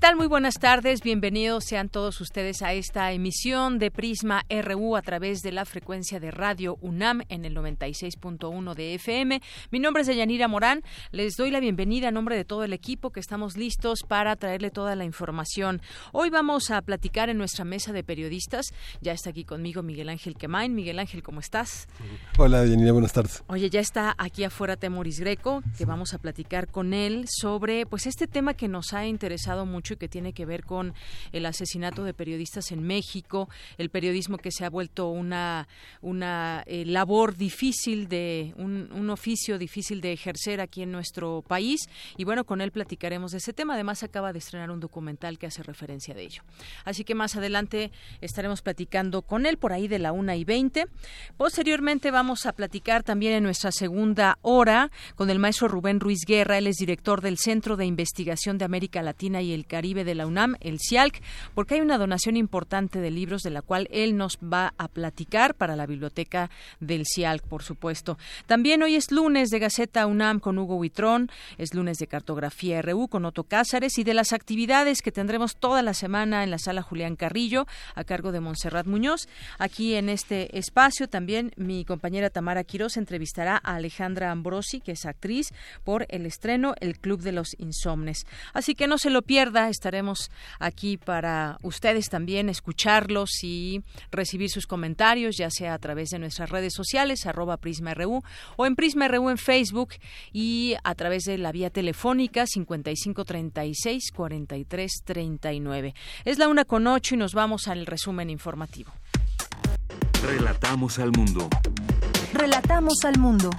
Tal? 0.00 0.16
Muy 0.16 0.28
buenas 0.28 0.54
tardes. 0.54 1.02
Bienvenidos 1.02 1.64
sean 1.64 1.90
todos 1.90 2.22
ustedes 2.22 2.62
a 2.62 2.72
esta 2.72 3.12
emisión 3.12 3.78
de 3.78 3.90
Prisma 3.90 4.46
RU 4.48 4.96
a 4.96 5.02
través 5.02 5.42
de 5.42 5.52
la 5.52 5.66
frecuencia 5.66 6.18
de 6.18 6.30
Radio 6.30 6.78
UNAM 6.80 7.20
en 7.28 7.44
el 7.44 7.54
96.1 7.54 8.74
de 8.74 8.94
FM. 8.94 9.42
Mi 9.70 9.78
nombre 9.78 10.00
es 10.00 10.06
Deyanira 10.08 10.48
Morán. 10.48 10.82
Les 11.10 11.36
doy 11.36 11.50
la 11.50 11.60
bienvenida 11.60 12.08
a 12.08 12.12
nombre 12.12 12.34
de 12.34 12.46
todo 12.46 12.64
el 12.64 12.72
equipo 12.72 13.10
que 13.10 13.20
estamos 13.20 13.58
listos 13.58 14.00
para 14.08 14.36
traerle 14.36 14.70
toda 14.70 14.96
la 14.96 15.04
información. 15.04 15.82
Hoy 16.12 16.30
vamos 16.30 16.70
a 16.70 16.80
platicar 16.80 17.28
en 17.28 17.36
nuestra 17.36 17.66
mesa 17.66 17.92
de 17.92 18.02
periodistas. 18.02 18.72
Ya 19.02 19.12
está 19.12 19.28
aquí 19.30 19.44
conmigo 19.44 19.82
Miguel 19.82 20.08
Ángel 20.08 20.34
Quemain. 20.34 20.74
Miguel 20.74 20.98
Ángel, 20.98 21.22
¿cómo 21.22 21.40
estás? 21.40 21.88
Hola, 22.38 22.62
Deyanira, 22.62 22.92
buenas 22.92 23.12
tardes. 23.12 23.44
Oye, 23.48 23.68
ya 23.68 23.80
está 23.80 24.14
aquí 24.16 24.44
afuera 24.44 24.76
Temoris 24.76 25.20
Greco, 25.20 25.62
que 25.76 25.84
vamos 25.84 26.14
a 26.14 26.18
platicar 26.18 26.68
con 26.68 26.94
él 26.94 27.26
sobre 27.28 27.84
pues 27.84 28.06
este 28.06 28.26
tema 28.26 28.54
que 28.54 28.66
nos 28.66 28.94
ha 28.94 29.04
interesado 29.04 29.66
mucho 29.66 29.89
que 29.96 30.08
tiene 30.08 30.32
que 30.32 30.46
ver 30.46 30.64
con 30.64 30.94
el 31.32 31.46
asesinato 31.46 32.04
de 32.04 32.14
periodistas 32.14 32.72
en 32.72 32.82
México, 32.82 33.48
el 33.78 33.90
periodismo 33.90 34.38
que 34.38 34.52
se 34.52 34.64
ha 34.64 34.70
vuelto 34.70 35.08
una, 35.08 35.68
una 36.00 36.62
eh, 36.66 36.84
labor 36.84 37.36
difícil 37.36 38.08
de 38.08 38.54
un, 38.56 38.90
un, 38.92 39.10
oficio 39.10 39.58
difícil 39.58 40.00
de 40.00 40.12
ejercer 40.12 40.60
aquí 40.60 40.82
en 40.82 40.92
nuestro 40.92 41.42
país 41.46 41.88
y 42.16 42.24
bueno, 42.24 42.44
con 42.44 42.60
él 42.60 42.70
platicaremos 42.70 43.32
de 43.32 43.38
ese 43.38 43.52
tema. 43.52 43.74
Además 43.74 44.02
acaba 44.02 44.32
de 44.32 44.38
estrenar 44.38 44.70
un 44.70 44.80
documental 44.80 45.38
que 45.38 45.46
hace 45.46 45.62
referencia 45.62 46.14
de 46.14 46.22
ello. 46.22 46.42
Así 46.84 47.04
que 47.04 47.14
más 47.14 47.36
adelante 47.36 47.90
estaremos 48.20 48.62
platicando 48.62 49.22
con 49.22 49.46
él 49.46 49.58
por 49.58 49.72
ahí 49.72 49.88
de 49.88 49.98
la 49.98 50.12
una 50.12 50.36
y 50.36 50.44
veinte. 50.44 50.86
Posteriormente 51.36 52.10
vamos 52.10 52.46
a 52.46 52.52
platicar 52.52 53.02
también 53.02 53.34
en 53.34 53.42
nuestra 53.42 53.72
segunda 53.72 54.38
hora 54.42 54.90
con 55.16 55.30
el 55.30 55.38
maestro 55.38 55.68
Rubén 55.68 56.00
Ruiz 56.00 56.20
Guerra. 56.26 56.58
Él 56.58 56.66
es 56.66 56.76
director 56.76 57.20
del 57.20 57.38
Centro 57.38 57.76
de 57.76 57.86
Investigación 57.86 58.58
de 58.58 58.64
América 58.64 59.02
Latina 59.02 59.42
y 59.42 59.52
el 59.52 59.66
Caribe 59.66 59.79
de 59.80 60.14
la 60.14 60.26
UNAM, 60.26 60.56
el 60.60 60.78
CIALC, 60.78 61.22
porque 61.54 61.74
hay 61.74 61.80
una 61.80 61.96
donación 61.96 62.36
importante 62.36 63.00
de 63.00 63.10
libros 63.10 63.42
de 63.42 63.48
la 63.48 63.62
cual 63.62 63.88
él 63.90 64.14
nos 64.14 64.36
va 64.36 64.74
a 64.76 64.88
platicar 64.88 65.54
para 65.54 65.74
la 65.74 65.86
biblioteca 65.86 66.50
del 66.80 67.04
CIALC, 67.06 67.42
por 67.46 67.62
supuesto. 67.62 68.18
También 68.46 68.82
hoy 68.82 68.96
es 68.96 69.10
lunes 69.10 69.48
de 69.48 69.58
Gaceta 69.58 70.06
UNAM 70.06 70.38
con 70.38 70.58
Hugo 70.58 70.76
Huitrón, 70.76 71.30
es 71.56 71.72
lunes 71.72 71.96
de 71.96 72.06
Cartografía 72.06 72.82
RU 72.82 73.08
con 73.08 73.24
Otto 73.24 73.44
Cázares 73.44 73.96
y 73.96 74.04
de 74.04 74.12
las 74.12 74.34
actividades 74.34 75.00
que 75.00 75.12
tendremos 75.12 75.56
toda 75.56 75.82
la 75.82 75.94
semana 75.94 76.44
en 76.44 76.50
la 76.50 76.58
sala 76.58 76.82
Julián 76.82 77.16
Carrillo 77.16 77.66
a 77.94 78.04
cargo 78.04 78.32
de 78.32 78.40
Montserrat 78.40 78.86
Muñoz. 78.86 79.28
Aquí 79.58 79.94
en 79.94 80.10
este 80.10 80.58
espacio 80.58 81.08
también 81.08 81.52
mi 81.56 81.86
compañera 81.86 82.28
Tamara 82.28 82.64
Quiroz 82.64 82.98
entrevistará 82.98 83.56
a 83.56 83.76
Alejandra 83.76 84.30
Ambrosi, 84.30 84.80
que 84.80 84.92
es 84.92 85.06
actriz, 85.06 85.54
por 85.84 86.04
el 86.10 86.26
estreno 86.26 86.74
El 86.80 86.98
Club 86.98 87.22
de 87.22 87.32
los 87.32 87.56
Insomnes. 87.58 88.26
Así 88.52 88.74
que 88.74 88.86
no 88.86 88.98
se 88.98 89.08
lo 89.08 89.22
pierda 89.22 89.69
Estaremos 89.70 90.30
aquí 90.58 90.96
para 90.96 91.58
ustedes 91.62 92.08
también 92.08 92.48
escucharlos 92.48 93.42
y 93.42 93.82
recibir 94.10 94.50
sus 94.50 94.66
comentarios, 94.66 95.36
ya 95.36 95.50
sea 95.50 95.74
a 95.74 95.78
través 95.78 96.10
de 96.10 96.18
nuestras 96.18 96.50
redes 96.50 96.74
sociales, 96.74 97.26
arroba 97.26 97.56
PrismaRU, 97.56 98.22
o 98.56 98.66
en 98.66 98.76
PrismaRU 98.76 99.30
en 99.30 99.38
Facebook 99.38 99.94
y 100.32 100.74
a 100.84 100.94
través 100.94 101.24
de 101.24 101.38
la 101.38 101.52
vía 101.52 101.70
telefónica 101.70 102.46
5536 102.46 104.12
4339. 104.12 105.94
Es 106.24 106.38
la 106.38 106.48
una 106.48 106.64
con 106.64 106.86
ocho 106.86 107.14
y 107.14 107.18
nos 107.18 107.34
vamos 107.34 107.68
al 107.68 107.86
resumen 107.86 108.30
informativo. 108.30 108.92
Relatamos 110.22 110.98
al 110.98 111.12
mundo. 111.12 111.48
Relatamos 112.34 113.04
al 113.04 113.18
mundo. 113.18 113.50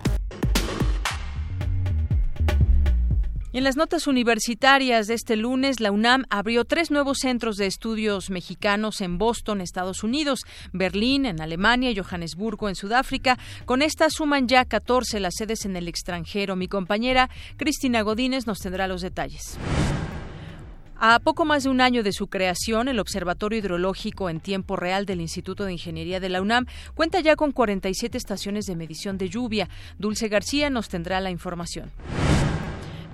En 3.53 3.66
las 3.66 3.75
notas 3.75 4.07
universitarias 4.07 5.07
de 5.07 5.13
este 5.13 5.35
lunes, 5.35 5.81
la 5.81 5.91
UNAM 5.91 6.23
abrió 6.29 6.63
tres 6.63 6.89
nuevos 6.89 7.17
centros 7.17 7.57
de 7.57 7.66
estudios 7.66 8.29
mexicanos 8.29 9.01
en 9.01 9.17
Boston, 9.17 9.59
Estados 9.59 10.06
Unidos, 10.06 10.45
Berlín, 10.72 11.25
en 11.25 11.41
Alemania 11.41 11.91
y 11.91 11.97
Johannesburgo, 11.97 12.69
en 12.69 12.75
Sudáfrica. 12.75 13.38
Con 13.66 13.81
esta 13.81 14.09
suman 14.09 14.47
ya 14.47 14.63
14 14.63 15.19
las 15.19 15.34
sedes 15.35 15.66
en 15.66 15.75
el 15.75 15.90
extranjero. 15.90 16.56
Mi 16.56 16.69
compañera 16.69 17.29
Cristina 17.57 18.03
Godínez 18.03 18.47
nos 18.47 18.59
tendrá 18.59 18.88
los 18.88 19.01
detalles. 19.01 19.57
A 20.95 21.19
poco 21.19 21.44
más 21.44 21.63
de 21.63 21.72
un 21.72 21.81
año 21.81 22.03
de 22.03 22.13
su 22.13 22.28
creación, 22.28 22.88
el 22.88 23.00
Observatorio 23.00 23.59
Hidrológico 23.59 24.29
en 24.29 24.40
Tiempo 24.40 24.78
Real 24.78 25.06
del 25.06 25.19
Instituto 25.19 25.66
de 25.66 25.73
Ingeniería 25.73 26.22
de 26.22 26.29
la 26.29 26.41
UNAM 26.41 26.67
cuenta 26.95 27.19
ya 27.19 27.35
con 27.35 27.51
47 27.51 28.17
estaciones 28.17 28.66
de 28.66 28.78
medición 28.78 29.17
de 29.17 29.28
lluvia. 29.28 29.67
Dulce 29.97 30.29
García 30.29 30.69
nos 30.69 30.88
tendrá 30.88 31.19
la 31.19 31.31
información. 31.31 31.91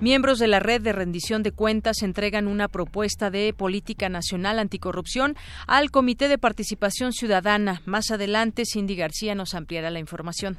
Miembros 0.00 0.38
de 0.38 0.46
la 0.46 0.60
Red 0.60 0.82
de 0.82 0.92
Rendición 0.92 1.42
de 1.42 1.50
Cuentas 1.50 2.02
entregan 2.02 2.46
una 2.46 2.68
propuesta 2.68 3.30
de 3.30 3.52
política 3.52 4.08
nacional 4.08 4.60
anticorrupción 4.60 5.34
al 5.66 5.90
Comité 5.90 6.28
de 6.28 6.38
Participación 6.38 7.12
Ciudadana. 7.12 7.82
Más 7.84 8.12
adelante, 8.12 8.62
Cindy 8.64 8.94
García 8.94 9.34
nos 9.34 9.54
ampliará 9.54 9.90
la 9.90 9.98
información. 9.98 10.56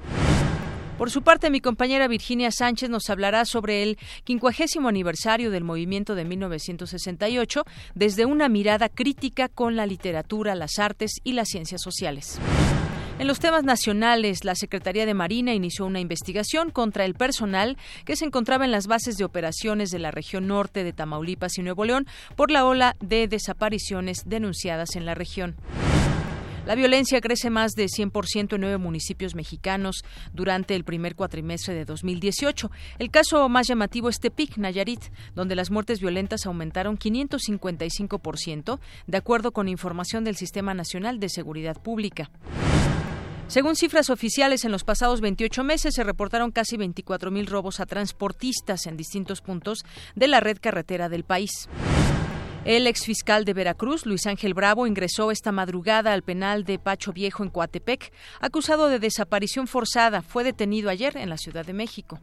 Por 0.98 1.10
su 1.10 1.22
parte, 1.22 1.50
mi 1.50 1.62
compañera 1.62 2.10
Virginia 2.10 2.52
Sánchez 2.52 2.90
nos 2.90 3.10
hablará 3.10 3.46
sobre 3.46 3.82
el 3.82 3.98
quincuagésimo 4.26 4.90
aniversario 4.90 5.52
del 5.52 5.64
movimiento 5.64 6.16
de 6.16 6.26
1968 6.26 7.64
desde 7.96 8.26
una 8.26 8.50
mirada 8.50 8.90
crítica 8.90 9.48
con 9.48 9.78
la 9.78 9.86
literatura, 9.86 10.54
las 10.56 10.80
artes 10.80 11.14
y 11.24 11.32
las 11.32 11.48
ciencias 11.48 11.82
sociales. 11.82 12.38
En 13.20 13.28
los 13.28 13.40
temas 13.40 13.66
nacionales, 13.66 14.46
la 14.46 14.56
Secretaría 14.56 15.06
de 15.06 15.14
Marina 15.14 15.54
inició 15.54 15.86
una 15.86 16.00
investigación 16.00 16.72
contra 16.72 17.04
el 17.04 17.16
personal 17.16 17.78
que 18.06 18.16
se 18.16 18.24
encontraba 18.24 18.64
en 18.64 18.72
las 18.72 18.88
bases 18.88 19.18
de 19.18 19.26
operaciones 19.26 19.90
de 19.90 20.00
la 20.00 20.10
región 20.10 20.48
norte 20.48 20.86
de 20.86 20.94
Tamaulipas 20.94 21.58
y 21.58 21.62
Nuevo 21.62 21.84
León 21.84 22.08
por 22.38 22.50
la 22.50 22.64
ola 22.64 22.96
de 23.02 23.28
desapariciones 23.28 24.24
denunciadas 24.26 24.96
en 24.96 25.06
la 25.06 25.16
región. 25.16 25.58
La 26.66 26.76
violencia 26.76 27.20
crece 27.20 27.50
más 27.50 27.74
de 27.74 27.88
100% 27.88 28.54
en 28.54 28.62
nueve 28.62 28.78
municipios 28.78 29.36
mexicanos 29.36 30.06
durante 30.32 30.74
el 30.76 30.86
primer 30.86 31.16
cuatrimestre 31.16 31.74
de 31.74 31.84
2018. 31.84 32.72
El 33.00 33.12
caso 33.12 33.50
más 33.50 33.68
llamativo 33.68 34.08
es 34.08 34.22
Tepic, 34.22 34.56
Nayarit, 34.58 35.02
donde 35.36 35.56
las 35.56 35.72
muertes 35.72 36.00
violentas 36.00 36.46
aumentaron 36.46 36.98
555%, 36.98 38.80
de 39.08 39.18
acuerdo 39.18 39.52
con 39.52 39.68
información 39.68 40.24
del 40.24 40.38
Sistema 40.38 40.74
Nacional 40.74 41.20
de 41.20 41.28
Seguridad 41.28 41.82
Pública. 41.82 42.30
Según 43.50 43.76
cifras 43.76 44.12
oficiales, 44.12 44.64
en 44.64 44.72
los 44.72 44.84
pasados 44.84 45.22
28 45.22 45.64
meses 45.64 45.96
se 45.96 46.04
reportaron 46.04 46.52
casi 46.52 46.78
24.000 46.78 47.48
robos 47.48 47.80
a 47.80 47.88
transportistas 47.88 48.86
en 48.86 48.96
distintos 48.96 49.42
puntos 49.42 49.84
de 50.14 50.28
la 50.28 50.40
red 50.40 50.60
carretera 50.62 51.10
del 51.10 51.24
país. 51.24 51.68
El 52.64 52.86
exfiscal 52.86 53.46
de 53.46 53.56
Veracruz, 53.56 54.06
Luis 54.06 54.28
Ángel 54.28 54.54
Bravo, 54.54 54.86
ingresó 54.86 55.32
esta 55.32 55.52
madrugada 55.52 56.14
al 56.14 56.22
penal 56.22 56.64
de 56.64 56.78
Pacho 56.78 57.12
Viejo 57.12 57.42
en 57.42 57.50
Coatepec, 57.50 58.14
acusado 58.40 58.88
de 58.88 59.00
desaparición 59.00 59.66
forzada. 59.66 60.22
Fue 60.22 60.44
detenido 60.44 60.92
ayer 60.92 61.18
en 61.18 61.30
la 61.30 61.38
Ciudad 61.38 61.66
de 61.66 61.74
México. 61.74 62.20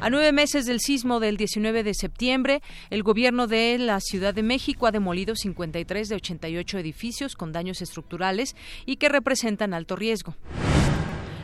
A 0.00 0.10
nueve 0.10 0.30
meses 0.30 0.64
del 0.64 0.78
sismo 0.78 1.18
del 1.18 1.36
19 1.36 1.82
de 1.82 1.92
septiembre, 1.92 2.62
el 2.90 3.02
gobierno 3.02 3.48
de 3.48 3.76
la 3.78 3.98
Ciudad 3.98 4.32
de 4.32 4.44
México 4.44 4.86
ha 4.86 4.92
demolido 4.92 5.34
53 5.34 6.08
de 6.08 6.14
88 6.14 6.78
edificios 6.78 7.34
con 7.34 7.50
daños 7.50 7.82
estructurales 7.82 8.54
y 8.86 8.96
que 8.96 9.08
representan 9.08 9.74
alto 9.74 9.96
riesgo. 9.96 10.36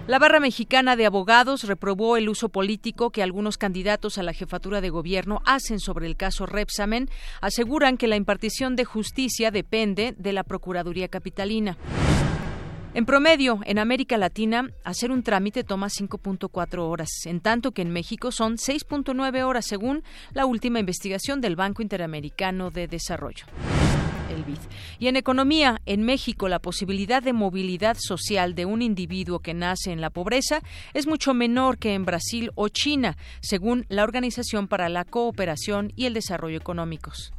La 0.06 0.20
Barra 0.20 0.38
Mexicana 0.38 0.94
de 0.94 1.04
Abogados 1.04 1.64
reprobó 1.64 2.16
el 2.16 2.28
uso 2.28 2.48
político 2.48 3.10
que 3.10 3.24
algunos 3.24 3.58
candidatos 3.58 4.18
a 4.18 4.22
la 4.22 4.32
jefatura 4.32 4.80
de 4.80 4.90
gobierno 4.90 5.40
hacen 5.46 5.80
sobre 5.80 6.06
el 6.06 6.16
caso 6.16 6.46
Repsamen. 6.46 7.08
Aseguran 7.40 7.96
que 7.96 8.06
la 8.06 8.16
impartición 8.16 8.76
de 8.76 8.84
justicia 8.84 9.50
depende 9.50 10.14
de 10.16 10.32
la 10.32 10.44
Procuraduría 10.44 11.08
Capitalina. 11.08 11.76
En 12.94 13.06
promedio, 13.06 13.58
en 13.64 13.80
América 13.80 14.16
Latina, 14.16 14.70
hacer 14.84 15.10
un 15.10 15.24
trámite 15.24 15.64
toma 15.64 15.88
5.4 15.88 16.78
horas, 16.78 17.08
en 17.24 17.40
tanto 17.40 17.72
que 17.72 17.82
en 17.82 17.90
México 17.90 18.30
son 18.30 18.54
6.9 18.54 19.42
horas, 19.42 19.66
según 19.66 20.04
la 20.32 20.46
última 20.46 20.78
investigación 20.78 21.40
del 21.40 21.56
Banco 21.56 21.82
Interamericano 21.82 22.70
de 22.70 22.86
Desarrollo. 22.86 23.46
Y 25.00 25.08
en 25.08 25.16
economía, 25.16 25.80
en 25.86 26.02
México 26.02 26.48
la 26.48 26.60
posibilidad 26.60 27.20
de 27.20 27.32
movilidad 27.32 27.96
social 27.98 28.54
de 28.54 28.64
un 28.64 28.80
individuo 28.80 29.40
que 29.40 29.54
nace 29.54 29.90
en 29.90 30.00
la 30.00 30.10
pobreza 30.10 30.62
es 30.92 31.08
mucho 31.08 31.34
menor 31.34 31.78
que 31.78 31.94
en 31.94 32.04
Brasil 32.04 32.52
o 32.54 32.68
China, 32.68 33.16
según 33.40 33.86
la 33.88 34.04
Organización 34.04 34.68
para 34.68 34.88
la 34.88 35.04
Cooperación 35.04 35.92
y 35.96 36.06
el 36.06 36.14
Desarrollo 36.14 36.58
Económicos. 36.58 37.32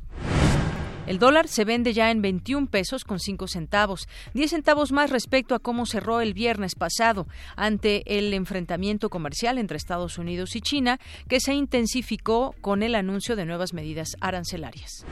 El 1.07 1.19
dólar 1.19 1.47
se 1.47 1.65
vende 1.65 1.93
ya 1.93 2.09
en 2.09 2.21
21 2.23 2.67
pesos 2.67 3.03
con 3.03 3.19
5 3.19 3.47
centavos, 3.47 4.07
10 4.33 4.49
centavos 4.49 4.91
más 4.91 5.11
respecto 5.11 5.53
a 5.53 5.59
cómo 5.59 5.85
cerró 5.85 6.19
el 6.19 6.33
viernes 6.33 6.73
pasado 6.73 7.27
ante 7.55 8.17
el 8.17 8.33
enfrentamiento 8.33 9.09
comercial 9.09 9.59
entre 9.59 9.77
Estados 9.77 10.17
Unidos 10.17 10.55
y 10.55 10.61
China, 10.61 10.99
que 11.27 11.39
se 11.39 11.53
intensificó 11.53 12.55
con 12.61 12.81
el 12.81 12.95
anuncio 12.95 13.35
de 13.35 13.45
nuevas 13.45 13.73
medidas 13.73 14.15
arancelarias. 14.19 15.05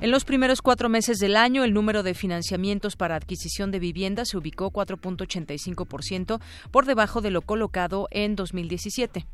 En 0.00 0.10
los 0.10 0.24
primeros 0.24 0.62
cuatro 0.62 0.88
meses 0.88 1.18
del 1.18 1.34
año, 1.34 1.64
el 1.64 1.72
número 1.72 2.02
de 2.02 2.14
financiamientos 2.14 2.94
para 2.94 3.16
adquisición 3.16 3.70
de 3.70 3.78
viviendas 3.78 4.28
se 4.28 4.36
ubicó 4.36 4.70
4.85% 4.70 6.40
por 6.70 6.84
debajo 6.84 7.20
de 7.20 7.30
lo 7.30 7.42
colocado 7.42 8.06
en 8.10 8.36
2017. 8.36 9.26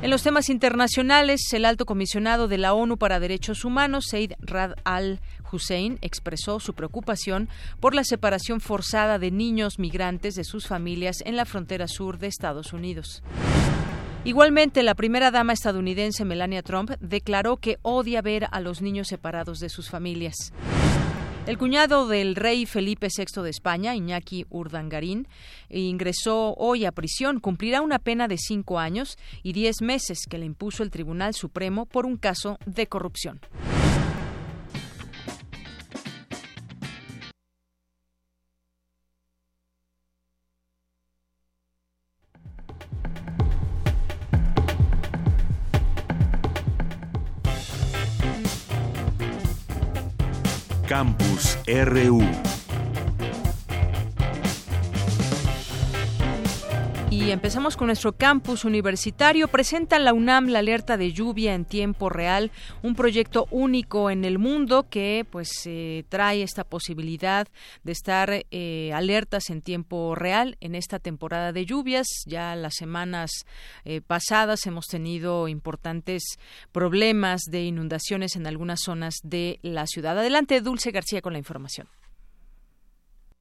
En 0.00 0.10
los 0.10 0.22
temas 0.22 0.48
internacionales, 0.48 1.52
el 1.52 1.64
alto 1.64 1.84
comisionado 1.84 2.46
de 2.46 2.56
la 2.56 2.72
ONU 2.72 2.98
para 2.98 3.18
Derechos 3.18 3.64
Humanos, 3.64 4.06
Said 4.08 4.34
Rad 4.38 4.74
al-Hussein, 4.84 5.98
expresó 6.02 6.60
su 6.60 6.74
preocupación 6.74 7.48
por 7.80 7.96
la 7.96 8.04
separación 8.04 8.60
forzada 8.60 9.18
de 9.18 9.32
niños 9.32 9.80
migrantes 9.80 10.36
de 10.36 10.44
sus 10.44 10.68
familias 10.68 11.16
en 11.26 11.34
la 11.34 11.44
frontera 11.44 11.88
sur 11.88 12.18
de 12.18 12.28
Estados 12.28 12.72
Unidos. 12.72 13.24
Igualmente, 14.22 14.84
la 14.84 14.94
primera 14.94 15.32
dama 15.32 15.52
estadounidense 15.52 16.24
Melania 16.24 16.62
Trump 16.62 16.92
declaró 17.00 17.56
que 17.56 17.78
odia 17.82 18.22
ver 18.22 18.46
a 18.52 18.60
los 18.60 18.80
niños 18.82 19.08
separados 19.08 19.58
de 19.58 19.68
sus 19.68 19.90
familias. 19.90 20.52
El 21.48 21.56
cuñado 21.56 22.06
del 22.08 22.36
rey 22.36 22.66
Felipe 22.66 23.08
VI 23.08 23.40
de 23.40 23.48
España, 23.48 23.96
Iñaki 23.96 24.44
Urdangarín, 24.50 25.26
ingresó 25.70 26.52
hoy 26.58 26.84
a 26.84 26.92
prisión. 26.92 27.40
Cumplirá 27.40 27.80
una 27.80 27.98
pena 27.98 28.28
de 28.28 28.36
cinco 28.36 28.78
años 28.78 29.16
y 29.42 29.54
diez 29.54 29.80
meses 29.80 30.26
que 30.28 30.36
le 30.36 30.44
impuso 30.44 30.82
el 30.82 30.90
Tribunal 30.90 31.32
Supremo 31.32 31.86
por 31.86 32.04
un 32.04 32.18
caso 32.18 32.58
de 32.66 32.86
corrupción. 32.86 33.40
Campus 50.88 51.58
RU. 51.68 52.67
Y 57.28 57.30
empezamos 57.30 57.76
con 57.76 57.88
nuestro 57.88 58.14
campus 58.14 58.64
universitario. 58.64 59.48
Presenta 59.48 59.98
la 59.98 60.14
UNAM 60.14 60.48
la 60.48 60.60
alerta 60.60 60.96
de 60.96 61.12
lluvia 61.12 61.54
en 61.54 61.66
tiempo 61.66 62.08
real, 62.08 62.50
un 62.82 62.94
proyecto 62.94 63.46
único 63.50 64.08
en 64.08 64.24
el 64.24 64.38
mundo 64.38 64.86
que 64.88 65.26
pues 65.30 65.50
eh, 65.66 66.06
trae 66.08 66.42
esta 66.42 66.64
posibilidad 66.64 67.46
de 67.84 67.92
estar 67.92 68.46
eh, 68.50 68.92
alertas 68.94 69.50
en 69.50 69.60
tiempo 69.60 70.14
real 70.14 70.56
en 70.60 70.74
esta 70.74 71.00
temporada 71.00 71.52
de 71.52 71.66
lluvias. 71.66 72.06
Ya 72.24 72.56
las 72.56 72.76
semanas 72.76 73.30
eh, 73.84 74.00
pasadas 74.00 74.64
hemos 74.64 74.86
tenido 74.86 75.48
importantes 75.48 76.38
problemas 76.72 77.42
de 77.42 77.62
inundaciones 77.64 78.36
en 78.36 78.46
algunas 78.46 78.80
zonas 78.80 79.16
de 79.22 79.58
la 79.60 79.86
ciudad. 79.86 80.18
Adelante, 80.18 80.62
Dulce 80.62 80.92
García, 80.92 81.20
con 81.20 81.34
la 81.34 81.38
información. 81.38 81.88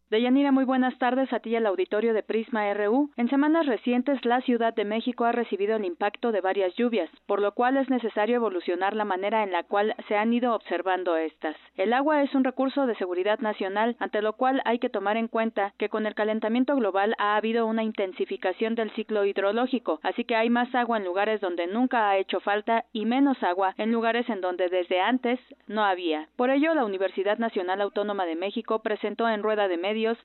Deyanira, 0.10 0.54
muy 0.54 0.64
buenas 0.64 0.98
tardes 1.00 1.34
a 1.34 1.42
ti 1.42 1.54
al 1.58 1.66
auditorio 1.66 2.14
de 2.14 2.24
Prisma 2.24 2.74
RU. 2.74 3.10
En 3.18 3.30
semanas 3.30 3.66
recientes, 3.66 4.24
la 4.24 4.40
Ciudad 4.40 4.74
de 4.74 4.86
México 4.86 5.26
ha 5.26 5.34
recibido 5.34 5.76
el 5.76 5.84
impacto 5.84 6.32
de 6.32 6.40
varias 6.40 6.74
lluvias, 6.76 7.10
por 7.26 7.42
lo 7.42 7.52
cual 7.52 7.76
es 7.76 7.90
necesario 7.90 8.38
evolucionar 8.38 8.96
la 8.96 9.04
manera 9.04 9.44
en 9.44 9.52
la 9.52 9.64
cual 9.64 9.96
se 10.08 10.16
han 10.16 10.32
ido 10.32 10.56
observando 10.56 11.18
estas. 11.18 11.58
El 11.76 11.92
agua 11.92 12.24
es 12.24 12.34
un 12.36 12.46
recurso 12.46 12.86
de 12.86 12.96
seguridad 12.96 13.40
nacional, 13.40 13.98
ante 14.00 14.22
lo 14.22 14.32
cual 14.32 14.62
hay 14.64 14.80
que 14.80 14.88
tomar 14.88 15.18
en 15.18 15.28
cuenta 15.28 15.74
que 15.78 15.90
con 15.90 16.06
el 16.06 16.16
calentamiento 16.16 16.78
global 16.78 17.14
ha 17.18 17.36
habido 17.36 17.66
una 17.66 17.84
intensificación 17.84 18.76
del 18.76 18.92
ciclo 18.92 19.26
hidrológico, 19.26 20.00
así 20.04 20.24
que 20.24 20.38
hay 20.38 20.50
más 20.50 20.74
agua 20.74 21.00
en 21.00 21.04
lugares 21.04 21.42
donde 21.42 21.68
nunca 21.68 22.10
ha 22.10 22.18
hecho 22.18 22.40
falta 22.40 22.86
y 22.94 23.04
menos 23.04 23.44
agua 23.44 23.76
en 23.78 23.92
lugares 23.92 24.30
en 24.30 24.40
donde 24.40 24.70
desde 24.70 25.02
antes 25.02 25.38
no 25.68 25.84
había. 25.84 26.30
Por 26.38 26.50
ello, 26.50 26.74
la 26.76 26.86
Universidad 26.86 27.40
Nacional 27.40 27.82
Autónoma 27.82 28.26
de 28.26 28.38
México 28.38 28.80
presentó 28.82 29.28
en 29.28 29.44
rueda 29.44 29.68
de 29.68 29.76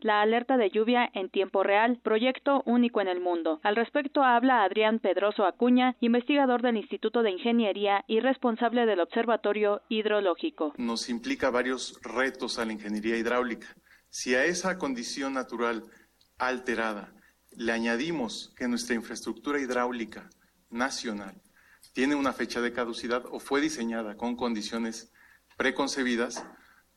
la 0.01 0.21
alerta 0.21 0.57
de 0.57 0.71
lluvia 0.71 1.11
en 1.15 1.31
tiempo 1.31 1.63
real, 1.63 1.99
proyecto 2.03 2.63
único 2.67 3.01
en 3.01 3.09
el 3.09 3.21
mundo. 3.21 3.61
Al 3.63 3.77
respecto 3.77 4.23
habla 4.23 4.65
Adrián 4.65 4.99
Pedroso 4.99 5.45
Acuña, 5.45 5.97
investigador 6.01 6.61
del 6.61 6.77
Instituto 6.77 7.23
de 7.23 7.31
Ingeniería 7.31 8.05
y 8.07 8.21
responsable 8.21 8.85
del 8.85 9.01
Observatorio 9.01 9.81
Hidrológico. 9.89 10.75
Nos 10.77 11.09
implica 11.09 11.51
varios 11.51 11.99
retos 12.03 12.59
a 12.59 12.67
la 12.67 12.73
ingeniería 12.73 13.17
hidráulica. 13.17 13.69
Si 14.11 14.35
a 14.35 14.45
esa 14.45 14.77
condición 14.77 15.33
natural 15.33 15.85
alterada 16.39 17.15
le 17.57 17.73
añadimos 17.73 18.53
que 18.57 18.69
nuestra 18.69 18.95
infraestructura 18.95 19.59
hidráulica 19.59 20.29
nacional 20.71 21.41
tiene 21.95 22.15
una 22.15 22.33
fecha 22.33 22.61
de 22.61 22.73
caducidad 22.73 23.25
o 23.31 23.41
fue 23.41 23.61
diseñada 23.61 24.17
con 24.17 24.37
condiciones 24.37 25.13
preconcebidas, 25.57 26.45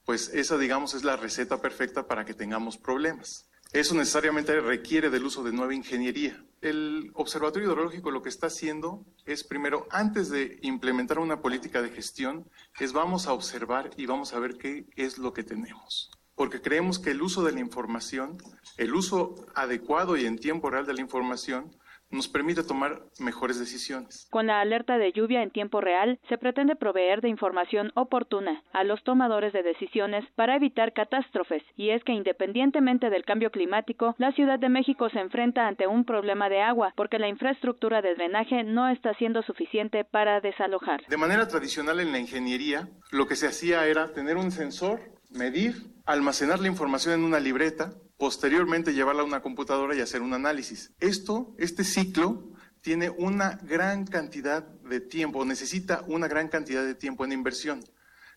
pues 0.06 0.30
esa, 0.34 0.58
digamos, 0.58 0.94
es 0.94 1.04
la 1.04 1.16
receta 1.16 1.62
perfecta 1.62 2.08
para 2.08 2.26
que 2.26 2.34
tengamos 2.34 2.78
problemas. 2.78 3.50
Eso 3.74 3.96
necesariamente 3.96 4.58
requiere 4.62 5.10
del 5.10 5.26
uso 5.26 5.44
de 5.44 5.52
nueva 5.52 5.74
ingeniería. 5.74 6.42
El 6.62 7.12
Observatorio 7.14 7.68
Hidrológico 7.68 8.12
lo 8.12 8.22
que 8.22 8.30
está 8.30 8.48
haciendo 8.48 9.04
es, 9.26 9.44
primero, 9.44 9.88
antes 9.90 10.30
de 10.30 10.60
implementar 10.62 11.20
una 11.20 11.42
política 11.42 11.82
de 11.82 11.90
gestión, 11.90 12.50
es 12.80 12.94
vamos 12.94 13.28
a 13.28 13.34
observar 13.34 13.90
y 13.98 14.06
vamos 14.06 14.34
a 14.34 14.40
ver 14.40 14.58
qué 14.58 14.86
es 14.96 15.18
lo 15.18 15.34
que 15.34 15.44
tenemos. 15.44 16.10
Porque 16.36 16.62
creemos 16.62 17.00
que 17.00 17.12
el 17.12 17.22
uso 17.22 17.44
de 17.44 17.52
la 17.52 17.60
información, 17.60 18.38
el 18.78 18.94
uso 18.94 19.36
adecuado 19.56 20.16
y 20.16 20.26
en 20.26 20.38
tiempo 20.38 20.70
real 20.70 20.86
de 20.86 20.94
la 20.94 21.02
información, 21.02 21.76
nos 22.10 22.28
permite 22.28 22.64
tomar 22.64 23.02
mejores 23.20 23.60
decisiones. 23.60 24.28
Con 24.32 24.48
la 24.48 24.62
alerta 24.62 24.98
de 24.98 25.12
lluvia 25.12 25.44
en 25.44 25.52
tiempo 25.52 25.82
real, 25.82 26.20
se 26.30 26.38
pretende 26.38 26.76
proveer 26.76 27.22
de 27.22 27.30
información 27.30 27.92
oportuna 27.96 28.64
a 28.74 28.84
los 28.84 29.04
tomadores 29.04 29.54
de 29.54 29.64
decisiones 29.64 30.26
para 30.36 30.56
evitar 30.56 30.94
catástrofes, 30.94 31.64
y 31.76 31.90
es 31.90 32.04
que 32.04 32.14
independientemente 32.14 33.10
del 33.10 33.26
cambio 33.26 33.52
climático, 33.52 34.16
la 34.18 34.32
Ciudad 34.32 34.60
de 34.60 34.70
México 34.70 35.10
se 35.10 35.20
enfrenta 35.20 35.68
ante 35.68 35.88
un 35.88 36.06
problema 36.06 36.50
de 36.50 36.62
agua, 36.62 36.94
porque 36.96 37.20
la 37.20 37.28
infraestructura 37.28 38.02
de 38.02 38.16
drenaje 38.16 38.64
no 38.64 38.90
está 38.90 39.14
siendo 39.16 39.42
suficiente 39.44 40.04
para 40.04 40.42
desalojar. 40.42 41.06
De 41.08 41.18
manera 41.18 41.48
tradicional 41.48 42.00
en 42.00 42.12
la 42.12 42.20
ingeniería, 42.20 42.88
lo 43.12 43.28
que 43.28 43.36
se 43.36 43.48
hacía 43.48 43.88
era 43.88 44.12
tener 44.14 44.38
un 44.38 44.52
sensor, 44.52 45.15
medir, 45.30 45.94
almacenar 46.06 46.60
la 46.60 46.68
información 46.68 47.16
en 47.16 47.24
una 47.24 47.40
libreta, 47.40 47.94
posteriormente 48.18 48.94
llevarla 48.94 49.22
a 49.22 49.26
una 49.26 49.42
computadora 49.42 49.96
y 49.96 50.02
hacer 50.02 50.22
un 50.22 50.34
análisis. 50.34 50.94
Esto, 51.00 51.56
este 51.58 51.84
ciclo, 51.84 52.52
tiene 52.82 53.10
una 53.10 53.60
gran 53.64 54.06
cantidad 54.06 54.64
de 54.64 55.00
tiempo, 55.00 55.44
necesita 55.44 56.04
una 56.08 56.28
gran 56.28 56.50
cantidad 56.50 56.86
de 56.86 56.94
tiempo 56.94 57.26
en 57.26 57.32
inversión. 57.32 57.84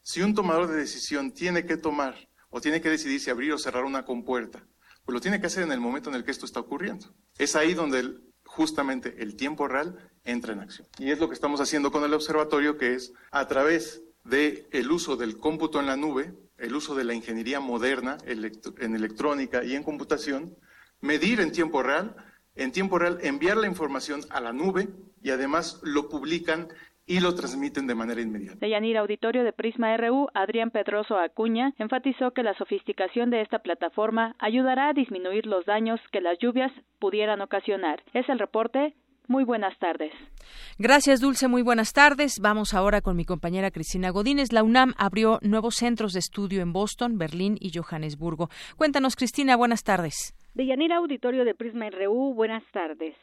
Si 0.02 0.22
un 0.22 0.34
tomador 0.34 0.68
de 0.68 0.76
decisión 0.76 1.32
tiene 1.32 1.66
que 1.66 1.76
tomar 1.76 2.28
o 2.48 2.60
tiene 2.60 2.80
que 2.80 2.88
decidir 2.88 3.20
si 3.20 3.28
abrir 3.28 3.52
o 3.52 3.58
cerrar 3.58 3.84
una 3.84 4.06
compuerta, 4.06 4.66
pues 5.04 5.12
lo 5.12 5.20
tiene 5.20 5.40
que 5.40 5.48
hacer 5.48 5.64
en 5.64 5.72
el 5.72 5.80
momento 5.80 6.08
en 6.08 6.16
el 6.16 6.24
que 6.24 6.30
esto 6.30 6.46
está 6.46 6.60
ocurriendo. 6.60 7.14
Es 7.36 7.56
ahí 7.56 7.74
donde 7.74 8.20
justamente 8.44 9.22
el 9.22 9.36
tiempo 9.36 9.68
real 9.68 10.10
entra 10.24 10.54
en 10.54 10.60
acción. 10.60 10.88
Y 10.98 11.10
es 11.10 11.18
lo 11.18 11.28
que 11.28 11.34
estamos 11.34 11.60
haciendo 11.60 11.92
con 11.92 12.02
el 12.04 12.14
observatorio, 12.14 12.78
que 12.78 12.94
es 12.94 13.12
a 13.30 13.46
través 13.48 14.02
del 14.24 14.66
el 14.70 14.90
uso 14.90 15.16
del 15.16 15.36
cómputo 15.36 15.78
en 15.78 15.86
la 15.86 15.96
nube, 15.96 16.34
el 16.58 16.74
uso 16.74 16.94
de 16.94 17.04
la 17.04 17.14
ingeniería 17.14 17.60
moderna 17.60 18.18
en 18.26 18.94
electrónica 18.94 19.64
y 19.64 19.74
en 19.74 19.82
computación, 19.82 20.56
medir 21.00 21.40
en 21.40 21.52
tiempo 21.52 21.82
real, 21.82 22.16
en 22.56 22.72
tiempo 22.72 22.98
real 22.98 23.18
enviar 23.22 23.56
la 23.56 23.66
información 23.66 24.20
a 24.30 24.40
la 24.40 24.52
nube 24.52 24.88
y 25.22 25.30
además 25.30 25.80
lo 25.82 26.08
publican 26.08 26.68
y 27.08 27.20
lo 27.20 27.34
transmiten 27.34 27.86
de 27.86 27.94
manera 27.94 28.20
inmediata. 28.20 28.58
Deyanira 28.60 29.00
Auditorio 29.00 29.42
de 29.42 29.54
Prisma 29.54 29.96
RU, 29.96 30.28
Adrián 30.34 30.70
Pedroso 30.70 31.16
Acuña, 31.16 31.72
enfatizó 31.78 32.32
que 32.32 32.42
la 32.42 32.54
sofisticación 32.54 33.30
de 33.30 33.40
esta 33.40 33.60
plataforma 33.60 34.36
ayudará 34.38 34.90
a 34.90 34.92
disminuir 34.92 35.46
los 35.46 35.64
daños 35.64 36.00
que 36.12 36.20
las 36.20 36.38
lluvias 36.38 36.70
pudieran 36.98 37.40
ocasionar. 37.40 38.02
Es 38.12 38.28
el 38.28 38.38
reporte 38.38 38.94
Muy 39.28 39.44
buenas 39.44 39.78
tardes. 39.78 40.10
Gracias, 40.78 41.20
Dulce. 41.20 41.48
Muy 41.48 41.60
buenas 41.60 41.92
tardes. 41.92 42.40
Vamos 42.40 42.72
ahora 42.72 43.02
con 43.02 43.14
mi 43.14 43.26
compañera 43.26 43.70
Cristina 43.70 44.08
Godínez. 44.08 44.52
La 44.52 44.62
UNAM 44.62 44.94
abrió 44.96 45.38
nuevos 45.42 45.74
centros 45.74 46.14
de 46.14 46.20
estudio 46.20 46.62
en 46.62 46.72
Boston, 46.72 47.18
Berlín 47.18 47.58
y 47.60 47.70
Johannesburgo. 47.70 48.48
Cuéntanos, 48.78 49.16
Cristina. 49.16 49.54
Buenas 49.54 49.84
tardes. 49.84 50.34
De 50.54 50.64
Yanira 50.64 50.96
Auditorio 50.96 51.44
de 51.44 51.54
Prisma 51.54 51.90
RU, 51.90 52.32
buenas 52.34 52.64
tardes. 52.72 53.14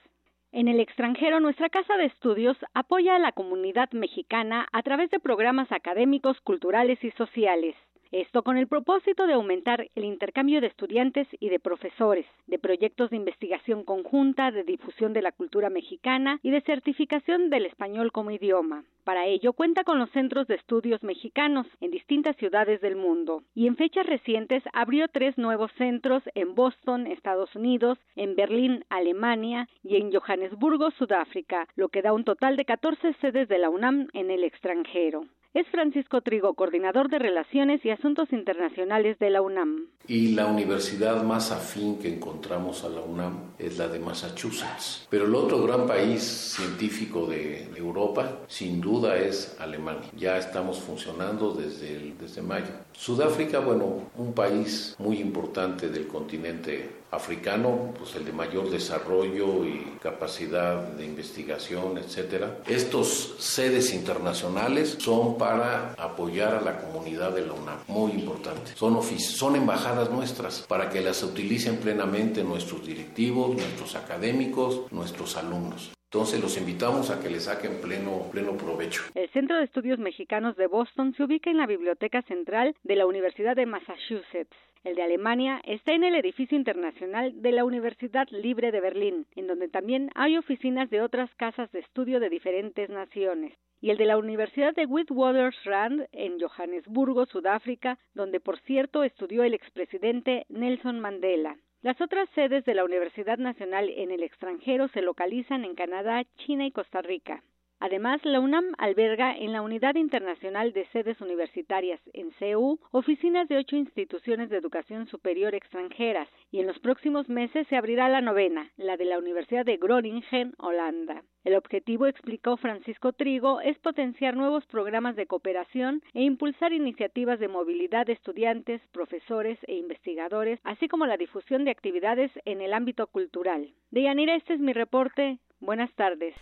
En 0.52 0.68
el 0.68 0.80
extranjero, 0.80 1.40
nuestra 1.40 1.70
Casa 1.70 1.98
de 1.98 2.06
Estudios 2.06 2.56
apoya 2.76 3.16
a 3.16 3.20
la 3.20 3.32
comunidad 3.32 3.92
mexicana 3.92 4.68
a 4.72 4.84
través 4.84 5.10
de 5.10 5.20
programas 5.20 5.72
académicos, 5.72 6.40
culturales 6.42 7.04
y 7.04 7.10
sociales. 7.12 7.76
Esto 8.12 8.44
con 8.44 8.58
el 8.58 8.68
propósito 8.68 9.26
de 9.28 9.34
aumentar 9.34 9.90
el 9.96 10.06
intercambio 10.06 10.62
de 10.62 10.68
estudiantes 10.68 11.28
y 11.40 11.50
de 11.50 11.60
profesores, 11.60 12.26
de 12.48 12.60
proyectos 12.60 13.10
de 13.10 13.18
investigación 13.18 13.84
conjunta, 13.84 14.52
de 14.52 14.64
difusión 14.64 15.14
de 15.14 15.22
la 15.22 15.32
cultura 15.32 15.70
mexicana 15.70 16.40
y 16.44 16.52
de 16.52 16.62
certificación 16.62 17.50
del 17.50 17.66
español 17.66 18.12
como 18.12 18.32
idioma. 18.32 18.84
Para 19.04 19.26
ello 19.28 19.54
cuenta 19.54 19.84
con 19.84 20.00
los 20.00 20.10
centros 20.12 20.48
de 20.48 20.56
estudios 20.56 21.04
mexicanos 21.04 21.68
en 21.82 21.92
distintas 21.92 22.36
ciudades 22.38 22.82
del 22.82 22.96
mundo 22.96 23.44
y 23.54 23.68
en 23.68 23.76
fechas 23.76 24.06
recientes 24.06 24.64
abrió 24.74 25.08
tres 25.08 25.38
nuevos 25.38 25.72
centros 25.78 26.24
en 26.36 26.56
Boston, 26.56 27.08
Estados 27.08 27.56
Unidos, 27.56 28.00
en 28.16 28.36
Berlín, 28.36 28.86
Alemania 28.90 29.68
y 29.84 29.98
en 29.98 30.12
Johannesburgo, 30.12 30.92
Sudáfrica, 30.92 31.68
lo 31.76 31.90
que 31.90 32.02
da 32.02 32.14
un 32.14 32.24
total 32.24 32.56
de 32.56 32.66
14 32.66 33.14
sedes 33.22 33.48
de 33.48 33.58
la 33.58 33.70
UNAM 33.70 34.08
en 34.14 34.32
el 34.32 34.44
extranjero 34.44 35.26
es 35.56 35.66
Francisco 35.68 36.20
Trigo, 36.20 36.54
coordinador 36.54 37.10
de 37.10 37.18
Relaciones 37.18 37.84
y 37.86 37.90
Asuntos 37.90 38.28
Internacionales 38.34 39.18
de 39.20 39.30
la 39.30 39.42
UNAM. 39.42 39.88
Y 40.06 40.36
la 40.36 40.48
universidad 40.48 41.24
más 41.24 41.50
afín 41.50 41.98
que 41.98 42.14
encontramos 42.14 42.84
a 42.84 42.90
la 42.90 43.00
UNAM 43.00 43.54
es 43.58 43.78
la 43.78 43.88
de 43.88 44.00
Massachusetts. 44.00 45.08
Pero 45.10 45.24
el 45.24 45.34
otro 45.34 45.64
gran 45.64 45.88
país 45.88 46.22
científico 46.22 47.26
de 47.26 47.70
Europa, 47.78 48.40
sin 48.48 48.82
duda, 48.82 49.18
es 49.18 49.56
Alemania. 49.58 50.10
Ya 50.18 50.38
estamos 50.38 50.82
funcionando 50.82 51.54
desde, 51.54 52.14
desde 52.20 52.42
mayo. 52.42 52.74
Sudáfrica, 52.92 53.60
bueno, 53.60 54.12
un 54.18 54.34
país 54.34 54.94
muy 55.00 55.20
importante 55.20 55.88
del 55.88 56.08
continente 56.08 57.05
africano, 57.16 57.94
pues 57.98 58.16
el 58.16 58.26
de 58.26 58.32
mayor 58.32 58.70
desarrollo 58.70 59.66
y 59.66 59.98
capacidad 60.02 60.82
de 60.82 61.06
investigación, 61.06 61.98
etcétera. 61.98 62.60
Estos 62.68 63.36
sedes 63.40 63.94
internacionales 63.94 64.98
son 65.00 65.38
para 65.38 65.94
apoyar 65.98 66.56
a 66.56 66.62
la 66.62 66.78
comunidad 66.78 67.32
de 67.32 67.46
la 67.46 67.54
UNAM, 67.54 67.80
muy 67.88 68.12
importante. 68.12 68.72
Son, 68.76 69.00
son 69.20 69.56
embajadas 69.56 70.10
nuestras 70.10 70.62
para 70.68 70.90
que 70.90 71.02
las 71.02 71.24
utilicen 71.24 71.78
plenamente 71.78 72.44
nuestros 72.44 72.86
directivos, 72.86 73.56
nuestros 73.56 73.96
académicos, 73.96 74.92
nuestros 74.92 75.38
alumnos. 75.38 75.95
Entonces 76.12 76.42
los 76.42 76.58
invitamos 76.58 77.10
a 77.10 77.22
que 77.22 77.30
le 77.30 77.40
saquen 77.40 77.82
pleno, 77.82 78.30
pleno 78.32 78.56
provecho. 78.56 79.04
El 79.16 79.30
Centro 79.32 79.58
de 79.58 79.66
Estudios 79.66 80.00
Mexicanos 80.00 80.56
de 80.56 80.68
Boston 80.68 81.14
se 81.16 81.24
ubica 81.24 81.50
en 81.50 81.58
la 81.58 81.66
Biblioteca 81.66 82.22
Central 82.22 82.76
de 82.84 82.96
la 82.96 83.06
Universidad 83.06 83.56
de 83.56 83.66
Massachusetts. 83.66 84.56
El 84.86 84.94
de 84.94 85.02
Alemania 85.02 85.62
está 85.66 85.94
en 85.94 86.04
el 86.04 86.14
edificio 86.14 86.56
internacional 86.56 87.42
de 87.42 87.52
la 87.52 87.66
Universidad 87.66 88.28
Libre 88.30 88.72
de 88.72 88.82
Berlín, 88.82 89.26
en 89.36 89.48
donde 89.48 89.68
también 89.68 90.12
hay 90.14 90.38
oficinas 90.38 90.92
de 90.92 91.02
otras 91.02 91.34
casas 91.36 91.72
de 91.72 91.80
estudio 91.80 92.20
de 92.20 92.30
diferentes 92.30 92.88
naciones. 92.90 93.54
Y 93.82 93.90
el 93.90 93.98
de 93.98 94.06
la 94.06 94.18
Universidad 94.20 94.76
de 94.76 94.86
Witwatersrand 94.86 96.08
en 96.12 96.40
Johannesburgo, 96.40 97.26
Sudáfrica, 97.26 97.98
donde 98.14 98.40
por 98.40 98.60
cierto 98.60 99.04
estudió 99.04 99.44
el 99.44 99.56
expresidente 99.56 100.46
Nelson 100.50 101.00
Mandela. 101.00 101.58
Las 101.86 102.02
otras 102.02 102.28
sedes 102.34 102.66
de 102.66 102.74
la 102.74 102.84
Universidad 102.84 103.38
Nacional 103.38 103.92
en 103.96 104.10
el 104.10 104.24
extranjero 104.24 104.88
se 104.88 105.04
localizan 105.04 105.64
en 105.64 105.76
Canadá, 105.76 106.24
China 106.36 106.66
y 106.66 106.72
Costa 106.72 107.04
Rica. 107.04 107.44
Además, 107.80 108.26
la 108.26 108.40
UNAM 108.40 108.74
alberga 108.80 109.38
en 109.38 109.52
la 109.52 109.62
Unidad 109.62 109.94
Internacional 109.94 110.74
de 110.74 110.88
Sedes 110.88 111.22
Universitarias 111.22 112.02
en 112.14 112.32
CEU 112.40 112.80
oficinas 112.90 113.48
de 113.50 113.58
ocho 113.58 113.76
instituciones 113.76 114.50
de 114.50 114.58
educación 114.58 115.06
superior 115.06 115.54
extranjeras 115.54 116.28
y 116.50 116.60
en 116.60 116.66
los 116.66 116.80
próximos 116.80 117.30
meses 117.30 117.68
se 117.68 117.78
abrirá 117.78 118.10
la 118.10 118.22
novena, 118.22 118.72
la 118.78 118.98
de 118.98 119.06
la 119.06 119.20
Universidad 119.20 119.64
de 119.64 119.78
Groningen, 119.78 120.56
Holanda. 120.58 121.22
El 121.46 121.56
objetivo, 121.56 122.08
explicó 122.08 122.58
Francisco 122.58 123.14
Trigo, 123.14 123.62
es 123.62 123.78
potenciar 123.78 124.36
nuevos 124.36 124.66
programas 124.66 125.16
de 125.16 125.28
cooperación 125.28 126.02
e 126.16 126.24
impulsar 126.24 126.74
iniciativas 126.74 127.40
de 127.40 127.48
movilidad 127.48 128.08
de 128.08 128.14
estudiantes, 128.14 128.82
profesores 128.92 129.60
e 129.68 129.76
investigadores, 129.76 130.60
así 130.64 130.88
como 130.88 131.06
la 131.06 131.18
difusión 131.18 131.64
de 131.64 131.70
actividades 131.70 132.32
en 132.46 132.62
el 132.62 132.74
ámbito 132.74 133.06
cultural. 133.06 133.70
Deyanira, 133.92 134.36
este 134.36 134.56
es 134.56 134.60
mi 134.60 134.74
reporte. 134.74 135.38
Buenas 135.62 135.94
tardes. 135.96 136.36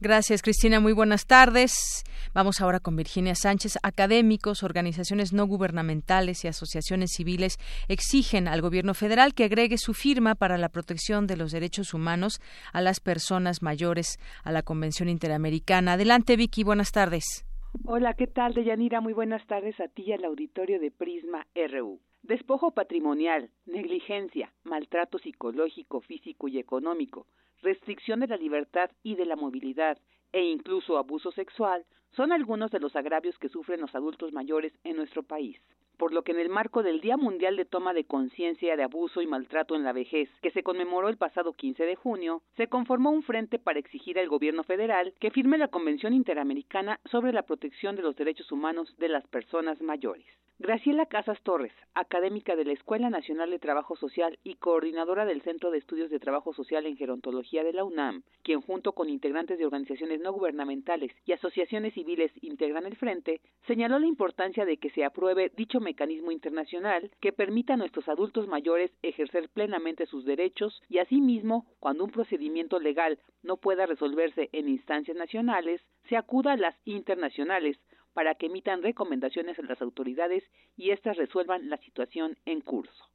Gracias, 0.00 0.40
Cristina. 0.40 0.78
Muy 0.78 0.92
buenas 0.92 1.26
tardes. 1.26 2.04
Vamos 2.32 2.60
ahora 2.60 2.80
con 2.80 2.96
Virginia 2.96 3.34
Sánchez. 3.34 3.78
Académicos, 3.82 4.62
organizaciones 4.62 5.32
no 5.32 5.46
gubernamentales 5.46 6.44
y 6.44 6.48
asociaciones 6.48 7.10
civiles 7.12 7.58
exigen 7.88 8.48
al 8.48 8.62
gobierno 8.62 8.94
federal 8.94 9.34
que 9.34 9.44
agregue 9.44 9.76
su 9.76 9.92
firma 9.92 10.34
para 10.34 10.56
la 10.56 10.68
protección 10.68 11.26
de 11.26 11.36
los 11.36 11.52
derechos 11.52 11.94
humanos 11.94 12.40
a 12.72 12.80
las 12.80 13.00
personas 13.00 13.60
mayores 13.60 14.18
a 14.42 14.52
la 14.52 14.62
Convención 14.62 15.08
Interamericana. 15.08 15.92
Adelante, 15.92 16.36
Vicky. 16.36 16.64
Buenas 16.64 16.92
tardes. 16.92 17.44
Hola, 17.84 18.14
¿qué 18.14 18.26
tal, 18.26 18.54
Deyanira? 18.54 19.00
Muy 19.00 19.12
buenas 19.12 19.46
tardes 19.46 19.78
a 19.80 19.88
ti 19.88 20.04
y 20.06 20.12
al 20.12 20.24
auditorio 20.24 20.78
de 20.80 20.90
Prisma 20.90 21.46
RU. 21.54 22.00
Despojo 22.22 22.70
patrimonial, 22.70 23.50
negligencia, 23.66 24.52
maltrato 24.62 25.18
psicológico, 25.18 26.00
físico 26.00 26.48
y 26.48 26.58
económico, 26.58 27.26
restricción 27.62 28.20
de 28.20 28.28
la 28.28 28.36
libertad 28.36 28.90
y 29.02 29.16
de 29.16 29.26
la 29.26 29.36
movilidad 29.36 29.98
e 30.32 30.42
incluso 30.42 30.96
abuso 30.96 31.32
sexual 31.32 31.84
son 32.16 32.32
algunos 32.32 32.70
de 32.70 32.80
los 32.80 32.96
agravios 32.96 33.38
que 33.38 33.48
sufren 33.48 33.80
los 33.80 33.94
adultos 33.94 34.32
mayores 34.32 34.72
en 34.84 34.96
nuestro 34.96 35.22
país 35.22 35.60
por 35.96 36.12
lo 36.12 36.22
que 36.22 36.32
en 36.32 36.40
el 36.40 36.48
marco 36.48 36.82
del 36.82 37.00
Día 37.00 37.16
Mundial 37.16 37.56
de 37.56 37.64
Toma 37.64 37.92
de 37.92 38.04
Conciencia 38.04 38.76
de 38.76 38.82
Abuso 38.82 39.22
y 39.22 39.26
Maltrato 39.26 39.76
en 39.76 39.84
la 39.84 39.92
Vejez, 39.92 40.28
que 40.42 40.50
se 40.50 40.62
conmemoró 40.62 41.08
el 41.08 41.16
pasado 41.16 41.52
15 41.52 41.84
de 41.84 41.96
junio, 41.96 42.42
se 42.56 42.68
conformó 42.68 43.10
un 43.10 43.22
frente 43.22 43.58
para 43.58 43.78
exigir 43.78 44.18
al 44.18 44.28
gobierno 44.28 44.64
federal 44.64 45.14
que 45.20 45.30
firme 45.30 45.58
la 45.58 45.68
Convención 45.68 46.12
Interamericana 46.12 47.00
sobre 47.10 47.32
la 47.32 47.42
protección 47.42 47.96
de 47.96 48.02
los 48.02 48.16
derechos 48.16 48.50
humanos 48.50 48.94
de 48.98 49.08
las 49.08 49.26
personas 49.28 49.80
mayores. 49.80 50.26
Graciela 50.60 51.06
Casas 51.06 51.42
Torres, 51.42 51.72
académica 51.94 52.54
de 52.54 52.64
la 52.64 52.72
Escuela 52.72 53.10
Nacional 53.10 53.50
de 53.50 53.58
Trabajo 53.58 53.96
Social 53.96 54.38
y 54.44 54.54
coordinadora 54.54 55.24
del 55.24 55.42
Centro 55.42 55.72
de 55.72 55.78
Estudios 55.78 56.10
de 56.10 56.20
Trabajo 56.20 56.54
Social 56.54 56.86
en 56.86 56.96
Gerontología 56.96 57.64
de 57.64 57.72
la 57.72 57.82
UNAM, 57.82 58.22
quien 58.44 58.60
junto 58.60 58.92
con 58.92 59.08
integrantes 59.08 59.58
de 59.58 59.66
organizaciones 59.66 60.20
no 60.20 60.32
gubernamentales 60.32 61.10
y 61.26 61.32
asociaciones 61.32 61.96
civiles 62.04 62.32
integran 62.42 62.84
el 62.84 62.96
frente, 62.96 63.40
señaló 63.66 63.98
la 63.98 64.06
importancia 64.06 64.64
de 64.64 64.76
que 64.76 64.90
se 64.90 65.04
apruebe 65.04 65.50
dicho 65.56 65.80
mecanismo 65.80 66.30
internacional 66.30 67.10
que 67.20 67.32
permita 67.32 67.74
a 67.74 67.76
nuestros 67.76 68.08
adultos 68.08 68.46
mayores 68.46 68.90
ejercer 69.02 69.48
plenamente 69.48 70.06
sus 70.06 70.24
derechos 70.24 70.82
y 70.88 70.98
asimismo, 70.98 71.66
cuando 71.80 72.04
un 72.04 72.10
procedimiento 72.10 72.78
legal 72.78 73.18
no 73.42 73.56
pueda 73.56 73.86
resolverse 73.86 74.50
en 74.52 74.68
instancias 74.68 75.16
nacionales, 75.16 75.80
se 76.08 76.16
acuda 76.16 76.52
a 76.52 76.56
las 76.56 76.74
internacionales 76.84 77.78
para 78.12 78.34
que 78.34 78.46
emitan 78.46 78.82
recomendaciones 78.82 79.58
a 79.58 79.62
las 79.62 79.80
autoridades 79.80 80.44
y 80.76 80.90
éstas 80.90 81.16
resuelvan 81.16 81.68
la 81.70 81.78
situación 81.78 82.36
en 82.44 82.60
curso. 82.60 83.08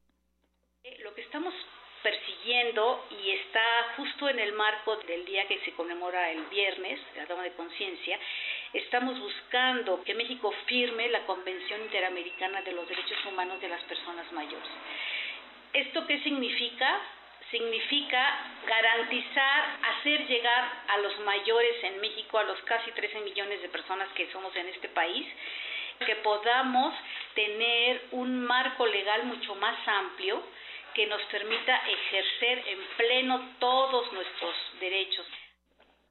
Eh, 0.83 0.97
lo 1.03 1.13
que 1.13 1.21
estamos 1.21 1.53
persiguiendo 2.03 3.05
y 3.09 3.31
está 3.31 3.93
justo 3.97 4.29
en 4.29 4.39
el 4.39 4.53
marco 4.53 4.95
del 4.97 5.25
día 5.25 5.47
que 5.47 5.59
se 5.59 5.73
conmemora 5.73 6.31
el 6.31 6.43
viernes, 6.45 6.99
la 7.15 7.25
toma 7.25 7.43
de 7.43 7.53
conciencia, 7.53 8.19
estamos 8.73 9.19
buscando 9.19 10.03
que 10.03 10.13
México 10.15 10.53
firme 10.65 11.09
la 11.09 11.25
Convención 11.25 11.81
Interamericana 11.81 12.61
de 12.61 12.71
los 12.71 12.87
Derechos 12.87 13.25
Humanos 13.25 13.59
de 13.61 13.69
las 13.69 13.81
Personas 13.83 14.31
Mayores. 14.31 14.69
¿Esto 15.73 16.05
qué 16.07 16.19
significa? 16.23 17.01
significa 17.51 18.37
garantizar, 18.67 19.79
hacer 19.81 20.27
llegar 20.27 20.71
a 20.87 20.97
los 20.99 21.19
mayores 21.21 21.83
en 21.83 21.99
México, 21.99 22.37
a 22.37 22.43
los 22.43 22.59
casi 22.61 22.91
13 22.91 23.21
millones 23.21 23.61
de 23.61 23.69
personas 23.69 24.07
que 24.09 24.31
somos 24.31 24.55
en 24.55 24.67
este 24.67 24.89
país, 24.89 25.25
que 26.05 26.15
podamos 26.17 26.93
tener 27.33 28.01
un 28.11 28.45
marco 28.45 28.85
legal 28.85 29.23
mucho 29.25 29.55
más 29.55 29.75
amplio 29.87 30.43
que 30.93 31.07
nos 31.07 31.21
permita 31.31 31.75
ejercer 31.87 32.63
en 32.67 32.79
pleno 32.97 33.41
todos 33.59 34.11
nuestros 34.13 34.53
derechos. 34.79 35.25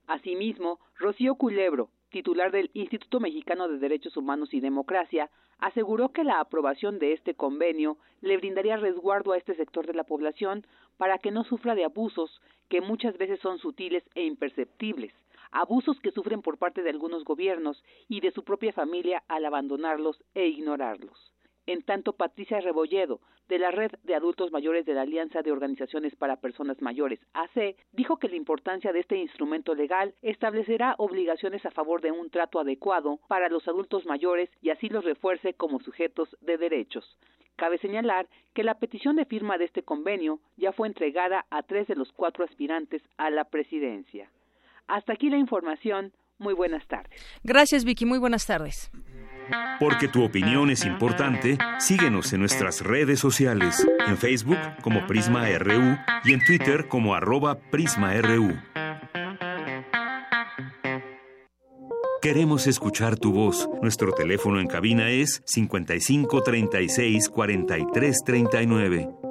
Asimismo, 0.07 0.81
Rocío 0.99 1.35
Culebro, 1.35 1.91
titular 2.11 2.51
del 2.51 2.71
Instituto 2.75 3.21
Mexicano 3.21 3.69
de 3.69 3.79
Derechos 3.79 4.17
Humanos 4.17 4.55
y 4.55 4.61
Democracia, 4.61 5.31
aseguró 5.59 6.11
que 6.11 6.25
la 6.25 6.41
aprobación 6.41 6.99
de 6.99 7.13
este 7.13 7.35
convenio 7.35 7.99
le 8.21 8.37
brindaría 8.37 8.77
resguardo 8.77 9.33
a 9.33 9.37
este 9.37 9.55
sector 9.55 9.87
de 9.87 9.95
la 9.95 10.05
población 10.05 10.67
para 10.97 11.19
que 11.19 11.31
no 11.31 11.45
sufra 11.45 11.75
de 11.75 11.85
abusos 11.85 12.41
que 12.69 12.81
muchas 12.81 13.17
veces 13.19 13.41
son 13.41 13.59
sutiles 13.59 14.05
e 14.15 14.25
imperceptibles, 14.25 15.13
abusos 15.51 15.99
que 16.01 16.13
sufren 16.13 16.43
por 16.43 16.59
parte 16.59 16.83
de 16.83 16.91
algunos 16.91 17.25
gobiernos 17.25 17.83
y 18.09 18.21
de 18.21 18.31
su 18.31 18.45
propia 18.45 18.73
familia 18.73 19.23
al 19.29 19.45
abandonarlos 19.45 20.23
e 20.35 20.47
ignorarlos. 20.47 21.33
En 21.69 21.83
tanto, 21.83 22.15
Patricia 22.15 22.63
Rebolledo, 22.63 23.21
de 23.47 23.59
la 23.59 23.71
Red 23.71 23.91
de 24.03 24.15
Adultos 24.15 24.51
Mayores 24.51 24.87
de 24.87 24.95
la 24.95 25.03
Alianza 25.03 25.43
de 25.43 25.53
Organizaciones 25.53 26.17
para 26.17 26.41
Personas 26.41 26.81
Mayores, 26.81 27.21
AC, 27.35 27.77
dijo 27.93 28.17
que 28.17 28.31
la 28.31 28.37
importancia 28.37 28.91
de 28.91 29.01
este 29.01 29.19
instrumento 29.19 29.75
legal 29.75 30.15
establecerá 30.23 30.95
obligaciones 30.97 31.67
a 31.67 31.71
favor 31.71 32.01
de 32.01 32.11
un 32.11 32.31
trato 32.31 32.59
adecuado 32.59 33.19
para 33.29 33.51
los 33.51 33.69
adultos 33.69 34.07
mayores 34.07 34.49
y 34.63 34.71
así 34.71 34.89
los 34.89 35.05
refuerce 35.05 35.53
como 35.53 35.79
sujetos 35.81 36.35
de 36.41 36.57
derechos. 36.57 37.19
Cabe 37.57 37.77
señalar 37.77 38.29
que 38.55 38.65
la 38.65 38.79
petición 38.79 39.17
de 39.17 39.27
firma 39.27 39.59
de 39.59 39.67
este 39.67 39.83
convenio 39.83 40.41
ya 40.57 40.73
fue 40.73 40.89
entregada 40.89 41.45
a 41.51 41.63
tres 41.63 41.87
de 41.87 41.97
los 41.97 42.11
cuatro 42.13 42.47
aspirantes 42.47 43.03
a 43.19 43.29
la 43.29 43.45
presidencia. 43.45 44.31
Hasta 44.87 45.13
aquí 45.13 45.29
la 45.29 45.37
información. 45.37 46.15
Muy 46.39 46.55
buenas 46.55 46.87
tardes. 46.87 47.21
Gracias, 47.43 47.85
Vicky. 47.85 48.05
Muy 48.05 48.19
buenas 48.19 48.47
tardes. 48.47 48.91
Porque 49.81 50.09
tu 50.09 50.25
opinión 50.25 50.71
es 50.71 50.85
importante, 50.85 51.57
síguenos 51.79 52.33
en 52.33 52.41
nuestras 52.41 52.83
redes 52.83 53.19
sociales, 53.19 53.87
en 54.07 54.19
Facebook 54.19 54.59
como 54.83 55.07
Prisma 55.07 55.49
RU 55.59 55.97
y 56.25 56.33
en 56.33 56.45
Twitter 56.45 56.89
como 56.89 57.15
arroba 57.15 57.59
PrismaRU. 57.59 58.57
Queremos 62.21 62.67
escuchar 62.67 63.17
tu 63.17 63.33
voz. 63.33 63.69
Nuestro 63.81 64.13
teléfono 64.13 64.61
en 64.61 64.67
cabina 64.67 65.09
es 65.09 65.41
55 65.47 66.43
36 66.43 67.29
43 67.29 68.25
39. 68.25 69.28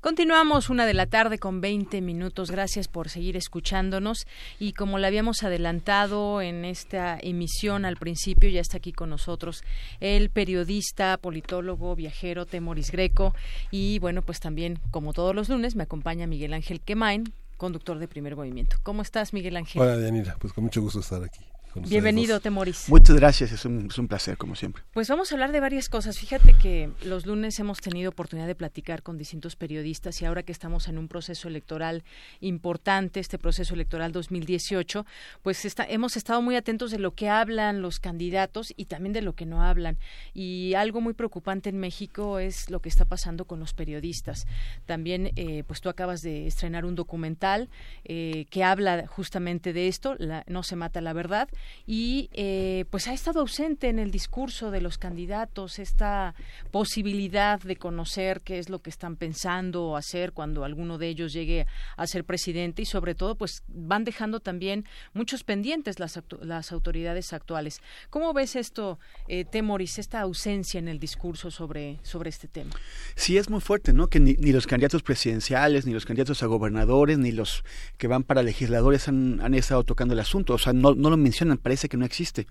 Continuamos 0.00 0.70
una 0.70 0.86
de 0.86 0.94
la 0.94 1.04
tarde 1.04 1.38
con 1.38 1.60
20 1.60 2.00
minutos. 2.00 2.50
Gracias 2.50 2.88
por 2.88 3.10
seguir 3.10 3.36
escuchándonos. 3.36 4.26
Y 4.58 4.72
como 4.72 4.98
le 4.98 5.06
habíamos 5.06 5.42
adelantado 5.42 6.40
en 6.40 6.64
esta 6.64 7.18
emisión 7.20 7.84
al 7.84 7.98
principio, 7.98 8.48
ya 8.48 8.62
está 8.62 8.78
aquí 8.78 8.92
con 8.92 9.10
nosotros 9.10 9.62
el 10.00 10.30
periodista, 10.30 11.18
politólogo, 11.18 11.94
viajero 11.96 12.46
Temoris 12.46 12.90
Greco. 12.90 13.34
Y 13.70 13.98
bueno, 13.98 14.22
pues 14.22 14.40
también, 14.40 14.78
como 14.90 15.12
todos 15.12 15.34
los 15.34 15.50
lunes, 15.50 15.76
me 15.76 15.82
acompaña 15.82 16.26
Miguel 16.26 16.54
Ángel 16.54 16.80
Quemain, 16.80 17.34
conductor 17.58 17.98
de 17.98 18.08
Primer 18.08 18.36
Movimiento. 18.36 18.76
¿Cómo 18.82 19.02
estás, 19.02 19.34
Miguel 19.34 19.58
Ángel? 19.58 19.82
Hola, 19.82 19.98
Dianira. 19.98 20.34
Pues 20.38 20.54
con 20.54 20.64
mucho 20.64 20.80
gusto 20.80 21.00
estar 21.00 21.22
aquí. 21.22 21.44
Bienvenido, 21.74 22.40
Temoris. 22.40 22.88
Muchas 22.88 23.16
gracias, 23.16 23.52
es 23.52 23.64
un, 23.64 23.86
es 23.86 23.98
un, 23.98 24.08
placer, 24.08 24.36
como 24.36 24.56
siempre. 24.56 24.82
Pues 24.92 25.08
vamos 25.08 25.30
a 25.30 25.34
hablar 25.36 25.52
de 25.52 25.60
varias 25.60 25.88
cosas. 25.88 26.18
Fíjate 26.18 26.52
que 26.54 26.90
los 27.04 27.26
lunes 27.26 27.58
hemos 27.60 27.78
tenido 27.78 28.10
oportunidad 28.10 28.48
de 28.48 28.56
platicar 28.56 29.02
con 29.02 29.16
distintos 29.16 29.54
periodistas 29.54 30.20
y 30.20 30.24
ahora 30.24 30.42
que 30.42 30.50
estamos 30.50 30.88
en 30.88 30.98
un 30.98 31.06
proceso 31.06 31.46
electoral 31.46 32.02
importante, 32.40 33.20
este 33.20 33.38
proceso 33.38 33.74
electoral 33.74 34.10
2018, 34.10 35.06
pues 35.42 35.64
está, 35.64 35.84
hemos 35.84 36.16
estado 36.16 36.42
muy 36.42 36.56
atentos 36.56 36.90
de 36.90 36.98
lo 36.98 37.14
que 37.14 37.28
hablan 37.28 37.82
los 37.82 38.00
candidatos 38.00 38.72
y 38.76 38.86
también 38.86 39.12
de 39.12 39.22
lo 39.22 39.34
que 39.34 39.46
no 39.46 39.62
hablan. 39.62 39.96
Y 40.34 40.74
algo 40.74 41.00
muy 41.00 41.14
preocupante 41.14 41.70
en 41.70 41.78
México 41.78 42.40
es 42.40 42.68
lo 42.68 42.80
que 42.80 42.88
está 42.88 43.04
pasando 43.04 43.44
con 43.44 43.60
los 43.60 43.74
periodistas. 43.74 44.46
También, 44.86 45.30
eh, 45.36 45.62
pues 45.68 45.80
tú 45.80 45.88
acabas 45.88 46.22
de 46.22 46.48
estrenar 46.48 46.84
un 46.84 46.96
documental 46.96 47.68
eh, 48.04 48.46
que 48.50 48.64
habla 48.64 49.06
justamente 49.06 49.72
de 49.72 49.86
esto, 49.86 50.16
la, 50.18 50.42
No 50.48 50.64
se 50.64 50.74
mata 50.74 51.00
la 51.00 51.12
verdad 51.12 51.48
y 51.86 52.30
eh, 52.32 52.84
pues 52.90 53.08
ha 53.08 53.12
estado 53.12 53.40
ausente 53.40 53.88
en 53.88 53.98
el 53.98 54.10
discurso 54.10 54.70
de 54.70 54.80
los 54.80 54.98
candidatos 54.98 55.78
esta 55.78 56.34
posibilidad 56.70 57.60
de 57.60 57.76
conocer 57.76 58.40
qué 58.42 58.58
es 58.58 58.68
lo 58.68 58.80
que 58.80 58.90
están 58.90 59.16
pensando 59.16 59.84
o 59.84 59.96
hacer 59.96 60.32
cuando 60.32 60.64
alguno 60.64 60.98
de 60.98 61.08
ellos 61.08 61.32
llegue 61.32 61.66
a 61.96 62.06
ser 62.06 62.24
presidente 62.24 62.82
y 62.82 62.86
sobre 62.86 63.14
todo 63.14 63.34
pues 63.34 63.62
van 63.68 64.04
dejando 64.04 64.40
también 64.40 64.84
muchos 65.14 65.44
pendientes 65.44 65.98
las, 65.98 66.20
las 66.40 66.72
autoridades 66.72 67.32
actuales. 67.32 67.80
¿Cómo 68.10 68.32
ves 68.32 68.56
esto, 68.56 68.98
eh, 69.28 69.44
Temoris, 69.44 69.98
esta 69.98 70.20
ausencia 70.20 70.78
en 70.78 70.88
el 70.88 70.98
discurso 70.98 71.50
sobre, 71.50 71.98
sobre 72.02 72.30
este 72.30 72.48
tema? 72.48 72.70
Sí, 73.14 73.36
es 73.36 73.50
muy 73.50 73.60
fuerte, 73.60 73.92
¿no? 73.92 74.08
Que 74.08 74.20
ni, 74.20 74.34
ni 74.34 74.52
los 74.52 74.66
candidatos 74.66 75.02
presidenciales, 75.02 75.86
ni 75.86 75.92
los 75.92 76.06
candidatos 76.06 76.42
a 76.42 76.46
gobernadores, 76.46 77.18
ni 77.18 77.32
los 77.32 77.64
que 77.98 78.06
van 78.06 78.22
para 78.22 78.42
legisladores 78.42 79.08
han, 79.08 79.40
han 79.40 79.54
estado 79.54 79.84
tocando 79.84 80.14
el 80.14 80.20
asunto. 80.20 80.54
O 80.54 80.58
sea, 80.58 80.72
no, 80.72 80.94
no 80.94 81.10
lo 81.10 81.16
mencionan, 81.16 81.49
parece 81.58 81.88
que 81.88 81.96
no 81.96 82.04
existe. 82.04 82.46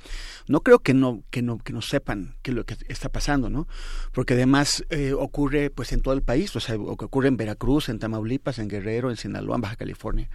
No 0.47 0.61
creo 0.61 0.79
que 0.79 0.93
no 0.93 1.23
que 1.29 1.41
no 1.41 1.57
que 1.57 1.73
no 1.73 1.81
sepan 1.81 2.35
qué 2.41 2.51
es 2.51 2.55
lo 2.55 2.65
que 2.65 2.75
está 2.87 3.09
pasando, 3.09 3.49
¿no? 3.49 3.67
Porque 4.13 4.33
además 4.33 4.83
eh, 4.89 5.13
ocurre 5.13 5.69
pues 5.69 5.91
en 5.93 6.01
todo 6.01 6.13
el 6.13 6.21
país, 6.21 6.55
o 6.55 6.59
sea, 6.59 6.75
ocurre 6.75 7.27
en 7.27 7.37
Veracruz, 7.37 7.89
en 7.89 7.99
Tamaulipas, 7.99 8.59
en 8.59 8.67
Guerrero, 8.67 9.09
en 9.09 9.17
Sinaloa, 9.17 9.55
en 9.55 9.61
Baja 9.61 9.75
California, 9.75 10.29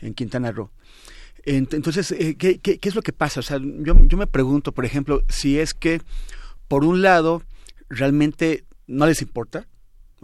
en 0.00 0.14
Quintana 0.14 0.52
Roo. 0.52 0.70
Entonces, 1.46 2.10
eh, 2.12 2.36
¿qué, 2.38 2.58
qué, 2.58 2.78
qué 2.78 2.88
es 2.88 2.94
lo 2.94 3.02
que 3.02 3.12
pasa? 3.12 3.40
O 3.40 3.42
sea, 3.42 3.58
yo, 3.58 3.94
yo 4.06 4.16
me 4.16 4.26
pregunto, 4.26 4.72
por 4.72 4.86
ejemplo, 4.86 5.22
si 5.28 5.58
es 5.58 5.74
que, 5.74 6.00
por 6.68 6.84
un 6.84 7.02
lado, 7.02 7.42
realmente 7.90 8.64
no 8.86 9.06
les 9.06 9.20
importa, 9.20 9.66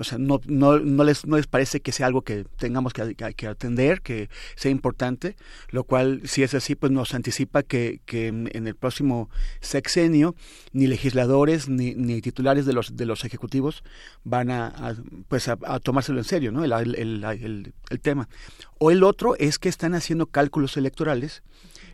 o 0.00 0.04
sea, 0.04 0.16
no, 0.16 0.40
no, 0.46 0.78
les, 1.04 1.26
no 1.26 1.36
les 1.36 1.46
parece 1.46 1.80
que 1.80 1.92
sea 1.92 2.06
algo 2.06 2.22
que 2.22 2.46
tengamos 2.56 2.94
que, 2.94 3.14
que, 3.14 3.46
atender, 3.46 4.00
que 4.00 4.30
sea 4.56 4.70
importante, 4.70 5.36
lo 5.68 5.84
cual, 5.84 6.22
si 6.24 6.42
es 6.42 6.54
así, 6.54 6.74
pues 6.74 6.90
nos 6.90 7.14
anticipa 7.14 7.62
que, 7.62 8.00
que 8.06 8.28
en 8.28 8.66
el 8.66 8.74
próximo 8.74 9.28
sexenio 9.60 10.34
ni 10.72 10.86
legisladores 10.86 11.68
ni, 11.68 11.94
ni 11.94 12.22
titulares 12.22 12.64
de 12.64 12.72
los, 12.72 12.96
de 12.96 13.04
los 13.04 13.26
ejecutivos 13.26 13.84
van 14.24 14.50
a, 14.50 14.96
pues 15.28 15.48
a, 15.48 15.56
tomárselo 15.80 16.18
en 16.18 16.24
serio, 16.24 16.50
¿no? 16.50 16.64
El, 16.64 16.72
el, 16.94 17.74
el 17.90 18.00
tema. 18.00 18.28
O 18.78 18.90
el 18.90 19.04
otro 19.04 19.36
es 19.36 19.58
que 19.58 19.68
están 19.68 19.94
haciendo 19.94 20.26
cálculos 20.26 20.78
electorales 20.78 21.42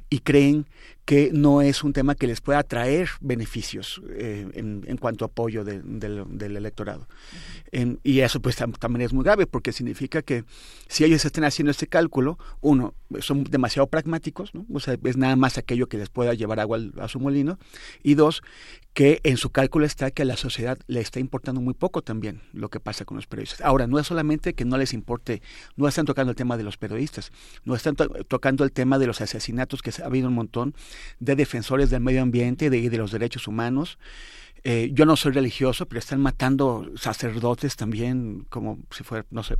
y 0.09 0.21
creen 0.21 0.66
que 1.07 1.31
no 1.33 1.62
es 1.62 1.85
un 1.85 1.92
tema 1.92 2.16
que 2.16 2.27
les 2.27 2.40
pueda 2.40 2.62
traer 2.64 3.09
beneficios 3.21 4.03
eh, 4.11 4.47
en, 4.55 4.85
en, 4.87 4.97
cuanto 4.97 5.25
a 5.25 5.29
apoyo 5.29 5.64
de, 5.64 5.81
de, 5.81 6.25
del 6.29 6.57
electorado. 6.57 7.03
Uh 7.03 7.07
-huh. 7.07 7.81
en, 7.81 8.01
y 8.03 8.21
eso 8.21 8.40
pues 8.40 8.57
tam 8.57 8.73
también 8.73 9.03
es 9.07 9.12
muy 9.12 9.25
grave 9.25 9.47
porque 9.47 9.73
significa 9.73 10.21
que 10.23 10.45
si 10.88 11.05
ellos 11.05 11.25
están 11.25 11.45
haciendo 11.45 11.71
este 11.71 11.87
cálculo, 11.87 12.38
uno, 12.61 12.92
son 13.21 13.45
demasiado 13.45 13.87
pragmáticos, 13.87 14.53
¿no? 14.53 14.66
o 14.73 14.81
sea, 14.81 14.99
es 15.03 15.16
nada 15.16 15.37
más 15.37 15.59
aquello 15.59 15.87
que 15.87 15.97
les 15.97 16.09
pueda 16.09 16.35
llevar 16.35 16.59
agua 16.59 16.77
al, 16.79 16.92
a 17.01 17.07
su 17.07 17.21
molino, 17.21 17.59
y 18.03 18.14
dos, 18.14 18.42
que 18.92 19.21
en 19.25 19.37
su 19.37 19.51
cálculo 19.51 19.85
está 19.85 20.11
que 20.11 20.23
a 20.23 20.25
la 20.25 20.37
sociedad 20.37 20.79
le 20.88 21.01
está 21.01 21.21
importando 21.21 21.61
muy 21.61 21.75
poco 21.75 22.03
también 22.03 22.40
lo 22.53 22.69
que 22.71 22.81
pasa 22.81 23.05
con 23.05 23.16
los 23.16 23.27
periodistas. 23.27 23.61
Ahora, 23.61 23.87
no 23.87 23.99
es 23.99 24.07
solamente 24.07 24.55
que 24.55 24.64
no 24.64 24.79
les 24.79 24.92
importe, 24.92 25.42
no 25.77 25.87
están 25.87 26.07
tocando 26.07 26.31
el 26.31 26.37
tema 26.37 26.57
de 26.57 26.62
los 26.64 26.79
periodistas, 26.79 27.31
no 27.64 27.75
están 27.75 27.95
to 27.95 28.09
tocando 28.27 28.64
el 28.64 28.73
tema 28.73 28.99
de 28.99 29.07
los 29.07 29.21
asesinatos 29.21 29.83
que 29.83 29.90
ha 30.03 30.07
habido 30.07 30.29
un 30.29 30.35
montón, 30.35 30.75
de 31.21 31.37
defensores 31.37 31.91
del 31.91 32.01
medio 32.01 32.23
ambiente 32.23 32.67
y 32.67 32.69
de, 32.69 32.91
de, 32.91 32.99
los 32.99 33.11
derechos 33.11 33.49
humanos. 33.49 33.99
Eh, 34.65 34.91
yo 34.93 35.07
no 35.07 35.17
soy 35.17 35.33
religioso, 35.33 35.87
pero 35.87 35.99
están 35.99 36.21
matando 36.21 36.91
sacerdotes 36.97 37.77
también, 37.77 38.47
como 38.49 38.79
si 38.91 39.05
fuera, 39.05 39.25
no 39.31 39.43
sé. 39.43 39.55
Uh 39.55 39.59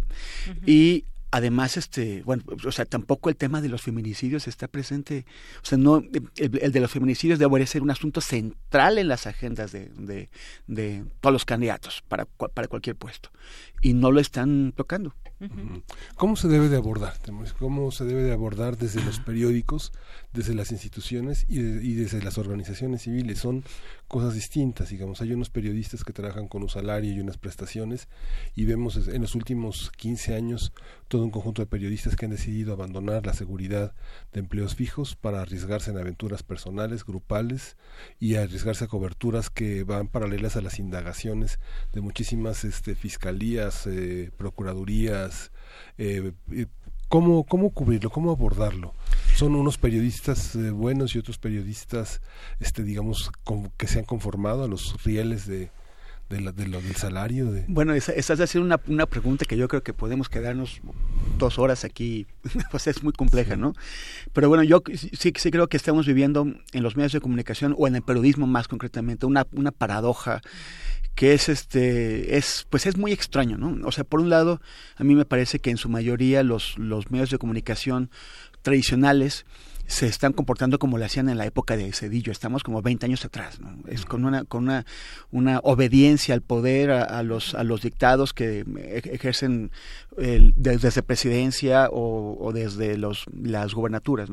-huh. 0.51 0.69
Y 0.69 1.05
además, 1.37 1.77
este, 1.77 2.23
bueno, 2.23 2.43
o 2.67 2.73
sea, 2.73 2.87
tampoco 2.87 3.29
el 3.29 3.37
tema 3.37 3.61
de 3.61 3.69
los 3.69 3.83
feminicidios 3.83 4.49
está 4.49 4.69
presente. 4.69 5.27
O 5.63 5.67
sea, 5.67 5.77
no, 5.77 5.99
el, 5.99 6.59
el 6.61 6.73
de 6.73 6.81
los 6.81 6.91
feminicidios 6.91 7.39
debería 7.39 7.67
ser 7.67 7.83
un 7.83 7.91
asunto 7.91 8.21
central 8.23 8.97
en 8.97 9.09
las 9.09 9.27
agendas 9.27 9.71
de, 9.71 9.91
de, 9.99 10.31
de 10.67 11.05
todos 11.21 11.33
los 11.35 11.45
candidatos 11.45 12.03
para, 12.09 12.25
para 12.25 12.69
cualquier 12.69 12.97
puesto. 12.97 13.31
Y 13.83 13.93
no 13.93 14.11
lo 14.11 14.21
están 14.21 14.73
tocando. 14.75 15.15
¿Cómo 16.15 16.37
se 16.37 16.49
debe 16.49 16.71
de 16.71 16.77
abordar? 16.77 17.13
¿Cómo 17.59 17.91
se 17.91 18.05
debe 18.07 18.23
de 18.23 18.33
abordar 18.33 18.79
desde 18.79 19.05
los 19.05 19.21
periódicos, 19.21 19.93
desde 20.33 20.55
las 20.55 20.73
instituciones 20.73 21.45
y, 21.47 21.59
de, 21.61 21.85
y, 21.85 21.93
desde 21.93 22.23
las 22.23 22.39
organizaciones 22.39 23.03
civiles? 23.03 23.41
Son 23.41 23.63
cosas 24.09 24.33
distintas, 24.33 24.89
digamos. 24.89 25.21
Hay 25.21 25.33
unos 25.33 25.51
periodistas 25.51 26.05
que 26.05 26.15
trabajan 26.15 26.49
con 26.49 26.63
un 26.63 26.71
salario 26.71 27.13
y 27.13 27.21
unas 27.21 27.37
prestaciones 27.37 28.09
y 28.55 28.65
vemos 28.65 29.09
en 29.09 29.21
los 29.21 29.35
últimos 29.35 29.91
15 29.99 30.35
años 30.35 30.73
todo 31.09 31.25
un 31.27 31.33
conjunto 31.33 31.63
de 31.63 31.67
periodistas 31.67 32.17
que 32.17 32.25
han 32.25 32.31
decidido 32.31 32.73
abandonar 32.73 33.27
la 33.27 33.35
seguridad 33.35 33.95
de 34.33 34.41
empleos 34.41 34.75
fijos 34.75 35.15
para 35.17 35.43
arriesgarse 35.43 35.91
en 35.91 35.99
aventuras 35.99 36.43
personales, 36.43 37.05
grupales 37.05 37.77
y 38.19 38.37
arriesgarse 38.37 38.85
a 38.85 38.89
coberturas 38.89 39.51
que 39.51 39.85
van 39.85 40.09
paralelas 40.09 40.57
a 40.57 40.63
las 40.63 40.79
indagaciones 40.79 41.59
de 41.93 42.01
muchísimas 42.01 42.65
este, 42.65 42.95
fiscalías, 42.95 43.87
eh, 43.87 44.31
procuradurías, 44.37 45.53
eh, 45.99 46.33
eh, 46.53 46.67
¿Cómo, 47.09 47.45
¿Cómo 47.45 47.71
cubrirlo? 47.71 48.11
¿Cómo 48.11 48.33
abordarlo? 48.33 48.93
¿Son 49.37 49.55
unos 49.55 49.79
periodistas 49.79 50.59
buenos 50.73 51.15
y 51.15 51.21
otros 51.21 51.39
periodistas, 51.39 52.21
este, 52.59 52.83
digamos, 52.83 53.31
que 53.77 53.87
se 53.87 54.01
han 54.01 54.05
conformado 54.05 54.65
a 54.65 54.69
los 54.69 55.05
rieles 55.05 55.47
de, 55.47 55.71
de, 56.29 56.41
la, 56.41 56.53
de 56.53 56.67
lo, 56.67 56.81
del 56.81 56.97
salario? 56.97 57.51
De... 57.51 57.65
Bueno, 57.69 57.95
esa, 57.95 58.13
esa 58.13 58.33
es 58.33 58.39
decir 58.39 58.61
una, 58.61 58.81
una 58.87 59.07
pregunta 59.07 59.45
que 59.45 59.57
yo 59.57 59.69
creo 59.69 59.83
que 59.83 59.93
podemos 59.93 60.29
quedarnos 60.29 60.81
dos 61.39 61.59
horas 61.59 61.85
aquí, 61.85 62.27
pues 62.71 62.87
es 62.87 63.03
muy 63.03 63.13
compleja, 63.13 63.55
sí. 63.55 63.61
¿no? 63.61 63.75
Pero 64.33 64.49
bueno, 64.49 64.63
yo 64.63 64.83
sí, 64.95 65.33
sí 65.37 65.51
creo 65.51 65.69
que 65.69 65.77
estamos 65.77 66.07
viviendo 66.07 66.47
en 66.73 66.83
los 66.83 66.97
medios 66.97 67.13
de 67.13 67.21
comunicación 67.21 67.75
o 67.79 67.87
en 67.87 67.97
el 67.97 68.03
periodismo 68.03 68.47
más 68.47 68.69
concretamente 68.69 69.27
una, 69.27 69.47
una 69.53 69.71
paradoja 69.71 70.41
que 71.15 71.33
es 71.33 71.49
este 71.49 72.37
es 72.37 72.67
pues 72.69 72.85
es 72.85 72.99
muy 72.99 73.11
extraño 73.11 73.57
no 73.57 73.89
o 73.89 73.91
sea 73.91 74.05
por 74.05 74.21
un 74.21 74.29
lado 74.29 74.61
a 74.97 75.03
mí 75.03 75.15
me 75.15 75.25
parece 75.25 75.61
que 75.61 75.71
en 75.71 75.79
su 75.79 75.89
mayoría 75.89 76.43
los 76.43 76.79
los 76.79 77.11
medios 77.11 77.31
de 77.31 77.39
comunicación 77.39 78.11
tradicionales 78.61 79.47
se 79.87 80.07
están 80.07 80.33
comportando 80.33 80.79
como 80.79 80.99
lo 80.99 81.05
hacían 81.05 81.29
en 81.29 81.39
la 81.39 81.47
época 81.47 81.77
de 81.77 81.93
Cedillo. 81.93 82.33
Estamos 82.33 82.63
como 82.63 82.83
20 82.83 83.07
años 83.07 83.25
atrás. 83.25 83.61
¿no? 83.61 83.77
Es 83.89 84.05
con 84.05 84.25
una, 84.25 84.45
con 84.45 84.65
una, 84.65 84.85
una 85.31 85.61
obediencia 85.63 86.35
al 86.35 86.43
poder, 86.43 86.91
a, 86.91 87.23
los, 87.23 87.55
a 87.55 87.65
los 87.65 87.83
dictados 87.83 88.33
que 88.33 88.65
ejercen 89.05 89.71
desde 90.17 91.03
presidencia 91.03 91.89
o, 91.91 92.51
desde 92.53 92.97
los, 92.99 93.25
las 93.33 93.75
gubernaturas. 93.75 94.29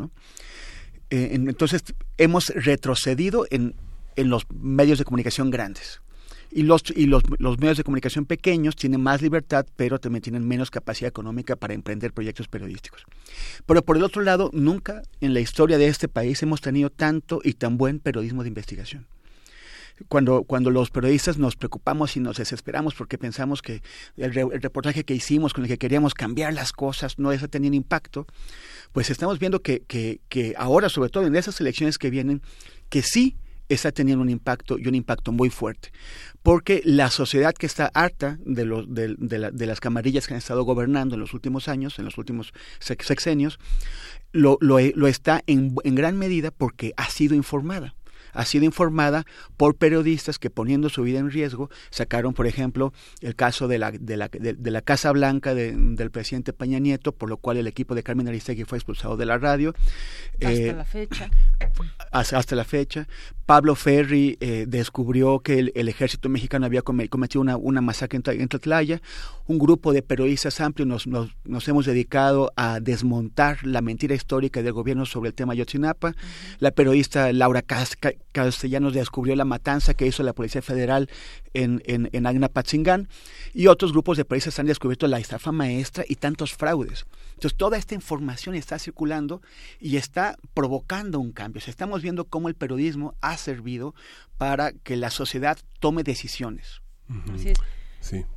Eh, 1.10 1.30
entonces, 1.34 1.84
hemos 2.18 2.48
retrocedido 2.48 3.46
en, 3.52 3.76
en 4.16 4.30
los 4.30 4.46
medios 4.52 4.98
de 4.98 5.06
comunicación 5.06 5.52
grandes. 5.52 6.02
Y 6.56 6.64
los, 6.64 6.84
y 6.96 7.08
los, 7.08 7.24
los, 7.40 7.58
medios 7.58 7.78
de 7.78 7.84
comunicación 7.84 8.26
pequeños 8.26 8.76
tienen 8.76 9.02
más 9.02 9.24
libertad, 9.24 9.66
pero 9.76 10.00
también 10.00 10.22
tienen 10.22 10.48
menos 10.48 10.70
capacidad 10.70 11.10
económica 11.10 11.56
para 11.56 11.74
emprender 11.74 12.14
proyectos 12.14 12.48
periodísticos. 12.48 13.06
Pero 13.66 13.82
por 13.84 13.98
el 13.98 14.04
otro 14.04 14.22
lado, 14.22 14.52
nunca 14.54 15.02
en 15.20 15.34
la 15.34 15.40
historia 15.40 15.80
de 15.80 15.88
este 15.88 16.08
país 16.08 16.44
hemos 16.44 16.62
tenido 16.62 16.92
tanto 16.92 17.42
y 17.44 17.54
tan 17.54 17.78
buen 17.78 18.00
periodismo 18.00 18.44
de 18.44 18.50
investigación. 18.50 19.08
Cuando, 20.08 20.44
cuando 20.44 20.70
los 20.70 20.92
periodistas 20.92 21.38
nos 21.38 21.56
preocupamos 21.56 22.18
y 22.18 22.20
nos 22.20 22.38
desesperamos 22.38 22.94
porque 22.94 23.18
pensamos 23.18 23.62
que 23.62 23.82
el, 24.18 24.34
reportaje 24.34 25.06
que 25.06 25.16
hicimos 25.16 25.54
con 25.54 25.64
el 25.64 25.70
que 25.70 25.78
queríamos 25.78 26.14
cambiar 26.14 26.54
las 26.54 26.72
cosas 26.72 27.18
no 27.18 27.32
está 27.32 27.48
teniendo 27.48 27.78
impacto, 27.78 28.28
pues 28.92 29.10
estamos 29.10 29.40
viendo 29.40 29.62
que, 29.62 29.82
que, 29.88 30.20
que 30.30 30.54
ahora, 30.58 30.90
sobre 30.90 31.10
todo 31.10 31.26
en 31.26 31.36
esas 31.36 31.60
elecciones 31.62 31.98
que 31.98 32.12
vienen, 32.12 32.42
que 32.90 33.02
sí 33.02 33.38
está 33.74 33.92
teniendo 33.92 34.22
un 34.22 34.30
impacto 34.30 34.78
y 34.78 34.88
un 34.88 34.96
impacto 34.96 35.32
muy 35.32 35.50
fuerte. 35.50 35.92
Porque 36.42 36.82
la 36.86 37.10
sociedad 37.10 37.54
que 37.54 37.66
está 37.66 37.90
harta 37.94 38.38
de, 38.46 38.66
de, 38.88 39.52
de, 39.52 39.66
las 39.66 39.80
camarillas 39.80 40.28
que 40.28 40.34
han 40.34 40.40
estado 40.40 40.64
gobernando 40.64 41.16
en 41.16 41.22
los 41.22 41.34
últimos 41.34 41.68
años, 41.68 42.00
en 42.00 42.06
los 42.06 42.18
últimos 42.18 42.54
sexenios, 42.80 43.60
lo, 44.32 44.58
lo, 44.60 44.80
está 45.08 45.42
en 45.48 45.76
gran 45.96 46.18
medida 46.18 46.52
porque 46.52 46.94
ha 46.98 47.10
sido 47.10 47.36
informada 47.36 47.96
ha 48.34 48.46
sido 48.46 48.66
informada 48.66 49.26
por 49.58 49.76
periodistas 49.76 50.40
que 50.40 50.50
poniendo 50.50 50.90
su 50.90 51.04
vida 51.04 51.20
en 51.20 51.32
riesgo 51.32 51.70
sacaron, 51.90 52.34
por 52.34 52.48
ejemplo, 52.48 52.94
el 53.22 53.36
caso 53.36 53.68
de 53.68 53.80
la, 53.80 53.92
de 53.92 54.18
la, 54.18 54.28
de, 54.30 54.72
la 54.72 54.82
Casa 54.82 55.12
Blanca 55.12 55.56
del 55.56 56.12
presidente 56.12 56.54
Peña 56.54 56.80
Nieto, 56.80 57.14
por 57.14 57.30
lo 57.30 57.38
cual 57.38 57.58
el 57.58 57.68
equipo 57.68 57.96
de 57.96 58.04
Carmen 58.04 58.28
Aristegui 58.28 58.64
fue 58.66 58.78
expulsado 58.78 59.18
de 59.18 59.26
la 59.26 59.38
radio. 59.38 59.74
Hasta 60.36 60.52
eh, 60.52 60.74
la 60.74 60.86
fecha. 60.86 61.30
Hasta, 62.12 62.56
la 62.56 62.64
fecha. 62.64 63.08
Pablo 63.46 63.76
Ferri 63.76 64.38
eh, 64.40 64.66
descubrió 64.68 65.40
que 65.40 65.72
el, 65.74 65.88
ejército 65.88 66.30
mexicano 66.30 66.66
había 66.66 66.82
cometido 66.82 67.42
una, 67.42 67.58
una 67.58 67.82
masacre 67.82 68.20
en, 68.24 68.42
en, 68.42 68.48
Tlatlaya. 68.48 69.02
Un 69.48 69.60
grupo 69.60 69.94
de 69.94 70.02
periodistas 70.02 70.62
amplios 70.62 70.88
nos, 70.88 71.08
nos, 71.08 71.36
nos, 71.44 71.68
hemos 71.68 71.86
dedicado 71.86 72.52
a 72.56 72.80
desmontar 72.80 73.66
la 73.66 73.82
mentira 73.82 74.16
histórica 74.16 74.62
del 74.62 74.74
gobierno 74.74 75.06
sobre 75.06 75.30
el 75.30 75.34
tema 75.34 75.54
Yotzinapa. 75.54 76.14
La 76.60 76.72
periodista 76.72 77.32
Laura 77.34 77.62
Casca, 77.62 78.12
Castellanos 78.32 78.94
descubrió 78.94 79.36
la 79.36 79.46
matanza 79.46 79.94
que 79.94 80.08
hizo 80.08 80.24
la 80.24 80.34
Policía 80.34 80.62
Federal 80.62 81.10
en, 81.54 81.82
en, 81.86 82.10
en 82.14 82.26
Agnapatzingán 82.26 83.08
y 83.54 83.68
otros 83.68 83.92
grupos 83.92 84.18
de 84.18 84.26
periodistas 84.26 84.60
han 84.60 84.66
descubierto 84.66 85.08
la 85.08 85.20
estafa 85.20 85.52
maestra 85.52 86.04
y 86.08 86.16
tantos 86.16 86.54
fraudes. 86.54 87.06
Entonces 87.34 87.56
toda 87.58 87.78
esta 87.78 87.96
información 87.96 88.56
está 88.56 88.80
circulando 88.80 89.42
y 89.80 89.98
está 89.98 90.38
provocando 90.54 91.20
un 91.20 91.32
cambio. 91.32 91.62
estamos 91.66 92.02
viendo 92.02 92.26
cómo 92.26 92.48
el 92.48 92.56
periodismo 92.56 93.16
ha 93.22 93.38
servido 93.38 93.94
para 94.38 94.72
que 94.72 94.96
la 94.96 95.10
sociedad 95.10 95.58
tome 95.80 96.04
decisiones. 96.04 96.82
Así 97.34 97.50
es. 97.50 97.58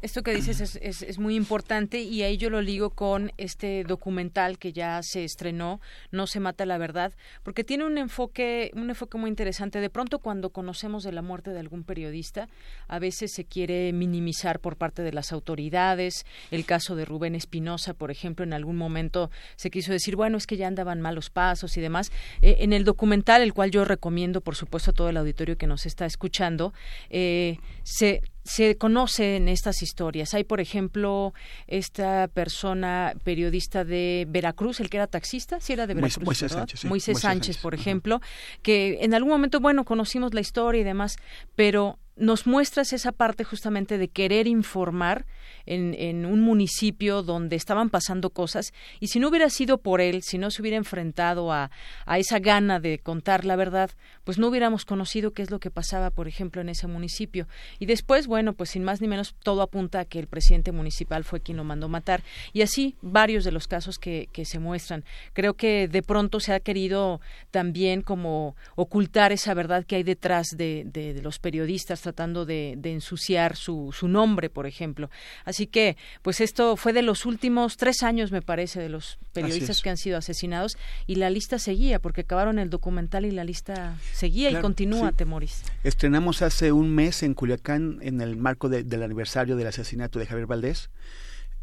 Esto 0.03 0.23
que 0.23 0.35
dices 0.35 0.61
es, 0.61 1.03
es, 1.03 1.19
muy 1.19 1.35
importante 1.35 2.01
y 2.01 2.23
ahí 2.23 2.37
yo 2.37 2.51
lo 2.51 2.61
ligo 2.61 2.91
con 2.91 3.33
este 3.37 3.85
documental 3.85 4.59
que 4.59 4.73
ya 4.73 5.01
se 5.03 5.25
estrenó, 5.25 5.81
No 6.11 6.27
se 6.27 6.41
mata 6.41 6.67
la 6.67 6.79
verdad, 6.79 7.13
porque 7.43 7.65
tiene 7.65 7.85
un 7.85 7.99
enfoque, 7.99 8.71
un 8.75 8.91
enfoque 8.91 9.19
muy 9.19 9.29
interesante. 9.29 9.81
De 9.81 9.91
pronto 9.91 10.21
cuando 10.21 10.51
conocemos 10.51 11.03
de 11.03 11.13
la 11.13 11.23
muerte 11.23 11.51
de 11.51 11.61
algún 11.61 11.83
periodista, 11.83 12.49
a 12.87 12.99
veces 12.99 13.33
se 13.33 13.45
quiere 13.45 13.93
minimizar 13.93 14.61
por 14.61 14.77
parte 14.77 15.03
de 15.03 15.13
las 15.13 15.33
autoridades. 15.33 16.25
El 16.51 16.65
caso 16.65 16.95
de 16.95 17.05
Rubén 17.05 17.35
Espinosa, 17.35 17.95
por 17.95 18.11
ejemplo, 18.11 18.45
en 18.45 18.53
algún 18.53 18.77
momento 18.77 19.31
se 19.57 19.71
quiso 19.71 19.93
decir, 19.93 20.17
bueno, 20.17 20.39
es 20.39 20.47
que 20.47 20.57
ya 20.57 20.69
andaban 20.69 21.01
malos 21.01 21.31
pasos 21.31 21.77
y 21.77 21.81
demás. 21.81 22.13
Eh, 22.43 22.59
en 22.61 22.73
el 22.73 22.85
documental, 22.85 23.43
el 23.43 23.53
cual 23.53 23.71
yo 23.71 23.85
recomiendo, 23.85 24.41
por 24.41 24.55
supuesto, 24.55 24.91
a 24.93 24.95
todo 24.95 25.09
el 25.09 25.17
auditorio 25.17 25.57
que 25.57 25.67
nos 25.67 25.87
está 25.87 26.07
escuchando, 26.07 26.73
eh, 27.11 27.59
se 27.83 28.23
se 28.47 28.77
conocen 28.77 29.49
estas 29.49 29.83
historias. 29.83 30.33
Hay, 30.35 30.45
por 30.45 30.61
ejemplo, 30.61 31.35
esta 31.67 32.29
persona 32.29 33.13
periodista 33.25 33.85
de 33.85 34.25
Veracruz, 34.29 34.81
el 34.81 34.89
que 34.89 34.99
era 34.99 35.09
taxista, 35.09 35.61
sí 35.61 35.73
era 35.73 35.87
de 35.87 35.95
Veracruz, 35.95 36.25
Moisés 36.25 36.53
Sánchez, 36.53 36.85
Moisés 36.85 37.21
Sánchez, 37.21 37.59
por 37.59 37.75
ejemplo, 37.75 38.21
que 38.63 38.99
en 39.01 39.15
algún 39.15 39.31
momento, 39.31 39.61
bueno, 39.61 39.85
conocimos 39.85 40.33
la 40.33 40.41
historia 40.41 40.81
y 40.81 40.85
demás, 40.85 41.17
pero 41.57 41.99
nos 42.17 42.47
muestras 42.47 42.95
esa 42.95 43.13
parte 43.13 43.45
justamente 43.45 43.99
de 43.99 44.09
querer 44.09 44.47
informar 44.47 45.27
en, 45.67 45.95
en, 45.95 46.25
un 46.25 46.41
municipio 46.41 47.23
donde 47.23 47.57
estaban 47.57 47.91
pasando 47.91 48.31
cosas 48.31 48.73
y 49.01 49.09
si 49.09 49.21
no 49.21 49.29
hubiera 49.29 49.51
sido 49.51 49.79
por 49.79 50.01
él, 50.01 50.23
si 50.23 50.39
no 50.39 50.51
se 50.51 50.63
hubiera 50.63 50.79
enfrentado 50.79 51.53
a, 51.53 51.71
a 52.07 52.19
esa 52.19 52.39
gana 52.39 52.81
de 52.81 53.01
contar 53.01 53.45
la 53.45 53.57
verdad, 53.57 53.91
pues 54.27 54.39
no 54.39 54.49
hubiéramos 54.49 54.85
conocido 54.85 55.33
qué 55.33 55.43
es 55.43 55.53
lo 55.53 55.61
que 55.61 55.71
pasaba, 55.71 56.11
por 56.11 56.27
ejemplo, 56.27 56.61
en 56.61 56.69
ese 56.69 56.89
municipio. 56.89 57.47
Y 57.79 57.87
después, 57.87 58.27
bueno, 58.27 58.55
pues 58.55 58.71
sin 58.71 58.83
más 58.83 59.01
ni 59.01 59.07
menos, 59.07 59.37
todo 59.45 59.63
apunta 59.63 60.01
a 60.01 60.05
que 60.05 60.19
el 60.19 60.27
presidente 60.27 60.73
municipal 60.73 61.23
fue 61.23 61.41
quien 61.41 61.57
lo 61.59 61.63
mandó 61.63 61.89
matar. 61.89 62.25
Y 62.53 62.63
así 62.63 62.97
varios 63.03 63.45
de 63.45 63.53
los 63.53 63.69
casos 63.69 64.01
que, 64.01 64.29
que 64.33 64.45
se 64.45 64.59
muestran. 64.59 65.05
Creo 65.33 65.55
que 65.55 65.87
de 65.87 66.03
pronto 66.03 66.41
se 66.41 66.53
ha 66.53 66.59
querido 66.59 67.21
también 67.53 68.03
como 68.03 68.57
ocultar 68.75 69.31
esa 69.31 69.55
verdad 69.55 69.85
que 69.85 69.95
hay 69.95 70.03
detrás 70.03 70.49
de, 70.57 70.83
de, 70.87 71.23
los 71.23 71.39
periodistas 71.39 72.01
tratando 72.01 72.45
de, 72.45 72.75
de 72.79 72.95
ensuciar 72.95 73.55
su, 73.55 73.95
su 73.97 74.09
nombre, 74.09 74.51
por 74.51 74.67
ejemplo. 74.67 75.09
Así 75.45 75.69
que, 75.69 75.97
pues 76.23 76.41
esto 76.41 76.77
fue 76.77 76.93
de 76.93 77.03
los 77.03 77.27
últimos 77.27 77.77
tres 77.77 78.03
años, 78.03 78.33
me 78.33 78.43
parece, 78.43 78.81
de 78.81 78.89
los 78.89 79.21
periodistas 79.33 79.83
que 79.83 79.91
han 79.91 79.97
sido 79.97 80.19
asesinados 80.19 80.77
y 81.07 81.15
la 81.15 81.31
lista 81.31 81.61
seguía, 81.61 82.01
porque 82.01 82.23
acabaron 82.23 82.59
el 82.59 82.71
documental 82.71 83.25
y 83.25 83.31
la 83.31 83.45
lista 83.45 83.97
seguía 84.17 84.51
y 84.51 84.61
continúa, 84.61 85.13
Temoris. 85.13 85.63
Estrenamos 85.85 86.43
hace 86.43 86.73
un 86.73 86.95
mes 86.95 87.23
en 87.23 87.35
Culiacán, 87.35 87.99
en 88.01 88.21
el 88.21 88.37
marco 88.37 88.69
del 88.69 89.03
aniversario 89.03 89.57
del 89.57 89.67
asesinato 89.67 90.19
de 90.19 90.27
Javier 90.27 90.47
Valdés, 90.47 90.89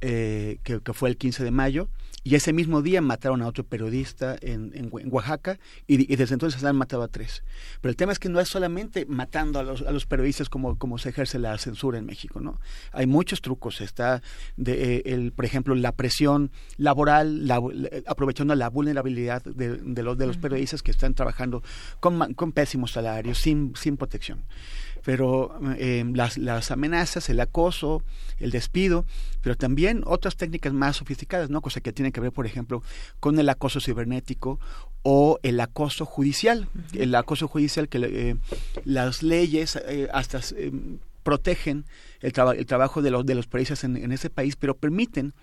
eh, 0.02 0.60
que, 0.64 0.80
que, 0.80 0.94
fue 0.94 1.10
el 1.10 1.18
15 1.18 1.44
de 1.44 1.52
mayo. 1.52 1.90
Y 2.24 2.36
ese 2.36 2.54
mismo 2.54 2.82
día 2.82 3.02
mataron 3.02 3.42
a 3.42 3.48
otro 3.48 3.66
periodista 3.66 4.38
en, 4.42 4.72
en, 4.76 4.90
Oaxaca 5.12 5.60
y, 5.88 6.16
desde 6.16 6.34
entonces 6.34 6.64
han 6.64 6.76
matado 6.76 7.04
a 7.04 7.10
tres. 7.10 7.44
Pero 7.82 7.90
el 7.90 7.98
tema 7.98 8.14
es 8.14 8.20
que 8.20 8.30
no 8.30 8.40
es 8.40 8.48
solamente 8.48 9.06
matando 9.06 9.60
a 9.60 9.64
los, 9.64 9.82
a 9.82 9.92
los 9.92 10.06
periodistas 10.06 10.48
como, 10.48 10.78
como 10.78 10.98
se 10.98 11.10
ejerce 11.10 11.38
la 11.38 11.58
censura 11.58 11.98
en 11.98 12.06
México, 12.06 12.40
¿no? 12.40 12.60
Hay 12.92 13.08
muchos 13.08 13.42
trucos. 13.42 13.82
Está, 13.82 14.22
de, 14.56 14.98
eh, 14.98 15.02
el, 15.06 15.34
por 15.34 15.46
ejemplo, 15.46 15.76
la 15.76 15.92
presión 15.92 16.52
laboral, 16.78 17.48
la, 17.48 17.62
aprovechando 18.08 18.56
la 18.56 18.70
vulnerabilidad 18.70 19.44
de, 19.44 19.78
de, 19.78 20.04
los, 20.04 20.18
de 20.18 20.28
los 20.28 20.38
periodistas 20.38 20.82
que 20.82 20.92
están 20.92 21.14
trabajando 21.16 21.62
con, 22.00 22.34
con 22.36 22.54
pésimos 22.54 22.92
salarios, 22.92 23.38
sin, 23.40 23.74
sin 23.76 23.98
protección 23.98 24.44
pero 25.04 25.58
eh, 25.78 26.04
las, 26.14 26.38
las 26.38 26.72
amenazas, 26.72 27.30
el 27.30 27.40
acoso, 27.40 28.04
el 28.40 28.52
despido, 28.52 29.06
pero 29.42 29.56
también 29.56 30.04
otras 30.06 30.38
técnicas 30.38 30.74
más 30.74 30.98
sofisticadas, 30.98 31.50
¿no? 31.50 31.62
Cosa 31.62 31.82
que 31.82 31.94
tiene 31.94 32.12
que 32.12 32.22
ver, 32.22 32.32
por 32.32 32.46
ejemplo, 32.46 32.82
con 33.20 33.38
el 33.40 33.50
acoso 33.50 33.80
cibernético 33.80 34.60
o 35.04 35.40
el 35.44 35.60
acoso 35.60 36.06
judicial. 36.06 36.70
El 36.94 37.14
acoso 37.16 37.48
judicial 37.48 37.90
que 37.90 38.00
eh, 38.02 38.36
las 38.86 39.24
leyes 39.24 39.76
eh, 39.88 40.08
hasta 40.14 40.40
protegen 41.24 41.86
el, 42.22 42.34
el, 42.58 42.66
trabajo 42.66 43.02
de 43.02 43.12
los, 43.12 43.26
de 43.26 43.36
los 43.36 43.48
periodistas 43.48 43.84
en, 43.84 43.98
en 43.98 44.12
ese 44.12 44.30
país, 44.30 44.56
pero 44.56 44.76
permiten 44.76 45.34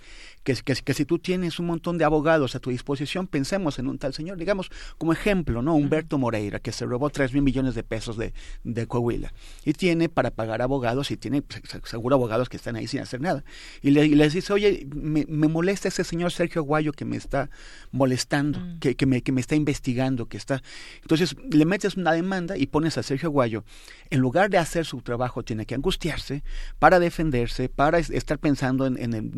que, 0.43 0.55
que, 0.55 0.95
si 0.95 1.05
tú 1.05 1.19
tienes 1.19 1.59
un 1.59 1.67
montón 1.67 1.99
de 1.99 2.05
abogados 2.05 2.55
a 2.55 2.61
tu 2.61 2.71
disposición, 2.71 3.27
pensemos 3.27 3.79
en 3.79 3.89
un 3.89 3.99
tal 3.99 4.15
señor, 4.15 4.39
digamos, 4.39 4.71
como 4.97 5.13
ejemplo, 5.13 5.61
¿no? 5.61 5.75
Humberto 5.75 6.17
Moreira, 6.17 6.61
que 6.61 6.73
se 6.73 6.87
robó 6.87 7.11
tres 7.11 7.33
mil 7.35 7.43
millones 7.43 7.75
de 7.75 7.83
pesos 7.83 8.17
de, 8.17 8.33
de 8.65 8.87
Coahuila 8.87 9.33
y 9.65 9.75
tiene 9.75 10.09
para 10.09 10.31
pagar 10.31 10.63
abogados 10.63 11.11
y 11.11 11.17
tiene 11.17 11.43
pues, 11.43 11.63
seguro 11.85 12.17
abogados 12.17 12.49
que 12.49 12.57
están 12.57 12.77
ahí 12.77 12.87
sin 12.87 13.01
hacer 13.01 13.21
nada. 13.21 13.45
Y, 13.83 13.91
le, 13.91 14.09
les 14.09 14.33
dice, 14.33 14.53
oye, 14.53 14.87
me, 14.95 15.27
me, 15.29 15.49
molesta 15.49 15.89
ese 15.89 16.05
señor 16.05 16.33
Sergio 16.33 16.63
Aguayo 16.63 16.93
que 16.93 17.05
me 17.05 17.17
está 17.17 17.51
molestando, 17.91 18.61
mm. 18.61 18.79
que, 18.79 18.95
que, 18.97 19.07
me, 19.07 19.23
que 19.23 19.33
me 19.33 19.41
está 19.41 19.57
investigando, 19.57 20.27
que 20.27 20.39
está... 20.39 20.63
Entonces 21.03 21.37
le 21.51 21.67
metes 21.67 21.97
una 21.97 22.13
demanda 22.13 22.57
y 22.57 22.67
pones 22.67 22.97
a 22.97 23.03
Sergio 23.03 23.29
Aguayo, 23.29 23.65
en 24.09 24.21
lugar 24.21 24.49
de 24.49 24.59
hacer 24.59 24.87
su 24.87 25.03
trabajo, 25.03 25.43
tiene 25.43 25.67
que 25.67 25.75
angustiarse 25.75 26.43
para 26.79 26.99
defenderse, 26.99 27.69
para 27.69 27.99
estar 27.99 28.39
pensando 28.39 28.87
en, 28.87 28.97
en, 28.99 29.15
el, 29.15 29.31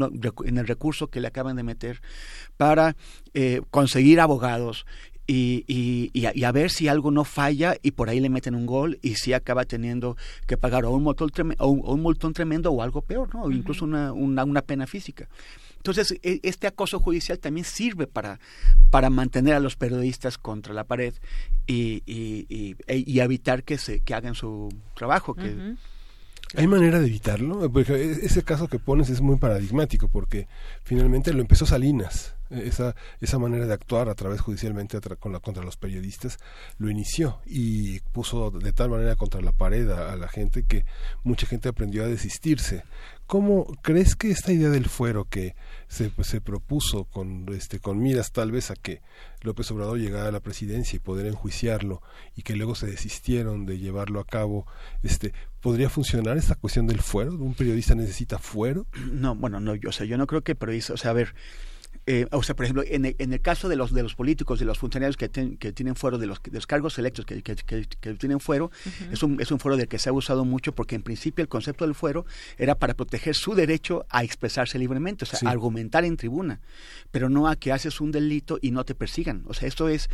en 0.45 0.59
el 0.59 0.67
recurso 0.67 0.92
que 0.93 1.21
le 1.21 1.29
acaban 1.29 1.57
de 1.57 1.63
meter 1.63 2.01
para 2.57 2.97
eh, 3.35 3.61
conseguir 3.71 4.21
abogados 4.21 4.87
y, 5.27 6.11
y, 6.13 6.45
a, 6.45 6.53
ver 6.53 6.71
si 6.71 6.89
algo 6.89 7.11
no 7.11 7.25
falla 7.25 7.77
y 7.83 7.93
por 7.93 8.09
ahí 8.09 8.21
le 8.21 8.29
meten 8.29 8.55
un 8.55 8.67
gol 8.67 8.99
y 9.03 9.15
si 9.15 9.33
acaba 9.33 9.65
teniendo 9.65 10.17
que 10.47 10.57
pagar 10.57 10.85
o 10.85 10.91
un 10.91 11.05
montón, 11.05 11.31
o 11.59 11.69
un, 11.69 12.03
montón 12.03 12.33
tremendo 12.33 12.71
o 12.73 12.83
algo 12.83 13.03
peor, 13.03 13.33
¿no? 13.35 13.43
O 13.45 13.51
incluso 13.51 13.85
una, 13.85 14.13
una, 14.13 14.45
una 14.45 14.63
pena 14.63 14.87
física. 14.87 15.29
Entonces, 15.77 16.19
e, 16.23 16.41
este 16.43 16.67
acoso 16.67 16.99
judicial 16.99 17.39
también 17.39 17.65
sirve 17.65 18.07
para, 18.07 18.41
para 18.91 19.11
mantener 19.11 19.55
a 19.55 19.61
los 19.61 19.77
periodistas 19.77 20.39
contra 20.39 20.75
la 20.75 20.85
pared 20.85 21.15
y, 21.67 22.03
y, 22.05 22.77
y, 22.89 23.21
evitar 23.21 23.63
que, 23.63 23.79
se, 23.79 24.01
que 24.01 24.15
hagan 24.15 24.35
su 24.35 24.69
trabajo. 24.95 25.35
Que, 25.35 25.77
¿Hay 26.55 26.67
manera 26.67 27.01
de 27.01 27.07
evitarlo? 27.07 27.71
Porque 27.71 27.95
e, 27.95 28.11
ese 28.27 28.43
caso 28.43 28.69
que 28.69 28.79
pones 28.79 29.11
es 29.11 29.21
muy 29.21 29.37
paradigmático 29.37 30.09
porque 30.09 30.49
finalmente 30.83 31.33
lo 31.33 31.41
empezó 31.41 31.67
Salinas 31.67 32.35
esa, 32.53 32.95
esa 33.21 33.39
manera 33.39 33.67
de 33.67 33.73
actuar 33.73 34.09
a 34.09 34.15
través 34.15 34.41
judicialmente 34.41 34.99
contra 35.19 35.65
los 35.65 35.77
periodistas 35.77 36.39
lo 36.79 36.91
inició 36.91 37.41
y 37.47 38.01
puso 38.13 38.51
de 38.51 38.73
tal 38.73 38.91
manera 38.91 39.17
contra 39.17 39.41
la 39.41 39.53
pared 39.53 39.89
a, 39.91 40.17
la 40.17 40.29
gente 40.29 40.65
que 40.65 40.85
mucha 41.23 41.47
gente 41.47 41.69
aprendió 41.69 42.05
a 42.05 42.09
desistirse. 42.09 42.85
¿Cómo 43.27 43.67
crees 43.81 44.15
que 44.15 44.31
esta 44.31 44.53
idea 44.53 44.69
del 44.69 44.89
fuero 44.89 45.25
que 45.25 45.55
se, 45.89 46.13
se 46.23 46.41
propuso 46.41 47.05
con, 47.05 47.47
este, 47.55 47.79
con 47.79 48.03
miras 48.03 48.33
tal 48.33 48.53
vez 48.53 48.71
a 48.71 48.77
que 48.77 49.01
López 49.41 49.71
Obrador 49.71 49.99
llegara 49.99 50.29
a 50.29 50.33
la 50.33 50.41
presidencia 50.41 50.97
y 50.97 51.01
poder 51.01 51.27
enjuiciarlo 51.27 52.03
y 52.37 52.43
que 52.43 52.57
luego 52.57 52.75
se 52.75 52.87
desistieron 52.87 53.65
de 53.65 53.79
llevarlo 53.79 54.21
a 54.21 54.27
cabo, 54.27 54.67
este, 55.03 55.33
¿podría 55.63 55.89
funcionar 55.89 56.37
esta 56.37 56.57
cuestión 56.57 56.87
del 56.87 57.01
fuero? 57.01 57.35
¿Un 57.37 57.55
periodista 57.55 57.95
necesita 57.95 58.39
fuero? 58.39 58.87
No, 59.11 59.35
bueno, 59.35 59.61
no, 59.61 59.75
yo, 59.75 59.89
o 59.89 59.93
sea, 59.93 60.05
yo 60.05 60.19
no 60.19 60.27
creo 60.27 60.43
que 60.43 60.55
periodista, 60.55 60.93
o 60.93 60.97
sea, 60.99 61.13
a 61.13 61.15
ver, 61.15 61.35
eh, 62.07 62.27
o 62.33 62.43
sea, 62.43 62.57
por 62.57 62.65
ejemplo, 62.65 62.83
en 62.85 63.05
el, 63.05 63.17
en 63.19 63.33
el, 63.33 63.41
caso 63.41 63.69
de 63.69 63.77
los 63.77 63.93
de 63.93 64.03
los 64.03 64.17
políticos, 64.17 64.59
de 64.59 64.65
los 64.65 64.79
funcionarios 64.79 65.17
que, 65.17 65.31
que 65.31 65.73
tienen 65.73 65.95
fuero, 65.95 66.19
de 66.19 66.27
los, 66.27 66.43
de 66.43 66.51
los 66.51 66.67
cargos 66.67 66.99
electos 66.99 67.25
que, 67.25 67.43
que, 67.43 67.55
que 67.55 68.15
tienen 68.15 68.41
fuero, 68.41 68.73
es, 69.13 69.23
un, 69.23 69.41
es 69.41 69.53
un 69.53 69.61
fuero 69.61 69.77
del 69.77 69.87
que 69.87 70.01
se 70.01 70.09
ha 70.09 70.13
usado 70.13 70.45
mucho 70.45 70.75
porque 70.75 70.97
en 70.97 71.03
principio 71.03 71.43
el 71.43 71.49
concepto 71.49 71.85
del 71.85 71.95
fuero 71.95 72.27
era 72.59 72.75
para 72.75 72.95
proteger 72.95 73.37
su 73.37 73.55
derecho 73.55 74.05
a 74.09 74.25
expresarse 74.25 74.81
libremente, 74.81 75.25
o 75.25 75.27
sea, 75.27 75.49
argumentar 75.49 76.05
en 76.05 76.17
tribuna, 76.17 76.61
pero 77.13 77.29
no 77.29 77.47
a 77.47 77.55
que 77.55 77.71
haces 77.71 78.01
un 78.01 78.11
delito 78.11 78.59
y 78.61 78.73
no 78.73 78.85
te 78.85 78.97
persigan. 78.97 79.45
O 79.47 79.55
sea, 79.55 79.69
esto 79.69 79.89
es, 79.89 80.11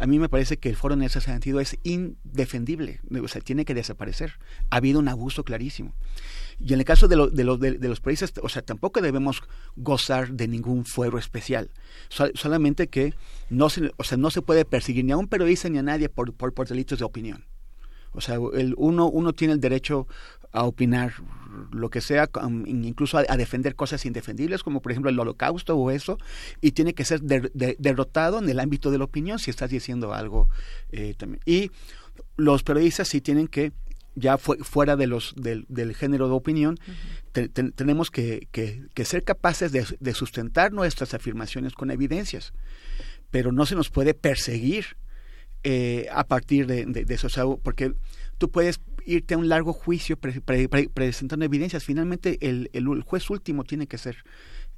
a 0.00 0.06
mí 0.06 0.18
me 0.18 0.30
parece 0.30 0.56
que 0.56 0.70
el 0.70 0.76
foro 0.76 0.94
en 0.94 1.02
ese 1.02 1.20
sentido 1.20 1.60
es 1.60 1.76
indefendible, 1.82 3.00
o 3.22 3.28
sea, 3.28 3.42
tiene 3.42 3.66
que 3.66 3.74
desaparecer. 3.74 4.38
Ha 4.70 4.76
habido 4.76 4.98
un 5.00 5.08
abuso 5.08 5.44
clarísimo. 5.44 5.92
Y 6.58 6.72
en 6.72 6.78
el 6.78 6.84
caso 6.86 7.06
de, 7.06 7.16
de, 7.16 7.78
de, 7.78 7.88
los 7.88 8.00
países, 8.00 8.32
o 8.42 8.48
sea, 8.48 8.62
tampoco 8.62 9.02
debemos 9.02 9.42
gozar 9.76 10.32
de 10.32 10.48
ningún 10.48 10.84
fuero 10.84 11.18
especial. 11.18 11.70
solamente 12.08 12.88
que 12.88 13.14
no 13.50 13.68
se, 13.68 13.92
o 13.96 14.04
sea, 14.04 14.16
no 14.16 14.30
se 14.30 14.42
puede 14.42 14.64
perseguir 14.64 15.04
ni 15.04 15.12
a 15.12 15.18
un 15.18 15.28
periodista 15.28 15.68
ni 15.68 15.78
a 15.78 15.82
nadie 15.82 16.08
por, 16.08 16.32
por, 16.32 16.66
delitos 16.66 16.98
de 16.98 17.04
opinión. 17.04 17.44
O 18.12 18.22
sea, 18.22 18.38
el, 18.54 18.74
uno, 18.78 19.06
uno 19.08 19.34
tiene 19.34 19.52
el 19.52 19.60
derecho 19.60 20.06
a 20.52 20.64
opinar 20.64 21.12
lo 21.72 21.90
que 21.90 22.00
sea, 22.00 22.30
incluso 22.66 23.18
a, 23.18 23.36
defender 23.36 23.76
cosas 23.76 24.06
indefendibles, 24.06 24.62
como 24.62 24.80
por 24.80 24.92
ejemplo 24.92 25.10
el 25.10 25.18
holocausto 25.18 25.76
o 25.76 25.90
eso, 25.90 26.18
y 26.62 26.72
tiene 26.72 26.94
que 26.94 27.04
ser 27.04 27.20
derrotado 27.20 28.38
en 28.38 28.48
el 28.48 28.60
ámbito 28.60 28.90
de 28.90 28.98
la 28.98 29.04
opinión 29.04 29.38
si 29.38 29.50
estás 29.50 29.70
diciendo 29.70 30.14
algo 30.14 30.48
eh, 30.90 31.14
también. 31.18 31.40
Y 31.44 31.70
los 32.36 32.62
periodistas 32.62 33.08
sí 33.08 33.20
tienen 33.20 33.48
que 33.48 33.72
ya 34.16 34.38
fuera 34.38 34.96
de 34.96 35.06
los 35.06 35.34
del, 35.36 35.94
género 35.94 36.26
de 36.26 36.34
opinión, 36.34 36.78
tenemos 37.74 38.10
que, 38.10 38.48
que, 38.50 39.04
ser 39.04 39.22
capaces 39.22 39.70
de, 39.72 40.14
sustentar 40.14 40.72
nuestras 40.72 41.14
afirmaciones 41.14 41.74
con 41.74 41.90
evidencias, 41.90 42.52
pero 43.30 43.52
no 43.52 43.66
se 43.66 43.76
nos 43.76 43.90
puede 43.90 44.14
perseguir 44.14 44.96
eh, 45.62 46.06
a 46.10 46.26
partir 46.26 46.66
de, 46.66 47.04
eso, 47.08 47.60
porque 47.62 47.92
tú 48.38 48.50
puedes 48.50 48.80
irte 49.04 49.34
a 49.34 49.38
un 49.38 49.48
largo 49.48 49.72
juicio 49.72 50.18
presentando 50.18 51.44
evidencias, 51.44 51.84
finalmente 51.84 52.38
el, 52.40 52.70
el, 52.72 53.02
juez 53.02 53.30
último 53.30 53.64
tiene 53.64 53.86
que 53.86 53.98
ser 53.98 54.24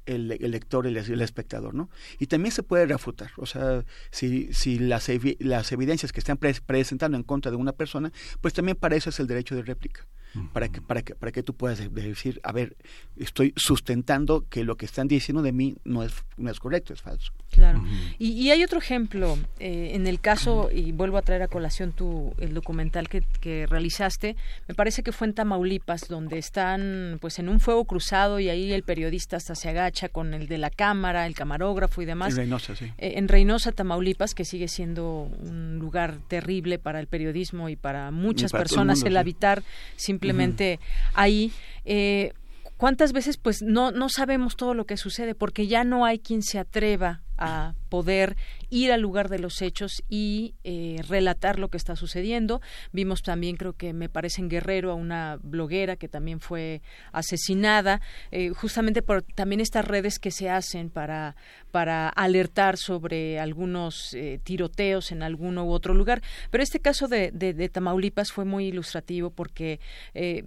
el, 0.09 0.33
el 0.33 0.51
lector, 0.51 0.87
el, 0.87 0.97
el, 0.97 1.21
espectador, 1.21 1.75
¿no? 1.75 1.91
Y 2.19 2.27
también 2.27 2.53
se 2.53 2.63
puede 2.63 2.87
refutar, 2.87 3.31
o 3.37 3.47
sea, 3.47 3.85
si, 4.11 4.53
si 4.53 4.79
las, 4.79 5.09
las 5.39 5.73
evidencias 5.73 6.13
que 6.13 6.21
están 6.21 6.39
presentando 6.39 7.17
en 7.17 7.23
contra 7.23 7.51
de 7.51 7.57
una 7.57 7.73
persona, 7.73 8.13
pues 8.41 8.55
también 8.55 8.77
para 8.77 8.97
eso 8.97 9.11
es 9.11 9.21
el 9.21 9.27
derecho 9.27 9.55
de 9.55 9.63
réplica 9.63 10.07
para 10.53 10.69
que 10.69 10.81
para 10.81 11.03
que 11.03 11.15
para 11.15 11.33
que 11.33 11.43
tú 11.43 11.55
puedas 11.55 11.79
decir 11.93 12.41
a 12.43 12.53
ver 12.53 12.77
estoy 13.17 13.53
sustentando 13.57 14.45
que 14.49 14.65
lo 14.65 14.77
que 14.77 14.87
están 14.87 15.09
diciendo 15.09 15.43
de 15.43 15.53
mí 15.53 15.77
no 15.85 16.03
es 16.03 16.13
no 16.37 16.51
es 16.51 16.61
correcto 16.61 16.93
es 16.93 17.03
falso. 17.03 17.33
Claro. 17.51 17.83
Y, 18.19 18.51
hay 18.51 18.63
otro 18.63 18.79
ejemplo 18.79 19.39
eh, 19.59 19.93
en 19.95 20.07
el 20.07 20.21
caso 20.21 20.69
y 20.73 20.93
vuelvo 20.93 21.17
a 21.17 21.23
traer 21.23 21.43
a 21.43 21.49
colación 21.49 21.93
tu 21.93 22.35
el 22.39 22.55
documental 22.55 23.09
que, 23.09 23.23
que 23.41 23.67
realizaste 23.67 24.37
me 24.69 24.75
parece 24.75 25.03
que 25.03 25.13
fue 25.13 25.27
en 25.27 25.35
Tamaulipas 25.35 26.09
donde 26.09 26.39
están 26.39 27.19
pues 27.21 27.39
en 27.39 27.49
un 27.49 27.59
fuego 27.59 27.85
cruzado 27.85 28.39
y 28.39 28.49
ahí 28.49 28.73
el 28.73 28.83
periodista 28.83 29.37
hasta 29.37 29.55
se 29.55 29.69
agacha 29.71 30.09
con 30.09 30.35
el 30.35 30.47
de 30.47 30.59
la 30.59 30.71
cámara 30.71 31.27
el 31.27 31.35
camarógrafo 31.35 32.03
y 32.03 32.05
demás. 32.05 32.33
En 32.33 32.37
Reynosa 32.37 32.77
sí. 32.77 32.87
Eh, 32.99 33.15
en 33.17 33.29
Reynosa 33.29 33.73
Tamaulipas 33.73 34.35
que 34.35 34.45
sigue 34.45 34.69
siendo 34.69 35.23
un 35.41 35.79
lugar 35.79 36.19
terrible 36.29 36.79
para 36.79 37.01
el 37.01 37.07
periodismo 37.07 37.69
y 37.69 37.77
para 37.77 38.11
muchas 38.11 38.53
personas 38.53 39.03
el 39.03 39.17
habitar 39.17 39.63
sin 39.97 40.19
simplemente 40.29 40.81
ahí. 41.15 41.53
Eh, 41.85 42.33
¿Cuántas 42.77 43.13
veces 43.13 43.39
pues 43.39 43.63
no, 43.63 43.91
no 43.91 44.09
sabemos 44.09 44.57
todo 44.57 44.73
lo 44.73 44.85
que 44.85 44.97
sucede 44.97 45.35
porque 45.35 45.67
ya 45.67 45.83
no 45.83 46.05
hay 46.05 46.21
quien 46.21 46.43
se 46.43 46.59
atreva 46.59 47.23
a 47.39 47.75
poder 47.89 48.37
ir 48.71 48.93
al 48.93 49.01
lugar 49.01 49.29
de 49.29 49.39
los 49.39 49.63
hechos 49.63 50.03
y 50.09 50.55
eh, 50.65 51.03
relatar 51.09 51.59
lo 51.59 51.69
que 51.69 51.77
está 51.77 51.97
sucediendo. 51.97 52.61
Vimos 52.93 53.23
también, 53.23 53.57
creo 53.57 53.73
que 53.73 53.93
me 53.93 54.09
parece 54.09 54.43
en 54.43 54.49
Guerrero, 54.49 54.91
a 54.91 54.95
una 54.95 55.39
bloguera 55.43 55.97
que 55.97 56.09
también 56.09 56.41
fue 56.41 56.83
asesinada, 57.13 58.01
eh, 58.31 58.51
justamente 58.51 59.03
por 59.03 59.23
también 59.23 59.61
estas 59.61 59.87
redes 59.87 60.19
que 60.19 60.31
se 60.31 60.51
hacen 60.51 60.91
para, 60.91 61.37
para 61.71 62.09
alertar 62.09 62.77
sobre 62.77 63.39
algunos 63.39 64.13
eh, 64.15 64.41
tiroteos 64.43 65.13
en 65.13 65.23
alguno 65.23 65.65
u 65.65 65.71
otro 65.71 65.95
lugar. 65.95 66.23
Pero 66.51 66.63
este 66.63 66.81
caso 66.81 67.09
de, 67.09 67.31
de, 67.31 67.69
Tamaulipas 67.69 68.33
fue 68.33 68.45
muy 68.45 68.67
ilustrativo 68.67 69.31
porque 69.31 69.81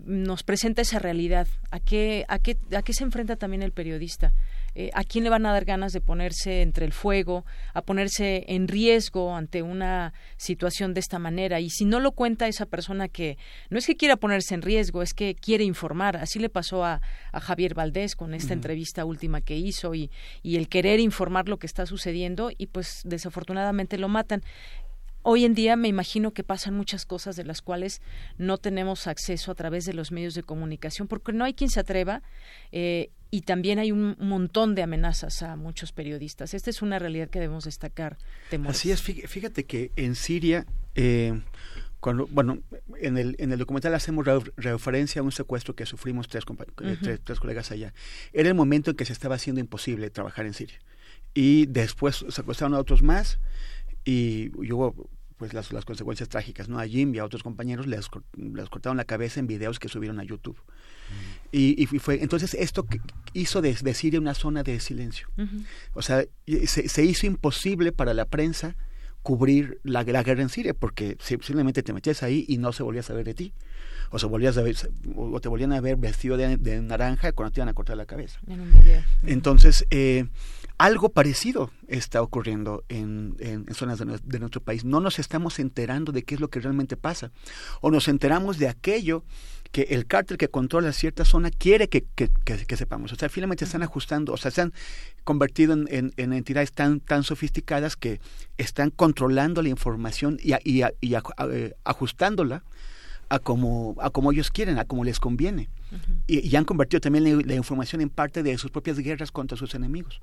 nos 0.05 0.43
presenta 0.43 0.81
esa 0.81 0.99
realidad. 0.99 1.47
¿A 1.71 1.79
qué, 1.79 2.25
a, 2.27 2.39
qué, 2.39 2.57
¿A 2.75 2.81
qué 2.81 2.93
se 2.93 3.03
enfrenta 3.03 3.35
también 3.35 3.63
el 3.63 3.71
periodista? 3.71 4.33
Eh, 4.73 4.89
a 4.93 5.03
quién 5.03 5.25
le 5.25 5.29
van 5.29 5.45
a 5.45 5.51
dar 5.51 5.65
ganas 5.65 5.91
de 5.91 5.99
ponerse 5.99 6.61
entre 6.61 6.85
el 6.85 6.93
fuego, 6.93 7.45
a 7.73 7.81
ponerse 7.81 8.45
en 8.47 8.69
riesgo 8.69 9.35
ante 9.35 9.61
una 9.61 10.13
situación 10.37 10.93
de 10.93 11.01
esta 11.01 11.19
manera. 11.19 11.59
Y 11.59 11.69
si 11.69 11.83
no 11.83 11.99
lo 11.99 12.13
cuenta 12.13 12.47
esa 12.47 12.65
persona 12.65 13.09
que 13.09 13.37
no 13.69 13.77
es 13.77 13.85
que 13.85 13.97
quiera 13.97 14.15
ponerse 14.15 14.53
en 14.53 14.61
riesgo, 14.61 15.01
es 15.01 15.13
que 15.13 15.35
quiere 15.35 15.65
informar. 15.65 16.15
Así 16.17 16.39
le 16.39 16.49
pasó 16.49 16.85
a, 16.85 17.01
Javier 17.33 17.73
Valdés 17.73 18.15
con 18.15 18.33
esta 18.33 18.53
entrevista 18.53 19.03
última 19.03 19.41
que 19.41 19.57
hizo 19.57 19.95
y, 19.95 20.11
y 20.43 20.57
el 20.57 20.69
querer 20.69 20.99
informar 20.99 21.49
lo 21.49 21.57
que 21.57 21.65
está 21.65 21.85
sucediendo 21.85 22.51
y 22.55 22.67
pues 22.67 23.01
desafortunadamente 23.03 23.97
lo 23.97 24.07
matan 24.07 24.43
hoy 25.23 25.45
en 25.45 25.53
día 25.53 25.75
me 25.75 25.87
imagino 25.87 26.31
que 26.31 26.43
pasan 26.43 26.75
muchas 26.75 27.05
cosas 27.05 27.35
de 27.35 27.43
las 27.43 27.61
cuales 27.61 28.01
no 28.37 28.57
tenemos 28.57 29.07
acceso 29.07 29.51
a 29.51 29.55
través 29.55 29.85
de 29.85 29.93
los 29.93 30.11
medios 30.11 30.33
de 30.33 30.43
comunicación 30.43 31.07
porque 31.07 31.33
no 31.33 31.45
hay 31.45 31.53
quien 31.53 31.69
se 31.69 31.79
atreva 31.79 32.21
eh, 32.71 33.11
y 33.33 33.41
también 33.41 33.79
hay 33.79 33.93
un 33.93 34.17
montón 34.19 34.75
de 34.75 34.83
amenazas 34.83 35.41
a 35.41 35.55
muchos 35.55 35.93
periodistas. 35.93 36.53
Esta 36.53 36.69
es 36.69 36.81
una 36.81 36.99
realidad 36.99 37.29
que 37.29 37.39
debemos 37.39 37.63
destacar. 37.63 38.17
Así 38.67 38.91
es, 38.91 39.01
fíjate 39.01 39.63
que 39.63 39.91
en 39.95 40.15
Siria, 40.15 40.65
eh, 40.95 41.41
cuando, 42.01 42.27
bueno, 42.27 42.59
en 42.99 43.17
el, 43.17 43.37
en 43.39 43.53
el 43.53 43.59
documental 43.59 43.95
hacemos 43.95 44.25
referencia 44.57 45.21
a 45.21 45.23
un 45.23 45.31
secuestro 45.31 45.75
que 45.75 45.85
sufrimos 45.85 46.27
tres, 46.27 46.43
eh, 46.83 47.17
tres, 47.23 47.39
colegas 47.39 47.71
allá. 47.71 47.93
Era 48.33 48.49
el 48.49 48.55
momento 48.55 48.91
en 48.91 48.97
que 48.97 49.05
se 49.05 49.13
estaba 49.13 49.35
haciendo 49.35 49.61
imposible 49.61 50.09
trabajar 50.09 50.45
en 50.45 50.53
Siria. 50.53 50.79
Y 51.33 51.67
después 51.67 52.25
secuestraron 52.27 52.75
a 52.75 52.79
otros 52.79 53.01
más 53.01 53.39
y 54.03 54.51
hubo 54.57 55.09
pues 55.37 55.53
las, 55.53 55.71
las 55.71 55.85
consecuencias 55.85 56.27
trágicas, 56.27 56.67
¿no? 56.67 56.79
A 56.79 56.85
Jim 56.85 57.15
y 57.15 57.19
a 57.19 57.25
otros 57.25 57.43
compañeros 57.43 57.87
les, 57.87 58.09
les 58.35 58.69
cortaron 58.69 58.97
la 58.97 59.05
cabeza 59.05 59.39
en 59.39 59.47
videos 59.47 59.79
que 59.79 59.87
subieron 59.87 60.19
a 60.19 60.23
YouTube. 60.25 60.57
Y, 61.51 61.83
y, 61.83 61.85
fue 61.99 62.21
entonces 62.21 62.53
esto 62.53 62.87
hizo 63.33 63.61
de, 63.61 63.73
de, 63.73 63.93
Siria 63.93 64.19
una 64.19 64.33
zona 64.33 64.63
de 64.63 64.79
silencio. 64.79 65.27
O 65.93 66.01
sea, 66.01 66.23
se, 66.65 66.87
se, 66.87 67.03
hizo 67.03 67.25
imposible 67.25 67.91
para 67.91 68.13
la 68.13 68.25
prensa 68.25 68.75
cubrir 69.21 69.79
la, 69.83 70.03
la, 70.03 70.23
guerra 70.23 70.41
en 70.41 70.49
Siria 70.49 70.73
porque 70.73 71.17
simplemente 71.19 71.83
te 71.83 71.93
metías 71.93 72.23
ahí 72.23 72.45
y 72.47 72.57
no 72.57 72.71
se 72.71 72.83
volvía 72.83 73.01
a 73.01 73.03
saber 73.03 73.25
de 73.25 73.33
ti. 73.33 73.53
O, 74.11 74.19
se 74.19 74.25
volvías 74.25 74.57
a 74.57 74.61
ver, 74.61 74.75
o 75.15 75.39
te 75.39 75.47
volvían 75.47 75.71
a 75.71 75.79
ver 75.79 75.95
vestido 75.95 76.35
de, 76.35 76.57
de 76.57 76.81
naranja 76.81 77.31
cuando 77.31 77.53
te 77.53 77.61
iban 77.61 77.69
a 77.69 77.73
cortar 77.73 77.95
la 77.95 78.05
cabeza. 78.05 78.39
Entonces, 79.23 79.85
eh, 79.89 80.27
algo 80.77 81.09
parecido 81.09 81.71
está 81.87 82.21
ocurriendo 82.21 82.83
en, 82.89 83.35
en, 83.39 83.73
zonas 83.73 83.99
de, 83.99 84.39
nuestro 84.39 84.61
país. 84.61 84.83
No 84.83 84.99
nos 84.99 85.19
estamos 85.19 85.59
enterando 85.59 86.11
de 86.11 86.23
qué 86.23 86.35
es 86.35 86.41
lo 86.41 86.49
que 86.49 86.59
realmente 86.59 86.97
pasa. 86.97 87.31
O 87.79 87.89
nos 87.89 88.09
enteramos 88.09 88.57
de 88.57 88.67
aquello 88.67 89.23
que 89.71 89.83
el 89.83 90.05
cártel 90.05 90.37
que 90.37 90.49
controla 90.49 90.91
cierta 90.91 91.23
zona 91.23 91.49
quiere 91.49 91.87
que, 91.87 92.03
que, 92.15 92.29
que, 92.45 92.77
sepamos. 92.77 93.13
O 93.13 93.15
sea, 93.15 93.29
finalmente 93.29 93.65
están 93.65 93.83
ajustando, 93.83 94.33
o 94.33 94.37
sea, 94.37 94.51
se 94.51 94.61
han 94.61 94.73
convertido 95.23 95.73
en, 95.73 96.13
en, 96.17 96.33
entidades 96.33 96.73
tan, 96.73 96.99
tan 96.99 97.23
sofisticadas 97.23 97.95
que 97.95 98.19
están 98.57 98.89
controlando 98.89 99.61
la 99.61 99.69
información 99.69 100.37
y, 100.41 100.53
y, 100.63 100.83
y 100.99 101.15
eh, 101.15 101.73
ajustándola 101.85 102.63
a 103.29 103.39
como, 103.39 103.95
a 104.01 104.09
como 104.09 104.33
ellos 104.33 104.51
quieren, 104.51 104.77
a 104.77 104.83
como 104.83 105.05
les 105.05 105.19
conviene. 105.19 105.69
y, 106.27 106.45
y, 106.47 106.55
han 106.57 106.65
convertido 106.65 106.99
también 106.99 107.47
la, 107.47 107.55
información 107.55 108.01
en 108.01 108.09
parte 108.09 108.43
de 108.43 108.57
sus 108.57 108.71
propias 108.71 108.97
guerras 108.99 109.31
contra 109.31 109.57
sus 109.57 109.73
enemigos. 109.73 110.19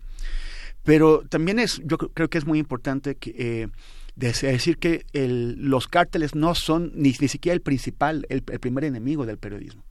Pero 0.85 1.25
también 1.29 1.59
es, 1.59 1.81
yo 1.85 1.97
creo 1.97 2.29
que 2.29 2.39
es 2.39 2.47
muy 2.47 2.59
importante 2.59 3.15
que, 3.15 3.35
eh, 3.37 3.69
decir 4.19 4.79
que 4.79 5.05
los 5.15 5.89
cárteles 5.89 6.35
no 6.35 6.55
son 6.55 6.93
ni, 6.95 7.15
ni 7.21 7.29
siquiera 7.29 7.55
el 7.55 7.61
principal, 7.61 8.27
el, 8.29 8.43
el, 8.51 8.61
primer 8.61 8.85
enemigo 8.85 9.27
del 9.27 9.39
periodismo. 9.39 9.83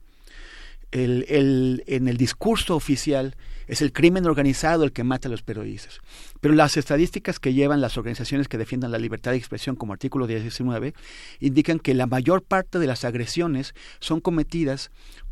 El, 0.90 1.26
el, 1.28 1.84
en 1.86 2.08
el 2.08 2.16
discurso 2.16 2.74
oficial 2.74 3.36
es 3.66 3.82
el 3.82 3.92
crimen 3.92 4.24
organizado 4.26 4.84
el 4.84 4.92
que 4.92 5.04
mata 5.04 5.28
a 5.28 5.30
los 5.30 5.42
periodistas. 5.42 6.00
Pero 6.40 6.54
las 6.54 6.78
estadísticas 6.78 7.38
que 7.38 7.52
llevan 7.52 7.82
las 7.82 7.98
organizaciones 7.98 8.48
que 8.48 8.56
defiendan 8.56 8.90
la 8.90 8.98
libertad 8.98 9.32
de 9.32 9.36
expresión 9.36 9.76
como 9.76 9.92
artículo 9.92 10.26
19 10.26 10.94
indican 11.40 11.78
que 11.78 11.94
la 11.94 12.06
mayor 12.06 12.42
parte 12.42 12.78
de 12.78 12.86
las 12.86 13.04
agresiones 13.04 13.74
son 14.00 14.20
cometidas 14.20 14.90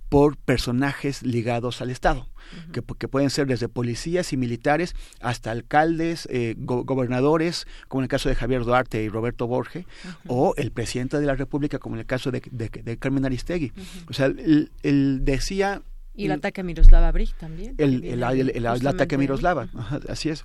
por 0.09 0.37
personajes 0.37 1.23
ligados 1.23 1.81
al 1.81 1.91
Estado, 1.91 2.29
que, 2.73 2.83
que, 2.99 3.09
pueden 3.09 3.31
ser 3.31 3.47
desde 3.47 3.69
policías 3.69 4.33
y 4.33 4.37
militares 4.37 4.95
hasta 5.21 5.51
alcaldes, 5.51 6.29
eh, 6.31 6.55
go 6.59 6.85
gobernadores, 6.85 7.67
como 7.89 8.03
en 8.03 8.05
el 8.05 8.09
caso 8.09 8.29
de 8.29 8.35
Javier 8.35 8.65
Duarte 8.65 9.03
y 9.03 9.09
Roberto 9.09 9.47
Borge, 9.47 9.87
o 10.29 10.55
el 10.57 10.71
presidente 10.71 11.19
de 11.19 11.27
la 11.27 11.35
República, 11.35 11.79
como 11.79 11.97
en 11.97 12.01
el 12.01 12.07
caso 12.07 12.31
de, 12.31 12.43
de, 12.51 12.69
de 12.69 12.97
Carmen 12.99 13.25
Aristegui. 13.25 13.73
O 14.09 14.13
sea, 14.13 14.27
él, 14.27 14.71
él 14.83 15.21
decía 15.25 15.83
y 16.17 16.25
el 16.25 16.33
ataque 16.33 16.63
a 16.63 16.65
Miroslava 16.65 17.13
Brig 17.13 17.35
también. 17.35 17.75
El, 17.77 18.03
el, 18.03 18.23
el, 18.23 18.51
el 18.57 18.67
ataque 18.87 19.17
a 19.17 19.19
Miroslava, 19.19 19.69
Ajá, 19.75 20.01
así 20.09 20.31
es. 20.31 20.45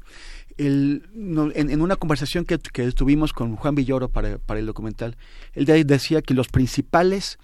El, 0.57 1.07
no, 1.13 1.49
en, 1.55 1.69
en, 1.69 1.81
una 1.81 1.95
conversación 1.95 2.43
que, 2.43 2.59
que, 2.59 2.91
tuvimos 2.91 3.31
con 3.31 3.55
Juan 3.55 3.73
Villoro 3.73 4.09
para, 4.09 4.37
para 4.37 4.59
el 4.59 4.65
documental, 4.65 5.15
él 5.53 5.65
decía 5.87 6.21
que 6.21 6.33
los 6.33 6.49
principales 6.49 7.39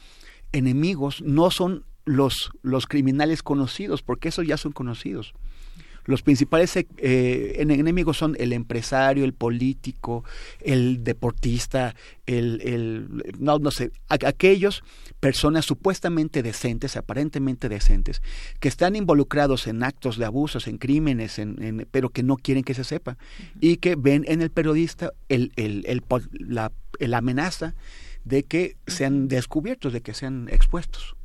enemigos 0.51 1.21
no 1.21 1.51
son 1.51 1.85
los, 2.07 2.49
los 2.63 2.87
criminales 2.87 3.43
conocidos, 3.43 4.01
porque 4.01 4.29
esos 4.29 4.47
ya 4.47 4.57
son 4.57 4.71
conocidos. 4.71 5.33
Los 6.05 6.21
principales 6.21 6.73
eh, 6.77 7.55
enemigos 7.59 8.15
son 8.15 8.37
el 8.39 8.53
empresario, 8.53 9.25
el 9.25 9.33
político, 9.33 10.23
el 10.61 11.03
deportista, 11.03 11.95
el, 12.25 12.61
el 12.63 13.35
no, 13.39 13.59
no 13.59 13.71
sé, 13.71 13.91
aquellos 14.07 14.83
personas 15.19 15.65
supuestamente 15.65 16.43
decentes, 16.43 16.95
aparentemente 16.95 17.67
decentes, 17.67 18.21
que 18.61 18.69
están 18.69 18.95
involucrados 18.95 19.67
en 19.67 19.83
actos 19.83 20.15
de 20.17 20.23
abusos, 20.23 20.67
en 20.67 20.77
crímenes, 20.77 21.39
en, 21.39 21.61
en, 21.61 21.87
pero 21.91 22.07
que 22.09 22.23
no 22.23 22.37
quieren 22.37 22.63
que 22.63 22.73
se 22.73 22.85
sepa, 22.85 23.11
uh 23.11 23.15
-huh. 23.15 23.57
y 23.59 23.75
que 23.75 23.97
ven 23.97 24.23
en 24.29 24.41
el 24.41 24.49
periodista 24.49 25.11
el, 25.27 25.51
el, 25.57 25.83
el, 25.87 26.01
la, 26.39 26.71
la 26.99 27.17
amenaza 27.17 27.75
de 28.23 28.43
que 28.43 28.77
sean 28.87 29.27
descubiertos, 29.27 29.91
de 29.91 29.99
que 29.99 30.13
sean 30.13 30.47
expuestos. 30.49 31.16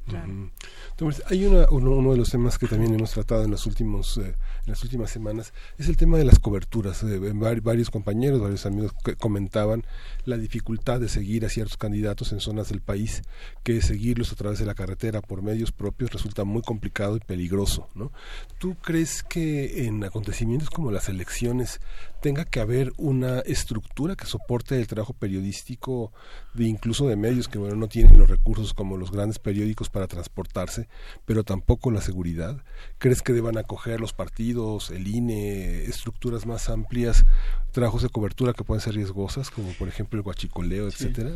Hay 1.26 1.44
una, 1.44 1.66
uno, 1.70 1.92
uno, 1.92 2.12
de 2.12 2.18
los 2.18 2.30
temas 2.30 2.58
que 2.58 2.66
también 2.66 2.94
hemos 2.94 3.12
tratado 3.12 3.44
en 3.44 3.50
los 3.50 3.66
últimos 3.66 4.18
eh, 4.18 4.34
en 4.66 4.70
las 4.70 4.82
últimas 4.84 5.10
semanas 5.10 5.52
es 5.76 5.88
el 5.88 5.96
tema 5.96 6.18
de 6.18 6.24
las 6.24 6.38
coberturas. 6.38 7.02
Eh, 7.02 7.18
varios 7.62 7.90
compañeros, 7.90 8.40
varios 8.40 8.64
amigos 8.66 8.92
que 9.04 9.16
comentaban 9.16 9.84
la 10.24 10.36
dificultad 10.36 11.00
de 11.00 11.08
seguir 11.08 11.44
a 11.44 11.48
ciertos 11.48 11.76
candidatos 11.76 12.32
en 12.32 12.40
zonas 12.40 12.68
del 12.68 12.80
país, 12.80 13.22
que 13.64 13.80
seguirlos 13.82 14.32
a 14.32 14.36
través 14.36 14.58
de 14.58 14.66
la 14.66 14.74
carretera 14.74 15.20
por 15.20 15.42
medios 15.42 15.72
propios 15.72 16.12
resulta 16.12 16.44
muy 16.44 16.62
complicado 16.62 17.16
y 17.16 17.20
peligroso. 17.20 17.88
¿no? 17.94 18.12
¿Tú 18.58 18.76
crees 18.76 19.22
que 19.22 19.86
en 19.86 20.04
acontecimientos 20.04 20.70
como 20.70 20.92
las 20.92 21.08
elecciones 21.08 21.80
tenga 22.20 22.44
que 22.44 22.60
haber 22.60 22.92
una 22.98 23.40
estructura 23.40 24.14
que 24.14 24.26
soporte 24.26 24.76
el 24.78 24.86
trabajo 24.86 25.12
periodístico, 25.12 26.12
de 26.54 26.64
incluso 26.64 27.08
de 27.08 27.16
medios 27.16 27.48
que 27.48 27.58
bueno 27.58 27.74
no 27.74 27.88
tienen 27.88 28.16
los 28.16 28.30
recursos 28.30 28.74
como 28.74 28.96
los 28.96 29.10
grandes 29.10 29.40
periódicos 29.40 29.88
para 29.92 30.08
transportarse, 30.08 30.88
pero 31.24 31.44
tampoco 31.44 31.90
la 31.90 32.00
seguridad? 32.00 32.64
¿Crees 32.98 33.22
que 33.22 33.32
deban 33.32 33.58
acoger 33.58 34.00
los 34.00 34.12
partidos, 34.12 34.90
el 34.90 35.06
INE, 35.06 35.84
estructuras 35.84 36.46
más 36.46 36.68
amplias, 36.68 37.24
trabajos 37.70 38.02
de 38.02 38.08
cobertura 38.08 38.52
que 38.52 38.64
pueden 38.64 38.80
ser 38.80 38.94
riesgosas, 38.94 39.50
como 39.50 39.72
por 39.74 39.86
ejemplo 39.88 40.18
el 40.18 40.22
guachicoleo, 40.22 40.90
sí. 40.90 41.04
etcétera? 41.04 41.30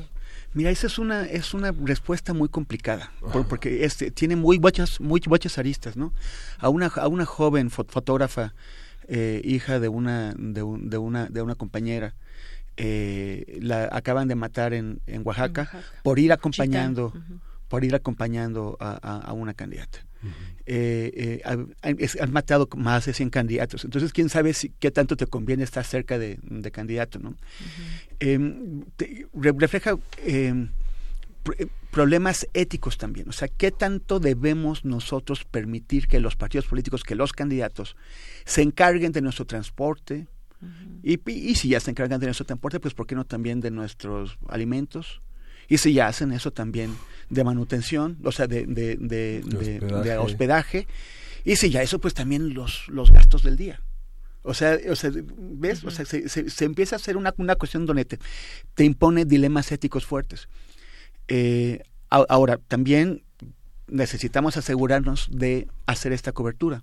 Mira, 0.54 0.70
esa 0.70 0.86
es 0.86 0.98
una 0.98 1.24
es 1.26 1.54
una 1.54 1.72
respuesta 1.72 2.32
muy 2.32 2.48
complicada, 2.48 3.12
por, 3.32 3.46
porque 3.46 3.84
este 3.84 4.10
tiene 4.10 4.36
muy 4.36 4.58
muchas 4.58 5.00
muy 5.00 5.20
muchas 5.26 5.58
aristas, 5.58 5.96
¿no? 5.96 6.12
A 6.58 6.68
una 6.68 6.86
a 6.86 7.08
una 7.08 7.26
joven 7.26 7.70
fotógrafa 7.70 8.54
eh, 9.08 9.40
hija 9.44 9.78
de 9.78 9.88
una 9.88 10.34
de, 10.36 10.62
un, 10.62 10.88
de, 10.90 10.98
una 10.98 11.26
de 11.26 11.42
una 11.42 11.54
compañera 11.54 12.14
eh, 12.76 13.58
la 13.62 13.88
acaban 13.92 14.28
de 14.28 14.34
matar 14.34 14.74
en, 14.74 15.00
en, 15.06 15.22
Oaxaca, 15.24 15.62
en 15.62 15.66
Oaxaca, 15.68 16.02
por 16.02 16.18
ir 16.18 16.32
acompañando 16.32 17.06
uh 17.06 17.18
-huh. 17.18 17.40
Por 17.68 17.84
ir 17.84 17.94
acompañando 17.94 18.76
a, 18.80 18.98
a, 19.02 19.18
a 19.18 19.32
una 19.32 19.54
candidata 19.54 19.98
uh 20.22 20.26
-huh. 20.26 20.30
eh, 20.66 21.42
han 22.20 22.32
matado 22.32 22.68
más 22.76 23.06
de 23.06 23.12
100 23.12 23.30
candidatos 23.30 23.84
entonces 23.84 24.12
quién 24.12 24.28
sabe 24.28 24.52
si, 24.54 24.70
qué 24.78 24.90
tanto 24.90 25.16
te 25.16 25.26
conviene 25.26 25.64
estar 25.64 25.84
cerca 25.84 26.18
de, 26.18 26.38
de 26.42 26.70
candidato 26.70 27.18
no 27.18 27.36
te, 28.96 29.26
refleja 29.34 29.96
problemas 31.90 32.46
éticos 32.54 32.98
también. 32.98 33.28
O 33.28 33.32
sea, 33.32 33.48
¿qué 33.48 33.70
tanto 33.70 34.20
debemos 34.20 34.84
nosotros 34.84 35.44
permitir 35.44 36.08
que 36.08 36.20
los 36.20 36.36
partidos 36.36 36.66
políticos, 36.66 37.02
que 37.02 37.14
los 37.14 37.32
candidatos 37.32 37.96
se 38.44 38.62
encarguen 38.62 39.12
de 39.12 39.22
nuestro 39.22 39.46
transporte? 39.46 40.26
Uh 40.60 40.66
-huh. 40.66 41.00
y, 41.02 41.50
y, 41.50 41.54
si 41.54 41.68
ya 41.68 41.80
se 41.80 41.90
encargan 41.90 42.20
de 42.20 42.26
nuestro 42.26 42.46
transporte, 42.46 42.80
pues 42.80 42.94
¿por 42.94 43.06
qué 43.06 43.14
no 43.14 43.24
también 43.24 43.60
de 43.60 43.70
nuestros 43.70 44.38
alimentos? 44.48 45.20
Y 45.68 45.78
si 45.78 45.92
ya 45.92 46.06
hacen 46.06 46.32
eso 46.32 46.52
también 46.52 46.96
de 47.30 47.44
manutención, 47.44 48.18
o 48.24 48.32
sea, 48.32 48.46
de, 48.46 48.66
de, 48.66 48.96
de, 48.96 49.40
de 49.40 50.16
hospedaje. 50.18 50.86
Y 51.44 51.56
si 51.56 51.70
ya 51.70 51.82
eso, 51.82 52.00
pues 52.00 52.14
también 52.14 52.54
los, 52.54 52.88
los 52.88 53.10
gastos 53.10 53.42
del 53.42 53.56
día. 53.56 53.80
O 54.42 54.54
sea, 54.54 54.78
o 54.90 54.94
sea 54.94 55.10
¿ves? 55.12 55.82
Uh 55.82 55.86
-huh. 55.86 55.88
O 55.88 55.90
sea, 55.90 56.04
se, 56.04 56.28
se, 56.28 56.50
se, 56.50 56.64
empieza 56.64 56.96
a 56.96 56.98
hacer 56.98 57.16
una, 57.16 57.34
una 57.36 57.56
cuestión 57.56 57.84
donde 57.84 58.04
te, 58.04 58.18
te 58.74 58.84
impone 58.84 59.24
dilemas 59.24 59.72
éticos 59.72 60.06
fuertes. 60.06 60.48
Eh, 61.28 61.82
ahora, 62.08 62.58
también 62.68 63.24
necesitamos 63.88 64.56
asegurarnos 64.56 65.28
de 65.32 65.68
hacer 65.86 66.12
esta 66.12 66.32
cobertura. 66.32 66.82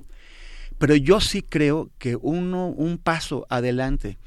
Pero 0.78 0.96
yo 0.96 1.22
sí 1.22 1.41
creo 1.41 1.89
que 2.00 2.17
uno, 2.17 2.67
un 2.67 2.98
paso 2.98 3.46
adelante 3.50 4.17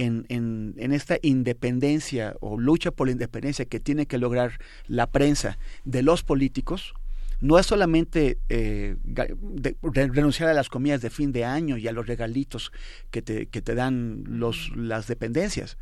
en, 0.00 0.24
en, 0.28 0.74
en, 0.78 0.92
esta 0.92 1.18
independencia 1.20 2.34
o 2.40 2.58
lucha 2.58 2.90
por 2.90 3.06
la 3.06 3.12
independencia 3.12 3.66
que 3.66 3.80
tiene 3.80 4.06
que 4.06 4.16
lograr 4.16 4.58
la 4.86 5.06
prensa 5.06 5.58
de 5.84 6.02
los 6.02 6.22
políticos, 6.22 6.94
no 7.40 7.58
es 7.58 7.66
solamente 7.66 8.38
eh, 8.48 8.96
de, 9.02 9.76
de 9.82 10.08
renunciar 10.08 10.48
a 10.48 10.54
las 10.54 10.70
comidas 10.70 11.02
de 11.02 11.10
fin 11.10 11.32
de 11.32 11.44
año 11.44 11.76
y 11.76 11.86
a 11.86 11.92
los 11.92 12.06
regalitos 12.06 12.72
que 13.10 13.20
te, 13.20 13.46
que 13.46 13.60
te 13.60 13.74
dan 13.74 14.24
los, 14.26 14.74
las 14.74 15.06
dependencias, 15.06 15.76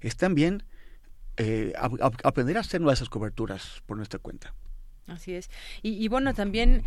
es 0.00 0.16
también 0.16 0.64
eh, 1.36 1.72
a, 1.76 1.86
a 1.86 2.10
aprender 2.24 2.56
a 2.56 2.60
hacer 2.60 2.80
nuestras 2.80 3.08
coberturas 3.08 3.82
por 3.86 3.96
nuestra 3.96 4.18
cuenta. 4.18 4.52
Así 5.06 5.34
es. 5.34 5.48
Y, 5.82 5.92
y 5.92 6.08
bueno, 6.08 6.34
también 6.34 6.82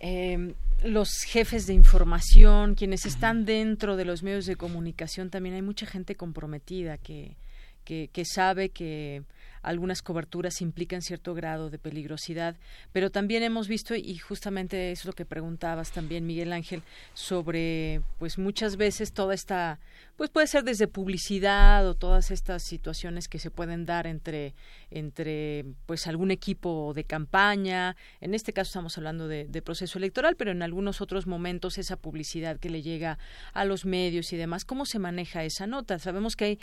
eh, 0.00 0.54
los 0.82 1.10
jefes 1.26 1.66
de 1.66 1.74
información, 1.74 2.74
quienes 2.74 3.04
están 3.04 3.44
dentro 3.44 3.96
de 3.96 4.04
los 4.04 4.22
medios 4.22 4.46
de 4.46 4.56
comunicación, 4.56 5.30
también 5.30 5.54
hay 5.54 5.62
mucha 5.62 5.86
gente 5.86 6.14
comprometida 6.14 6.96
que, 6.96 7.36
que, 7.84 8.08
que 8.12 8.24
sabe 8.24 8.70
que 8.70 9.22
algunas 9.62 10.00
coberturas 10.02 10.62
implican 10.62 11.02
cierto 11.02 11.34
grado 11.34 11.68
de 11.68 11.78
peligrosidad, 11.78 12.56
pero 12.92 13.10
también 13.10 13.42
hemos 13.42 13.68
visto 13.68 13.94
y 13.94 14.16
justamente 14.16 14.90
es 14.90 15.04
lo 15.04 15.12
que 15.12 15.26
preguntabas 15.26 15.92
también 15.92 16.26
Miguel 16.26 16.52
Ángel 16.52 16.82
sobre 17.12 18.00
pues 18.18 18.38
muchas 18.38 18.76
veces 18.76 19.12
toda 19.12 19.34
esta 19.34 19.78
pues 20.20 20.28
puede 20.28 20.48
ser 20.48 20.64
desde 20.64 20.86
publicidad 20.86 21.88
o 21.88 21.94
todas 21.94 22.30
estas 22.30 22.62
situaciones 22.62 23.26
que 23.26 23.38
se 23.38 23.50
pueden 23.50 23.86
dar 23.86 24.06
entre 24.06 24.54
entre 24.90 25.64
pues 25.86 26.06
algún 26.06 26.30
equipo 26.30 26.92
de 26.94 27.04
campaña. 27.04 27.96
En 28.20 28.34
este 28.34 28.52
caso 28.52 28.68
estamos 28.68 28.98
hablando 28.98 29.28
de, 29.28 29.46
de, 29.46 29.62
proceso 29.62 29.96
electoral 29.96 30.36
pero 30.36 30.50
en 30.50 30.60
algunos 30.60 31.00
otros 31.00 31.26
momentos 31.26 31.78
esa 31.78 31.96
publicidad 31.96 32.58
que 32.58 32.68
le 32.68 32.82
llega 32.82 33.18
a 33.54 33.64
los 33.64 33.86
medios 33.86 34.30
y 34.34 34.36
demás 34.36 34.66
cómo 34.66 34.84
se 34.84 34.98
maneja 34.98 35.42
esa 35.42 35.66
nota 35.66 35.98
sabemos 35.98 36.36
que 36.36 36.44
hay 36.44 36.58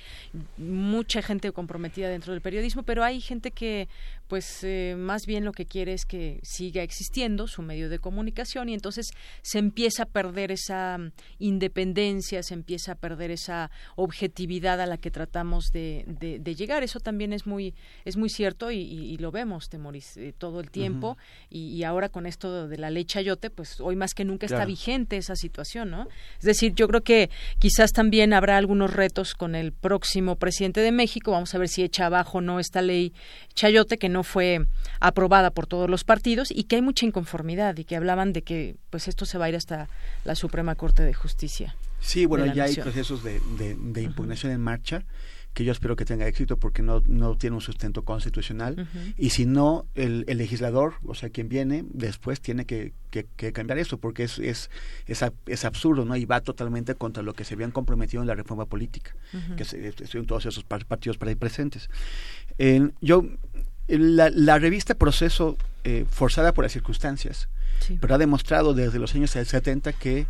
mucha 0.58 1.24
gente 1.24 1.52
comprometida 1.52 2.10
dentro 2.10 2.34
del 2.34 2.44
periodismo 2.44 2.84
pero 2.84 3.04
hay 3.04 3.22
gente 3.22 3.50
que 3.50 3.90
pues 4.28 4.64
eh, 4.64 4.94
más 4.96 5.26
bien 5.26 5.46
lo 5.46 5.52
que 5.52 5.66
quiere 5.66 5.94
es 5.94 6.06
que 6.06 6.40
siga 6.44 6.84
existiendo 6.84 7.48
su 7.48 7.64
medio 7.64 7.90
de 7.90 7.98
comunicación 7.98 8.70
y 8.70 8.76
entonces 8.76 9.10
se 9.42 9.58
empieza 9.58 10.04
a 10.04 10.06
perder 10.06 10.52
esa 10.52 11.00
independencia, 11.40 12.44
se 12.44 12.54
empieza 12.54 12.92
a 12.92 12.96
perder 12.96 13.32
esa 13.32 13.47
objetividad 13.96 14.82
a 14.82 14.86
la 14.86 14.98
que 14.98 15.12
tratamos 15.12 15.72
de, 15.72 16.06
de, 16.08 16.56
llegar. 16.56 16.84
Eso 16.84 17.00
también 17.00 17.34
es 17.34 17.46
muy 17.46 17.74
es 18.06 18.18
muy 18.18 18.30
cierto 18.30 18.72
y, 18.72 19.18
lo 19.18 19.32
vemos, 19.32 19.70
Temoris, 19.70 20.18
eh, 20.18 20.34
todo 20.38 20.60
el 20.60 20.70
tiempo 20.70 21.18
y, 21.50 21.84
ahora 21.84 22.10
con 22.10 22.26
esto 22.26 22.68
de 22.68 22.78
la 22.78 22.90
ley 22.90 23.06
Chayote, 23.06 23.50
pues 23.50 23.80
hoy 23.80 23.96
más 23.96 24.14
que 24.14 24.26
nunca 24.26 24.46
está 24.46 24.66
vigente 24.66 25.18
esa 25.18 25.36
situación, 25.36 25.90
¿no? 25.90 26.08
Es 26.40 26.46
decir, 26.46 26.74
yo 26.74 26.88
creo 26.88 27.02
que 27.02 27.30
quizás 27.60 27.92
también 27.92 28.34
habrá 28.34 28.58
algunos 28.58 28.94
retos 28.94 29.34
con 29.34 29.56
el 29.56 29.72
próximo 29.72 30.36
presidente 30.36 30.82
de 30.82 30.92
México. 30.92 31.32
Vamos 31.32 31.54
a 31.56 31.58
ver 31.58 31.70
si 31.70 31.84
echa 31.84 32.08
abajo 32.08 32.40
o 32.40 32.42
no 32.42 32.60
esta 32.60 32.82
ley 32.82 33.14
Chayote 33.54 33.98
que 33.98 34.10
no 34.10 34.24
fue 34.24 34.66
aprobada 35.00 35.52
por 35.52 35.68
todos 35.68 35.90
los 35.90 36.04
partidos 36.04 36.52
y 36.52 36.64
que 36.64 36.78
hay 36.78 36.82
mucha 36.82 37.06
inconformidad 37.06 37.78
y 37.78 37.86
que 37.86 37.96
hablaban 37.96 38.34
de 38.34 38.42
que 38.42 38.76
pues 38.90 39.08
esto 39.08 39.26
se 39.26 39.38
va 39.38 39.46
a 39.46 39.50
ir 39.50 39.56
hasta 39.56 39.88
la 40.26 40.36
Suprema 40.36 40.76
Corte 40.76 41.04
de 41.04 41.14
Justicia. 41.14 41.76
Sí, 42.00 42.26
bueno, 42.26 42.46
ya 42.54 42.66
hay 42.66 42.76
procesos 42.76 43.24
de, 43.24 44.02
impugnación 44.02 44.52
en 44.52 44.62
marcha 44.62 45.04
que 45.54 45.64
yo 45.64 45.72
espero 45.72 45.96
que 45.96 46.06
tenga 46.06 46.28
éxito 46.28 46.58
porque 46.58 46.84
no, 46.84 47.02
no 47.08 47.36
tiene 47.36 47.56
un 47.56 47.62
sustento 47.62 48.04
constitucional. 48.04 48.88
Y 49.18 49.32
si 49.32 49.48
no, 49.48 49.88
el, 49.96 50.26
legislador, 50.28 50.94
o 51.04 51.16
sea, 51.16 51.32
quien 51.32 51.50
viene 51.50 51.84
después 51.90 52.42
tiene 52.42 52.66
que, 52.66 52.94
cambiar 53.54 53.80
eso 53.80 53.98
porque 53.98 54.24
es, 54.24 54.38
es, 54.38 54.70
es, 55.08 55.66
absurdo 55.66 56.06
¿no? 56.06 56.16
y 56.16 56.26
va 56.26 56.42
totalmente 56.42 56.94
contra 56.94 57.24
lo 57.24 57.34
que 57.34 57.44
se 57.44 57.56
habían 57.56 57.72
comprometido 57.72 58.22
en 58.22 58.28
la 58.28 58.36
reforma 58.36 58.68
política, 58.68 59.16
que 59.56 59.64
estuvieron 59.64 60.28
todos 60.28 60.46
esos 60.46 60.64
partidos 60.64 61.18
para 61.18 61.30
ahí 61.30 61.36
presentes. 61.36 61.90
yo 63.02 63.26
la, 63.88 64.60
revista 64.60 64.96
Proceso, 64.96 65.58
eh, 65.84 66.06
forzada 66.10 66.54
por 66.54 66.66
las 66.66 66.74
circunstancias, 66.74 67.50
pero 68.00 68.16
ha 68.16 68.18
demostrado 68.18 68.74
desde 68.74 69.00
los 69.00 69.16
años 69.16 69.32
70 69.32 69.94
que, 69.94 70.28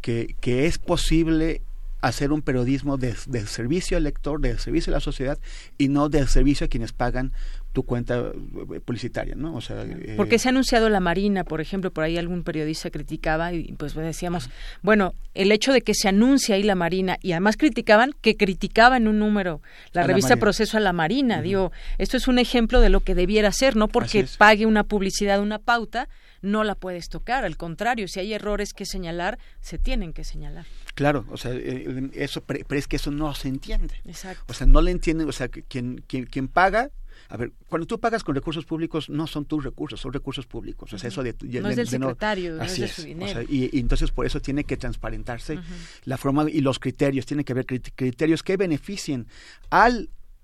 que, 0.00 0.34
que 0.40 0.66
es 0.66 0.78
posible 0.78 1.62
hacer 2.00 2.32
un 2.32 2.42
periodismo 2.42 2.96
de, 2.96 3.14
servicio 3.46 3.96
al 3.96 4.04
lector, 4.04 4.40
de 4.40 4.58
servicio 4.58 4.92
a 4.92 4.94
la 4.94 5.00
sociedad 5.00 5.38
y 5.78 5.88
no 5.88 6.08
de 6.08 6.26
servicio 6.26 6.66
a 6.66 6.68
quienes 6.68 6.92
pagan 6.92 7.32
tu 7.72 7.82
cuenta 7.82 8.18
eh, 8.18 8.80
publicitaria, 8.80 9.34
¿no? 9.34 9.54
O 9.54 9.60
sea, 9.60 9.82
eh, 9.82 10.14
porque 10.16 10.38
se 10.38 10.48
ha 10.48 10.50
anunciado 10.50 10.88
la 10.88 11.00
Marina, 11.00 11.44
por 11.44 11.60
ejemplo, 11.60 11.90
por 11.90 12.04
ahí 12.04 12.16
algún 12.16 12.44
periodista 12.44 12.90
criticaba 12.90 13.52
y 13.52 13.72
pues 13.72 13.94
decíamos, 13.94 14.48
bueno, 14.82 15.14
el 15.34 15.52
hecho 15.52 15.72
de 15.72 15.82
que 15.82 15.94
se 15.94 16.08
anuncie 16.08 16.54
ahí 16.54 16.62
la 16.62 16.76
Marina 16.76 17.18
y 17.20 17.32
además 17.32 17.56
criticaban 17.56 18.14
que 18.20 18.36
criticaba 18.36 18.96
en 18.96 19.08
un 19.08 19.18
número 19.18 19.60
la 19.92 20.04
revista 20.04 20.36
Proceso 20.36 20.76
a 20.76 20.80
la 20.80 20.92
Marina, 20.92 21.42
digo, 21.42 21.72
esto 21.98 22.16
es 22.16 22.28
un 22.28 22.38
ejemplo 22.38 22.80
de 22.80 22.90
lo 22.90 23.00
que 23.00 23.14
debiera 23.14 23.50
ser, 23.52 23.76
no 23.76 23.88
porque 23.88 24.26
pague 24.38 24.66
una 24.66 24.84
publicidad, 24.84 25.40
una 25.40 25.58
pauta, 25.58 26.08
no 26.42 26.64
la 26.64 26.74
puedes 26.74 27.08
tocar, 27.08 27.44
al 27.44 27.56
contrario, 27.56 28.08
si 28.08 28.20
hay 28.20 28.32
errores 28.32 28.72
que 28.72 28.86
señalar, 28.86 29.38
se 29.60 29.78
tienen 29.78 30.12
que 30.12 30.24
señalar. 30.24 30.66
Claro, 30.94 31.24
o 31.30 31.36
sea, 31.36 31.52
eh, 31.54 32.10
eso, 32.14 32.42
pero 32.42 32.78
es 32.78 32.88
que 32.88 32.96
eso 32.96 33.10
no 33.10 33.34
se 33.34 33.48
entiende. 33.48 33.94
Exacto. 34.04 34.44
O 34.48 34.54
sea, 34.54 34.66
no 34.66 34.80
le 34.80 34.90
entienden, 34.90 35.28
o 35.28 35.32
sea, 35.32 35.48
quien, 35.48 36.04
quien, 36.06 36.26
quien 36.26 36.48
paga 36.48 36.90
a 37.28 37.36
ver, 37.36 37.52
cuando 37.68 37.86
tú 37.86 38.00
pagas 38.00 38.24
con 38.24 38.34
recursos 38.34 38.64
públicos, 38.64 39.10
no 39.10 39.26
son 39.26 39.44
tus 39.44 39.62
recursos, 39.62 40.00
son 40.00 40.12
recursos 40.12 40.46
públicos. 40.46 40.92
O 40.92 40.98
sea, 40.98 41.08
eso 41.08 41.22
de, 41.22 41.34
no 41.60 41.68
es 41.68 41.76
del 41.76 41.88
secretario, 41.88 42.54
no, 42.54 42.62
es 42.62 42.78
de 42.78 42.88
su 42.88 43.02
dinero. 43.02 43.42
y, 43.42 43.78
entonces 43.78 44.10
por 44.10 44.24
eso 44.24 44.40
tiene 44.40 44.64
que 44.64 44.76
transparentarse 44.76 45.58
la 46.04 46.16
forma 46.16 46.48
y 46.50 46.60
los 46.60 46.78
criterios. 46.78 47.26
Tiene 47.26 47.44
que 47.44 47.52
haber 47.52 47.66
criterios 47.66 48.42
que 48.42 48.56
beneficien 48.56 49.26
a 49.70 49.90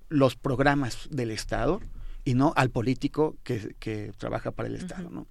los 0.08 0.36
programas 0.36 1.08
del 1.10 1.30
Estado 1.30 1.80
y 2.24 2.34
no 2.34 2.52
al 2.56 2.70
político 2.70 3.36
que, 3.42 3.74
que 3.78 4.12
trabaja 4.16 4.50
para 4.50 4.68
el 4.68 4.76
Estado. 4.76 5.10
¿no? 5.10 5.26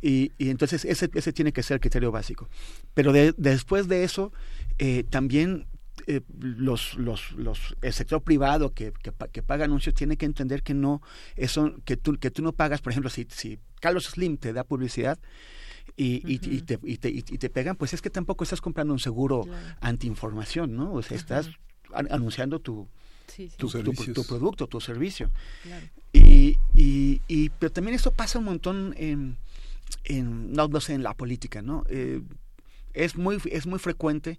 Y, 0.00 0.32
y, 0.38 0.50
entonces 0.50 0.84
ese, 0.84 1.10
ese 1.14 1.32
tiene 1.32 1.52
que 1.52 1.62
ser 1.62 1.76
el 1.76 1.80
criterio 1.80 2.12
básico. 2.12 2.48
Pero 2.94 3.12
después 3.12 3.88
de 3.88 4.04
eso, 4.04 4.32
eh, 4.78 5.04
también 5.08 5.66
eh, 6.06 6.20
los, 6.38 6.94
los, 6.94 7.32
los, 7.32 7.76
el 7.82 7.92
sector 7.92 8.22
privado 8.22 8.72
que, 8.72 8.92
que, 9.32 9.42
paga 9.42 9.64
anuncios 9.64 9.94
tiene 9.94 10.16
que 10.16 10.26
entender 10.26 10.62
que 10.62 10.74
no, 10.74 11.02
eso, 11.36 11.74
que 11.84 11.96
tú, 11.96 12.18
que 12.18 12.30
tú 12.30 12.42
no 12.42 12.52
pagas, 12.52 12.80
por 12.80 12.92
ejemplo, 12.92 13.10
si, 13.10 13.26
si 13.30 13.58
Carlos 13.80 14.06
Slim 14.06 14.36
te 14.36 14.52
da 14.52 14.64
publicidad, 14.64 15.18
y, 15.96 16.22
y, 16.24 16.38
te, 16.38 16.78
y, 16.82 16.96
te, 16.96 17.08
y, 17.10 17.22
te, 17.22 17.50
pegan, 17.50 17.76
pues 17.76 17.92
es 17.92 18.00
que 18.00 18.10
tampoco 18.10 18.44
estás 18.44 18.60
comprando 18.60 18.94
un 18.94 19.00
seguro 19.00 19.44
antiinformación, 19.80 20.74
¿no? 20.74 20.92
O 20.92 21.02
sea, 21.02 21.16
estás 21.16 21.50
anunciando 21.92 22.60
tu, 22.60 22.88
Tu, 23.56 23.68
tu, 23.68 24.24
producto, 24.24 24.66
tu 24.66 24.80
servicio. 24.80 25.30
Y, 26.12 26.58
y, 26.74 27.48
pero 27.58 27.72
también 27.72 27.94
esto 27.94 28.12
pasa 28.12 28.38
un 28.38 28.44
montón 28.46 28.94
en, 28.96 29.38
en 30.04 30.52
no, 30.52 30.68
no 30.68 30.80
sé, 30.80 30.94
en 30.94 31.02
la 31.02 31.14
política, 31.14 31.62
¿no? 31.62 31.84
Eh, 31.88 32.22
es 32.92 33.16
muy, 33.16 33.38
es 33.50 33.66
muy 33.66 33.78
frecuente 33.78 34.38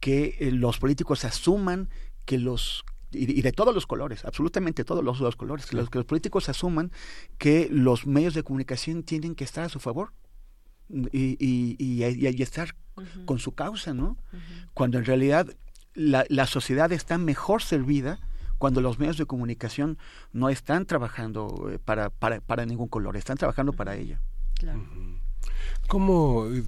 que 0.00 0.36
eh, 0.40 0.50
los 0.50 0.78
políticos 0.78 1.24
asuman 1.24 1.88
que 2.24 2.38
los 2.38 2.84
y, 3.12 3.42
de 3.42 3.52
todos 3.52 3.74
los 3.74 3.86
colores, 3.86 4.24
absolutamente 4.24 4.84
todos 4.84 5.04
los, 5.04 5.20
los 5.20 5.36
colores, 5.36 5.66
que 5.66 5.76
los, 5.76 5.90
que 5.90 5.98
los 5.98 6.06
políticos 6.06 6.48
asuman 6.48 6.90
que 7.38 7.68
los 7.70 8.06
medios 8.06 8.34
de 8.34 8.42
comunicación 8.42 9.02
tienen 9.02 9.34
que 9.34 9.44
estar 9.44 9.64
a 9.64 9.68
su 9.68 9.80
favor 9.80 10.12
y, 10.88 11.36
y, 11.38 11.76
y 11.78 12.42
estar 12.42 12.74
con 13.24 13.38
su 13.38 13.52
causa, 13.52 13.94
¿no? 13.94 14.16
Cuando 14.74 14.98
en 14.98 15.04
realidad 15.04 15.46
la, 15.94 16.24
la, 16.28 16.46
sociedad 16.46 16.90
está 16.92 17.18
mejor 17.18 17.62
servida 17.62 18.18
cuando 18.62 18.80
los 18.80 19.00
medios 19.00 19.16
de 19.16 19.26
comunicación 19.26 19.98
no 20.32 20.48
están 20.48 20.86
trabajando 20.86 21.68
eh, 21.68 21.80
para, 21.84 22.10
para, 22.10 22.40
para 22.40 22.64
ningún 22.64 22.86
color, 22.86 23.16
están 23.16 23.36
trabajando 23.36 23.72
para 23.72 23.96
ella. 23.96 24.20
Claro. 24.54 24.86
¿Cómo 25.88 26.46
eh, 26.46 26.62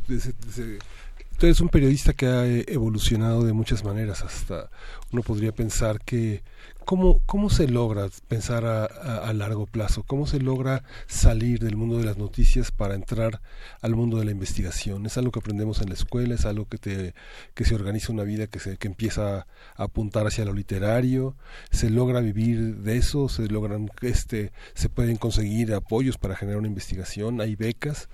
Tú 1.39 1.47
eres 1.47 1.61
un 1.61 1.69
periodista 1.69 2.13
que 2.13 2.27
ha 2.27 2.49
eh, 2.49 2.65
evolucionado 2.67 3.45
de 3.45 3.53
muchas 3.53 3.85
maneras, 3.85 4.23
hasta 4.23 4.71
uno 5.13 5.23
podría 5.23 5.53
pensar 5.53 6.01
que 6.01 6.43
¿cómo, 6.85 7.21
cómo 7.27 7.51
se 7.51 7.69
logra 7.69 8.09
pensar 8.29 8.65
a, 8.65 9.33
largo 9.33 9.67
plazo? 9.67 10.05
¿Cómo 10.07 10.27
se 10.27 10.39
logra 10.39 10.85
salir 11.07 11.59
del 11.61 11.77
mundo 11.77 11.99
de 11.99 12.05
las 12.05 12.19
noticias 12.19 12.71
para 12.71 12.95
entrar 12.95 13.41
al 13.81 13.95
mundo 13.95 14.19
de 14.19 14.25
la 14.25 14.31
investigación? 14.31 15.07
¿Es 15.07 15.17
algo 15.19 15.33
que 15.33 15.41
aprendemos 15.41 15.81
en 15.81 15.89
la 15.89 15.95
escuela? 15.95 16.35
¿Es 16.35 16.45
algo 16.45 16.69
que, 16.69 16.79
te, 16.79 17.15
que 17.55 17.65
se 17.65 17.75
organiza 17.75 18.13
una 18.13 18.23
vida 18.23 18.47
que, 18.47 18.61
se, 18.61 18.77
que 18.77 18.89
empieza 18.89 19.39
a 19.39 19.47
apuntar 19.77 20.27
hacia 20.27 20.45
lo 20.45 20.53
literario? 20.53 21.37
¿Se 21.71 21.91
logra 21.91 22.21
vivir 22.21 22.77
de 22.77 22.97
eso? 22.97 23.29
¿Se 23.29 23.49
logran, 23.49 23.91
este, 24.03 24.53
se 24.75 24.89
pueden 24.89 25.17
conseguir 25.17 25.75
apoyos 25.75 26.19
para 26.19 26.37
generar 26.37 26.59
una 26.59 26.69
investigación? 26.69 27.41
¿Hay 27.41 27.57
becas? 27.57 28.09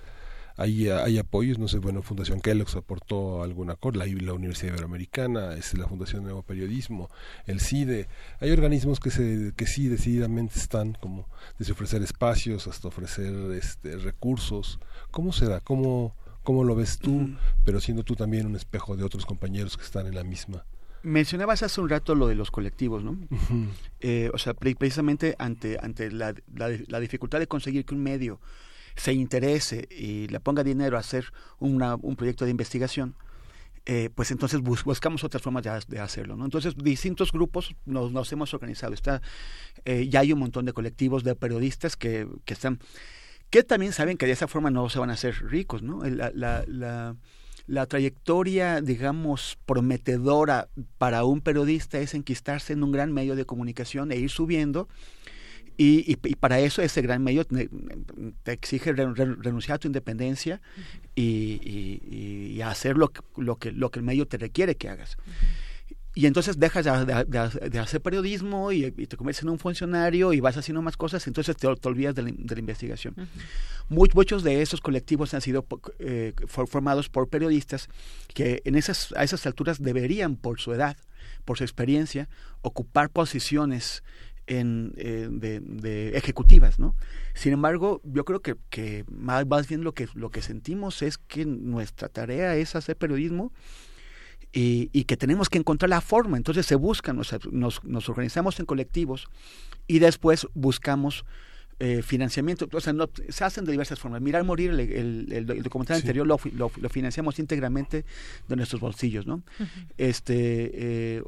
Hay, 0.57 0.89
hay 0.89 1.17
apoyos, 1.17 1.59
no 1.59 1.67
sé, 1.67 1.79
bueno, 1.79 2.01
Fundación 2.01 2.41
Kellogg's 2.41 2.75
aportó 2.75 3.43
alguna 3.43 3.75
cosa, 3.75 3.99
la, 3.99 4.05
la 4.05 4.33
Universidad 4.33 4.73
Iberoamericana, 4.73 5.53
es 5.55 5.77
la 5.77 5.87
Fundación 5.87 6.23
Nuevo 6.23 6.43
Periodismo, 6.43 7.09
el 7.45 7.59
CIDE, 7.59 8.07
hay 8.39 8.51
organismos 8.51 8.99
que, 8.99 9.11
se, 9.11 9.53
que 9.55 9.65
sí 9.65 9.87
decididamente 9.87 10.59
están 10.59 10.93
como 10.93 11.27
desde 11.57 11.73
ofrecer 11.73 12.01
espacios 12.01 12.67
hasta 12.67 12.87
ofrecer 12.87 13.33
este, 13.51 13.97
recursos. 13.97 14.79
¿Cómo 15.11 15.33
se 15.33 15.45
da? 15.45 15.59
¿Cómo, 15.59 16.15
cómo 16.43 16.63
lo 16.63 16.75
ves 16.75 16.97
tú, 16.99 17.29
pero 17.65 17.79
siendo 17.79 18.03
tú 18.03 18.15
también 18.15 18.45
un 18.45 18.55
espejo 18.55 18.95
de 18.95 19.03
otros 19.03 19.25
compañeros 19.25 19.77
que 19.77 19.83
están 19.83 20.07
en 20.07 20.15
la 20.15 20.23
misma? 20.23 20.65
Mencionabas 21.03 21.63
hace 21.63 21.81
un 21.81 21.89
rato 21.89 22.13
lo 22.13 22.27
de 22.27 22.35
los 22.35 22.51
colectivos, 22.51 23.03
¿no? 23.03 23.17
Eh, 24.01 24.29
o 24.33 24.37
sea, 24.37 24.53
precisamente 24.53 25.35
ante, 25.39 25.77
ante 25.81 26.11
la, 26.11 26.35
la 26.53 26.99
dificultad 26.99 27.39
de 27.39 27.47
conseguir 27.47 27.85
que 27.85 27.95
un 27.95 28.03
medio 28.03 28.39
se 28.95 29.13
interese 29.13 29.87
y 29.91 30.27
le 30.27 30.39
ponga 30.39 30.63
dinero 30.63 30.97
a 30.97 30.99
hacer 30.99 31.25
una, 31.59 31.95
un 31.95 32.15
proyecto 32.15 32.45
de 32.45 32.51
investigación, 32.51 33.15
eh, 33.85 34.09
pues 34.13 34.29
entonces 34.29 34.61
buscamos 34.61 35.23
otras 35.23 35.41
formas 35.41 35.63
de, 35.63 35.99
hacerlo. 35.99 36.37
Entonces, 36.43 36.75
distintos 36.77 37.31
grupos 37.31 37.75
nos, 37.85 38.11
nos 38.11 38.31
hemos 38.31 38.53
organizado. 38.53 38.93
Está, 38.93 39.21
eh, 39.85 40.07
ya 40.07 40.19
hay 40.19 40.33
un 40.33 40.39
montón 40.39 40.65
de 40.65 40.73
colectivos 40.73 41.23
de 41.23 41.35
periodistas 41.35 41.97
que, 41.97 42.27
que, 42.45 42.53
están, 42.53 42.79
que 43.49 43.63
también 43.63 43.91
saben 43.91 44.17
que 44.17 44.27
de 44.27 44.33
esa 44.33 44.47
forma 44.47 44.69
no 44.69 44.87
se 44.89 44.99
van 44.99 45.09
a 45.09 45.13
hacer 45.13 45.35
ricos. 45.45 45.81
¿no? 45.81 46.03
La, 46.03 46.31
la, 46.35 46.63
la, 46.67 47.15
la 47.65 47.85
trayectoria, 47.87 48.81
digamos, 48.81 49.57
prometedora 49.65 50.67
para 50.99 51.23
un 51.23 51.41
periodista 51.41 51.99
es 51.99 52.13
enquistarse 52.13 52.73
en 52.73 52.83
un 52.83 52.91
gran 52.91 53.11
medio 53.11 53.35
de 53.35 53.45
comunicación 53.45 54.11
e 54.11 54.17
ir 54.17 54.29
subiendo 54.29 54.89
y, 55.77 56.11
y, 56.11 56.35
para 56.35 56.59
eso 56.59 56.81
ese 56.81 57.01
gran 57.01 57.23
medio 57.23 57.45
te, 57.45 57.69
exige 58.45 58.93
renunciar 58.93 59.75
a 59.75 59.79
tu 59.79 59.87
independencia 59.87 60.61
y, 61.15 62.53
y, 62.55 62.61
hacer 62.61 62.97
lo, 62.97 63.11
lo, 63.37 63.57
que, 63.57 63.71
lo 63.71 63.89
que 63.89 63.99
el 63.99 64.05
medio 64.05 64.27
te 64.27 64.37
requiere 64.37 64.75
que 64.75 64.89
hagas. 64.89 65.17
Y 66.13 66.25
entonces 66.25 66.59
dejas 66.59 66.83
de, 66.85 67.79
hacer 67.79 68.01
periodismo 68.01 68.73
y, 68.73 68.91
te 68.91 69.15
conviertes 69.15 69.43
en 69.43 69.49
un 69.49 69.59
funcionario 69.59 70.33
y 70.33 70.41
vas 70.41 70.57
haciendo 70.57 70.81
más 70.81 70.97
cosas, 70.97 71.25
entonces 71.27 71.55
te, 71.55 71.67
olvidas 71.67 72.15
de 72.15 72.23
la, 72.23 72.59
investigación. 72.59 73.15
muchos 73.87 74.43
de 74.43 74.61
esos 74.61 74.81
colectivos 74.81 75.33
han 75.33 75.41
sido 75.41 75.65
eh, 75.99 76.33
formados 76.47 77.07
por 77.07 77.29
periodistas 77.29 77.87
que 78.33 78.61
en 78.65 78.75
esas, 78.75 79.13
a 79.15 79.23
esas 79.23 79.45
alturas 79.45 79.81
deberían, 79.81 80.35
por 80.35 80.59
su 80.59 80.73
edad, 80.73 80.97
por 81.45 81.57
su 81.57 81.63
experiencia, 81.63 82.27
ocupar 82.61 83.09
posiciones 83.09 84.03
en, 84.47 84.93
eh, 84.97 85.27
de, 85.29 86.17
ejecutivas, 86.17 86.79
¿no? 86.79 86.95
Sin 87.33 87.53
embargo, 87.53 88.01
yo 88.03 88.25
creo 88.25 88.41
que, 88.41 88.55
que 88.69 89.05
más, 89.09 89.45
más, 89.47 89.67
bien 89.67 89.83
lo 89.83 89.93
que, 89.93 90.07
lo 90.13 90.29
que 90.29 90.41
sentimos 90.41 91.01
es 91.01 91.17
que 91.17 91.45
nuestra 91.45 92.09
tarea 92.09 92.55
es 92.55 92.75
hacer 92.75 92.97
periodismo 92.97 93.51
y, 94.51 94.89
y 94.91 95.05
que 95.05 95.17
tenemos 95.17 95.49
que 95.49 95.57
encontrar 95.57 95.89
la 95.89 96.01
forma. 96.01 96.37
Entonces 96.37 96.65
se 96.65 96.75
buscan, 96.75 97.17
nos, 97.17 97.83
nos 97.83 98.09
organizamos 98.09 98.59
en 98.59 98.65
colectivos 98.65 99.27
y 99.87 99.99
después 99.99 100.47
buscamos 100.53 101.25
eh, 101.83 102.03
financiamiento, 102.03 102.69
o 102.71 102.79
sea, 102.79 102.93
no, 102.93 103.09
se 103.29 103.43
hacen 103.43 103.65
de 103.65 103.71
diversas 103.71 103.97
formas. 103.97 104.21
Mirar 104.21 104.43
morir, 104.43 104.69
el, 104.69 105.33
el, 105.33 105.63
documental 105.63 105.97
anterior 105.97 106.27
lo, 106.27 106.39
lo, 106.53 106.89
financiamos 106.89 107.39
íntegramente 107.39 108.05
de 108.47 108.55
nuestros 108.55 108.79
bolsillos, 108.79 109.25
¿no? 109.25 109.41
Este, 109.97 110.35
eh, 110.73 111.23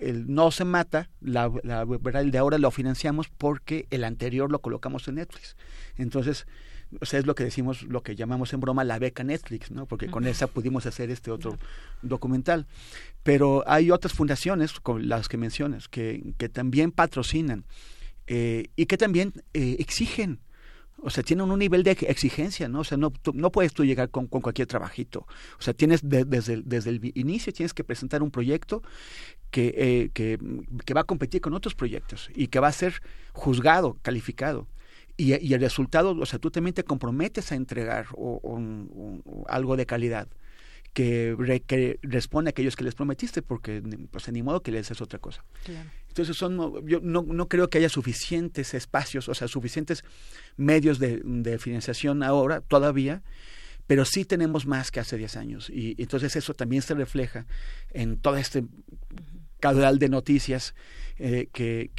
el 0.00 0.32
No 0.32 0.52
se 0.52 0.64
mata, 0.64 1.10
la, 1.20 1.50
la, 1.64 1.84
el 2.20 2.30
de 2.30 2.38
ahora 2.38 2.58
lo 2.58 2.70
financiamos 2.70 3.26
porque 3.26 3.88
el 3.90 4.04
anterior 4.04 4.52
lo 4.52 4.60
colocamos 4.60 5.08
en 5.08 5.16
Netflix. 5.16 5.56
Entonces, 5.96 6.46
o 7.00 7.04
sea, 7.04 7.18
es 7.18 7.26
lo 7.26 7.34
que 7.34 7.42
decimos, 7.42 7.82
lo 7.82 8.04
que 8.04 8.14
llamamos 8.14 8.52
en 8.52 8.60
broma 8.60 8.84
la 8.84 9.00
beca 9.00 9.24
Netflix, 9.24 9.72
¿no? 9.72 9.86
Porque 9.86 10.06
con 10.06 10.28
esa 10.28 10.46
pudimos 10.46 10.86
hacer 10.86 11.10
este 11.10 11.32
otro 11.32 11.58
documental. 12.02 12.68
Pero 13.24 13.64
hay 13.66 13.90
otras 13.90 14.12
fundaciones, 14.12 14.78
con 14.78 15.08
las 15.08 15.28
que 15.28 15.38
mencionas, 15.38 15.88
que, 15.88 16.34
que 16.38 16.48
también 16.48 16.92
patrocinan 16.92 17.64
eh, 18.30 18.68
y 18.76 18.84
que 18.84 18.98
también 18.98 19.32
eh, 19.54 19.76
exigen, 19.78 20.40
o 20.98 21.08
sea, 21.08 21.22
tienen 21.22 21.50
un 21.50 21.58
nivel 21.58 21.82
de 21.82 21.92
exigencia, 21.92 22.68
¿no? 22.68 22.80
O 22.80 22.84
sea, 22.84 22.98
no, 22.98 23.10
no 23.32 23.50
puedes 23.50 23.72
tú 23.72 23.86
llegar 23.86 24.10
con, 24.10 24.26
cualquier 24.26 24.68
trabajito. 24.68 25.26
O 25.58 25.62
sea, 25.62 25.72
tienes 25.72 26.00
desde, 26.02 26.52
el, 26.52 26.68
desde 26.68 26.90
el 26.90 27.12
inicio 27.14 27.54
tienes 27.54 27.72
que 27.72 27.84
presentar 27.84 28.22
un 28.22 28.30
proyecto 28.30 28.82
que, 29.50 29.74
eh, 29.78 30.10
que, 30.12 30.38
que, 30.84 30.94
va 30.94 31.00
a 31.00 31.04
competir 31.04 31.40
con 31.40 31.54
otros 31.54 31.74
proyectos 31.74 32.28
y 32.34 32.48
que 32.48 32.60
va 32.60 32.68
a 32.68 32.72
ser 32.72 33.00
juzgado, 33.32 33.96
calificado. 34.02 34.68
Y, 35.16 35.34
y 35.34 35.54
el 35.54 35.60
resultado, 35.60 36.10
o 36.10 36.26
sea, 36.26 36.38
tú 36.38 36.50
también 36.50 36.74
te 36.74 36.84
comprometes 36.84 37.50
a 37.50 37.54
entregar 37.54 38.08
algo 39.48 39.76
de 39.76 39.86
calidad 39.86 40.28
que, 40.92 41.62
que, 41.66 41.98
responde 42.02 42.48
a 42.48 42.50
aquellos 42.50 42.76
que 42.76 42.84
les 42.84 42.94
prometiste, 42.94 43.42
porque 43.42 43.82
pues 44.10 44.30
ni 44.32 44.42
modo 44.42 44.62
que 44.62 44.72
les 44.72 44.90
es 44.90 45.00
otra 45.00 45.18
cosa. 45.18 45.44
Entonces 46.08 46.36
son, 46.36 46.86
yo 46.86 47.00
no, 47.00 47.22
no 47.22 47.48
creo 47.48 47.70
que 47.70 47.78
haya 47.78 47.88
suficientes 47.88 48.74
espacios, 48.74 49.28
o 49.28 49.34
sea, 49.34 49.48
suficientes 49.48 50.04
medios 50.56 50.98
de, 50.98 51.20
de 51.22 51.58
financiación 51.58 52.22
ahora 52.22 52.60
todavía, 52.60 53.22
pero 53.88 54.04
sí 54.04 54.24
tenemos 54.24 54.66
más 54.66 54.90
que 54.90 55.00
hace 55.00 55.16
10 55.16 55.36
años. 55.36 55.70
Y, 55.70 55.96
entonces 55.98 56.36
eso 56.36 56.54
también 56.54 56.82
se 56.82 56.94
refleja 56.94 57.46
en 57.90 58.18
todo 58.18 58.36
este 58.36 58.64
caudal 59.60 59.98
de 59.98 60.08
noticias 60.08 60.74
eh, 61.18 61.48
que, 61.52 61.90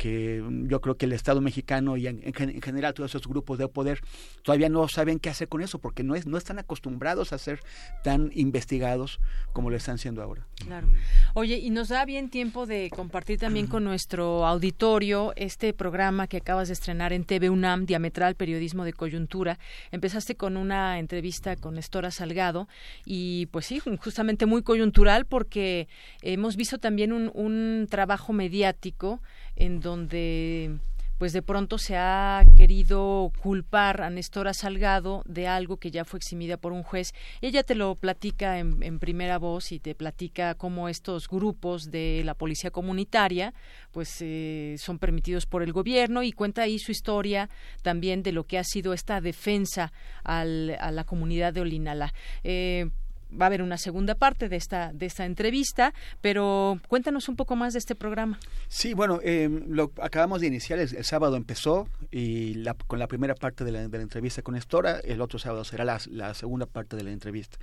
yo 0.67 0.82
creo 0.82 0.95
que 0.95 1.05
el 1.05 1.13
Estado 1.13 1.41
mexicano 1.41 1.97
y 1.97 2.07
en, 2.07 2.34
general 2.34 2.93
todos 2.93 3.11
esos 3.11 3.28
grupos 3.28 3.57
de 3.57 3.67
poder 3.67 3.99
todavía 4.43 4.70
no 4.70 4.88
saben 4.88 5.20
qué 5.20 5.30
hacer 5.30 5.49
con 5.49 5.61
eso 5.61 5.80
porque 5.80 6.03
no, 6.03 6.15
es, 6.15 6.26
no 6.26 6.38
están 6.38 6.59
acostumbrados 6.59 7.34
a 7.34 7.38
ser 7.38 7.59
tan 8.03 8.32
investigados 8.34 9.20
como 9.51 9.70
lo 9.70 9.76
están 9.76 9.97
siendo 9.97 10.24
ahora. 10.24 10.47
Claro. 10.55 10.88
Oye, 11.34 11.57
y 11.57 11.70
nos 11.70 11.89
da 11.89 12.05
bien 12.05 12.30
tiempo 12.30 12.65
de 12.65 12.89
compartir 12.89 13.39
también 13.39 13.67
con 13.67 13.84
nuestro 13.84 14.45
auditorio 14.45 15.34
este 15.36 15.74
programa 15.74 16.28
que 16.28 16.38
acabas 16.38 16.70
de 16.70 16.74
estrenar 16.74 17.11
en 17.11 17.26
TV 17.26 17.49
UNAM, 17.49 17.86
Diametral 17.86 18.36
Periodismo 18.36 18.86
de 18.86 18.93
Coyuntura. 18.93 19.59
Empezaste 19.91 20.36
con 20.36 20.55
una 20.55 20.99
entrevista 20.99 21.55
con 21.55 21.78
Estora 21.78 22.11
Salgado 22.11 22.67
y 23.05 23.47
pues 23.47 23.65
sí, 23.65 23.80
justamente 23.80 24.45
muy 24.45 24.63
coyuntural 24.63 25.26
porque 25.26 25.88
hemos 26.22 26.55
visto 26.55 26.78
también 26.78 27.11
un 27.11 27.88
trabajo 27.89 28.34
mediático 28.34 29.09
en 29.55 29.80
donde 29.80 30.80
pues 31.20 31.34
de 31.34 31.41
pronto 31.41 31.78
se 31.78 31.97
ha 31.97 32.45
querido 32.55 33.34
culpar 33.43 34.01
a 34.01 34.10
Nestora 34.10 34.53
Salgado 34.53 35.22
de 35.26 35.47
algo 35.47 35.76
que 35.76 35.91
ya 35.91 36.05
fue 36.05 36.18
eximida 36.18 36.55
por 36.55 36.72
un 36.72 36.82
juez. 36.82 37.14
Ella 37.41 37.62
te 37.64 37.76
lo 37.76 37.95
platica 37.95 38.57
en, 38.57 38.99
primera 38.99 39.38
voz 39.38 39.74
y 39.74 39.80
te 39.80 39.95
platica 39.95 40.55
cómo 40.55 40.88
estos 40.88 41.28
grupos 41.28 41.91
de 41.91 42.22
la 42.24 42.36
policía 42.36 42.72
comunitaria 42.72 43.53
pues 43.91 44.16
eh, 44.22 44.78
son 44.80 44.97
permitidos 44.97 45.45
por 45.45 45.62
el 45.62 45.74
gobierno 45.74 46.24
y 46.24 46.32
cuenta 46.32 46.62
ahí 46.62 46.80
su 46.80 46.93
historia 46.93 47.49
también 47.82 48.24
de 48.24 48.32
lo 48.32 48.45
que 48.45 48.57
ha 48.57 48.64
sido 48.64 48.93
esta 48.93 49.20
defensa 49.20 49.91
a 50.24 50.45
la 50.45 51.03
comunidad 51.03 51.53
de 51.53 51.62
Olinala. 51.62 52.14
Eh, 52.45 52.89
va 53.32 53.45
a 53.45 53.47
haber 53.47 53.61
una 53.61 53.77
segunda 53.77 54.15
parte 54.15 54.49
de 54.49 54.55
esta 54.55 54.91
de 54.93 55.05
esta 55.05 55.25
entrevista, 55.25 55.93
pero 56.21 56.80
cuéntanos 56.88 57.30
un 57.30 57.36
poco 57.36 57.55
más 57.55 57.73
de 57.73 57.80
este 57.80 57.95
programa. 57.95 58.39
Sí, 58.67 58.93
bueno, 58.93 59.19
eh, 59.23 59.49
lo 59.67 59.91
acabamos 60.01 60.41
de 60.41 60.47
iniciar, 60.47 60.80
el, 60.80 61.03
sábado 61.03 61.36
empezó 61.36 61.88
y 62.11 62.55
la, 62.55 62.73
con 62.73 62.99
la 62.99 63.07
primera 63.07 63.36
parte 63.36 63.63
de 63.63 63.71
la, 63.71 63.88
de 63.88 63.97
la, 63.97 64.03
entrevista 64.03 64.41
con 64.41 64.55
Estora, 64.55 64.99
el 64.99 65.21
otro 65.21 65.39
sábado 65.39 65.63
será 65.63 65.86
la, 65.86 65.99
la 66.09 66.34
segunda 66.34 66.65
parte 66.65 66.95
de 66.95 67.03
la 67.03 67.11
entrevista. 67.11 67.57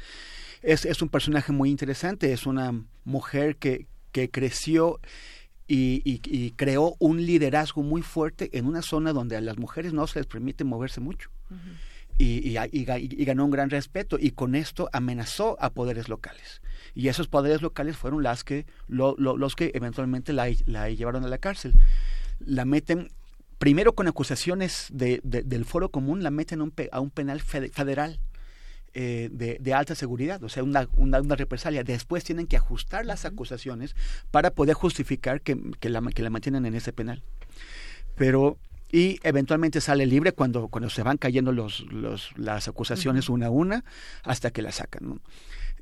Es, 0.63 0.85
es, 0.85 1.03
un 1.03 1.09
personaje 1.09 1.53
muy 1.53 1.71
interesante, 1.71 2.33
es 2.33 2.47
una 2.47 2.73
mujer 3.05 3.57
que, 3.57 3.87
que 4.13 4.31
creció 4.31 5.01
y, 5.69 6.01
y, 6.05 6.51
creó 6.53 6.95
un 7.01 7.27
liderazgo 7.27 7.83
muy 7.83 8.01
fuerte 8.03 8.57
en 8.57 8.67
una 8.67 8.83
zona 8.83 9.13
donde 9.13 9.37
a 9.37 9.41
las 9.41 9.59
mujeres 9.59 9.93
no 9.93 10.07
se 10.07 10.21
les 10.21 10.27
permite 10.27 10.63
moverse 10.63 11.01
mucho 11.01 11.31
y, 12.19 12.57
y, 12.73 13.25
ganó 13.25 13.45
un 13.45 13.51
gran 13.51 13.69
respeto 13.69 14.17
y 14.19 14.31
con 14.31 14.55
esto 14.55 14.89
amenazó 14.93 15.57
a 15.61 15.71
poderes 15.71 16.09
locales. 16.09 16.63
Y 16.95 17.09
esos 17.09 17.29
poderes 17.29 17.61
locales 17.61 17.97
fueron 17.97 18.23
las 18.23 18.43
que, 18.43 18.65
los 18.89 19.57
que 19.57 19.71
eventualmente 19.75 20.33
la, 20.33 20.49
la, 20.65 20.89
llevaron 20.89 21.25
a 21.25 21.29
la 21.29 21.39
cárcel. 21.39 21.75
La 22.39 22.65
meten, 22.65 23.11
primero 23.59 23.95
con 23.95 24.09
acusaciones 24.09 24.89
de, 24.93 25.21
del 25.23 25.65
foro 25.67 25.91
común, 25.91 26.23
la 26.23 26.31
meten 26.31 26.61
a 26.61 26.65
un, 26.65 26.75
a 26.91 27.01
un 27.01 27.11
penal 27.11 27.41
federal. 27.41 28.21
Eh, 28.99 29.29
de, 29.31 29.59
de, 29.61 29.75
alta 29.75 29.95
seguridad, 29.95 30.43
o 30.43 30.49
sea, 30.49 30.63
una, 30.63 30.89
una, 30.97 31.21
una, 31.21 31.37
represalia. 31.37 31.85
Después 31.85 32.25
tienen 32.25 32.47
que 32.47 32.57
ajustar 32.57 33.05
las 33.05 33.27
acusaciones 33.27 33.95
para 34.31 34.53
poder 34.53 34.73
justificar 34.73 35.43
que, 35.43 35.61
que, 35.81 35.91
la, 35.91 36.01
que 36.01 36.23
la 36.23 36.31
mantienen 36.31 36.65
en 36.65 36.75
ese 36.75 36.95
penal. 36.95 37.23
Pero 38.15 38.57
y 38.97 39.21
eventualmente 39.25 39.83
sale 39.83 40.07
libre 40.07 40.33
cuando, 40.33 40.69
cuando 40.69 40.89
se 40.89 41.03
van 41.03 41.19
cayendo 41.19 41.53
los, 41.53 41.85
los, 41.93 42.31
las 42.39 42.67
acusaciones 42.67 43.29
una 43.29 43.49
a 43.49 43.51
una 43.51 43.85
hasta 44.23 44.51
que 44.51 44.63
la 44.63 44.73
sacan. 44.73 45.21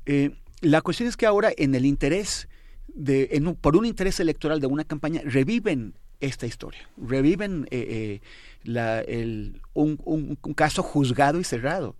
Eh, 0.05 0.31
la 0.59 0.81
cuestión 0.81 1.07
es 1.07 1.15
que 1.15 1.25
ahora 1.25 1.49
en 1.55 1.75
el 1.75 1.85
interés, 1.85 2.49
de, 2.89 3.29
en 3.31 3.55
por 3.55 3.77
un 3.77 3.85
interés 3.85 4.19
electoral 4.19 4.59
de 4.59 4.67
una 4.67 4.83
campaña, 4.83 5.21
reviven 5.23 5.93
esta 6.19 6.45
historia, 6.45 6.89
reviven 6.97 7.69
eh, 7.71 7.87
eh, 7.89 8.21
la, 8.65 8.99
el, 8.99 9.61
un, 9.73 9.97
un, 10.03 10.35
caso 10.53 10.83
juzgado 10.83 11.39
y 11.39 11.45
cerrado, 11.45 11.95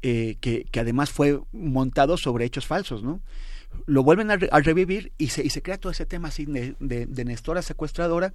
que, 0.00 0.66
que, 0.70 0.80
además 0.80 1.10
fue 1.10 1.42
montado 1.52 2.16
sobre 2.16 2.46
hechos 2.46 2.66
falsos, 2.66 3.02
¿no? 3.02 3.20
Lo 3.84 4.02
vuelven 4.02 4.30
a, 4.30 4.36
revivir 4.36 5.12
y 5.18 5.28
se, 5.28 5.44
y 5.44 5.50
se 5.50 5.60
crea 5.60 5.76
todo 5.76 5.92
ese 5.92 6.06
tema 6.06 6.28
así 6.28 6.46
de, 6.46 6.74
de, 6.80 7.04
de 7.04 7.24
Nestora 7.26 7.60
secuestradora, 7.60 8.32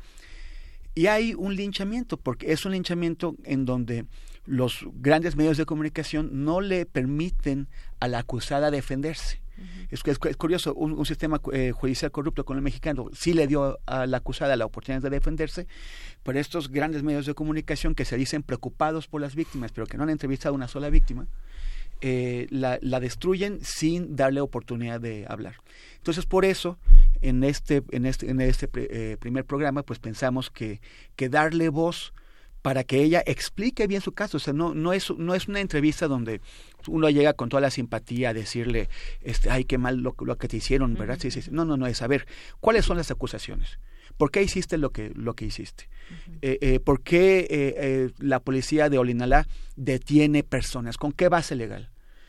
y 0.96 1.08
hay 1.08 1.34
un 1.34 1.56
linchamiento, 1.56 2.18
porque 2.18 2.52
es 2.52 2.66
un 2.66 2.74
linchamiento 2.74 3.36
en 3.44 3.66
donde 3.66 4.06
los 4.46 4.86
grandes 4.96 5.36
medios 5.36 5.58
de 5.58 5.66
comunicación 5.66 6.44
no 6.44 6.62
le 6.62 6.86
permiten 6.86 7.68
a 8.00 8.08
la 8.08 8.20
acusada 8.20 8.72
defenderse. 8.72 9.42
es, 9.90 10.02
es, 10.06 10.38
curioso, 10.38 10.74
un, 10.74 11.06
sistema 11.06 11.40
eh, 11.54 11.72
judicial 11.72 12.12
corrupto 12.12 12.44
con 12.44 12.58
el 12.58 12.64
mexicano 12.64 13.10
sí 13.14 13.34
le 13.34 13.48
dio 13.48 13.80
a 13.86 14.06
la 14.06 14.18
acusada 14.18 14.56
la 14.56 14.66
oportunidad 14.66 15.02
de 15.02 15.10
defenderse, 15.10 15.68
pero 16.24 16.40
estos 16.40 16.70
grandes 16.70 17.04
medios 17.04 17.26
de 17.26 17.34
comunicación 17.34 17.96
que 17.96 18.06
se 18.06 18.18
dicen 18.18 18.44
preocupados 18.44 19.08
por 19.08 19.22
las 19.22 19.36
víctimas, 19.36 19.72
pero 19.72 19.88
que 19.88 19.98
no 19.98 20.04
han 20.04 20.10
entrevistado 20.10 20.54
a 20.54 20.58
una 20.58 20.68
sola 20.68 20.90
víctima, 20.90 21.28
eh, 22.06 22.48
la, 22.50 22.80
la, 22.82 23.00
destruyen 23.00 23.60
sin 23.62 24.18
darle 24.18 24.42
oportunidad 24.42 25.00
de 25.00 25.26
hablar. 25.30 25.56
Entonces, 25.96 26.26
por 26.26 26.44
eso, 26.44 26.78
en 27.22 27.46
este, 27.46 27.82
en 27.92 28.06
este, 28.06 28.30
en 28.30 28.42
este 28.42 28.70
eh, 28.74 29.16
primer 29.18 29.46
programa, 29.46 29.84
pues 29.84 30.00
pensamos 30.00 30.50
que, 30.50 30.82
que 31.16 31.30
darle 31.30 31.70
voz 31.70 32.14
para 32.62 32.84
que 32.84 33.02
ella 33.02 33.24
explique 33.26 33.88
bien 33.88 34.02
su 34.02 34.12
caso. 34.12 34.36
O 34.36 34.40
sea, 34.42 34.52
no, 34.52 34.74
no, 34.74 34.92
es, 34.92 35.12
no 35.18 35.34
es 35.34 35.48
una 35.48 35.62
entrevista 35.62 36.10
donde 36.10 36.42
uno 36.90 37.10
llega 37.10 37.32
con 37.32 37.48
toda 37.48 37.62
la 37.62 37.72
simpatía 37.72 38.32
a 38.32 38.34
decirle, 38.34 38.90
este, 39.22 39.50
ay, 39.50 39.64
qué 39.64 39.78
mal 39.78 40.00
lo, 40.00 40.14
lo 40.20 40.38
que 40.38 40.50
te 40.50 40.58
hicieron, 40.58 40.96
¿verdad? 40.96 41.20
sí, 41.22 41.32
sí, 41.32 41.42
No, 41.52 41.64
no, 41.64 41.78
no, 41.78 41.88
es 41.88 42.00
saber 42.00 42.28
cuáles 42.60 42.84
son 42.84 42.98
las 42.98 43.12
acusaciones. 43.12 43.80
¿Por 44.18 44.30
qué 44.30 44.44
hiciste 44.44 44.78
lo 44.78 44.90
que, 44.90 45.10
lo 45.16 45.36
que 45.36 45.46
hiciste? 45.46 45.88
Eh, 46.42 46.58
eh, 46.60 46.80
¿Por 46.82 47.02
qué 47.02 48.12
la 48.20 48.42
policía 48.42 48.90
de 48.90 48.98
Olinalá 48.98 49.48
detiene 49.78 50.44
personas? 50.44 50.98
¿Con 50.98 51.14
qué 51.14 51.30
base 51.30 51.56
legal? 51.56 51.93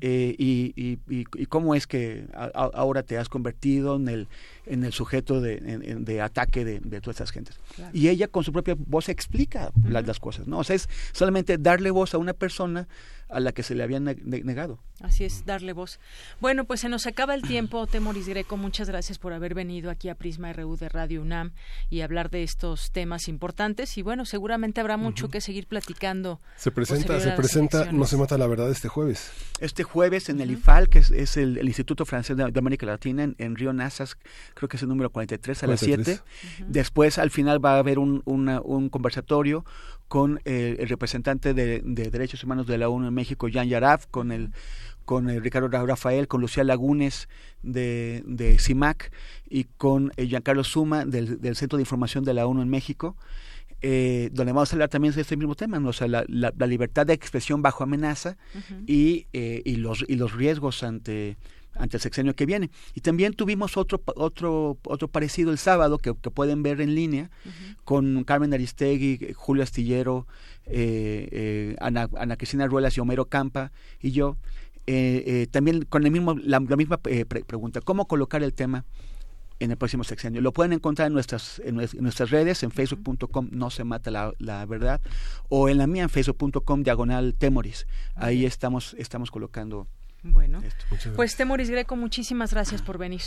Eh, 0.00 0.34
y, 0.38 0.72
y, 0.76 0.98
y, 1.08 1.46
cómo 1.46 1.74
es 1.74 1.86
que 1.86 2.26
ahora 2.54 3.02
te 3.02 3.18
has 3.18 3.28
convertido 3.28 3.96
en 3.96 4.08
el, 4.08 4.28
en 4.66 4.84
el 4.84 4.92
sujeto 4.92 5.40
de, 5.40 5.58
de 5.58 6.20
ataque 6.20 6.64
de, 6.64 6.80
de, 6.80 7.00
todas 7.00 7.16
estas 7.16 7.30
gentes. 7.30 7.58
Y 7.92 8.08
ella 8.08 8.28
con 8.28 8.44
su 8.44 8.52
propia 8.52 8.74
voz 8.76 9.08
explica 9.08 9.70
las, 9.84 10.06
las, 10.06 10.18
cosas, 10.18 10.46
¿no? 10.46 10.58
O 10.58 10.64
sea, 10.64 10.76
es 10.76 10.88
solamente 11.12 11.58
darle 11.58 11.90
voz 11.90 12.14
a 12.14 12.18
una 12.18 12.32
persona 12.32 12.88
a 13.32 13.40
la 13.40 13.52
que 13.52 13.62
se 13.62 13.74
le 13.74 13.82
habían 13.82 14.04
negado. 14.04 14.78
Así 15.00 15.24
es, 15.24 15.44
darle 15.44 15.72
voz. 15.72 15.98
Bueno, 16.40 16.64
pues 16.64 16.80
se 16.80 16.88
nos 16.88 17.06
acaba 17.06 17.34
el 17.34 17.42
tiempo. 17.42 17.86
Temoris 17.86 18.28
Greco, 18.28 18.56
muchas 18.56 18.88
gracias 18.88 19.18
por 19.18 19.32
haber 19.32 19.54
venido 19.54 19.90
aquí 19.90 20.08
a 20.08 20.14
Prisma 20.14 20.52
RU 20.52 20.76
de 20.76 20.88
Radio 20.88 21.22
UNAM 21.22 21.52
y 21.90 22.02
hablar 22.02 22.30
de 22.30 22.42
estos 22.42 22.92
temas 22.92 23.26
importantes. 23.28 23.96
Y 23.98 24.02
bueno, 24.02 24.24
seguramente 24.26 24.80
habrá 24.80 24.96
mucho 24.96 25.28
que 25.28 25.40
seguir 25.40 25.66
platicando. 25.66 26.40
Se 26.56 26.70
presenta, 26.70 27.18
se 27.18 27.32
presenta, 27.32 27.90
no 27.90 28.04
se 28.04 28.16
mata 28.16 28.38
la 28.38 28.46
verdad 28.46 28.70
este 28.70 28.88
jueves. 28.88 29.30
Este 29.60 29.81
jueves 29.82 30.28
en 30.28 30.40
el 30.40 30.50
IFAL, 30.50 30.88
que 30.88 30.98
es, 31.00 31.36
el, 31.36 31.58
Instituto 31.66 32.04
Francés 32.04 32.36
de, 32.36 32.52
América 32.58 32.86
Latina, 32.86 33.28
en, 33.36 33.56
Río 33.56 33.72
Nazas, 33.72 34.16
creo 34.54 34.68
que 34.68 34.76
es 34.76 34.82
el 34.82 34.88
número 34.88 35.10
43 35.10 35.62
a 35.62 35.66
las 35.66 35.80
7. 35.80 36.20
Después, 36.68 37.18
al 37.18 37.30
final, 37.30 37.64
va 37.64 37.74
a 37.74 37.78
haber 37.78 37.98
un, 37.98 38.22
un 38.24 38.88
conversatorio 38.88 39.64
con 40.12 40.42
eh, 40.44 40.76
el 40.78 40.90
representante 40.90 41.54
de, 41.54 41.80
Derechos 41.82 42.44
Humanos 42.44 42.66
de 42.66 42.76
la 42.76 42.90
ONU 42.90 43.08
en 43.08 43.14
México, 43.14 43.48
Jan 43.50 43.66
Yaraf, 43.66 44.04
con 44.10 44.30
el 44.30 44.50
con 45.06 45.30
el 45.30 45.42
Ricardo 45.42 45.68
Rafael, 45.68 46.28
con 46.28 46.42
Lucía 46.42 46.64
Lagunes 46.64 47.30
de, 47.62 48.22
de 48.26 48.58
CIMAC 48.58 49.10
y 49.48 49.64
con 49.64 50.12
eh, 50.16 50.26
Giancarlo 50.26 50.64
Suma 50.64 51.06
del, 51.06 51.56
Centro 51.56 51.78
de 51.78 51.82
Información 51.82 52.24
de 52.24 52.34
la 52.34 52.46
ONU 52.46 52.60
en 52.60 52.68
México, 52.68 53.16
eh, 53.82 54.30
donde 54.32 54.52
vamos 54.52 54.72
a 54.72 54.76
hablar 54.76 54.88
también 54.88 55.14
de 55.14 55.20
este 55.20 55.36
mismo 55.36 55.54
tema, 55.54 55.78
o 55.86 55.92
sea, 55.92 56.08
la, 56.08 56.24
la, 56.28 56.66
libertad 56.66 57.06
de 57.06 57.12
expresión 57.12 57.62
bajo 57.62 57.84
amenaza 57.84 58.36
y, 58.86 59.26
y, 59.32 59.76
los, 59.76 60.04
y 60.08 60.16
los 60.16 60.32
riesgos 60.34 60.82
ante 60.82 61.36
ante 61.74 61.96
el 61.96 62.00
sexenio 62.00 62.34
que 62.34 62.46
viene. 62.46 62.70
Y 62.94 63.00
también 63.00 63.34
tuvimos 63.34 63.76
otro 63.76 64.02
otro 64.16 64.78
otro 64.84 65.08
parecido 65.08 65.50
el 65.50 65.58
sábado 65.58 65.98
que, 65.98 66.12
pueden 66.14 66.62
ver 66.62 66.80
en 66.80 66.94
línea 66.94 67.30
con 67.84 68.24
Carmen 68.24 68.52
Aristegui, 68.54 69.32
Julio 69.34 69.62
Astillero, 69.62 70.26
eh, 70.66 71.28
eh, 71.32 71.76
Ana, 71.80 72.08
Ana, 72.16 72.36
Cristina 72.36 72.66
Ruelas 72.66 72.96
y 72.96 73.00
Homero 73.00 73.26
Campa 73.26 73.72
y 74.00 74.12
yo. 74.12 74.36
Eh, 74.86 75.46
también 75.50 75.84
con 75.84 76.04
el 76.04 76.10
mismo, 76.10 76.34
la, 76.42 76.58
misma 76.58 76.98
pregunta, 76.98 77.80
¿cómo 77.80 78.08
colocar 78.08 78.42
el 78.42 78.52
tema 78.52 78.84
en 79.62 79.70
el 79.70 79.76
próximo 79.76 80.04
sexenio? 80.04 80.40
Lo 80.40 80.52
pueden 80.52 80.72
encontrar 80.72 81.06
en 81.06 81.14
nuestras, 81.14 81.60
en, 81.64 81.76
nuestras 81.76 82.30
redes, 82.30 82.62
en 82.62 82.70
facebook.com 82.70 83.48
no 83.50 83.70
se 83.70 83.84
mata 83.84 84.10
la, 84.10 84.32
la, 84.38 84.64
verdad, 84.66 85.00
o 85.48 85.68
en 85.68 85.78
la 85.78 85.86
mía 85.86 86.02
en 86.02 86.10
facebook.com 86.10 86.82
diagonal 86.82 87.34
temoris. 87.34 87.86
Ahí 88.14 88.44
estamos, 88.44 88.94
estamos 88.98 89.30
colocando 89.30 89.86
bueno, 90.22 90.62
pues 91.16 91.36
Temoris 91.36 91.68
Greco, 91.68 91.96
muchísimas 91.96 92.52
gracias 92.52 92.80
por 92.80 92.96
venir. 92.96 93.22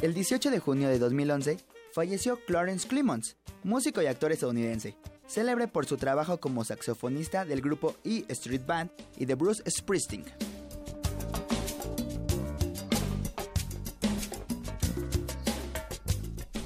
El 0.00 0.14
18 0.14 0.50
de 0.50 0.58
junio 0.58 0.88
de 0.88 0.98
2011 0.98 1.73
falleció 1.94 2.40
Clarence 2.44 2.88
Clemons, 2.88 3.36
músico 3.62 4.02
y 4.02 4.06
actor 4.06 4.32
estadounidense, 4.32 4.96
célebre 5.28 5.68
por 5.68 5.86
su 5.86 5.96
trabajo 5.96 6.40
como 6.40 6.64
saxofonista 6.64 7.44
del 7.44 7.60
grupo 7.60 7.94
E 8.04 8.24
Street 8.28 8.66
Band 8.66 8.90
y 9.16 9.26
de 9.26 9.36
Bruce 9.36 9.62
Springsteen. 9.70 10.53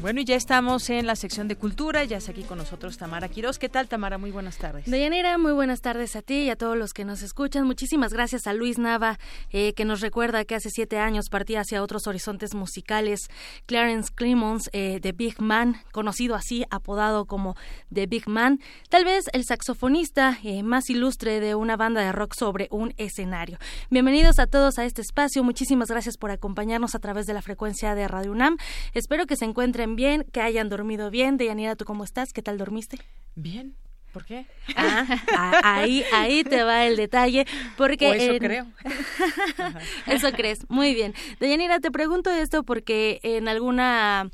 Bueno, 0.01 0.21
y 0.21 0.25
ya 0.25 0.37
estamos 0.37 0.91
en 0.91 1.09
la 1.09 1.17
sección 1.17 1.49
de 1.49 1.57
cultura, 1.57 2.05
ya 2.05 2.19
está 2.19 2.31
aquí 2.31 2.45
con 2.45 2.57
nosotros 2.57 2.97
Tamara 2.97 3.29
Quiroz. 3.29 3.59
¿Qué 3.59 3.69
tal, 3.69 3.89
Tamara? 3.89 4.17
Muy 4.17 4.31
buenas 4.31 4.57
tardes. 4.57 4.87
Deyanira, 4.87 5.39
muy 5.39 5.51
buenas 5.51 5.81
tardes 5.81 6.15
a 6.15 6.23
ti 6.23 6.43
y 6.43 6.51
a 6.51 6.57
todos 6.57 6.77
los 6.77 6.93
que 6.93 7.05
nos 7.05 7.23
escuchan. 7.23 7.67
Muchísimas 7.67 8.13
gracias 8.13 8.47
a 8.47 8.53
Luis 8.53 8.79
Nava, 8.79 9.19
eh, 9.51 9.73
que 9.73 9.85
nos 9.85 10.01
recuerda 10.01 10.45
que 10.45 10.55
hace 10.55 10.71
siete 10.71 11.01
años 11.01 11.29
partía 11.29 11.63
hacia 11.63 11.83
otros 11.83 12.07
horizontes 12.07 12.55
musicales. 12.55 13.29
Clarence 13.67 14.13
Clemons, 14.15 14.71
eh, 14.73 15.01
The 15.03 15.11
Big 15.11 15.41
Man, 15.41 15.83
conocido 15.91 16.37
así, 16.37 16.65
apodado 16.71 17.25
como 17.25 17.57
The 17.93 18.07
Big 18.07 18.29
Man, 18.29 18.61
tal 18.91 19.05
vez 19.05 19.25
el 19.33 19.45
saxofonista 19.45 20.39
eh, 20.45 20.63
más 20.63 20.91
ilustre 20.91 21.41
de 21.41 21.57
una 21.57 21.77
banda 21.77 22.03
de 22.03 22.13
rock 22.13 22.35
sobre 22.39 22.69
un 22.71 22.95
escenario. 22.99 23.59
Bienvenidos 23.91 24.39
a 24.39 24.47
todos 24.47 24.79
a 24.79 24.85
este 24.85 25.03
espacio. 25.03 25.43
Muchísimas 25.43 25.89
gracias 25.89 26.17
por 26.19 26.31
acompañarnos 26.31 26.95
a 26.95 27.01
través 27.01 27.27
de 27.27 27.35
la 27.35 27.43
frecuencia 27.43 27.97
de 27.97 28.07
Radio 28.07 28.31
UNAM. 28.31 28.59
Espero 28.95 29.27
que 29.27 29.35
se 29.35 29.45
encuentren 29.45 29.88
bien, 29.97 30.25
que 30.33 30.41
hayan 30.41 30.69
dormido 30.69 31.11
bien. 31.11 31.37
Deyanira, 31.37 31.77
¿tú 31.77 31.85
cómo 31.85 32.05
estás? 32.05 32.33
¿Qué 32.33 32.43
tal 32.43 32.59
dormiste? 32.59 32.99
Bien. 33.35 33.75
¿Por 34.13 34.25
qué? 34.25 34.47
Ah, 34.75 35.61
ahí, 35.63 36.03
ahí 36.13 36.43
te 36.43 36.63
va 36.63 36.87
el 36.87 36.97
detalle, 36.97 37.47
porque... 37.77 38.11
eso 38.17 38.39
creo. 38.39 38.67
eso 40.07 40.33
crees, 40.33 40.69
muy 40.71 40.95
bien. 40.95 41.15
Deyanira, 41.41 41.79
te 41.79 41.91
pregunto 41.91 42.31
esto 42.31 42.63
porque 42.63 43.21
en 43.23 43.49
alguna 43.49 44.31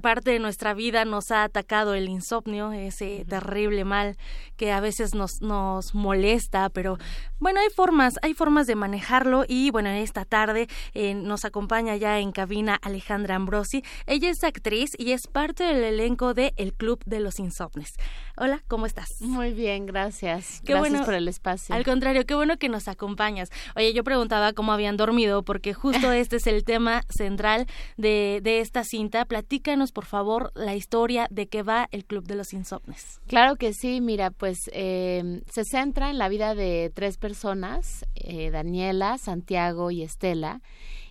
parte 0.00 0.30
de 0.30 0.38
nuestra 0.38 0.74
vida 0.74 1.04
nos 1.04 1.30
ha 1.30 1.44
atacado 1.44 1.94
el 1.94 2.08
insomnio, 2.08 2.72
ese 2.72 3.24
terrible 3.28 3.84
mal 3.84 4.16
que 4.56 4.72
a 4.72 4.80
veces 4.80 5.14
nos, 5.14 5.42
nos 5.42 5.94
molesta, 5.94 6.68
pero 6.70 6.98
bueno, 7.38 7.60
hay 7.60 7.68
formas, 7.70 8.14
hay 8.22 8.34
formas 8.34 8.66
de 8.66 8.76
manejarlo 8.76 9.44
y 9.46 9.70
bueno, 9.70 9.90
esta 9.90 10.24
tarde 10.24 10.68
eh, 10.94 11.14
nos 11.14 11.44
acompaña 11.44 11.96
ya 11.96 12.20
en 12.20 12.32
cabina 12.32 12.78
Alejandra 12.80 13.34
Ambrosi. 13.34 13.82
Ella 14.06 14.30
es 14.30 14.44
actriz 14.44 14.92
y 14.96 15.12
es 15.12 15.26
parte 15.26 15.64
del 15.64 15.82
elenco 15.84 16.34
de 16.34 16.54
El 16.56 16.72
Club 16.72 17.00
de 17.04 17.20
los 17.20 17.38
Insomnes. 17.38 17.94
Hola, 18.36 18.62
¿cómo 18.66 18.86
estás? 18.86 19.20
Muy 19.20 19.52
bien, 19.52 19.84
gracias. 19.84 20.62
Qué 20.64 20.72
gracias 20.72 21.04
por 21.04 21.12
el 21.12 21.28
espacio. 21.28 21.74
Al 21.74 21.84
contrario, 21.84 22.24
qué 22.24 22.34
bueno 22.34 22.56
que 22.56 22.70
nos 22.70 22.88
acompañas. 22.88 23.50
Oye, 23.76 23.92
yo 23.92 24.04
preguntaba 24.04 24.54
cómo 24.54 24.72
habían 24.72 24.96
dormido 24.96 25.42
porque 25.42 25.74
justo 25.74 26.12
este 26.12 26.36
es 26.36 26.46
el 26.46 26.64
tema 26.64 27.02
central 27.10 27.66
de, 27.98 28.40
de 28.42 28.60
esta 28.60 28.84
cinta. 28.84 29.26
Platícanos, 29.26 29.92
por 29.92 30.06
favor, 30.06 30.50
la 30.54 30.74
historia 30.74 31.26
de 31.30 31.46
qué 31.46 31.62
va 31.62 31.88
el 31.90 32.06
Club 32.06 32.24
de 32.24 32.36
los 32.36 32.54
Insomnes. 32.54 33.20
Claro 33.26 33.56
que 33.56 33.74
sí, 33.74 34.00
mira, 34.00 34.30
pues 34.30 34.70
eh, 34.72 35.42
se 35.50 35.64
centra 35.64 36.08
en 36.08 36.16
la 36.16 36.30
vida 36.30 36.54
de 36.54 36.90
tres 36.94 37.18
personas, 37.18 38.06
eh, 38.14 38.50
Daniela, 38.50 39.18
Santiago 39.18 39.90
y 39.90 40.02
Estela 40.02 40.62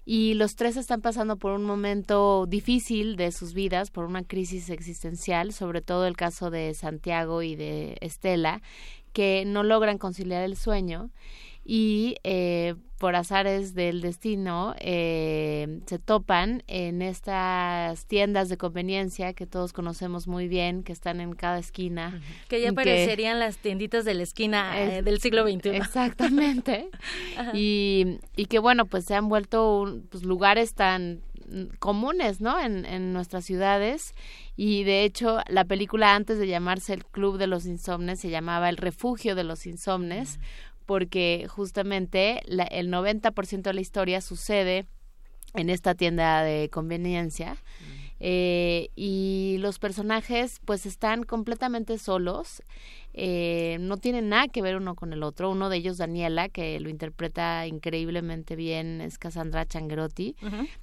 y 0.05 0.33
los 0.33 0.55
tres 0.55 0.77
están 0.77 1.01
pasando 1.01 1.37
por 1.37 1.51
un 1.51 1.63
momento 1.63 2.45
difícil 2.47 3.15
de 3.15 3.31
sus 3.31 3.53
vidas, 3.53 3.91
por 3.91 4.05
una 4.05 4.23
crisis 4.23 4.69
existencial, 4.69 5.53
sobre 5.53 5.81
todo 5.81 6.07
el 6.07 6.17
caso 6.17 6.49
de 6.49 6.73
Santiago 6.73 7.43
y 7.43 7.55
de 7.55 7.97
Estela, 8.01 8.61
que 9.13 9.43
no 9.45 9.63
logran 9.63 9.97
conciliar 9.97 10.43
el 10.43 10.55
sueño 10.55 11.11
y 11.63 12.15
eh, 12.23 12.75
por 12.97 13.15
azares 13.15 13.73
del 13.73 14.01
destino 14.01 14.75
eh, 14.79 15.79
se 15.87 15.99
topan 15.99 16.63
en 16.67 17.01
estas 17.01 18.05
tiendas 18.05 18.49
de 18.49 18.57
conveniencia 18.57 19.33
que 19.33 19.47
todos 19.47 19.73
conocemos 19.73 20.27
muy 20.27 20.47
bien, 20.47 20.83
que 20.83 20.93
están 20.93 21.19
en 21.19 21.33
cada 21.33 21.59
esquina. 21.59 22.21
Que 22.47 22.61
ya 22.61 22.71
parecerían 22.73 23.39
las 23.39 23.57
tienditas 23.57 24.05
de 24.05 24.13
la 24.13 24.23
esquina 24.23 24.79
eh, 24.79 25.01
del 25.01 25.19
siglo 25.19 25.43
XXI. 25.43 25.69
Exactamente. 25.69 26.89
y, 27.53 28.19
y 28.35 28.45
que 28.45 28.59
bueno, 28.59 28.85
pues 28.85 29.05
se 29.05 29.15
han 29.15 29.29
vuelto 29.29 29.99
pues, 30.09 30.23
lugares 30.23 30.73
tan 30.73 31.21
comunes, 31.79 32.39
¿no? 32.39 32.59
En, 32.59 32.85
en 32.85 33.13
nuestras 33.13 33.43
ciudades 33.45 34.13
y 34.55 34.83
de 34.83 35.03
hecho 35.03 35.39
la 35.47 35.65
película 35.65 36.15
antes 36.15 36.37
de 36.37 36.47
llamarse 36.47 36.93
el 36.93 37.05
Club 37.05 37.37
de 37.37 37.47
los 37.47 37.65
Insomnes 37.65 38.19
se 38.19 38.29
llamaba 38.29 38.69
El 38.69 38.77
Refugio 38.77 39.35
de 39.35 39.43
los 39.43 39.65
Insomnes 39.65 40.39
porque 40.85 41.47
justamente 41.49 42.41
el 42.47 42.91
90% 42.91 43.61
de 43.61 43.73
la 43.73 43.81
historia 43.81 44.21
sucede 44.21 44.85
en 45.53 45.69
esta 45.69 45.95
tienda 45.95 46.43
de 46.43 46.69
conveniencia. 46.69 47.57
Eh, 48.23 48.89
y 48.95 49.57
los 49.59 49.79
personajes 49.79 50.59
pues 50.63 50.85
están 50.85 51.23
completamente 51.23 51.97
solos 51.97 52.61
eh, 53.13 53.77
no 53.79 53.97
tienen 53.97 54.29
nada 54.29 54.47
que 54.47 54.61
ver 54.61 54.77
uno 54.77 54.95
con 54.95 55.13
el 55.13 55.23
otro. 55.23 55.49
Uno 55.49 55.69
de 55.69 55.77
ellos, 55.77 55.97
Daniela, 55.97 56.49
que 56.49 56.79
lo 56.79 56.89
interpreta 56.89 57.67
increíblemente 57.67 58.55
bien, 58.55 59.01
es 59.01 59.17
Cassandra 59.17 59.65
Changerotti, 59.65 60.35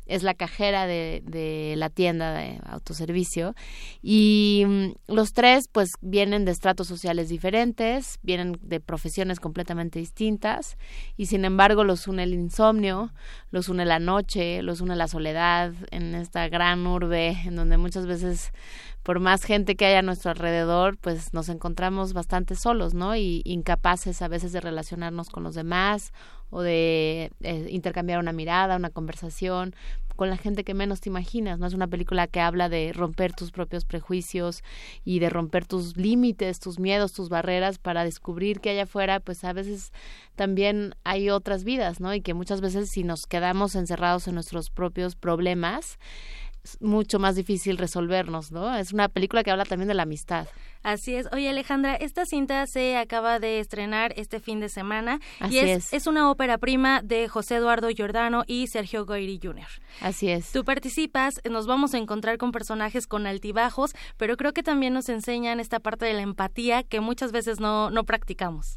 es 0.07 0.23
la 0.23 0.35
cajera 0.35 0.87
de, 0.87 1.23
de, 1.25 1.75
la 1.77 1.91
tienda 1.91 2.33
de 2.33 2.61
autoservicio. 2.65 3.55
Y 4.03 4.65
mm, 4.67 5.13
los 5.13 5.33
tres, 5.33 5.69
pues, 5.71 5.91
vienen 6.01 6.45
de 6.45 6.53
estratos 6.53 6.87
sociales 6.87 7.29
diferentes, 7.29 8.19
vienen 8.23 8.59
de 8.63 8.81
profesiones 8.81 9.41
completamente 9.41 9.99
distintas, 9.99 10.77
y 11.17 11.27
sin 11.27 11.45
embargo 11.45 11.85
los 11.85 12.07
une 12.07 12.25
el 12.25 12.35
insomnio, 12.35 13.13
los 13.51 13.69
une 13.69 13.85
la 13.85 13.99
noche, 13.99 14.63
los 14.63 14.81
une 14.81 14.97
la 14.97 15.09
soledad 15.09 15.73
en 15.91 16.15
esta 16.15 16.49
gran 16.49 16.87
urbe 16.87 17.37
en 17.45 17.57
donde 17.57 17.77
muchas 17.77 18.07
veces 18.07 18.53
por 19.09 19.21
más 19.21 19.43
gente 19.43 19.75
que 19.75 19.87
haya 19.87 20.01
a 20.01 20.03
nuestro 20.03 20.33
alrededor, 20.33 20.99
pues 20.99 21.33
nos 21.33 21.49
encontramos 21.49 22.13
bastante 22.13 22.55
solos, 22.55 22.93
¿no? 22.93 23.17
Y 23.17 23.41
incapaces 23.47 24.21
a 24.21 24.29
veces 24.29 24.53
de 24.53 24.61
relacionarnos 24.61 25.31
con 25.31 25.45
los 25.45 25.55
demás 25.55 26.13
o 26.51 26.61
de 26.61 27.33
eh, 27.41 27.69
intercambiar 27.71 28.19
una 28.19 28.35
mirada, 28.35 28.77
una 28.77 28.91
conversación 28.91 29.75
con 30.15 30.29
la 30.29 30.37
gente 30.37 30.63
que 30.63 30.75
menos 30.75 31.01
te 31.01 31.09
imaginas, 31.09 31.59
¿no? 31.59 31.67
Es 31.67 31.73
una 31.73 31.87
película 31.87 32.27
que 32.27 32.41
habla 32.41 32.69
de 32.69 32.93
romper 32.93 33.33
tus 33.33 33.51
propios 33.51 33.87
prejuicios 33.87 34.63
y 35.07 35.21
de 35.21 35.31
romper 35.31 35.65
tus 35.65 35.97
límites, 35.97 36.61
tus 36.61 36.79
miedos, 36.79 37.15
tus 37.15 37.31
barreras 37.31 37.79
para 37.79 38.05
descubrir 38.05 38.61
que 38.61 38.69
allá 38.69 38.83
afuera, 38.83 39.21
pues 39.21 39.43
a 39.43 39.55
veces 39.55 39.91
también 40.37 40.95
hay 41.05 41.31
otras 41.31 41.65
vidas, 41.65 42.01
¿no? 42.01 42.13
Y 42.13 42.21
que 42.21 42.35
muchas 42.35 42.61
veces 42.61 42.91
si 42.91 43.05
nos 43.05 43.27
quedamos 43.27 43.75
encerrados 43.75 44.29
en 44.29 44.35
nuestros 44.35 44.69
propios 44.69 45.17
problemas, 45.17 45.99
mucho 46.81 47.19
más 47.19 47.37
difícil 47.37 47.79
resolvernos, 47.79 48.53
¿no? 48.53 48.77
Es 48.77 48.93
una 48.93 49.09
película 49.09 49.43
que 49.43 49.51
habla 49.51 49.65
también 49.65 49.89
de 49.89 49.95
la 49.95 50.03
amistad. 50.03 50.47
Así 50.83 51.15
es. 51.15 51.27
Oye, 51.33 51.49
Alejandra, 51.49 51.97
esta 51.97 52.25
cinta 52.25 52.65
se 52.67 52.97
acaba 52.97 53.41
de 53.41 53.61
estrenar 53.61 54.13
este 54.17 54.41
fin 54.41 54.61
de 54.61 54.69
semana 54.69 55.21
y 55.51 55.59
es, 55.59 55.93
es, 55.93 56.07
una 56.07 56.31
ópera 56.31 56.57
prima 56.59 57.03
de 57.03 57.29
José 57.29 57.57
Eduardo 57.57 57.89
Giordano 57.89 58.45
y 58.47 58.69
Sergio 58.69 59.05
Goyri 59.05 59.41
Jr. 59.43 59.67
Así 60.01 60.31
es. 60.31 60.53
Tú 60.53 60.65
participas, 60.65 61.35
nos 61.51 61.67
vamos 61.67 61.95
a 61.95 61.99
encontrar 61.99 62.39
con 62.39 62.53
personajes 62.53 63.07
con 63.07 63.27
altibajos, 63.27 63.91
pero 64.17 64.37
creo 64.37 64.53
que 64.53 64.63
también 64.63 64.95
nos 64.95 65.09
enseñan 65.09 65.61
esta 65.61 65.81
parte 65.81 66.07
de 66.07 66.15
la 66.15 66.23
empatía 66.23 66.85
que 66.85 67.01
muchas 67.01 67.33
veces 67.33 67.61
no, 67.61 67.91
no 67.91 68.05
practicamos. 68.05 68.77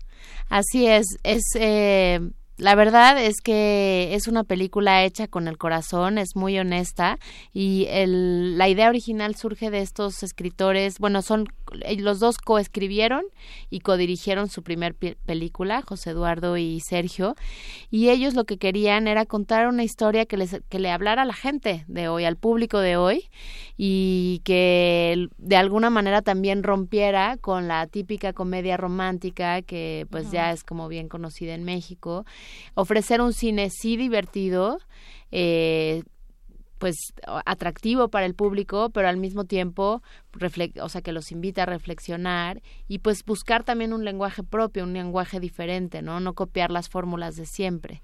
Así 0.49 0.87
es. 0.87 1.05
Es. 1.23 1.43
Eh 1.55 2.19
la 2.61 2.75
verdad 2.75 3.19
es 3.19 3.41
que 3.41 4.13
es 4.13 4.27
una 4.27 4.43
película 4.43 5.03
hecha 5.03 5.27
con 5.27 5.47
el 5.47 5.57
corazón, 5.57 6.19
es 6.19 6.35
muy 6.35 6.59
honesta 6.59 7.17
y 7.53 7.87
el, 7.89 8.55
la 8.55 8.69
idea 8.69 8.87
original 8.87 9.33
surge 9.33 9.71
de 9.71 9.79
estos 9.79 10.21
escritores, 10.21 10.99
bueno, 10.99 11.23
son 11.23 11.47
eh, 11.85 11.99
los 11.99 12.19
dos 12.19 12.37
coescribieron 12.37 13.23
y 13.71 13.79
codirigieron 13.79 14.47
su 14.47 14.61
primer 14.61 14.93
película, 14.93 15.81
José 15.81 16.11
Eduardo 16.11 16.55
y 16.55 16.81
Sergio, 16.81 17.35
y 17.89 18.09
ellos 18.09 18.35
lo 18.35 18.43
que 18.43 18.59
querían 18.59 19.07
era 19.07 19.25
contar 19.25 19.67
una 19.67 19.83
historia 19.83 20.27
que, 20.27 20.37
les, 20.37 20.61
que 20.69 20.77
le 20.77 20.91
hablara 20.91 21.23
a 21.23 21.25
la 21.25 21.33
gente 21.33 21.83
de 21.87 22.09
hoy, 22.09 22.25
al 22.25 22.35
público 22.35 22.77
de 22.77 22.95
hoy, 22.95 23.31
y 23.75 24.41
que 24.43 25.29
de 25.39 25.55
alguna 25.55 25.89
manera 25.89 26.21
también 26.21 26.61
rompiera 26.61 27.37
con 27.37 27.67
la 27.67 27.87
típica 27.87 28.33
comedia 28.33 28.77
romántica 28.77 29.63
que 29.63 30.05
pues 30.11 30.29
ya 30.29 30.51
es 30.51 30.63
como 30.63 30.87
bien 30.87 31.09
conocida 31.09 31.55
en 31.55 31.63
México, 31.63 32.23
ofrecer 32.73 33.21
un 33.21 33.33
cine 33.33 33.69
sí 33.69 33.97
divertido, 33.97 34.79
eh, 35.31 36.03
pues 36.81 36.95
atractivo 37.45 38.09
para 38.09 38.25
el 38.25 38.33
público, 38.33 38.89
pero 38.89 39.07
al 39.07 39.17
mismo 39.17 39.45
tiempo, 39.45 40.01
o 40.81 40.89
sea, 40.89 41.01
que 41.01 41.11
los 41.11 41.31
invita 41.31 41.61
a 41.63 41.67
reflexionar 41.67 42.63
y 42.87 42.97
pues 42.99 43.23
buscar 43.23 43.63
también 43.63 43.93
un 43.93 44.03
lenguaje 44.03 44.41
propio, 44.41 44.83
un 44.83 44.93
lenguaje 44.93 45.39
diferente, 45.39 46.01
¿no? 46.01 46.19
No 46.19 46.33
copiar 46.33 46.71
las 46.71 46.89
fórmulas 46.89 47.35
de 47.35 47.45
siempre. 47.45 48.01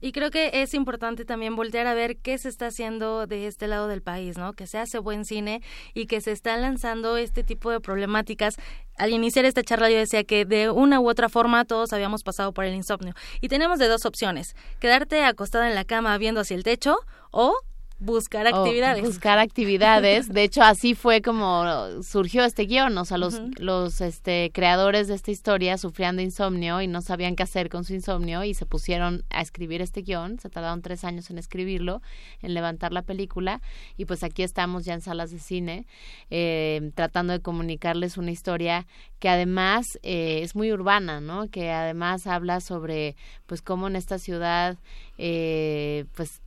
Y 0.00 0.12
creo 0.12 0.30
que 0.30 0.50
es 0.54 0.72
importante 0.72 1.26
también 1.26 1.56
voltear 1.56 1.86
a 1.86 1.92
ver 1.92 2.16
qué 2.16 2.38
se 2.38 2.48
está 2.48 2.68
haciendo 2.68 3.26
de 3.26 3.46
este 3.46 3.68
lado 3.68 3.86
del 3.86 4.00
país, 4.00 4.38
¿no? 4.38 4.54
Que 4.54 4.66
se 4.66 4.78
hace 4.78 4.98
buen 4.98 5.26
cine 5.26 5.60
y 5.92 6.06
que 6.06 6.22
se 6.22 6.32
están 6.32 6.62
lanzando 6.62 7.18
este 7.18 7.44
tipo 7.44 7.70
de 7.70 7.80
problemáticas. 7.80 8.56
Al 9.00 9.14
iniciar 9.14 9.46
esta 9.46 9.62
charla 9.62 9.88
yo 9.88 9.96
decía 9.96 10.24
que 10.24 10.44
de 10.44 10.68
una 10.68 11.00
u 11.00 11.08
otra 11.08 11.30
forma 11.30 11.64
todos 11.64 11.94
habíamos 11.94 12.22
pasado 12.22 12.52
por 12.52 12.66
el 12.66 12.74
insomnio. 12.74 13.14
Y 13.40 13.48
tenemos 13.48 13.78
de 13.78 13.88
dos 13.88 14.04
opciones, 14.04 14.54
quedarte 14.78 15.24
acostada 15.24 15.70
en 15.70 15.74
la 15.74 15.86
cama 15.86 16.18
viendo 16.18 16.42
hacia 16.42 16.54
el 16.54 16.64
techo 16.64 16.98
o 17.30 17.56
Buscar 18.00 18.46
actividades. 18.46 19.04
buscar 19.04 19.38
actividades. 19.38 20.28
De 20.28 20.42
hecho, 20.42 20.62
así 20.62 20.94
fue 20.94 21.20
como 21.20 22.02
surgió 22.02 22.44
este 22.44 22.64
guion. 22.64 22.96
O 22.96 23.04
sea, 23.04 23.18
los, 23.18 23.40
los 23.58 24.00
este, 24.00 24.50
creadores 24.54 25.06
de 25.06 25.14
esta 25.14 25.30
historia 25.30 25.76
sufrían 25.76 26.16
de 26.16 26.22
insomnio 26.22 26.80
y 26.80 26.86
no 26.86 27.02
sabían 27.02 27.36
qué 27.36 27.42
hacer 27.42 27.68
con 27.68 27.84
su 27.84 27.92
insomnio 27.92 28.42
y 28.42 28.54
se 28.54 28.64
pusieron 28.64 29.24
a 29.28 29.42
escribir 29.42 29.82
este 29.82 30.00
guion. 30.00 30.38
Se 30.40 30.48
tardaron 30.48 30.80
tres 30.80 31.04
años 31.04 31.28
en 31.30 31.36
escribirlo, 31.36 32.00
en 32.40 32.54
levantar 32.54 32.92
la 32.92 33.02
película. 33.02 33.60
Y 33.98 34.06
pues 34.06 34.24
aquí 34.24 34.42
estamos 34.42 34.86
ya 34.86 34.94
en 34.94 35.02
salas 35.02 35.30
de 35.30 35.38
cine, 35.38 35.86
eh, 36.30 36.92
tratando 36.94 37.34
de 37.34 37.40
comunicarles 37.40 38.16
una 38.16 38.30
historia 38.30 38.86
que 39.20 39.28
además 39.28 39.86
eh, 40.02 40.40
es 40.42 40.56
muy 40.56 40.72
urbana, 40.72 41.20
¿no? 41.20 41.48
Que 41.50 41.70
además 41.70 42.26
habla 42.26 42.60
sobre, 42.60 43.14
pues, 43.46 43.60
cómo 43.60 43.86
en 43.86 43.96
esta 43.96 44.18
ciudad 44.18 44.78
eh, 45.22 46.06
pues 46.14 46.40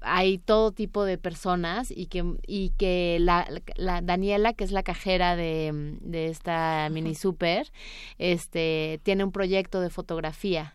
hay 0.00 0.38
todo 0.38 0.72
tipo 0.72 1.04
de 1.04 1.18
personas 1.18 1.92
y 1.92 2.06
que 2.06 2.24
y 2.48 2.70
que 2.70 3.18
la, 3.20 3.48
la 3.76 4.02
Daniela 4.02 4.54
que 4.54 4.64
es 4.64 4.72
la 4.72 4.82
cajera 4.82 5.36
de, 5.36 5.70
de 6.00 6.26
esta 6.26 6.88
mini 6.90 7.14
super 7.14 7.70
este 8.18 8.98
tiene 9.04 9.22
un 9.22 9.30
proyecto 9.30 9.80
de 9.80 9.90
fotografía 9.90 10.74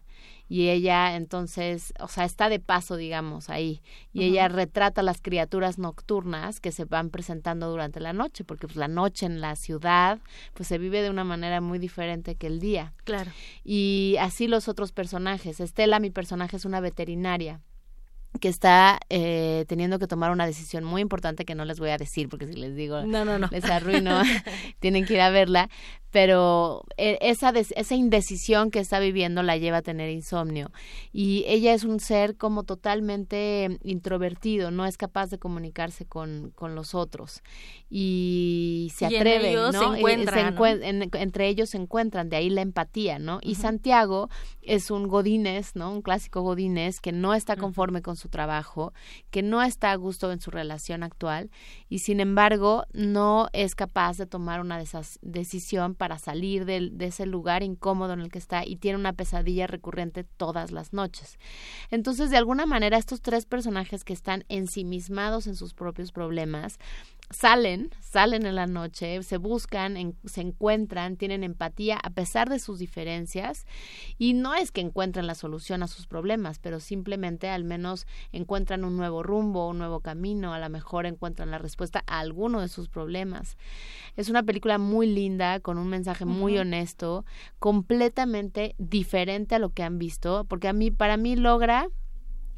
y 0.54 0.70
ella 0.70 1.16
entonces, 1.16 1.96
o 2.00 2.08
sea, 2.08 2.26
está 2.26 2.48
de 2.48 2.60
paso, 2.60 2.96
digamos, 2.96 3.50
ahí, 3.50 3.82
y 4.14 4.24
ella 4.24 4.48
retrata 4.50 5.02
las 5.02 5.20
criaturas 5.20 5.80
nocturnas 5.80 6.60
que 6.60 6.72
se 6.72 6.86
van 6.86 7.10
presentando 7.10 7.72
durante 7.72 8.00
la 8.00 8.14
noche, 8.14 8.44
porque 8.44 8.68
pues 8.68 8.78
la 8.78 8.88
noche 8.88 9.26
en 9.26 9.42
la 9.42 9.56
ciudad, 9.56 10.20
pues 10.54 10.68
se 10.68 10.78
vive 10.78 11.02
de 11.02 11.10
una 11.10 11.24
manera 11.24 11.60
muy 11.60 11.80
diferente 11.80 12.36
que 12.36 12.46
el 12.46 12.60
día. 12.60 12.94
Claro. 13.04 13.32
Y 13.64 14.16
así 14.20 14.48
los 14.48 14.68
otros 14.68 14.92
personajes. 14.92 15.60
Estela, 15.60 16.00
mi 16.00 16.12
personaje, 16.12 16.58
es 16.58 16.66
una 16.66 16.82
veterinaria 16.82 17.60
que 18.40 18.50
está 18.50 19.00
eh, 19.10 19.66
teniendo 19.68 19.98
que 19.98 20.08
tomar 20.08 20.32
una 20.32 20.46
decisión 20.46 20.84
muy 20.84 21.02
importante 21.02 21.46
que 21.46 21.56
no 21.56 21.66
les 21.66 21.80
voy 21.80 21.90
a 21.90 21.98
decir 21.98 22.30
porque 22.30 22.48
si 22.48 22.54
les 22.54 22.76
digo 22.76 23.04
no, 23.04 23.26
no, 23.26 23.38
no. 23.38 23.48
les 23.52 23.64
arruino, 23.66 24.22
tienen 24.80 25.06
que 25.06 25.14
ir 25.14 25.22
a 25.22 25.30
verla, 25.30 25.70
pero 26.14 26.86
eh, 26.96 27.18
esa, 27.22 27.50
esa 27.50 27.96
indecisión 27.96 28.70
que 28.70 28.78
está 28.78 29.00
viviendo 29.00 29.42
la 29.42 29.58
lleva 29.58 29.78
a 29.78 29.82
tener 29.82 30.12
insomnio 30.12 30.72
y 31.12 31.44
ella 31.48 31.74
es 31.74 31.84
un 31.86 32.00
ser 32.00 32.38
como 32.38 32.62
totalmente 32.64 33.80
introvertido, 33.84 34.70
no 34.70 34.86
es 34.86 34.96
capaz 34.96 35.32
de 35.32 35.40
comunicarse 35.40 36.06
con, 36.06 36.52
con 36.52 36.76
los 36.76 36.94
otros 36.94 37.42
y 37.90 38.92
se 38.96 39.08
atreve, 39.08 39.56
¿no? 39.56 39.72
Se 39.72 39.84
encuentran, 39.84 40.56
entre 41.14 41.48
ellos 41.48 41.72
se 41.72 41.78
encuentran, 41.78 42.30
de 42.30 42.36
ahí 42.36 42.52
la 42.52 42.62
empatía, 42.62 43.18
¿no? 43.18 43.40
Y 43.42 43.56
Santiago 43.56 44.30
es 44.62 44.92
un 44.92 45.08
godínez, 45.08 45.76
¿no? 45.76 45.92
Un 45.92 46.04
clásico 46.04 46.42
godínez 46.42 47.00
que 47.00 47.12
no 47.12 47.34
está 47.34 47.56
conforme 47.56 48.04
con 48.04 48.18
su 48.18 48.30
trabajo, 48.30 48.94
que 49.32 49.42
no 49.42 49.64
está 49.64 49.92
a 49.92 49.96
gusto 49.96 50.32
en 50.32 50.40
su 50.40 50.52
relación 50.52 51.02
actual 51.02 51.50
y 51.90 52.00
sin 52.00 52.20
embargo 52.20 52.86
no 52.94 53.48
es 53.52 53.74
capaz 53.74 54.18
de 54.18 54.28
tomar 54.28 54.62
una 54.62 54.80
decisión 55.22 55.96
para 56.04 56.20
salir 56.20 56.66
de, 56.66 56.92
ese 57.00 57.26
lugar 57.26 57.64
incómodo 57.64 58.12
en 58.12 58.20
el 58.20 58.30
que 58.30 58.38
está 58.38 58.66
y 58.66 58.76
tiene 58.76 58.98
una 58.98 59.14
pesadilla 59.14 59.68
recurrente 59.68 60.26
todas 60.26 60.72
las 60.72 60.92
noches. 60.92 61.40
Entonces, 61.92 62.30
de 62.30 62.36
alguna 62.36 62.66
manera, 62.66 62.98
estos 62.98 63.22
tres 63.22 63.46
personajes 63.46 64.04
que 64.04 64.12
están 64.12 64.44
ensimismados 64.50 65.48
en 65.48 65.56
sus 65.56 65.74
propios 65.74 66.12
problemas, 66.12 66.78
salen, 67.34 67.90
salen 68.00 68.46
en 68.46 68.56
la 68.56 68.68
noche, 68.68 69.22
se 69.24 69.38
buscan, 69.38 70.16
se 70.26 70.42
encuentran, 70.42 71.18
tienen 71.18 71.44
empatía 71.44 72.00
a 72.02 72.12
pesar 72.12 72.50
de 72.50 72.60
sus 72.60 72.80
diferencias 72.80 73.66
y 74.18 74.34
no 74.34 74.54
es 74.56 74.72
que 74.72 74.82
encuentren 74.82 75.28
la 75.28 75.36
solución 75.36 75.84
a 75.84 75.88
sus 75.88 76.08
problemas, 76.08 76.60
pero 76.60 76.80
simplemente 76.80 77.50
al 77.50 77.64
menos 77.64 78.08
encuentran 78.32 78.86
un 78.86 78.98
nuevo 78.98 79.24
rumbo, 79.24 79.68
un 79.68 79.80
nuevo 79.80 80.00
camino, 80.00 80.54
a 80.54 80.60
lo 80.60 80.70
mejor 80.70 81.06
encuentran 81.06 81.52
la 81.52 81.58
respuesta 81.58 82.04
a 82.08 82.20
alguno 82.20 82.62
de 82.62 82.70
sus 82.70 82.88
problemas. 82.88 83.58
Es 84.16 84.30
una 84.30 84.44
película 84.44 84.78
muy 84.78 85.08
linda, 85.08 85.60
con 85.60 85.78
un 85.78 85.90
mensaje 85.90 86.26
muy 86.26 86.58
honesto, 86.58 87.26
completamente 87.60 88.76
diferente 88.78 89.56
a 89.56 89.60
lo 89.60 89.70
que 89.70 89.84
han 89.84 89.98
visto, 89.98 90.46
porque 90.46 90.68
a 90.68 90.74
mí, 90.74 90.92
para 90.92 91.18
mí 91.18 91.36
logra 91.36 91.90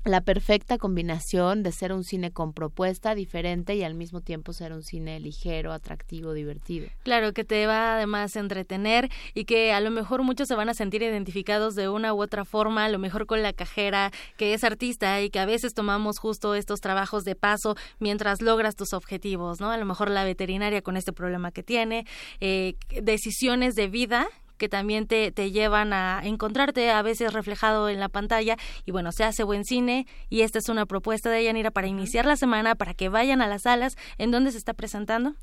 la 0.06 0.22
perfecta 0.22 0.78
combinación 0.78 1.64
de 1.64 1.72
ser 1.72 1.92
un 1.92 2.04
cine 2.04 2.32
con 2.32 2.54
propuesta 2.54 3.16
diferente 3.16 3.76
y 3.76 3.84
al 3.84 3.96
mismo 3.96 4.22
tiempo 4.22 4.54
ser 4.54 4.72
un 4.72 4.84
cine 4.84 5.20
ligero, 5.20 5.74
atractivo, 5.74 6.34
divertido. 6.34 6.88
Claro, 7.04 7.34
que 7.34 7.44
te 7.44 7.66
va 7.66 7.96
además 7.96 8.36
a 8.36 8.40
entretener 8.40 9.10
y 9.34 9.46
que 9.46 9.74
a 9.74 9.82
lo 9.82 9.90
mejor 9.90 10.22
muchos 10.22 10.48
se 10.48 10.56
van 10.56 10.70
a 10.70 10.76
sentir 10.76 11.02
identificados 11.02 11.74
de 11.74 11.90
una 11.90 12.14
u 12.14 12.22
otra 12.22 12.46
forma, 12.46 12.86
a 12.86 12.90
lo 12.90 13.00
mejor 13.00 13.26
con 13.26 13.42
la 13.42 13.52
cajera 13.52 14.12
que 14.38 14.54
es 14.54 14.64
artista 14.64 15.22
y 15.22 15.32
que 15.32 15.40
a 15.40 15.46
veces 15.46 15.74
tomamos 15.74 16.20
justo 16.20 16.54
estos 16.54 16.82
trabajos 16.82 17.26
de 17.26 17.36
paso 17.36 17.76
mientras 18.00 18.44
logras 18.44 18.76
tus 18.76 18.94
objetivos, 18.94 19.60
¿no? 19.60 19.72
A 19.72 19.78
lo 19.78 19.86
mejor 19.86 20.12
la 20.12 20.24
veterinaria 20.24 20.84
con 20.84 20.98
este 20.98 21.14
problema 21.14 21.52
que 21.52 21.64
tiene, 21.64 22.06
eh, 22.40 22.76
decisiones 23.02 23.74
de 23.74 23.88
vida 23.88 24.28
que 24.58 24.70
también 24.70 25.08
te, 25.08 25.32
te 25.32 25.52
llevan 25.52 25.94
a 25.94 26.22
encontrarte 26.24 26.92
a 26.92 27.02
veces 27.02 27.34
reflejado 27.34 27.90
en 27.90 28.00
la 28.00 28.10
pantalla 28.10 28.58
y 28.86 28.92
bueno, 28.92 29.12
se 29.12 29.24
hace 29.24 29.44
buen 29.44 29.66
cine 29.66 30.08
y 30.30 30.42
esta 30.42 30.60
es 30.60 30.70
una 30.70 30.86
propuesta 30.86 31.30
de 31.30 31.44
Yanira 31.44 31.72
para 31.72 31.88
iniciar 31.88 32.26
la 32.26 32.36
semana, 32.36 32.76
para 32.76 32.94
que 32.94 33.10
vayan 33.10 33.42
a 33.42 33.48
las 33.48 33.64
salas. 33.64 33.96
¿En 34.18 34.32
dónde 34.32 34.52
se 34.52 34.58
está 34.58 34.74
presentando? 34.74 35.36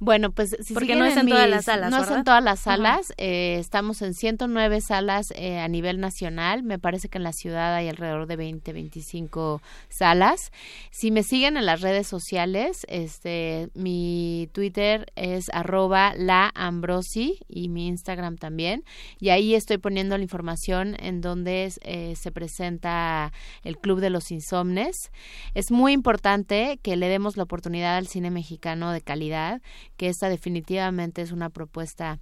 Bueno, 0.00 0.30
pues 0.30 0.56
si 0.60 0.74
Porque 0.74 0.94
no 0.94 1.04
es 1.04 1.16
en, 1.16 1.28
todas 1.28 1.48
las 1.48 1.64
salas, 1.64 1.90
No 1.90 2.02
es 2.02 2.10
en 2.10 2.22
todas 2.24 2.42
las 2.42 2.60
salas, 2.60 3.12
eh, 3.16 3.56
estamos 3.58 4.00
en 4.02 4.14
109 4.14 4.80
salas 4.80 5.26
eh, 5.34 5.58
a 5.58 5.66
nivel 5.66 5.98
nacional, 5.98 6.62
me 6.62 6.78
parece 6.78 7.08
que 7.08 7.18
en 7.18 7.24
la 7.24 7.32
ciudad 7.32 7.74
hay 7.74 7.88
alrededor 7.88 8.26
de 8.26 8.36
20, 8.36 8.72
25 8.72 9.60
salas. 9.88 10.52
Si 10.92 11.10
me 11.10 11.24
siguen 11.24 11.56
en 11.56 11.66
las 11.66 11.80
redes 11.80 12.06
sociales, 12.06 12.86
este 12.88 13.70
mi 13.74 14.48
Twitter 14.52 15.06
es 15.16 15.46
arroba 15.52 16.14
la 16.16 16.52
ambrosi 16.54 17.40
y 17.48 17.68
mi 17.68 17.88
Instagram 17.88 18.36
también 18.36 18.47
también 18.48 18.82
y 19.20 19.28
ahí 19.28 19.54
estoy 19.54 19.76
poniendo 19.76 20.16
la 20.16 20.22
información 20.22 20.96
en 21.00 21.20
donde 21.20 21.70
eh, 21.82 22.14
se 22.16 22.32
presenta 22.32 23.30
el 23.62 23.76
Club 23.76 24.00
de 24.00 24.08
los 24.08 24.30
Insomnes. 24.30 25.10
Es 25.52 25.70
muy 25.70 25.92
importante 25.92 26.78
que 26.82 26.96
le 26.96 27.08
demos 27.08 27.36
la 27.36 27.42
oportunidad 27.42 27.98
al 27.98 28.06
cine 28.06 28.30
mexicano 28.30 28.90
de 28.90 29.02
calidad, 29.02 29.60
que 29.98 30.08
esta 30.08 30.30
definitivamente 30.30 31.20
es 31.20 31.30
una 31.30 31.50
propuesta 31.50 32.20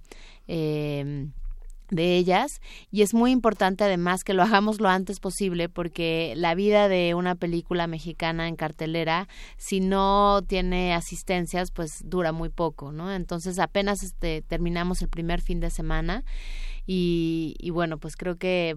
eh, 0.49 1.27
de 1.89 2.17
ellas 2.17 2.61
y 2.91 3.01
es 3.01 3.13
muy 3.13 3.31
importante 3.31 3.83
además 3.83 4.23
que 4.23 4.33
lo 4.33 4.43
hagamos 4.43 4.79
lo 4.79 4.89
antes 4.89 5.19
posible 5.19 5.69
porque 5.69 6.33
la 6.35 6.55
vida 6.55 6.87
de 6.87 7.13
una 7.13 7.35
película 7.35 7.87
mexicana 7.87 8.47
en 8.47 8.55
cartelera 8.55 9.27
si 9.57 9.79
no 9.79 10.41
tiene 10.47 10.93
asistencias 10.93 11.71
pues 11.71 12.01
dura 12.03 12.31
muy 12.31 12.49
poco 12.49 12.91
no 12.91 13.11
entonces 13.13 13.59
apenas 13.59 14.03
este 14.03 14.41
terminamos 14.41 15.01
el 15.01 15.09
primer 15.09 15.41
fin 15.41 15.59
de 15.59 15.69
semana 15.69 16.23
y, 16.85 17.55
y 17.59 17.69
bueno 17.69 17.97
pues 17.97 18.15
creo 18.15 18.37
que 18.37 18.75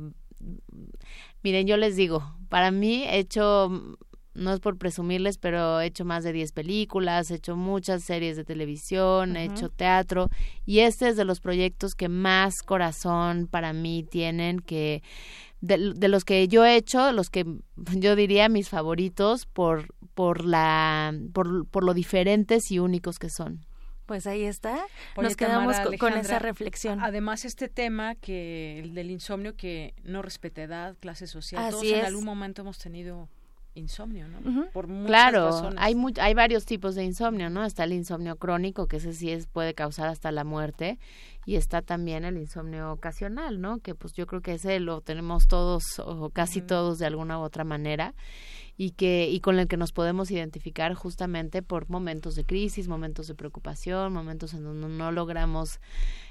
miren 1.42 1.66
yo 1.66 1.76
les 1.76 1.96
digo 1.96 2.22
para 2.48 2.70
mí 2.70 3.04
he 3.04 3.18
hecho 3.18 3.98
no 4.34 4.52
es 4.52 4.60
por 4.60 4.78
presumirles, 4.78 5.38
pero 5.38 5.80
he 5.80 5.86
hecho 5.86 6.04
más 6.04 6.24
de 6.24 6.32
10 6.32 6.52
películas, 6.52 7.30
he 7.30 7.36
hecho 7.36 7.56
muchas 7.56 8.04
series 8.04 8.36
de 8.36 8.44
televisión, 8.44 9.36
he 9.36 9.44
hecho 9.44 9.68
teatro 9.68 10.28
y 10.66 10.80
este 10.80 11.08
es 11.08 11.16
de 11.16 11.24
los 11.24 11.40
proyectos 11.40 11.94
que 11.94 12.08
más 12.08 12.62
corazón 12.62 13.48
para 13.48 13.72
mí 13.72 14.04
tienen, 14.08 14.60
que 14.60 15.02
de, 15.60 15.92
de, 15.94 16.08
los 16.08 16.24
que 16.24 16.48
yo 16.48 16.64
he 16.64 16.76
hecho, 16.76 17.12
los 17.12 17.28
que 17.28 17.44
yo 17.96 18.16
diría 18.16 18.48
mis 18.48 18.68
favoritos 18.68 19.46
por 19.46 19.94
por 20.14 20.44
la 20.44 21.14
por, 21.32 21.66
por 21.66 21.84
lo 21.84 21.94
diferentes 21.94 22.70
y 22.70 22.78
únicos 22.78 23.18
que 23.18 23.30
son. 23.30 23.66
Pues 24.06 24.26
ahí 24.26 24.42
está. 24.42 24.86
Nos 25.16 25.36
quedamos 25.36 25.76
con, 26.00 26.14
esa 26.14 26.40
reflexión. 26.40 26.98
Además, 27.00 27.44
este 27.44 27.68
tema 27.68 28.16
que 28.16 28.80
el 28.80 28.92
del 28.92 29.08
insomnio 29.08 29.54
que 29.56 29.94
no 30.02 30.20
respeta 30.20 30.62
edad, 30.62 30.96
clase 30.98 31.28
social, 31.28 31.70
todos 31.70 31.84
en 31.84 32.04
algún 32.04 32.24
momento 32.24 32.62
hemos 32.62 32.78
tenido 32.78 33.28
insomnio, 33.80 34.26
¿no? 34.28 34.70
Por 34.70 34.86
muchas 34.86 35.06
claro, 35.06 35.70
hay 35.76 35.96
hay 36.20 36.34
varios 36.34 36.64
tipos 36.64 36.94
de 36.94 37.04
insomnio, 37.04 37.50
¿no? 37.50 37.64
Está 37.64 37.84
el 37.84 37.92
insomnio 37.92 38.36
crónico, 38.36 38.86
que 38.86 38.98
ese 38.98 39.12
sí 39.12 39.30
es, 39.30 39.46
puede 39.46 39.74
causar 39.74 40.08
hasta 40.08 40.30
la 40.30 40.44
muerte, 40.44 40.98
y 41.46 41.56
está 41.56 41.82
también 41.82 42.24
el 42.24 42.36
insomnio 42.36 42.92
ocasional, 42.92 43.60
¿no? 43.60 43.78
Que 43.78 43.94
pues 43.94 44.12
yo 44.12 44.26
creo 44.26 44.42
que 44.42 44.54
ese 44.54 44.78
lo 44.78 45.00
tenemos 45.00 45.48
todos 45.48 45.98
o 45.98 46.30
casi 46.30 46.60
todos 46.60 46.98
de 46.98 47.06
alguna 47.06 47.38
u 47.38 47.42
otra 47.42 47.64
manera 47.64 48.14
y 48.76 48.92
que 48.92 49.28
y 49.28 49.40
con 49.40 49.58
el 49.58 49.68
que 49.68 49.76
nos 49.76 49.92
podemos 49.92 50.30
identificar 50.30 50.94
justamente 50.94 51.62
por 51.62 51.90
momentos 51.90 52.34
de 52.34 52.44
crisis, 52.44 52.88
momentos 52.88 53.26
de 53.26 53.34
preocupación, 53.34 54.12
momentos 54.12 54.54
en 54.54 54.64
donde 54.64 54.88
no 54.88 55.12
logramos 55.12 55.80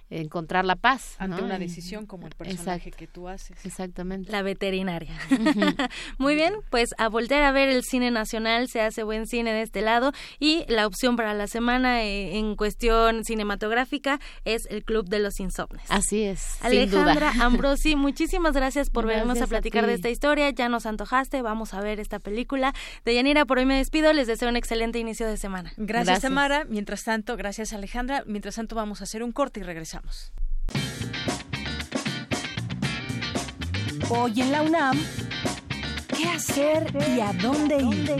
encontrar 0.10 0.66
la 0.66 0.76
paz. 0.76 1.16
Ante 1.20 1.41
una 1.41 1.60
decisión 1.60 2.05
como 2.05 2.28
el 2.28 2.34
personaje 2.34 2.91
que 2.91 3.07
tú 3.07 3.28
haces. 3.28 3.64
Exactamente. 3.66 4.32
La 4.32 4.41
veterinaria. 4.41 5.18
Muy 6.18 6.36
bien, 6.36 6.55
pues 6.70 6.89
a 6.97 7.10
volver 7.10 7.43
a 7.43 7.51
ver 7.51 7.70
el 7.70 7.84
cine 7.84 8.12
nacional, 8.12 8.68
se 8.70 8.82
hace 8.82 9.03
buen 9.03 9.28
cine 9.28 9.53
de 9.53 9.62
este 9.62 9.82
lado 9.82 10.12
y 10.39 10.66
la 10.68 10.88
opción 10.88 11.16
para 11.16 11.34
la 11.34 11.47
semana 11.47 12.03
eh, 12.03 12.38
en 12.38 12.55
cuestión 12.55 13.24
cinematográfica 13.24 14.20
es 14.45 14.66
el 14.70 14.84
Club 14.84 15.07
de 15.07 15.20
los 15.20 15.39
Insomnes. 15.39 15.84
Así 15.89 16.24
es. 16.24 16.64
Alejandra 16.64 17.32
Ambrosi, 17.41 17.95
muchísimas 17.95 18.53
gracias 18.53 18.89
por 18.89 19.05
vernos 19.05 19.41
a 19.41 19.47
platicar 19.47 19.86
de 19.86 19.93
esta 19.93 20.10
historia. 20.10 20.49
Ya 20.49 20.70
nos 20.70 20.86
antojaste, 20.86 21.41
vamos 21.41 21.74
a 21.74 21.82
ver 21.82 21.99
esta 21.99 22.20
película. 22.20 22.74
De 23.05 23.14
Yanira, 23.14 23.45
por 23.45 23.60
hoy 23.60 23.66
me 23.66 23.78
despido, 23.78 24.12
les 24.14 24.28
deseo 24.28 24.49
un 24.49 24.55
excelente 24.55 24.99
inicio 24.99 25.28
de 25.28 25.38
semana. 25.38 25.72
Gracias, 25.78 26.07
gracias. 26.07 26.22
Tamara. 26.22 26.66
Mientras 26.66 27.03
tanto, 27.03 27.38
gracias 27.38 27.74
Alejandra. 27.74 28.24
Mientras 28.26 28.55
tanto, 28.55 28.76
vamos 28.76 29.01
a 29.01 29.03
hacer 29.03 29.24
un 29.24 29.32
corte 29.32 29.60
y 29.60 29.64
regresamos. 29.64 29.99
Hoy 34.10 34.41
en 34.41 34.52
la 34.52 34.64
UNAM, 34.64 34.97
¿qué 36.18 36.26
hacer 36.26 36.88
y 37.16 37.20
a 37.20 37.32
dónde 37.34 37.78
ir? 37.78 38.16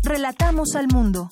Relatamos 0.03 0.75
al 0.75 0.87
mundo. 0.87 1.31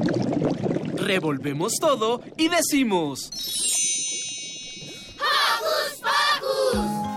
Revolvemos 1.01 1.73
todo 1.79 2.21
y 2.37 2.47
decimos... 2.47 3.29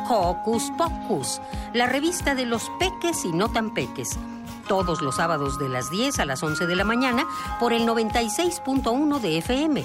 Hocus 0.06 0.70
Pocus, 0.76 1.40
la 1.72 1.86
revista 1.86 2.34
de 2.34 2.44
los 2.44 2.70
peques 2.78 3.24
y 3.24 3.32
no 3.32 3.50
tan 3.50 3.72
peques. 3.72 4.10
Todos 4.68 5.00
los 5.00 5.16
sábados 5.16 5.58
de 5.58 5.68
las 5.68 5.90
10 5.90 6.18
a 6.18 6.26
las 6.26 6.42
11 6.42 6.66
de 6.66 6.76
la 6.76 6.84
mañana 6.84 7.26
por 7.58 7.72
el 7.72 7.86
96.1 7.86 9.20
de 9.20 9.38
FM. 9.38 9.84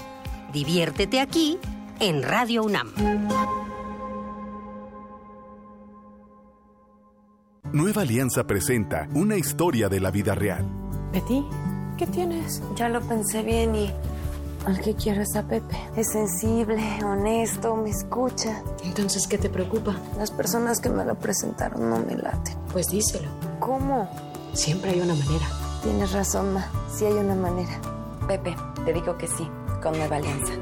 Diviértete 0.51 1.19
aquí 1.19 1.57
en 1.99 2.21
Radio 2.23 2.63
UNAM. 2.63 2.91
Nueva 7.71 8.01
Alianza 8.01 8.45
presenta 8.47 9.07
una 9.13 9.37
historia 9.37 9.89
de 9.89 9.99
la 9.99 10.09
vida 10.09 10.33
real. 10.33 10.65
Betty, 11.11 11.45
¿qué 11.99 12.07
tienes? 12.07 12.61
Ya 12.75 12.87
lo 12.87 13.01
pensé 13.01 13.43
bien 13.43 13.75
y 13.75 13.93
al 14.65 14.79
que 14.79 14.95
quiero 14.95 15.21
es 15.21 15.35
a 15.35 15.43
Pepe. 15.43 15.77
Es 15.97 16.11
sensible, 16.11 16.81
honesto, 17.03 17.75
me 17.75 17.89
escucha. 17.89 18.63
Entonces, 18.85 19.27
¿qué 19.27 19.37
te 19.37 19.49
preocupa? 19.49 19.97
Las 20.17 20.31
personas 20.31 20.79
que 20.79 20.87
me 20.89 21.03
lo 21.03 21.15
presentaron 21.15 21.89
no 21.89 21.99
me 21.99 22.15
laten. 22.15 22.55
Pues 22.71 22.87
díselo. 22.87 23.27
¿Cómo? 23.59 24.09
Siempre 24.53 24.91
hay 24.91 25.01
una 25.01 25.13
manera. 25.13 25.45
Tienes 25.83 26.13
razón, 26.13 26.53
Ma. 26.53 26.65
Sí 26.89 27.03
hay 27.03 27.13
una 27.13 27.35
manera. 27.35 27.81
Pepe, 28.27 28.55
te 28.85 28.93
digo 28.93 29.17
que 29.17 29.27
sí, 29.27 29.49
con 29.83 29.97
Nueva 29.97 30.15
Alianza. 30.15 30.53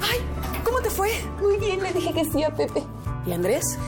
¡Ay! 0.00 0.18
¿Cómo 0.64 0.80
te 0.80 0.88
fue? 0.88 1.10
Muy 1.42 1.58
bien, 1.58 1.82
le 1.82 1.92
dije 1.92 2.14
que 2.14 2.24
sí 2.24 2.42
a 2.42 2.54
Pepe. 2.54 2.82
¿Y 3.26 3.32
Andrés? 3.32 3.78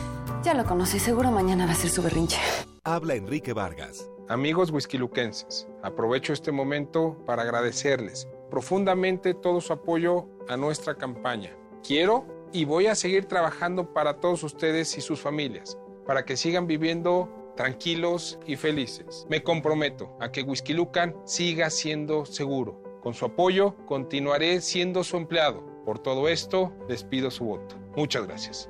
Ya 0.43 0.53
lo 0.53 0.67
conocí, 0.67 0.99
seguro 0.99 1.31
mañana 1.31 1.65
va 1.65 1.73
a 1.73 1.77
ser 1.77 1.89
su 1.89 2.03
berrinche. 2.03 2.39
Habla 2.85 3.15
Enrique 3.15 3.55
Vargas. 3.55 4.05
Amigos 4.29 4.71
whiskyluquenses, 4.71 5.67
aprovecho 5.83 6.35
este 6.35 6.53
momento 6.53 7.17
para 7.25 7.43
agradecerles 7.43 8.29
profundamente 8.51 9.33
todo 9.33 9.61
su 9.63 9.73
apoyo 9.73 10.27
a 10.49 10.57
nuestra 10.59 10.95
campaña. 10.97 11.57
Quiero 11.83 12.27
y 12.53 12.67
voy 12.67 12.89
a 12.89 12.95
seguir 12.95 13.25
trabajando 13.25 13.93
para 13.95 14.21
todos 14.21 14.43
ustedes 14.43 14.99
y 14.99 15.01
sus 15.01 15.21
familias, 15.21 15.79
para 16.07 16.27
que 16.27 16.37
sigan 16.37 16.67
viviendo 16.67 17.31
tranquilos 17.57 18.39
y 18.47 18.57
felices. 18.57 19.27
Me 19.31 19.43
comprometo 19.43 20.15
a 20.21 20.31
que 20.31 20.43
Whisky 20.43 20.75
Lucan 20.75 21.15
siga 21.25 21.71
siendo 21.71 22.27
seguro. 22.27 22.83
Con 23.03 23.15
su 23.15 23.25
apoyo 23.25 23.77
continuaré 23.87 24.61
siendo 24.61 25.05
su 25.05 25.17
empleado. 25.17 25.65
Por 25.87 25.99
todo 25.99 26.29
esto, 26.29 26.73
les 26.87 27.03
pido 27.03 27.31
su 27.31 27.47
voto. 27.47 27.77
Muchas 27.97 28.27
gracias. 28.27 28.69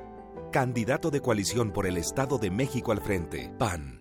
Candidato 0.53 1.11
de 1.11 1.21
coalición 1.21 1.73
por 1.73 1.87
el 1.87 1.97
Estado 1.97 2.39
de 2.39 2.51
México 2.51 2.93
al 2.93 3.01
frente, 3.01 3.53
PAN. 3.59 3.98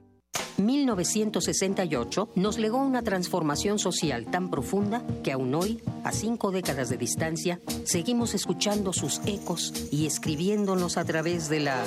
1968 0.57 2.29
nos 2.35 2.57
legó 2.57 2.77
una 2.77 3.03
transformación 3.03 3.79
social 3.79 4.25
tan 4.25 4.49
profunda 4.49 5.03
que 5.23 5.31
aún 5.31 5.53
hoy, 5.53 5.81
a 6.03 6.11
cinco 6.11 6.51
décadas 6.51 6.89
de 6.89 6.97
distancia, 6.97 7.59
seguimos 7.83 8.33
escuchando 8.33 8.93
sus 8.93 9.21
ecos 9.25 9.73
y 9.91 10.07
escribiéndonos 10.07 10.97
a 10.97 11.05
través 11.05 11.49
de 11.49 11.59
la 11.59 11.83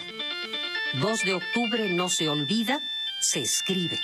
2 1.00 1.24
de 1.24 1.34
octubre 1.34 1.94
no 1.94 2.08
se 2.08 2.28
olvida, 2.28 2.80
se 3.20 3.40
escribe. 3.40 3.98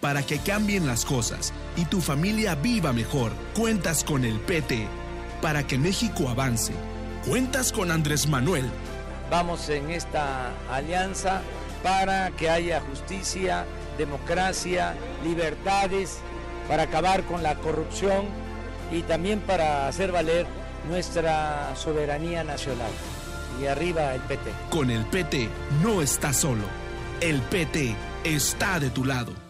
Para 0.00 0.22
que 0.22 0.38
cambien 0.38 0.86
las 0.86 1.06
cosas 1.06 1.54
y 1.74 1.86
tu 1.86 2.02
familia 2.02 2.54
viva 2.54 2.92
mejor, 2.92 3.32
cuentas 3.54 4.04
con 4.04 4.24
el 4.24 4.38
PT. 4.40 4.86
Para 5.40 5.66
que 5.66 5.78
México 5.78 6.28
avance, 6.28 6.74
cuentas 7.26 7.72
con 7.72 7.90
Andrés 7.90 8.28
Manuel. 8.28 8.70
Vamos 9.30 9.70
en 9.70 9.90
esta 9.90 10.52
alianza 10.70 11.40
para 11.82 12.30
que 12.32 12.50
haya 12.50 12.82
justicia, 12.82 13.64
democracia, 13.96 14.94
libertades, 15.24 16.18
para 16.68 16.84
acabar 16.84 17.24
con 17.24 17.42
la 17.42 17.54
corrupción 17.54 18.26
y 18.92 19.00
también 19.00 19.40
para 19.40 19.88
hacer 19.88 20.12
valer 20.12 20.46
nuestra 20.90 21.74
soberanía 21.74 22.44
nacional. 22.44 22.90
Y 23.62 23.66
arriba 23.66 24.14
el 24.14 24.20
PT. 24.20 24.50
Con 24.68 24.90
el 24.90 25.06
PT 25.06 25.48
no 25.82 26.02
estás 26.02 26.36
solo. 26.36 26.64
El 27.22 27.40
PT 27.40 27.96
está 28.24 28.78
de 28.78 28.90
tu 28.90 29.02
lado. 29.02 29.45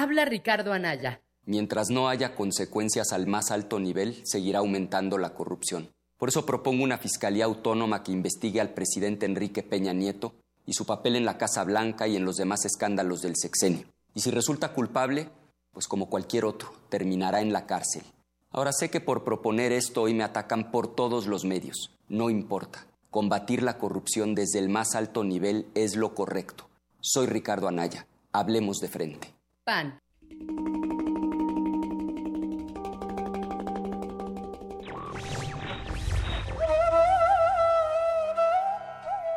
Habla 0.00 0.24
Ricardo 0.26 0.72
Anaya. 0.72 1.22
Mientras 1.44 1.90
no 1.90 2.08
haya 2.08 2.36
consecuencias 2.36 3.12
al 3.12 3.26
más 3.26 3.50
alto 3.50 3.80
nivel, 3.80 4.20
seguirá 4.22 4.60
aumentando 4.60 5.18
la 5.18 5.34
corrupción. 5.34 5.92
Por 6.16 6.28
eso 6.28 6.46
propongo 6.46 6.84
una 6.84 6.98
fiscalía 6.98 7.46
autónoma 7.46 8.04
que 8.04 8.12
investigue 8.12 8.60
al 8.60 8.74
presidente 8.74 9.26
Enrique 9.26 9.64
Peña 9.64 9.92
Nieto 9.92 10.36
y 10.66 10.74
su 10.74 10.86
papel 10.86 11.16
en 11.16 11.24
la 11.24 11.36
Casa 11.36 11.64
Blanca 11.64 12.06
y 12.06 12.14
en 12.14 12.24
los 12.24 12.36
demás 12.36 12.64
escándalos 12.64 13.22
del 13.22 13.34
sexenio. 13.34 13.86
Y 14.14 14.20
si 14.20 14.30
resulta 14.30 14.72
culpable, 14.72 15.30
pues 15.72 15.88
como 15.88 16.08
cualquier 16.08 16.44
otro, 16.44 16.72
terminará 16.90 17.40
en 17.40 17.52
la 17.52 17.66
cárcel. 17.66 18.04
Ahora 18.52 18.70
sé 18.72 18.90
que 18.90 19.00
por 19.00 19.24
proponer 19.24 19.72
esto 19.72 20.02
hoy 20.02 20.14
me 20.14 20.22
atacan 20.22 20.70
por 20.70 20.94
todos 20.94 21.26
los 21.26 21.44
medios. 21.44 21.90
No 22.08 22.30
importa. 22.30 22.86
Combatir 23.10 23.64
la 23.64 23.78
corrupción 23.78 24.36
desde 24.36 24.60
el 24.60 24.68
más 24.68 24.94
alto 24.94 25.24
nivel 25.24 25.66
es 25.74 25.96
lo 25.96 26.14
correcto. 26.14 26.68
Soy 27.00 27.26
Ricardo 27.26 27.66
Anaya. 27.66 28.06
Hablemos 28.30 28.78
de 28.78 28.86
frente. 28.86 29.37
PAN. 29.68 30.00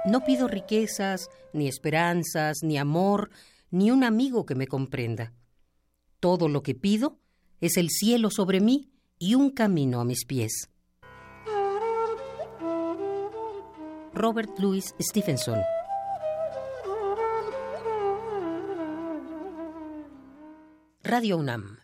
No 0.05 0.23
pido 0.23 0.47
riquezas, 0.47 1.29
ni 1.51 1.67
esperanzas, 1.67 2.59
ni 2.63 2.77
amor, 2.77 3.29
ni 3.71 3.91
un 3.91 4.05
amigo 4.05 4.45
que 4.45 4.55
me 4.55 4.67
comprenda. 4.67 5.33
Todo 6.21 6.47
lo 6.47 6.63
que 6.63 6.75
pido 6.75 7.19
es 7.59 7.75
el 7.75 7.89
cielo 7.89 8.29
sobre 8.31 8.61
mí 8.61 8.89
y 9.19 9.35
un 9.35 9.49
camino 9.49 9.99
a 9.99 10.05
mis 10.05 10.23
pies. 10.23 10.69
Robert 14.13 14.57
Louis 14.59 14.95
Stevenson 14.97 15.59
Radio 21.11 21.35
UNAM. 21.35 21.77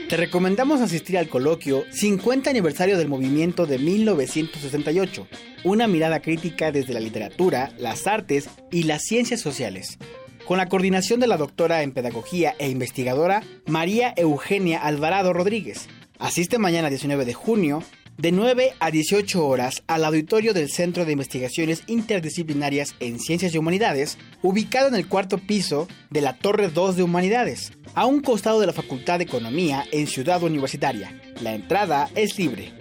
Te 0.09 0.17
recomendamos 0.17 0.81
asistir 0.81 1.17
al 1.17 1.29
coloquio 1.29 1.85
50 1.93 2.51
aniversario 2.51 2.99
del 2.99 3.07
movimiento 3.07 3.67
de 3.67 3.79
1968, 3.79 5.29
una 5.63 5.87
mirada 5.87 6.21
crítica 6.21 6.73
desde 6.73 6.93
la 6.93 6.99
literatura, 6.99 7.73
las 7.79 8.09
artes 8.09 8.51
y 8.73 8.83
las 8.83 9.03
ciencias 9.03 9.41
sociales, 9.41 9.97
con 10.45 10.59
la 10.59 10.69
coordinación 10.69 11.21
de 11.21 11.29
la 11.29 11.37
doctora 11.37 11.85
en 11.85 11.93
pedagogía 11.93 12.57
e 12.59 12.69
investigadora 12.69 13.45
María 13.67 14.13
Eugenia 14.17 14.83
Alvarado 14.83 15.33
Rodríguez. 15.33 15.89
Asiste 16.19 16.59
mañana 16.59 16.91
19 16.91 17.25
de 17.25 17.35
junio 17.35 17.85
de 18.19 18.33
9 18.33 18.73
a 18.79 18.91
18 18.91 19.47
horas 19.47 19.83
al 19.87 20.05
auditorio 20.05 20.53
del 20.53 20.71
Centro 20.71 21.05
de 21.05 21.13
Investigaciones 21.13 21.83
Interdisciplinarias 21.87 22.95
en 23.01 23.19
Ciencias 23.19 23.55
y 23.55 23.59
Humanidades, 23.59 24.19
ubicado 24.43 24.89
en 24.89 24.95
el 24.95 25.09
cuarto 25.09 25.39
piso 25.39 25.89
de 26.11 26.21
la 26.21 26.37
Torre 26.37 26.69
2 26.69 26.97
de 26.97 27.03
Humanidades, 27.03 27.73
a 27.95 28.07
un 28.07 28.21
costado 28.21 28.61
de 28.61 28.67
la 28.67 28.73
Facultad 28.73 29.19
de 29.19 29.25
Economía 29.25 29.85
en 29.93 30.07
Ciudad 30.07 30.43
Universitaria. 30.43 31.21
La 31.41 31.55
entrada 31.55 32.11
es 32.15 32.39
libre. 32.39 32.73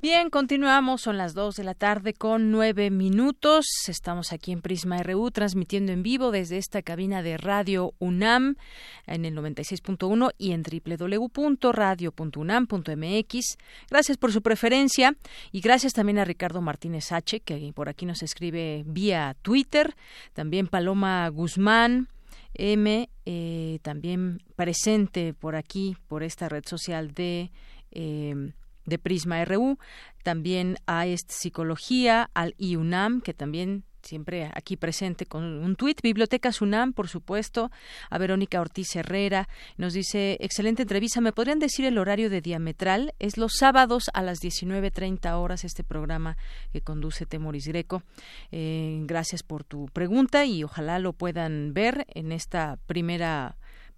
Bien, 0.00 0.30
continuamos, 0.30 1.02
son 1.02 1.18
las 1.18 1.34
2 1.34 1.56
de 1.56 1.64
la 1.64 1.74
tarde 1.74 2.14
con 2.14 2.52
9 2.52 2.90
minutos. 2.90 3.66
Estamos 3.88 4.32
aquí 4.32 4.52
en 4.52 4.62
Prisma 4.62 5.02
RU 5.02 5.32
transmitiendo 5.32 5.90
en 5.90 6.04
vivo 6.04 6.30
desde 6.30 6.56
esta 6.56 6.82
cabina 6.82 7.20
de 7.20 7.36
Radio 7.36 7.94
UNAM 7.98 8.54
en 9.08 9.24
el 9.24 9.34
96.1 9.34 10.30
y 10.38 10.52
en 10.52 10.62
www.radio.unam.mx. 10.62 13.58
Gracias 13.90 14.18
por 14.18 14.32
su 14.32 14.40
preferencia 14.40 15.16
y 15.50 15.60
gracias 15.60 15.94
también 15.94 16.20
a 16.20 16.24
Ricardo 16.24 16.60
Martínez 16.60 17.10
H, 17.10 17.40
que 17.40 17.72
por 17.74 17.88
aquí 17.88 18.06
nos 18.06 18.22
escribe 18.22 18.84
vía 18.86 19.34
Twitter, 19.42 19.96
también 20.32 20.68
Paloma 20.68 21.28
Guzmán. 21.28 22.06
M, 22.54 23.10
eh, 23.26 23.80
también 23.82 24.44
presente 24.54 25.34
por 25.34 25.56
aquí, 25.56 25.96
por 26.06 26.22
esta 26.22 26.48
red 26.48 26.62
social 26.66 27.14
de 27.14 27.50
eh, 27.90 28.52
de 28.88 28.98
Prisma 28.98 29.44
RU, 29.44 29.78
también 30.22 30.76
a 30.86 31.06
esta 31.06 31.34
Psicología, 31.34 32.30
al 32.34 32.54
IUNAM, 32.58 33.20
que 33.20 33.34
también 33.34 33.84
siempre 34.02 34.50
aquí 34.54 34.76
presente 34.76 35.26
con 35.26 35.44
un 35.44 35.76
tuit. 35.76 36.00
Biblioteca 36.02 36.50
UNAM, 36.60 36.92
por 36.92 37.08
supuesto, 37.08 37.70
a 38.10 38.18
Verónica 38.18 38.60
Ortiz 38.60 38.96
Herrera. 38.96 39.48
Nos 39.76 39.92
dice, 39.92 40.38
excelente 40.40 40.82
entrevista. 40.82 41.20
¿Me 41.20 41.32
podrían 41.32 41.58
decir 41.58 41.84
el 41.84 41.98
horario 41.98 42.30
de 42.30 42.40
diametral? 42.40 43.14
Es 43.18 43.36
los 43.36 43.52
sábados 43.58 44.04
a 44.14 44.22
las 44.22 44.38
19.30 44.40 45.32
horas 45.34 45.64
este 45.64 45.84
programa 45.84 46.36
que 46.72 46.80
conduce 46.80 47.26
Temoris 47.26 47.66
Greco. 47.66 48.02
Eh, 48.50 48.98
gracias 49.02 49.42
por 49.42 49.64
tu 49.64 49.86
pregunta 49.86 50.44
y 50.46 50.64
ojalá 50.64 50.98
lo 50.98 51.12
puedan 51.12 51.74
ver 51.74 52.06
en 52.08 52.32
esta 52.32 52.78
primera 52.86 53.56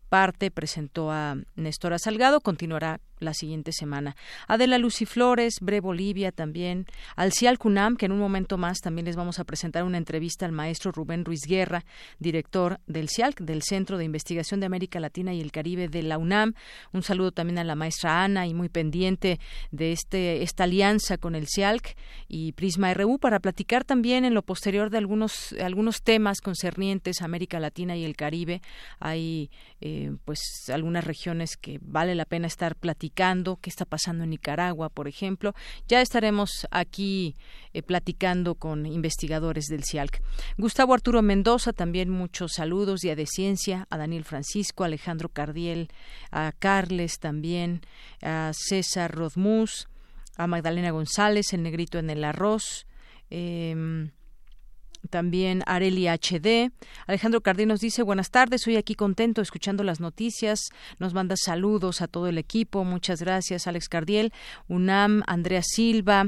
parte 0.08 0.50
presentó 0.50 1.12
a 1.12 1.36
Néstor 1.54 1.96
Salgado, 2.00 2.40
continuará 2.40 3.00
la 3.20 3.34
siguiente 3.34 3.72
semana. 3.72 4.16
Adela 4.48 4.78
Luciflores, 4.78 5.60
Bre 5.60 5.80
Bolivia 5.80 6.32
también, 6.32 6.86
al 7.16 7.32
Cial 7.32 7.58
Cunam, 7.58 7.96
que 7.96 8.06
en 8.06 8.12
un 8.12 8.18
momento 8.18 8.58
más 8.58 8.80
también 8.80 9.04
les 9.04 9.16
vamos 9.16 9.38
a 9.38 9.44
presentar 9.44 9.84
una 9.84 9.98
entrevista 9.98 10.46
al 10.46 10.52
maestro 10.52 10.90
Rubén 10.90 11.24
Ruiz 11.24 11.42
Guerra, 11.46 11.84
director 12.18 12.80
del 12.86 13.08
CIALC, 13.08 13.40
del 13.40 13.62
Centro 13.62 13.98
de 13.98 14.04
Investigación 14.04 14.60
de 14.60 14.66
América 14.66 15.00
Latina 15.00 15.34
y 15.34 15.40
el 15.40 15.52
Caribe 15.52 15.88
de 15.88 16.02
la 16.02 16.18
UNAM. 16.18 16.54
Un 16.92 17.02
saludo 17.02 17.30
también 17.30 17.58
a 17.58 17.64
la 17.64 17.74
maestra 17.74 18.24
Ana 18.24 18.46
y 18.46 18.54
muy 18.54 18.68
pendiente 18.68 19.38
de 19.70 19.92
este 19.92 20.42
esta 20.42 20.64
alianza 20.64 21.18
con 21.18 21.34
el 21.34 21.46
CIALC 21.46 21.96
y 22.28 22.52
Prisma 22.52 22.92
RU 22.94 23.18
para 23.18 23.40
platicar 23.40 23.84
también 23.84 24.24
en 24.24 24.34
lo 24.34 24.42
posterior 24.42 24.90
de 24.90 24.98
algunos 24.98 25.54
algunos 25.62 26.02
temas 26.02 26.40
concernientes 26.40 27.20
a 27.20 27.26
América 27.26 27.60
Latina 27.60 27.96
y 27.96 28.04
el 28.04 28.16
Caribe. 28.16 28.62
Hay 28.98 29.50
eh, 29.80 30.12
pues 30.24 30.40
algunas 30.72 31.04
regiones 31.04 31.56
que 31.56 31.78
vale 31.82 32.14
la 32.14 32.24
pena 32.24 32.46
estar 32.46 32.76
platicando 32.76 33.09
qué 33.14 33.70
está 33.70 33.84
pasando 33.84 34.24
en 34.24 34.30
Nicaragua, 34.30 34.88
por 34.88 35.08
ejemplo. 35.08 35.54
Ya 35.88 36.00
estaremos 36.00 36.66
aquí 36.70 37.34
eh, 37.72 37.82
platicando 37.82 38.54
con 38.54 38.86
investigadores 38.86 39.66
del 39.66 39.84
CIALC. 39.84 40.22
Gustavo 40.56 40.94
Arturo 40.94 41.22
Mendoza, 41.22 41.72
también 41.72 42.10
muchos 42.10 42.52
saludos, 42.54 43.00
Día 43.00 43.16
de 43.16 43.26
Ciencia, 43.26 43.86
a 43.90 43.98
Daniel 43.98 44.24
Francisco, 44.24 44.82
a 44.82 44.86
Alejandro 44.86 45.28
Cardiel, 45.28 45.88
a 46.30 46.52
Carles 46.58 47.18
también, 47.18 47.82
a 48.22 48.52
César 48.54 49.12
Rodmus, 49.12 49.88
a 50.36 50.46
Magdalena 50.46 50.90
González, 50.90 51.52
el 51.52 51.62
negrito 51.62 51.98
en 51.98 52.10
el 52.10 52.24
arroz. 52.24 52.86
Eh, 53.30 54.10
también 55.08 55.62
Areli 55.66 56.06
HD. 56.08 56.72
Alejandro 57.06 57.40
Cardinos 57.40 57.80
dice, 57.80 58.02
buenas 58.02 58.30
tardes, 58.30 58.62
soy 58.62 58.76
aquí 58.76 58.94
contento 58.94 59.40
escuchando 59.40 59.82
las 59.84 60.00
noticias. 60.00 60.70
Nos 60.98 61.14
manda 61.14 61.36
saludos 61.36 62.02
a 62.02 62.08
todo 62.08 62.28
el 62.28 62.38
equipo. 62.38 62.84
Muchas 62.84 63.20
gracias, 63.20 63.66
Alex 63.66 63.88
Cardiel. 63.88 64.32
UNAM, 64.68 65.22
Andrea 65.26 65.62
Silva. 65.62 66.26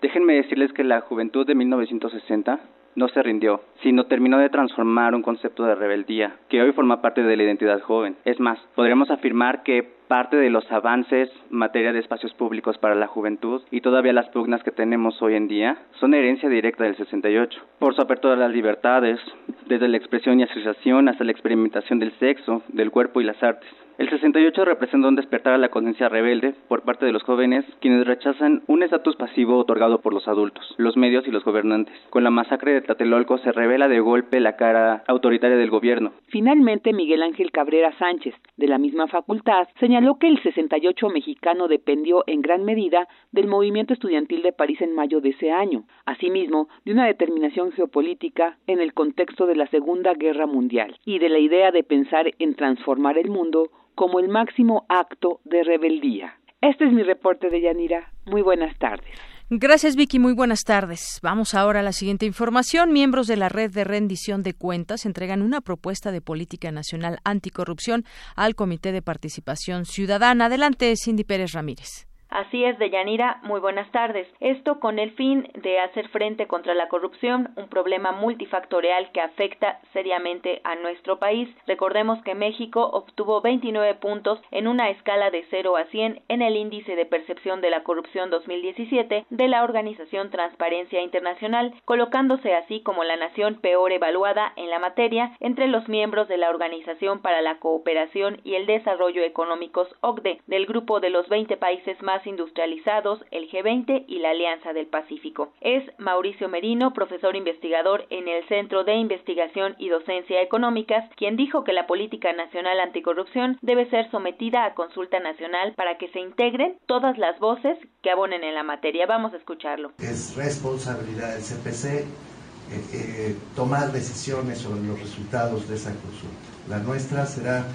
Déjenme 0.00 0.34
decirles 0.34 0.72
que 0.72 0.84
la 0.84 1.02
juventud 1.02 1.46
de 1.46 1.54
1960 1.54 2.60
no 2.94 3.08
se 3.08 3.22
rindió, 3.22 3.60
sino 3.82 4.06
terminó 4.06 4.38
de 4.38 4.48
transformar 4.48 5.14
un 5.14 5.22
concepto 5.22 5.64
de 5.64 5.74
rebeldía 5.74 6.36
que 6.48 6.62
hoy 6.62 6.72
forma 6.72 7.02
parte 7.02 7.22
de 7.22 7.36
la 7.36 7.42
identidad 7.42 7.80
joven. 7.80 8.16
Es 8.24 8.40
más, 8.40 8.58
podríamos 8.74 9.10
afirmar 9.10 9.62
que 9.62 9.99
parte 10.10 10.36
de 10.36 10.50
los 10.50 10.68
avances 10.72 11.30
en 11.52 11.56
materia 11.56 11.92
de 11.92 12.00
espacios 12.00 12.34
públicos 12.34 12.76
para 12.78 12.96
la 12.96 13.06
juventud 13.06 13.62
y 13.70 13.80
todavía 13.80 14.12
las 14.12 14.28
pugnas 14.30 14.60
que 14.64 14.72
tenemos 14.72 15.22
hoy 15.22 15.36
en 15.36 15.46
día 15.46 15.78
son 16.00 16.14
herencia 16.14 16.48
directa 16.48 16.82
del 16.82 16.96
68. 16.96 17.60
Por 17.78 17.94
su 17.94 18.02
apertura 18.02 18.34
a 18.34 18.36
las 18.36 18.50
libertades, 18.50 19.20
desde 19.68 19.86
la 19.86 19.98
expresión 19.98 20.40
y 20.40 20.42
asociación 20.42 21.08
hasta 21.08 21.22
la 21.22 21.30
experimentación 21.30 22.00
del 22.00 22.10
sexo, 22.18 22.64
del 22.72 22.90
cuerpo 22.90 23.20
y 23.20 23.24
las 23.24 23.40
artes. 23.40 23.70
El 24.00 24.08
68 24.08 24.64
representa 24.64 25.08
un 25.08 25.14
despertar 25.14 25.52
a 25.52 25.58
la 25.58 25.68
conciencia 25.68 26.08
rebelde 26.08 26.54
por 26.68 26.84
parte 26.84 27.04
de 27.04 27.12
los 27.12 27.22
jóvenes, 27.22 27.66
quienes 27.82 28.06
rechazan 28.06 28.62
un 28.66 28.82
estatus 28.82 29.14
pasivo 29.14 29.58
otorgado 29.58 30.00
por 30.00 30.14
los 30.14 30.26
adultos, 30.26 30.74
los 30.78 30.96
medios 30.96 31.28
y 31.28 31.30
los 31.30 31.44
gobernantes. 31.44 31.94
Con 32.08 32.24
la 32.24 32.30
masacre 32.30 32.72
de 32.72 32.80
Tlatelolco 32.80 33.36
se 33.36 33.52
revela 33.52 33.88
de 33.88 34.00
golpe 34.00 34.40
la 34.40 34.56
cara 34.56 35.04
autoritaria 35.06 35.58
del 35.58 35.68
gobierno. 35.68 36.12
Finalmente, 36.28 36.94
Miguel 36.94 37.22
Ángel 37.22 37.52
Cabrera 37.52 37.92
Sánchez, 37.98 38.34
de 38.56 38.68
la 38.68 38.78
misma 38.78 39.06
facultad, 39.06 39.68
señaló 39.78 39.99
que 40.18 40.28
el 40.28 40.42
68 40.42 41.08
mexicano 41.08 41.68
dependió 41.68 42.24
en 42.26 42.42
gran 42.42 42.64
medida 42.64 43.06
del 43.32 43.46
movimiento 43.46 43.92
estudiantil 43.92 44.42
de 44.42 44.52
París 44.52 44.80
en 44.80 44.94
mayo 44.94 45.20
de 45.20 45.30
ese 45.30 45.50
año, 45.50 45.84
asimismo 46.06 46.68
de 46.84 46.92
una 46.92 47.06
determinación 47.06 47.72
geopolítica 47.72 48.58
en 48.66 48.80
el 48.80 48.94
contexto 48.94 49.46
de 49.46 49.56
la 49.56 49.66
Segunda 49.68 50.14
Guerra 50.14 50.46
Mundial 50.46 50.96
y 51.04 51.18
de 51.18 51.28
la 51.28 51.38
idea 51.38 51.70
de 51.70 51.84
pensar 51.84 52.30
en 52.38 52.54
transformar 52.54 53.18
el 53.18 53.30
mundo 53.30 53.70
como 53.94 54.20
el 54.20 54.28
máximo 54.28 54.86
acto 54.88 55.40
de 55.44 55.62
rebeldía. 55.62 56.34
Este 56.60 56.84
es 56.86 56.92
mi 56.92 57.02
reporte 57.02 57.50
de 57.50 57.60
Yanira. 57.60 58.10
Muy 58.26 58.42
buenas 58.42 58.78
tardes. 58.78 59.29
Gracias 59.52 59.96
Vicky, 59.96 60.20
muy 60.20 60.32
buenas 60.32 60.62
tardes. 60.62 61.18
Vamos 61.22 61.54
ahora 61.54 61.80
a 61.80 61.82
la 61.82 61.92
siguiente 61.92 62.24
información. 62.24 62.92
Miembros 62.92 63.26
de 63.26 63.34
la 63.34 63.48
red 63.48 63.72
de 63.72 63.82
rendición 63.82 64.44
de 64.44 64.54
cuentas 64.54 65.04
entregan 65.06 65.42
una 65.42 65.60
propuesta 65.60 66.12
de 66.12 66.20
política 66.20 66.70
nacional 66.70 67.18
anticorrupción 67.24 68.04
al 68.36 68.54
Comité 68.54 68.92
de 68.92 69.02
Participación 69.02 69.86
Ciudadana. 69.86 70.44
Adelante, 70.44 70.94
Cindy 70.96 71.24
Pérez 71.24 71.50
Ramírez. 71.50 72.09
Así 72.30 72.64
es, 72.64 72.78
Deyanira, 72.78 73.40
muy 73.42 73.58
buenas 73.58 73.90
tardes. 73.90 74.28
Esto 74.38 74.78
con 74.78 75.00
el 75.00 75.10
fin 75.10 75.50
de 75.54 75.80
hacer 75.80 76.08
frente 76.10 76.46
contra 76.46 76.74
la 76.74 76.86
corrupción, 76.86 77.50
un 77.56 77.66
problema 77.66 78.12
multifactorial 78.12 79.10
que 79.10 79.20
afecta 79.20 79.80
seriamente 79.92 80.60
a 80.62 80.76
nuestro 80.76 81.18
país. 81.18 81.48
Recordemos 81.66 82.22
que 82.22 82.36
México 82.36 82.88
obtuvo 82.92 83.40
29 83.40 83.96
puntos 83.96 84.40
en 84.52 84.68
una 84.68 84.90
escala 84.90 85.32
de 85.32 85.44
0 85.50 85.76
a 85.76 85.86
100 85.86 86.22
en 86.28 86.42
el 86.42 86.54
índice 86.54 86.94
de 86.94 87.04
percepción 87.04 87.60
de 87.60 87.70
la 87.70 87.82
corrupción 87.82 88.30
2017 88.30 89.26
de 89.28 89.48
la 89.48 89.64
organización 89.64 90.30
Transparencia 90.30 91.00
Internacional, 91.02 91.74
colocándose 91.84 92.54
así 92.54 92.80
como 92.80 93.02
la 93.02 93.16
nación 93.16 93.56
peor 93.56 93.90
evaluada 93.90 94.52
en 94.54 94.70
la 94.70 94.78
materia 94.78 95.32
entre 95.40 95.66
los 95.66 95.88
miembros 95.88 96.28
de 96.28 96.36
la 96.36 96.50
Organización 96.50 97.22
para 97.22 97.42
la 97.42 97.58
Cooperación 97.58 98.40
y 98.44 98.54
el 98.54 98.66
Desarrollo 98.66 99.24
Económicos 99.24 99.88
OCDE, 100.00 100.40
del 100.46 100.66
grupo 100.66 101.00
de 101.00 101.10
los 101.10 101.28
20 101.28 101.56
países 101.56 102.00
más 102.02 102.19
industrializados, 102.26 103.24
el 103.30 103.50
G20 103.50 104.04
y 104.06 104.18
la 104.18 104.30
Alianza 104.30 104.72
del 104.72 104.86
Pacífico. 104.86 105.52
Es 105.60 105.84
Mauricio 105.98 106.48
Merino, 106.48 106.92
profesor 106.92 107.36
investigador 107.36 108.06
en 108.10 108.28
el 108.28 108.46
Centro 108.48 108.84
de 108.84 108.94
Investigación 108.94 109.74
y 109.78 109.88
Docencia 109.88 110.42
Económicas, 110.42 111.04
quien 111.16 111.36
dijo 111.36 111.64
que 111.64 111.72
la 111.72 111.86
política 111.86 112.32
nacional 112.32 112.80
anticorrupción 112.80 113.58
debe 113.62 113.88
ser 113.90 114.10
sometida 114.10 114.64
a 114.64 114.74
consulta 114.74 115.20
nacional 115.20 115.74
para 115.76 115.98
que 115.98 116.08
se 116.08 116.20
integren 116.20 116.76
todas 116.86 117.18
las 117.18 117.38
voces 117.38 117.78
que 118.02 118.10
abonen 118.10 118.44
en 118.44 118.54
la 118.54 118.62
materia. 118.62 119.06
Vamos 119.06 119.32
a 119.34 119.36
escucharlo. 119.36 119.92
Es 119.98 120.36
responsabilidad 120.36 121.34
del 121.34 121.42
CPC 121.42 122.30
eh, 122.72 122.84
eh, 122.92 123.36
tomar 123.56 123.90
decisiones 123.90 124.58
sobre 124.58 124.82
los 124.82 125.00
resultados 125.00 125.68
de 125.68 125.74
esa 125.74 125.90
consulta. 125.90 126.36
La 126.68 126.78
nuestra 126.78 127.26
será 127.26 127.66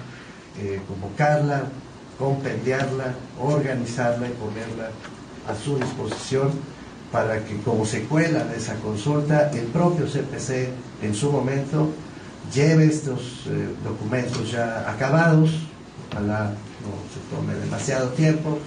eh, 0.58 0.80
convocarla, 0.88 1.64
compendiarla, 2.18 3.14
organizarla 3.40 4.28
y 4.28 4.32
ponerla 4.32 4.90
a 5.48 5.54
su 5.54 5.78
disposición 5.78 6.50
para 7.12 7.44
que 7.44 7.56
como 7.62 7.84
secuela 7.84 8.44
de 8.44 8.56
esa 8.56 8.74
consulta 8.76 9.50
el 9.52 9.66
propio 9.66 10.06
CPC 10.06 10.68
en 11.02 11.14
su 11.14 11.30
momento 11.30 11.90
lleve 12.52 12.86
estos 12.86 13.44
eh, 13.46 13.68
documentos 13.84 14.50
ya 14.50 14.90
acabados, 14.90 15.50
ojalá 16.10 16.50
no 16.82 16.92
se 17.12 17.34
tome 17.34 17.54
demasiado 17.54 18.08
tiempo, 18.10 18.58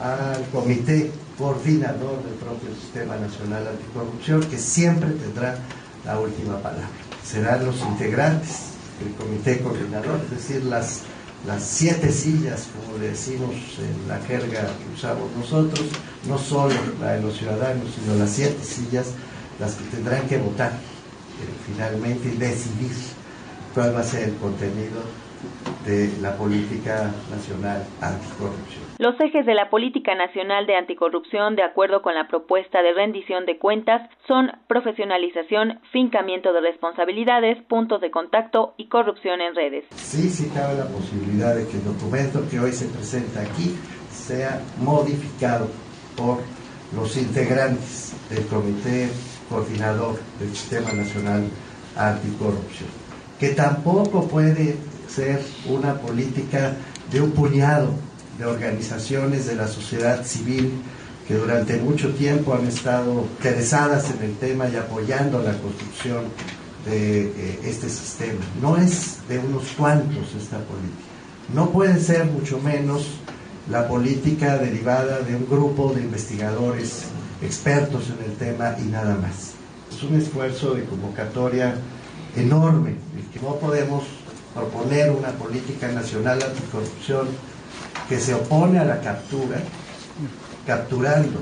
al 0.00 0.44
comité 0.50 1.10
coordinador 1.38 2.22
del 2.24 2.34
propio 2.34 2.74
Sistema 2.74 3.16
Nacional 3.16 3.66
Anticorrupción, 3.68 4.42
que 4.50 4.58
siempre 4.58 5.10
tendrá 5.10 5.56
la 6.04 6.18
última 6.18 6.58
palabra. 6.58 6.88
Serán 7.24 7.64
los 7.64 7.80
integrantes 7.80 8.72
del 9.02 9.14
comité 9.14 9.60
coordinador, 9.60 10.20
es 10.24 10.30
decir, 10.30 10.64
las 10.64 11.02
las 11.46 11.62
siete 11.64 12.12
sillas, 12.12 12.68
como 12.74 12.98
decimos 12.98 13.50
en 13.78 14.08
la 14.08 14.18
jerga 14.20 14.60
que 14.60 14.94
usamos 14.94 15.30
nosotros, 15.36 15.86
no 16.28 16.38
solo 16.38 16.74
la 17.00 17.12
de 17.14 17.22
los 17.22 17.36
ciudadanos, 17.36 17.88
sino 17.94 18.14
las 18.16 18.30
siete 18.30 18.62
sillas, 18.62 19.08
las 19.58 19.74
que 19.74 19.84
tendrán 19.84 20.28
que 20.28 20.38
votar 20.38 20.70
eh, 20.70 21.66
finalmente 21.66 22.28
y 22.28 22.36
decidir 22.36 22.92
cuál 23.74 23.94
va 23.94 24.00
a 24.00 24.04
ser 24.04 24.28
el 24.28 24.36
contenido 24.36 25.02
de 25.84 26.12
la 26.20 26.36
política 26.36 27.12
nacional 27.30 27.84
anticorrupción. 28.00 28.81
Los 29.02 29.18
ejes 29.18 29.44
de 29.46 29.54
la 29.56 29.68
política 29.68 30.14
nacional 30.14 30.64
de 30.64 30.76
anticorrupción, 30.76 31.56
de 31.56 31.64
acuerdo 31.64 32.02
con 32.02 32.14
la 32.14 32.28
propuesta 32.28 32.82
de 32.82 32.94
rendición 32.94 33.46
de 33.46 33.58
cuentas, 33.58 34.08
son 34.28 34.52
profesionalización, 34.68 35.80
fincamiento 35.90 36.52
de 36.52 36.60
responsabilidades, 36.60 37.60
puntos 37.64 38.00
de 38.00 38.12
contacto 38.12 38.74
y 38.76 38.86
corrupción 38.86 39.40
en 39.40 39.56
redes. 39.56 39.86
Sí, 39.96 40.30
sí 40.30 40.48
cabe 40.54 40.78
la 40.78 40.86
posibilidad 40.86 41.56
de 41.56 41.66
que 41.66 41.78
el 41.78 41.84
documento 41.84 42.48
que 42.48 42.60
hoy 42.60 42.70
se 42.70 42.86
presenta 42.94 43.40
aquí 43.40 43.74
sea 44.08 44.60
modificado 44.78 45.66
por 46.16 46.38
los 46.94 47.16
integrantes 47.16 48.14
del 48.30 48.46
Comité 48.46 49.08
Coordinador 49.48 50.14
del 50.38 50.50
Sistema 50.50 50.92
Nacional 50.92 51.42
Anticorrupción, 51.96 52.90
que 53.40 53.48
tampoco 53.48 54.28
puede 54.28 54.76
ser 55.08 55.40
una 55.68 55.94
política 55.94 56.76
de 57.10 57.20
un 57.20 57.32
puñado 57.32 58.11
de 58.38 58.44
organizaciones 58.44 59.46
de 59.46 59.56
la 59.56 59.68
sociedad 59.68 60.24
civil 60.24 60.72
que 61.26 61.34
durante 61.34 61.76
mucho 61.76 62.10
tiempo 62.14 62.54
han 62.54 62.66
estado 62.66 63.26
interesadas 63.36 64.10
en 64.10 64.24
el 64.24 64.36
tema 64.36 64.68
y 64.68 64.76
apoyando 64.76 65.42
la 65.42 65.52
construcción 65.52 66.24
de 66.84 67.26
eh, 67.26 67.60
este 67.64 67.88
sistema. 67.88 68.40
No 68.60 68.76
es 68.76 69.18
de 69.28 69.38
unos 69.38 69.64
cuantos 69.76 70.34
esta 70.34 70.58
política. 70.58 71.12
No 71.54 71.70
puede 71.70 72.00
ser 72.00 72.24
mucho 72.24 72.58
menos 72.58 73.06
la 73.70 73.86
política 73.86 74.58
derivada 74.58 75.20
de 75.20 75.36
un 75.36 75.46
grupo 75.48 75.92
de 75.94 76.02
investigadores 76.02 77.04
expertos 77.42 78.04
en 78.08 78.30
el 78.30 78.36
tema 78.36 78.74
y 78.78 78.88
nada 78.88 79.14
más. 79.14 79.52
Es 79.94 80.02
un 80.02 80.16
esfuerzo 80.16 80.74
de 80.74 80.84
convocatoria 80.84 81.74
enorme, 82.36 82.94
que 83.32 83.40
no 83.40 83.56
podemos 83.56 84.04
proponer 84.54 85.10
una 85.10 85.30
política 85.30 85.88
nacional 85.88 86.42
anticorrupción 86.42 87.28
que 88.08 88.16
se 88.18 88.34
opone 88.34 88.78
a 88.78 88.84
la 88.84 89.00
captura, 89.00 89.58
capturando 90.66 91.40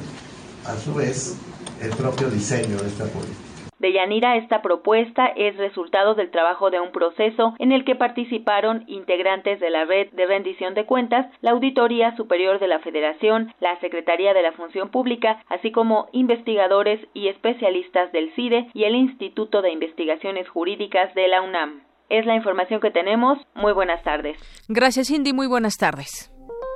a 0.66 0.76
su 0.76 0.94
vez 0.94 1.38
el 1.80 1.90
propio 1.90 2.28
diseño 2.28 2.76
de 2.76 2.88
esta 2.88 3.04
política. 3.04 3.50
De 3.80 3.94
Yanira, 3.94 4.36
esta 4.36 4.60
propuesta 4.60 5.26
es 5.34 5.56
resultado 5.56 6.14
del 6.14 6.30
trabajo 6.30 6.70
de 6.70 6.78
un 6.80 6.92
proceso 6.92 7.54
en 7.58 7.72
el 7.72 7.86
que 7.86 7.94
participaron 7.94 8.84
integrantes 8.88 9.58
de 9.58 9.70
la 9.70 9.86
Red 9.86 10.10
de 10.12 10.26
Rendición 10.26 10.74
de 10.74 10.84
Cuentas, 10.84 11.26
la 11.40 11.52
Auditoría 11.52 12.14
Superior 12.14 12.60
de 12.60 12.68
la 12.68 12.80
Federación, 12.80 13.54
la 13.58 13.80
Secretaría 13.80 14.34
de 14.34 14.42
la 14.42 14.52
Función 14.52 14.90
Pública, 14.90 15.42
así 15.48 15.72
como 15.72 16.08
investigadores 16.12 17.00
y 17.14 17.28
especialistas 17.28 18.12
del 18.12 18.30
CIDE 18.34 18.68
y 18.74 18.84
el 18.84 18.94
Instituto 18.94 19.62
de 19.62 19.72
Investigaciones 19.72 20.46
Jurídicas 20.50 21.14
de 21.14 21.28
la 21.28 21.40
UNAM. 21.40 21.80
Es 22.10 22.26
la 22.26 22.34
información 22.34 22.80
que 22.82 22.90
tenemos. 22.90 23.38
Muy 23.54 23.72
buenas 23.72 24.02
tardes. 24.02 24.36
Gracias, 24.68 25.08
Cindy. 25.08 25.32
Muy 25.32 25.46
buenas 25.46 25.78
tardes. 25.78 26.30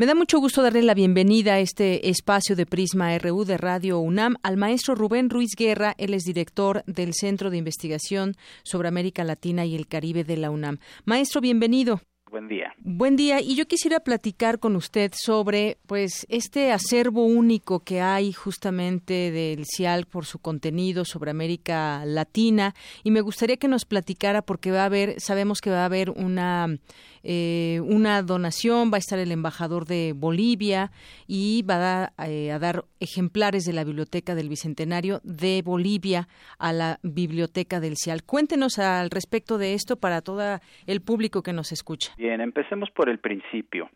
Me 0.00 0.06
da 0.06 0.14
mucho 0.14 0.38
gusto 0.38 0.62
darle 0.62 0.80
la 0.80 0.94
bienvenida 0.94 1.52
a 1.52 1.58
este 1.58 2.08
espacio 2.08 2.56
de 2.56 2.64
Prisma 2.64 3.18
RU 3.18 3.44
de 3.44 3.58
Radio 3.58 3.98
UNAM 3.98 4.36
al 4.42 4.56
maestro 4.56 4.94
Rubén 4.94 5.28
Ruiz 5.28 5.50
Guerra. 5.54 5.94
Él 5.98 6.14
es 6.14 6.24
director 6.24 6.82
del 6.86 7.12
Centro 7.12 7.50
de 7.50 7.58
Investigación 7.58 8.34
sobre 8.62 8.88
América 8.88 9.24
Latina 9.24 9.66
y 9.66 9.76
el 9.76 9.88
Caribe 9.88 10.24
de 10.24 10.38
la 10.38 10.50
UNAM. 10.50 10.78
Maestro, 11.04 11.42
bienvenido. 11.42 12.00
Buen 12.30 12.46
día. 12.46 12.72
Buen 12.78 13.16
día. 13.16 13.40
Y 13.40 13.56
yo 13.56 13.66
quisiera 13.66 13.98
platicar 14.00 14.60
con 14.60 14.76
usted 14.76 15.12
sobre, 15.14 15.78
pues, 15.86 16.26
este 16.30 16.70
acervo 16.70 17.26
único 17.26 17.80
que 17.80 18.00
hay 18.00 18.32
justamente 18.32 19.32
del 19.32 19.66
CIAL 19.66 20.06
por 20.06 20.26
su 20.26 20.38
contenido 20.38 21.04
sobre 21.04 21.32
América 21.32 22.04
Latina. 22.06 22.74
Y 23.02 23.10
me 23.10 23.20
gustaría 23.20 23.56
que 23.56 23.66
nos 23.66 23.84
platicara 23.84 24.42
porque 24.42 24.70
va 24.70 24.82
a 24.82 24.86
haber, 24.86 25.20
sabemos 25.20 25.60
que 25.60 25.70
va 25.70 25.82
a 25.82 25.86
haber 25.86 26.10
una 26.10 26.78
eh, 27.22 27.80
una 27.82 28.22
donación, 28.22 28.90
va 28.92 28.96
a 28.96 28.98
estar 28.98 29.18
el 29.18 29.32
embajador 29.32 29.84
de 29.86 30.12
Bolivia 30.14 30.90
y 31.26 31.62
va 31.62 32.12
a, 32.16 32.28
eh, 32.28 32.52
a, 32.52 32.58
dar 32.58 32.84
ejemplares 33.00 33.64
de 33.64 33.72
la 33.72 33.84
Biblioteca 33.84 34.34
del 34.34 34.48
Bicentenario 34.48 35.20
de 35.22 35.62
Bolivia 35.64 36.28
a 36.58 36.72
la 36.72 36.98
Biblioteca 37.02 37.80
del 37.80 37.96
CIAL. 37.96 38.22
Cuéntenos 38.24 38.78
al 38.78 39.10
respecto 39.10 39.58
de 39.58 39.74
esto 39.74 39.96
para 39.96 40.22
todo 40.22 40.60
el 40.86 41.00
público 41.00 41.42
que 41.42 41.52
nos 41.52 41.72
escucha. 41.72 42.12
Bien, 42.16 42.40
empecemos 42.40 42.90
por 42.90 43.08
el 43.08 43.18
principio. 43.18 43.90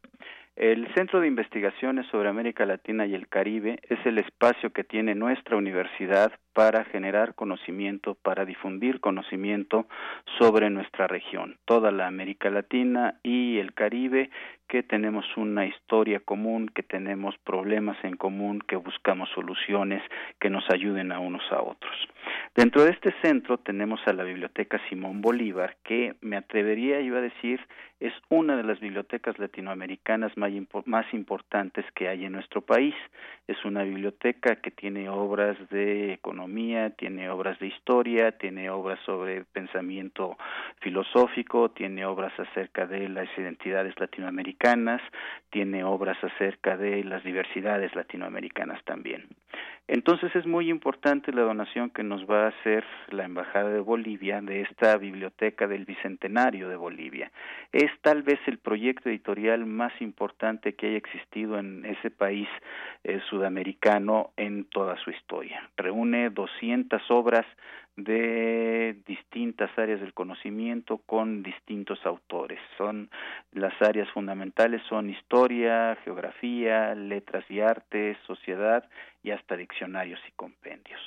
El 0.56 0.86
Centro 0.94 1.20
de 1.20 1.26
Investigaciones 1.26 2.06
sobre 2.12 2.28
América 2.28 2.64
Latina 2.64 3.06
y 3.06 3.14
el 3.14 3.26
Caribe 3.26 3.80
es 3.88 3.98
el 4.06 4.18
espacio 4.18 4.70
que 4.70 4.84
tiene 4.84 5.14
nuestra 5.14 5.56
universidad 5.56 6.32
para 6.54 6.84
generar 6.84 7.34
conocimiento, 7.34 8.14
para 8.14 8.44
difundir 8.44 9.00
conocimiento 9.00 9.86
sobre 10.38 10.70
nuestra 10.70 11.06
región, 11.06 11.56
toda 11.64 11.90
la 11.90 12.06
América 12.06 12.48
Latina 12.48 13.18
y 13.22 13.58
el 13.58 13.74
Caribe, 13.74 14.30
que 14.68 14.82
tenemos 14.82 15.26
una 15.36 15.66
historia 15.66 16.20
común, 16.20 16.70
que 16.74 16.82
tenemos 16.82 17.36
problemas 17.44 18.02
en 18.02 18.16
común, 18.16 18.60
que 18.66 18.76
buscamos 18.76 19.28
soluciones 19.34 20.02
que 20.40 20.48
nos 20.48 20.64
ayuden 20.70 21.12
a 21.12 21.18
unos 21.18 21.42
a 21.50 21.60
otros. 21.60 21.94
Dentro 22.54 22.84
de 22.84 22.92
este 22.92 23.12
centro 23.20 23.58
tenemos 23.58 24.00
a 24.06 24.12
la 24.12 24.22
Biblioteca 24.22 24.80
Simón 24.88 25.20
Bolívar, 25.20 25.76
que 25.84 26.14
me 26.20 26.36
atrevería 26.36 27.00
yo 27.00 27.16
a 27.16 27.20
decir 27.20 27.60
es 28.04 28.12
una 28.28 28.54
de 28.56 28.64
las 28.64 28.80
bibliotecas 28.80 29.38
latinoamericanas 29.38 30.32
más, 30.36 31.06
importantes 31.14 31.86
que 31.94 32.08
hay 32.08 32.26
en 32.26 32.32
nuestro 32.32 32.60
país. 32.60 32.94
Es 33.46 33.64
una 33.64 33.82
biblioteca 33.82 34.56
que 34.56 34.70
tiene 34.70 35.08
obras 35.08 35.56
de 35.70 36.12
economía, 36.12 36.43
tiene 36.96 37.28
obras 37.30 37.58
de 37.58 37.68
historia, 37.68 38.32
tiene 38.32 38.70
obras 38.70 38.98
sobre 39.04 39.44
pensamiento 39.44 40.36
filosófico, 40.80 41.70
tiene 41.70 42.04
obras 42.04 42.32
acerca 42.38 42.86
de 42.86 43.08
las 43.08 43.28
identidades 43.38 43.98
latinoamericanas, 43.98 45.00
tiene 45.50 45.84
obras 45.84 46.16
acerca 46.22 46.76
de 46.76 47.02
las 47.04 47.24
diversidades 47.24 47.94
latinoamericanas 47.94 48.82
también. 48.84 49.26
Entonces 49.86 50.34
es 50.34 50.46
muy 50.46 50.70
importante 50.70 51.30
la 51.30 51.42
donación 51.42 51.90
que 51.90 52.02
nos 52.02 52.24
va 52.24 52.44
a 52.44 52.48
hacer 52.48 52.84
la 53.10 53.24
Embajada 53.24 53.68
de 53.68 53.80
Bolivia 53.80 54.40
de 54.40 54.62
esta 54.62 54.96
biblioteca 54.96 55.66
del 55.66 55.84
Bicentenario 55.84 56.70
de 56.70 56.76
Bolivia. 56.76 57.30
Es 57.70 57.90
tal 58.00 58.22
vez 58.22 58.38
el 58.46 58.58
proyecto 58.58 59.10
editorial 59.10 59.66
más 59.66 59.92
importante 60.00 60.74
que 60.74 60.86
haya 60.86 60.96
existido 60.96 61.58
en 61.58 61.84
ese 61.84 62.10
país 62.10 62.48
eh, 63.04 63.20
sudamericano 63.28 64.30
en 64.38 64.64
toda 64.64 64.96
su 65.04 65.10
historia. 65.10 65.68
Reúne 65.76 66.30
200 66.30 67.02
obras 67.10 67.44
de 67.96 68.96
distintas 69.06 69.70
áreas 69.78 70.00
del 70.00 70.14
conocimiento 70.14 70.98
con 70.98 71.42
distintos 71.42 72.04
autores. 72.04 72.60
Son 72.76 73.08
las 73.52 73.74
áreas 73.80 74.10
fundamentales 74.10 74.82
son 74.88 75.10
historia, 75.10 75.96
geografía, 76.04 76.94
letras 76.94 77.44
y 77.48 77.60
artes, 77.60 78.16
sociedad 78.26 78.88
y 79.22 79.30
hasta 79.30 79.56
diccionarios 79.56 80.20
y 80.28 80.32
compendios. 80.32 81.00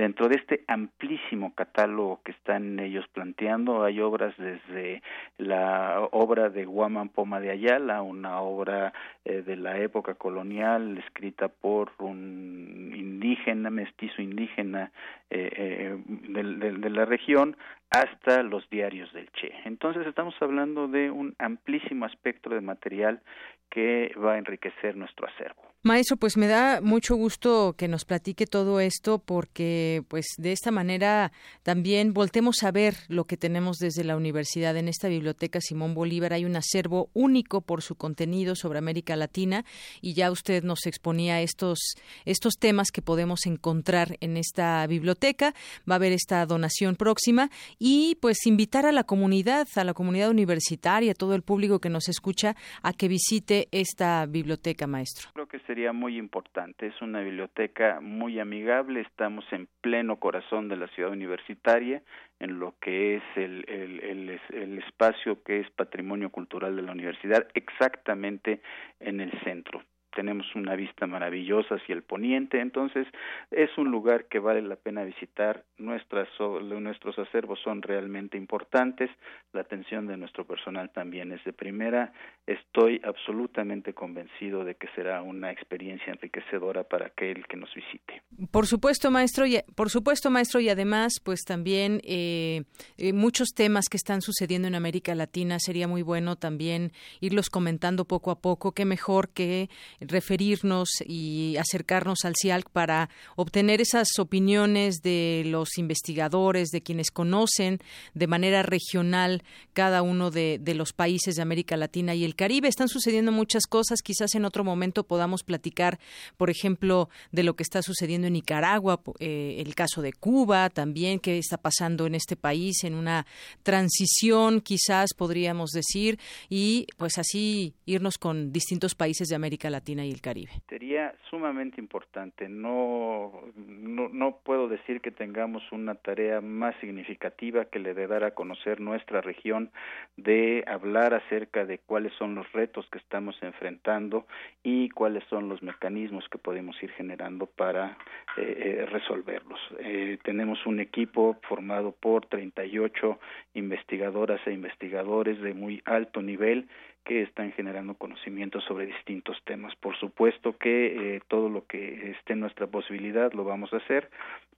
Dentro 0.00 0.28
de 0.28 0.36
este 0.36 0.64
amplísimo 0.66 1.54
catálogo 1.54 2.22
que 2.24 2.32
están 2.32 2.80
ellos 2.80 3.06
planteando, 3.08 3.84
hay 3.84 4.00
obras 4.00 4.34
desde 4.38 5.02
la 5.36 6.08
obra 6.12 6.48
de 6.48 6.64
Guaman 6.64 7.10
Poma 7.10 7.38
de 7.38 7.50
Ayala, 7.50 8.00
una 8.00 8.40
obra 8.40 8.94
eh, 9.26 9.42
de 9.42 9.56
la 9.56 9.76
época 9.76 10.14
colonial 10.14 10.96
escrita 10.96 11.48
por 11.48 11.92
un 11.98 12.94
indígena, 12.96 13.68
mestizo 13.68 14.22
indígena 14.22 14.90
eh, 15.28 15.50
eh, 15.54 16.02
de, 16.06 16.78
de 16.78 16.90
la 16.90 17.04
región, 17.04 17.58
hasta 17.90 18.42
los 18.42 18.70
diarios 18.70 19.12
del 19.12 19.30
Che. 19.32 19.52
Entonces 19.66 20.06
estamos 20.06 20.34
hablando 20.40 20.88
de 20.88 21.10
un 21.10 21.34
amplísimo 21.38 22.06
espectro 22.06 22.54
de 22.54 22.62
material 22.62 23.20
que 23.68 24.14
va 24.16 24.32
a 24.32 24.38
enriquecer 24.38 24.96
nuestro 24.96 25.28
acervo. 25.28 25.69
Maestro, 25.82 26.18
pues 26.18 26.36
me 26.36 26.46
da 26.46 26.82
mucho 26.82 27.16
gusto 27.16 27.74
que 27.74 27.88
nos 27.88 28.04
platique 28.04 28.46
todo 28.46 28.80
esto 28.80 29.18
porque 29.18 30.04
pues 30.08 30.26
de 30.36 30.52
esta 30.52 30.70
manera 30.70 31.32
también 31.62 32.12
voltemos 32.12 32.62
a 32.64 32.70
ver 32.70 32.96
lo 33.08 33.24
que 33.24 33.38
tenemos 33.38 33.78
desde 33.78 34.04
la 34.04 34.14
universidad. 34.14 34.76
En 34.76 34.88
esta 34.88 35.08
biblioteca 35.08 35.58
Simón 35.62 35.94
Bolívar 35.94 36.34
hay 36.34 36.44
un 36.44 36.54
acervo 36.54 37.08
único 37.14 37.62
por 37.62 37.80
su 37.80 37.94
contenido 37.94 38.56
sobre 38.56 38.78
América 38.78 39.16
Latina 39.16 39.64
y 40.02 40.12
ya 40.12 40.30
usted 40.30 40.64
nos 40.64 40.84
exponía 40.84 41.40
estos 41.40 41.78
estos 42.26 42.56
temas 42.58 42.90
que 42.90 43.00
podemos 43.00 43.46
encontrar 43.46 44.18
en 44.20 44.36
esta 44.36 44.86
biblioteca. 44.86 45.54
Va 45.90 45.94
a 45.94 45.96
haber 45.96 46.12
esta 46.12 46.44
donación 46.44 46.94
próxima 46.94 47.48
y 47.78 48.18
pues 48.20 48.44
invitar 48.44 48.84
a 48.84 48.92
la 48.92 49.04
comunidad, 49.04 49.66
a 49.76 49.84
la 49.84 49.94
comunidad 49.94 50.28
universitaria, 50.28 51.12
a 51.12 51.14
todo 51.14 51.34
el 51.34 51.40
público 51.40 51.78
que 51.78 51.88
nos 51.88 52.10
escucha 52.10 52.54
a 52.82 52.92
que 52.92 53.08
visite 53.08 53.68
esta 53.72 54.26
biblioteca, 54.26 54.86
maestro. 54.86 55.30
Sería 55.70 55.92
muy 55.92 56.18
importante. 56.18 56.88
Es 56.88 57.00
una 57.00 57.20
biblioteca 57.20 58.00
muy 58.00 58.40
amigable. 58.40 59.02
Estamos 59.02 59.44
en 59.52 59.68
pleno 59.80 60.16
corazón 60.16 60.68
de 60.68 60.76
la 60.76 60.88
ciudad 60.88 61.12
universitaria, 61.12 62.02
en 62.40 62.58
lo 62.58 62.74
que 62.80 63.14
es 63.14 63.22
el, 63.36 63.64
el, 63.68 64.40
el, 64.52 64.78
espacio 64.78 65.44
que 65.44 65.60
es 65.60 65.70
patrimonio 65.70 66.30
cultural 66.30 66.74
de 66.74 66.82
la 66.82 66.90
universidad, 66.90 67.46
exactamente 67.54 68.60
en 68.98 69.20
el 69.20 69.30
centro 69.44 69.80
tenemos 70.14 70.46
una 70.54 70.76
vista 70.76 71.06
maravillosa 71.06 71.76
hacia 71.76 71.94
el 71.94 72.02
poniente, 72.02 72.60
entonces 72.60 73.06
es 73.50 73.70
un 73.78 73.90
lugar 73.90 74.26
que 74.26 74.38
vale 74.38 74.62
la 74.62 74.76
pena 74.76 75.04
visitar, 75.04 75.64
Nuestras, 75.78 76.28
nuestros 76.38 77.18
acervos 77.18 77.58
son 77.64 77.80
realmente 77.80 78.36
importantes, 78.36 79.10
la 79.52 79.62
atención 79.62 80.06
de 80.06 80.18
nuestro 80.18 80.46
personal 80.46 80.90
también 80.90 81.32
es 81.32 81.42
de 81.44 81.54
primera, 81.54 82.12
estoy 82.46 83.00
absolutamente 83.02 83.94
convencido 83.94 84.62
de 84.64 84.74
que 84.74 84.88
será 84.94 85.22
una 85.22 85.50
experiencia 85.50 86.12
enriquecedora 86.12 86.84
para 86.84 87.06
aquel 87.06 87.46
que 87.46 87.56
nos 87.56 87.72
visite. 87.74 88.22
Por 88.50 88.66
supuesto, 88.66 89.10
maestro, 89.10 89.46
y, 89.46 89.58
por 89.74 89.88
supuesto, 89.88 90.30
maestro, 90.30 90.60
y 90.60 90.68
además, 90.68 91.14
pues 91.24 91.44
también 91.44 92.00
eh, 92.04 92.64
eh, 92.98 93.12
muchos 93.12 93.48
temas 93.54 93.86
que 93.88 93.96
están 93.96 94.20
sucediendo 94.20 94.68
en 94.68 94.74
América 94.74 95.14
Latina, 95.14 95.58
sería 95.58 95.88
muy 95.88 96.02
bueno 96.02 96.36
también 96.36 96.92
irlos 97.20 97.48
comentando 97.48 98.04
poco 98.04 98.30
a 98.30 98.40
poco, 98.40 98.72
qué 98.72 98.84
mejor 98.84 99.30
que 99.30 99.70
referirnos 100.00 100.88
y 101.06 101.56
acercarnos 101.58 102.24
al 102.24 102.34
CIALC 102.40 102.70
para 102.70 103.10
obtener 103.36 103.80
esas 103.80 104.08
opiniones 104.18 105.02
de 105.02 105.42
los 105.46 105.76
investigadores, 105.78 106.70
de 106.70 106.82
quienes 106.82 107.10
conocen 107.10 107.78
de 108.14 108.26
manera 108.26 108.62
regional 108.62 109.42
cada 109.72 110.02
uno 110.02 110.30
de, 110.30 110.60
los 110.74 110.92
países 110.92 111.34
de 111.34 111.42
América 111.42 111.76
Latina 111.76 112.14
y 112.14 112.24
el 112.24 112.36
Caribe. 112.36 112.68
Están 112.68 112.88
sucediendo 112.88 113.32
muchas 113.32 113.66
cosas, 113.66 114.02
quizás 114.02 114.34
en 114.34 114.44
otro 114.44 114.64
momento 114.64 115.04
podamos 115.04 115.42
platicar, 115.42 115.98
por 116.36 116.48
ejemplo, 116.48 117.10
de 117.32 117.42
lo 117.42 117.56
que 117.56 117.64
está 117.64 117.82
sucediendo 117.82 118.28
en 118.28 118.34
Nicaragua, 118.34 119.02
eh, 119.18 119.56
el 119.58 119.74
caso 119.74 120.00
de 120.00 120.12
Cuba 120.12 120.70
también, 120.70 121.18
qué 121.18 121.38
está 121.38 121.58
pasando 121.58 122.06
en 122.06 122.14
este 122.14 122.36
país, 122.36 122.84
en 122.84 122.94
una 122.94 123.26
transición 123.62 124.60
quizás 124.60 125.10
podríamos 125.16 125.70
decir, 125.70 126.18
y 126.48 126.86
pues 126.96 127.18
así 127.18 127.74
irnos 127.84 128.16
con 128.16 128.52
distintos 128.52 128.94
países 128.94 129.28
de 129.28 129.34
América 129.34 129.68
Latina 129.68 129.89
y 129.98 130.10
el 130.10 130.20
Caribe. 130.20 130.52
Sería 130.68 131.14
sumamente 131.28 131.80
importante. 131.80 132.48
No, 132.48 133.32
no, 133.56 134.08
no 134.08 134.36
puedo 134.44 134.68
decir 134.68 135.00
que 135.00 135.10
tengamos 135.10 135.62
una 135.72 135.94
tarea 135.94 136.40
más 136.40 136.74
significativa 136.80 137.64
que 137.66 137.78
le 137.78 137.94
de 137.94 138.06
dar 138.06 138.24
a 138.24 138.32
conocer 138.32 138.80
nuestra 138.80 139.20
región, 139.20 139.70
de 140.16 140.64
hablar 140.66 141.14
acerca 141.14 141.64
de 141.64 141.78
cuáles 141.78 142.12
son 142.14 142.34
los 142.34 142.50
retos 142.52 142.86
que 142.90 142.98
estamos 142.98 143.36
enfrentando 143.42 144.26
y 144.62 144.90
cuáles 144.90 145.24
son 145.24 145.48
los 145.48 145.62
mecanismos 145.62 146.28
que 146.28 146.38
podemos 146.38 146.80
ir 146.82 146.90
generando 146.92 147.46
para 147.46 147.98
eh, 148.36 148.42
eh, 148.80 148.86
resolverlos. 148.86 149.60
Eh, 149.80 150.18
tenemos 150.22 150.64
un 150.66 150.80
equipo 150.80 151.38
formado 151.48 151.92
por 151.92 152.26
38 152.26 153.18
investigadoras 153.54 154.40
e 154.46 154.52
investigadores 154.52 155.40
de 155.40 155.54
muy 155.54 155.82
alto 155.84 156.22
nivel 156.22 156.68
que 157.10 157.22
están 157.22 157.50
generando 157.50 157.94
conocimiento 157.94 158.60
sobre 158.60 158.86
distintos 158.86 159.36
temas. 159.44 159.74
Por 159.74 159.96
supuesto 159.96 160.56
que 160.56 161.16
eh, 161.16 161.20
todo 161.26 161.48
lo 161.48 161.66
que 161.66 162.12
esté 162.12 162.34
en 162.34 162.40
nuestra 162.40 162.68
posibilidad 162.68 163.32
lo 163.32 163.42
vamos 163.42 163.72
a 163.72 163.78
hacer 163.78 164.08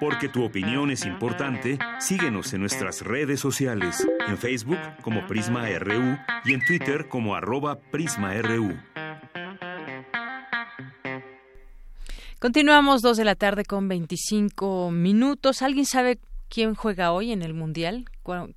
Porque 0.00 0.28
tu 0.28 0.44
opinión 0.44 0.90
es 0.90 1.06
importante, 1.06 1.78
síguenos 1.98 2.52
en 2.52 2.60
nuestras 2.60 3.02
redes 3.02 3.40
sociales, 3.40 4.06
en 4.26 4.36
Facebook 4.36 4.78
como 5.02 5.26
Prisma 5.26 5.68
RU 5.78 6.18
y 6.44 6.54
en 6.54 6.64
Twitter 6.66 7.08
como 7.08 7.34
arroba 7.34 7.78
PrismaRU. 7.78 8.76
Continuamos 12.42 13.02
dos 13.02 13.16
de 13.16 13.24
la 13.24 13.36
tarde 13.36 13.64
con 13.64 13.86
25 13.86 14.90
minutos. 14.90 15.62
¿Alguien 15.62 15.86
sabe 15.86 16.18
quién 16.48 16.74
juega 16.74 17.12
hoy 17.12 17.30
en 17.30 17.42
el 17.42 17.54
Mundial? 17.54 18.06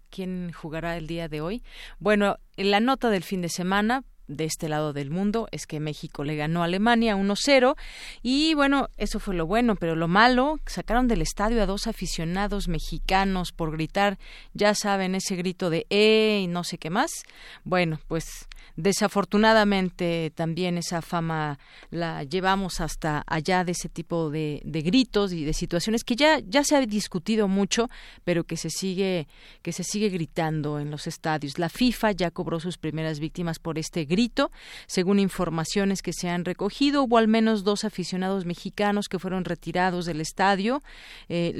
¿Quién 0.09 0.51
jugará 0.51 0.97
el 0.97 1.05
día 1.05 1.27
de 1.27 1.41
hoy? 1.41 1.61
Bueno, 1.99 2.37
en 2.57 2.71
la 2.71 2.79
nota 2.79 3.11
del 3.11 3.23
fin 3.23 3.43
de 3.43 3.49
semana 3.49 4.03
de 4.27 4.45
este 4.45 4.69
lado 4.69 4.93
del 4.93 5.11
mundo 5.11 5.47
es 5.51 5.67
que 5.67 5.79
México 5.79 6.23
le 6.23 6.35
ganó 6.35 6.61
a 6.61 6.65
Alemania 6.65 7.15
1-0 7.15 7.75
y 8.23 8.53
bueno, 8.53 8.89
eso 8.97 9.19
fue 9.19 9.35
lo 9.35 9.45
bueno, 9.45 9.75
pero 9.75 9.95
lo 9.95 10.07
malo, 10.07 10.59
sacaron 10.65 11.07
del 11.07 11.21
estadio 11.21 11.61
a 11.61 11.65
dos 11.65 11.87
aficionados 11.87 12.67
mexicanos 12.67 13.51
por 13.51 13.71
gritar, 13.71 14.17
ya 14.53 14.73
saben, 14.73 15.15
ese 15.15 15.35
grito 15.35 15.69
de 15.69 15.85
¡eh! 15.89 16.41
y 16.43 16.47
no 16.47 16.63
sé 16.63 16.77
qué 16.77 16.89
más. 16.89 17.11
Bueno, 17.63 17.99
pues 18.07 18.47
desafortunadamente 18.75 20.31
también 20.35 20.77
esa 20.77 21.01
fama 21.01 21.59
la 21.91 22.23
llevamos 22.23 22.81
hasta 22.81 23.23
allá 23.27 23.63
de 23.63 23.71
ese 23.71 23.89
tipo 23.89 24.29
de, 24.29 24.61
de 24.65 24.81
gritos 24.81 25.31
y 25.33 25.45
de 25.45 25.53
situaciones 25.53 26.03
que 26.03 26.15
ya, 26.15 26.39
ya 26.39 26.63
se 26.63 26.75
ha 26.75 26.81
discutido 26.81 27.47
mucho, 27.47 27.89
pero 28.23 28.43
que 28.43 28.57
se 28.57 28.69
sigue, 28.69 29.27
que 29.61 29.71
se 29.71 29.83
sigue 29.83 30.09
gritando 30.09 30.79
en 30.79 30.91
los 30.91 31.07
estadios. 31.07 31.59
La 31.59 31.69
FIFA 31.69 32.11
ya 32.11 32.31
cobró 32.31 32.59
sus 32.59 32.77
primeras 32.77 33.19
víctimas 33.19 33.59
por 33.59 33.77
este 33.77 34.05
grito 34.05 34.14
Según 34.87 35.19
informaciones 35.19 36.01
que 36.01 36.13
se 36.13 36.29
han 36.29 36.45
recogido, 36.45 37.03
hubo 37.03 37.17
al 37.17 37.27
menos 37.27 37.63
dos 37.63 37.83
aficionados 37.83 38.45
mexicanos 38.45 39.07
que 39.07 39.19
fueron 39.19 39.45
retirados 39.45 40.05
del 40.05 40.21
estadio 40.21 40.81
eh, 41.29 41.53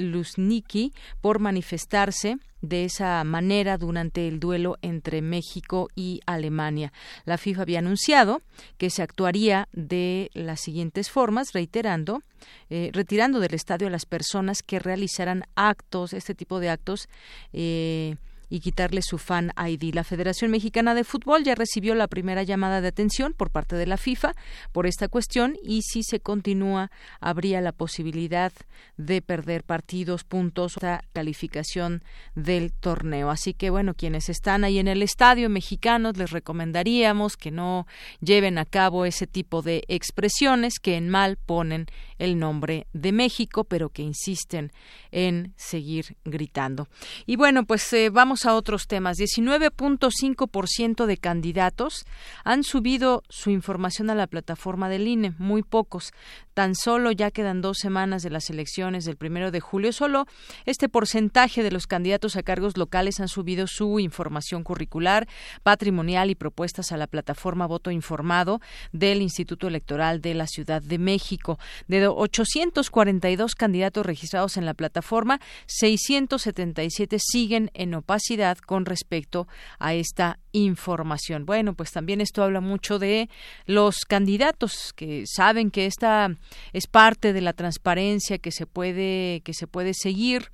por 1.20 1.38
manifestarse 1.38 2.38
de 2.62 2.84
esa 2.84 3.22
manera 3.24 3.76
durante 3.76 4.26
el 4.26 4.40
duelo 4.40 4.76
entre 4.82 5.22
México 5.22 5.88
y 5.94 6.20
Alemania. 6.26 6.92
La 7.24 7.38
FIFA 7.38 7.62
había 7.62 7.78
anunciado 7.80 8.42
que 8.78 8.90
se 8.90 9.02
actuaría 9.02 9.68
de 9.72 10.30
las 10.32 10.60
siguientes 10.60 11.10
formas, 11.10 11.52
reiterando, 11.52 12.22
eh, 12.70 12.90
retirando 12.92 13.40
del 13.40 13.54
estadio 13.54 13.88
a 13.88 13.90
las 13.90 14.06
personas 14.06 14.62
que 14.62 14.78
realizaran 14.78 15.44
actos, 15.54 16.12
este 16.12 16.34
tipo 16.34 16.58
de 16.58 16.70
actos. 16.70 17.08
Eh, 17.52 18.16
y 18.48 18.60
quitarle 18.60 19.02
su 19.02 19.18
fan 19.18 19.52
ID. 19.56 19.94
La 19.94 20.04
Federación 20.04 20.50
Mexicana 20.50 20.94
de 20.94 21.04
Fútbol 21.04 21.44
ya 21.44 21.54
recibió 21.54 21.94
la 21.94 22.08
primera 22.08 22.42
llamada 22.42 22.80
de 22.80 22.88
atención 22.88 23.32
por 23.32 23.50
parte 23.50 23.76
de 23.76 23.86
la 23.86 23.96
FIFA 23.96 24.34
por 24.72 24.86
esta 24.86 25.08
cuestión 25.08 25.56
y 25.62 25.82
si 25.82 26.02
se 26.02 26.20
continúa 26.20 26.90
habría 27.20 27.60
la 27.60 27.72
posibilidad 27.72 28.52
de 28.96 29.22
perder 29.22 29.64
partidos, 29.64 30.24
puntos, 30.24 30.74
la 30.80 31.02
calificación 31.12 32.02
del 32.34 32.72
torneo. 32.72 33.30
Así 33.30 33.54
que 33.54 33.70
bueno, 33.70 33.94
quienes 33.94 34.28
están 34.28 34.64
ahí 34.64 34.78
en 34.78 34.88
el 34.88 35.02
estadio 35.02 35.48
mexicanos 35.48 36.16
les 36.16 36.30
recomendaríamos 36.30 37.36
que 37.36 37.50
no 37.50 37.86
lleven 38.20 38.58
a 38.58 38.64
cabo 38.64 39.04
ese 39.04 39.26
tipo 39.26 39.62
de 39.62 39.84
expresiones 39.88 40.78
que 40.78 40.96
en 40.96 41.08
mal 41.08 41.36
ponen 41.36 41.86
el 42.18 42.38
nombre 42.38 42.86
de 42.92 43.12
México, 43.12 43.64
pero 43.64 43.90
que 43.90 44.02
insisten 44.02 44.72
en 45.10 45.52
seguir 45.56 46.16
gritando. 46.24 46.88
Y 47.26 47.36
bueno, 47.36 47.64
pues 47.64 47.92
eh, 47.92 48.10
vamos 48.10 48.35
a 48.44 48.54
otros 48.54 48.86
temas. 48.86 49.16
19.5% 49.16 51.06
de 51.06 51.16
candidatos 51.16 52.04
han 52.44 52.64
subido 52.64 53.22
su 53.28 53.50
información 53.50 54.10
a 54.10 54.14
la 54.14 54.26
plataforma 54.26 54.88
del 54.88 55.08
INE, 55.08 55.32
muy 55.38 55.62
pocos. 55.62 56.12
Tan 56.52 56.74
solo 56.74 57.12
ya 57.12 57.30
quedan 57.30 57.60
dos 57.62 57.78
semanas 57.78 58.22
de 58.22 58.30
las 58.30 58.50
elecciones 58.50 59.04
del 59.04 59.16
primero 59.16 59.50
de 59.50 59.60
julio. 59.60 59.92
Solo 59.92 60.26
este 60.64 60.88
porcentaje 60.88 61.62
de 61.62 61.70
los 61.70 61.86
candidatos 61.86 62.36
a 62.36 62.42
cargos 62.42 62.76
locales 62.76 63.20
han 63.20 63.28
subido 63.28 63.66
su 63.66 64.00
información 64.00 64.64
curricular, 64.64 65.26
patrimonial 65.62 66.30
y 66.30 66.34
propuestas 66.34 66.92
a 66.92 66.96
la 66.96 67.06
plataforma 67.06 67.66
Voto 67.66 67.90
Informado 67.90 68.60
del 68.92 69.22
Instituto 69.22 69.68
Electoral 69.68 70.20
de 70.20 70.34
la 70.34 70.46
Ciudad 70.46 70.82
de 70.82 70.98
México. 70.98 71.58
De 71.88 72.06
842 72.06 73.54
candidatos 73.54 74.04
registrados 74.04 74.56
en 74.56 74.66
la 74.66 74.74
plataforma, 74.74 75.40
677 75.66 77.18
siguen 77.20 77.70
en 77.74 77.94
opacidad 77.94 78.25
con 78.66 78.86
respecto 78.86 79.46
a 79.78 79.94
esta 79.94 80.38
información. 80.52 81.46
Bueno, 81.46 81.74
pues 81.74 81.92
también 81.92 82.20
esto 82.20 82.42
habla 82.42 82.60
mucho 82.60 82.98
de 82.98 83.28
los 83.66 84.04
candidatos 84.06 84.92
que 84.94 85.24
saben 85.26 85.70
que 85.70 85.86
esta 85.86 86.34
es 86.72 86.86
parte 86.86 87.32
de 87.32 87.40
la 87.40 87.52
transparencia 87.52 88.38
que 88.38 88.50
se 88.50 88.66
puede 88.66 89.42
que 89.44 89.54
se 89.54 89.66
puede 89.66 89.92
seguir 89.94 90.50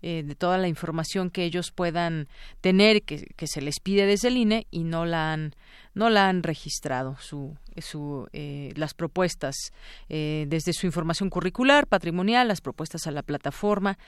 eh, 0.00 0.22
de 0.24 0.34
toda 0.36 0.58
la 0.58 0.68
información 0.68 1.30
que 1.30 1.44
ellos 1.44 1.72
puedan 1.72 2.28
tener 2.60 3.02
que, 3.02 3.26
que 3.36 3.46
se 3.48 3.60
les 3.60 3.80
pide 3.80 4.06
desde 4.06 4.28
el 4.28 4.36
INE 4.36 4.66
y 4.70 4.84
no 4.84 5.04
la 5.04 5.32
han 5.32 5.54
no 5.98 6.10
la 6.10 6.28
han 6.28 6.44
registrado 6.44 7.16
su 7.20 7.56
su, 7.80 8.28
eh, 8.32 8.72
las 8.76 8.94
propuestas 8.94 9.72
eh, 10.08 10.46
desde 10.48 10.72
su 10.72 10.86
información 10.86 11.30
curricular, 11.30 11.86
patrimonial, 11.86 12.48
las 12.48 12.60
propuestas 12.60 13.06
a 13.06 13.10
la 13.10 13.22
plataforma 13.22 13.98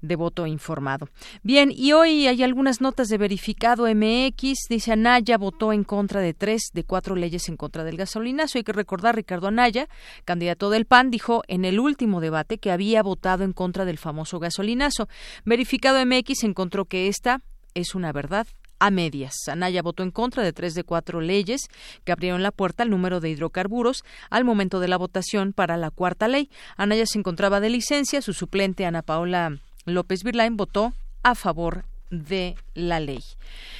de 0.00 0.16
voto 0.16 0.46
informado. 0.46 1.08
Bien, 1.42 1.70
y 1.74 1.92
hoy 1.92 2.26
hay 2.26 2.42
algunas 2.42 2.80
notas 2.80 3.08
de 3.08 3.18
verificado 3.18 3.86
MX. 3.86 4.66
Dice 4.68 4.92
Anaya 4.92 5.38
votó 5.38 5.72
en 5.72 5.84
contra 5.84 6.20
de 6.20 6.34
tres 6.34 6.70
de 6.72 6.84
cuatro 6.84 7.14
leyes 7.14 7.48
en 7.48 7.56
contra 7.56 7.84
del 7.84 7.96
gasolinazo. 7.96 8.58
Hay 8.58 8.64
que 8.64 8.72
recordar, 8.72 9.16
Ricardo 9.16 9.48
Anaya, 9.48 9.88
candidato 10.24 10.70
del 10.70 10.86
PAN, 10.86 11.10
dijo 11.10 11.42
en 11.48 11.64
el 11.64 11.80
último 11.80 12.20
debate 12.20 12.58
que 12.58 12.72
había 12.72 13.02
votado 13.02 13.44
en 13.44 13.52
contra 13.52 13.84
del 13.84 13.98
famoso 13.98 14.38
gasolinazo. 14.38 15.08
Verificado 15.44 16.04
MX 16.04 16.44
encontró 16.44 16.84
que 16.84 17.08
esta 17.08 17.40
es 17.74 17.94
una 17.94 18.12
verdad 18.12 18.46
a 18.80 18.90
medias. 18.90 19.34
Anaya 19.46 19.82
votó 19.82 20.02
en 20.02 20.10
contra 20.10 20.42
de 20.42 20.52
tres 20.52 20.74
de 20.74 20.82
cuatro 20.82 21.20
leyes 21.20 21.68
que 22.04 22.12
abrieron 22.12 22.42
la 22.42 22.50
puerta 22.50 22.82
al 22.82 22.90
número 22.90 23.20
de 23.20 23.30
hidrocarburos 23.30 24.04
al 24.30 24.44
momento 24.44 24.80
de 24.80 24.88
la 24.88 24.96
votación 24.96 25.52
para 25.52 25.76
la 25.76 25.90
cuarta 25.90 26.26
ley. 26.26 26.50
Anaya 26.76 27.06
se 27.06 27.18
encontraba 27.18 27.60
de 27.60 27.70
licencia, 27.70 28.22
su 28.22 28.32
suplente 28.32 28.86
Ana 28.86 29.02
Paola 29.02 29.58
López 29.84 30.24
Virlain 30.24 30.56
votó 30.56 30.92
a 31.22 31.34
favor 31.34 31.84
de 32.10 32.56
la 32.74 33.00
ley. 33.00 33.22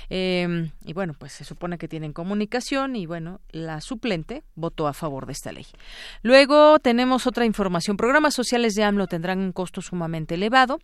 Em, 0.08 0.70
y 0.84 0.92
bueno, 0.92 1.14
pues 1.18 1.32
se 1.32 1.44
supone 1.44 1.78
que 1.78 1.88
tienen 1.88 2.12
comunicación 2.12 2.96
y 2.96 3.06
bueno, 3.06 3.40
la 3.50 3.80
suplente 3.80 4.42
votó 4.54 4.86
a 4.86 4.92
favor 4.92 5.26
de 5.26 5.32
esta 5.32 5.52
ley. 5.52 5.66
Luego 6.22 6.78
tenemos 6.78 7.26
otra 7.26 7.44
información. 7.44 7.96
Programas 7.96 8.34
sociales 8.34 8.74
de 8.74 8.84
AMLO 8.84 9.06
tendrán 9.06 9.38
un 9.38 9.52
costo 9.52 9.82
sumamente 9.82 10.34
elevado. 10.34 10.80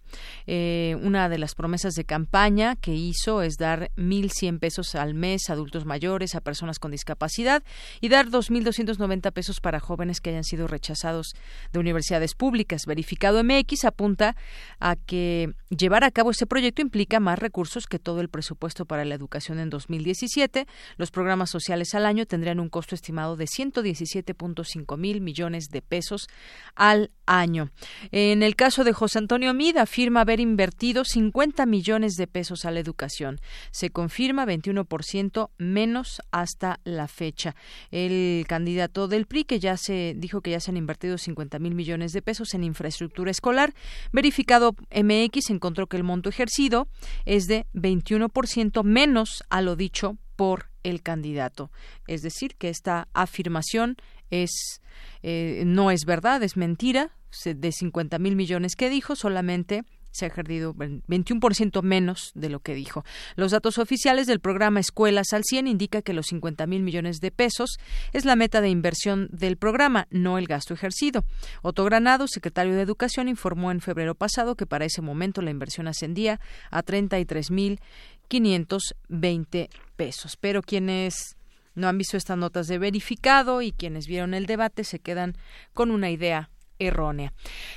Eh, 0.46 0.96
una 1.02 1.28
de 1.28 1.38
las 1.38 1.54
promesas 1.54 1.94
de 1.94 2.04
campaña 2.04 2.76
que 2.76 2.94
hizo 2.94 3.42
es 3.42 3.56
dar 3.56 3.90
1.100 3.96 4.58
pesos 4.58 4.94
al 4.94 5.14
mes 5.14 5.48
a 5.48 5.54
adultos 5.54 5.84
mayores, 5.84 6.34
a 6.34 6.40
personas 6.40 6.78
con 6.78 6.90
discapacidad 6.90 7.62
y 8.00 8.08
dar 8.08 8.26
2.290 8.26 9.32
pesos 9.32 9.60
para 9.60 9.80
jóvenes 9.80 10.20
que 10.20 10.30
hayan 10.30 10.44
sido 10.44 10.66
rechazados 10.66 11.34
de 11.72 11.78
universidades 11.78 12.34
públicas. 12.34 12.86
Verificado 12.86 13.42
MX 13.42 13.84
apunta 13.84 14.36
a 14.78 14.96
que 14.96 15.52
llevar 15.70 16.04
a 16.04 16.10
cabo 16.10 16.30
este 16.30 16.46
proyecto 16.46 16.82
implica 16.82 17.20
más 17.20 17.35
recursos 17.38 17.86
que 17.86 17.98
todo 17.98 18.20
el 18.20 18.28
presupuesto 18.28 18.84
para 18.84 19.04
la 19.04 19.14
educación 19.14 19.58
en 19.58 19.70
2017. 19.70 20.66
Los 20.96 21.10
programas 21.10 21.50
sociales 21.50 21.94
al 21.94 22.06
año 22.06 22.26
tendrían 22.26 22.60
un 22.60 22.68
costo 22.68 22.94
estimado 22.94 23.36
de 23.36 23.46
117.5 23.46 24.96
mil 24.96 25.20
millones 25.20 25.68
de 25.68 25.82
pesos 25.82 26.28
al 26.74 27.10
año. 27.26 27.70
En 28.12 28.42
el 28.42 28.56
caso 28.56 28.84
de 28.84 28.92
José 28.92 29.18
Antonio 29.18 29.52
Mida, 29.54 29.82
afirma 29.82 30.20
haber 30.20 30.40
invertido 30.40 31.04
50 31.04 31.66
millones 31.66 32.14
de 32.14 32.26
pesos 32.26 32.64
a 32.64 32.70
la 32.70 32.80
educación. 32.80 33.40
Se 33.70 33.90
confirma 33.90 34.46
21% 34.46 35.50
menos 35.58 36.22
hasta 36.30 36.80
la 36.84 37.08
fecha. 37.08 37.54
El 37.90 38.44
candidato 38.48 39.08
del 39.08 39.26
PRI, 39.26 39.44
que 39.44 39.60
ya 39.60 39.76
se 39.76 40.14
dijo 40.16 40.40
que 40.40 40.50
ya 40.50 40.60
se 40.60 40.70
han 40.70 40.76
invertido 40.76 41.18
50 41.18 41.58
mil 41.58 41.74
millones 41.74 42.12
de 42.12 42.22
pesos 42.22 42.54
en 42.54 42.64
infraestructura 42.64 43.30
escolar, 43.30 43.74
verificado 44.12 44.74
MX 44.90 45.50
encontró 45.50 45.86
que 45.86 45.96
el 45.96 46.04
monto 46.04 46.28
ejercido 46.28 46.88
es 47.26 47.46
de 47.46 47.66
21% 47.74 48.82
menos 48.82 49.44
a 49.50 49.60
lo 49.60 49.76
dicho 49.76 50.16
por 50.36 50.70
el 50.82 51.02
candidato. 51.02 51.70
Es 52.06 52.22
decir, 52.22 52.56
que 52.56 52.70
esta 52.70 53.08
afirmación 53.12 53.96
es 54.30 54.80
eh, 55.22 55.64
no 55.66 55.90
es 55.90 56.04
verdad, 56.04 56.42
es 56.42 56.56
mentira. 56.56 57.12
De 57.44 57.70
50 57.70 58.18
mil 58.18 58.34
millones 58.34 58.76
que 58.76 58.88
dijo, 58.88 59.14
solamente 59.14 59.84
se 60.16 60.24
ha 60.24 60.28
ejercido 60.28 60.74
21% 60.74 61.82
menos 61.82 62.32
de 62.34 62.48
lo 62.48 62.60
que 62.60 62.74
dijo. 62.74 63.04
Los 63.36 63.52
datos 63.52 63.78
oficiales 63.78 64.26
del 64.26 64.40
programa 64.40 64.80
Escuelas 64.80 65.32
al 65.32 65.44
100 65.44 65.66
indica 65.66 66.02
que 66.02 66.12
los 66.12 66.26
50 66.26 66.66
mil 66.66 66.82
millones 66.82 67.20
de 67.20 67.30
pesos 67.30 67.78
es 68.12 68.24
la 68.24 68.36
meta 68.36 68.60
de 68.60 68.68
inversión 68.68 69.28
del 69.30 69.56
programa, 69.56 70.06
no 70.10 70.38
el 70.38 70.46
gasto 70.46 70.74
ejercido. 70.74 71.24
Otto 71.62 71.84
Granado, 71.84 72.26
secretario 72.28 72.74
de 72.74 72.82
Educación, 72.82 73.28
informó 73.28 73.70
en 73.70 73.80
febrero 73.80 74.14
pasado 74.14 74.56
que 74.56 74.66
para 74.66 74.84
ese 74.84 75.02
momento 75.02 75.42
la 75.42 75.50
inversión 75.50 75.88
ascendía 75.88 76.40
a 76.70 76.82
33 76.82 77.50
mil 77.50 77.80
520 78.28 79.70
pesos. 79.96 80.36
Pero 80.40 80.62
quienes 80.62 81.36
no 81.74 81.88
han 81.88 81.98
visto 81.98 82.16
estas 82.16 82.38
notas 82.38 82.66
de 82.66 82.78
verificado 82.78 83.62
y 83.62 83.72
quienes 83.72 84.06
vieron 84.06 84.34
el 84.34 84.46
debate 84.46 84.82
se 84.82 84.98
quedan 84.98 85.36
con 85.74 85.90
una 85.90 86.10
idea 86.10 86.50
errónea. 86.78 87.32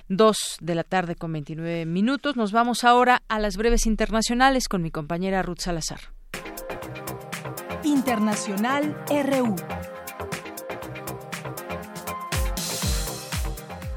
Dos 0.08 0.58
de 0.62 0.76
la 0.76 0.84
tarde 0.84 1.16
con 1.16 1.32
29 1.34 1.86
minutos. 1.86 2.36
Nos 2.36 2.52
vamos 2.52 2.84
ahora 2.84 3.22
a 3.28 3.40
las 3.40 3.58
breves 3.58 3.86
internacionales 3.86 4.68
con 4.68 4.82
mi 4.82 4.92
compañera 4.92 5.42
Ruth 5.42 5.60
Salazar. 5.60 6.00
Internacional 7.84 8.98
RU. 9.10 9.56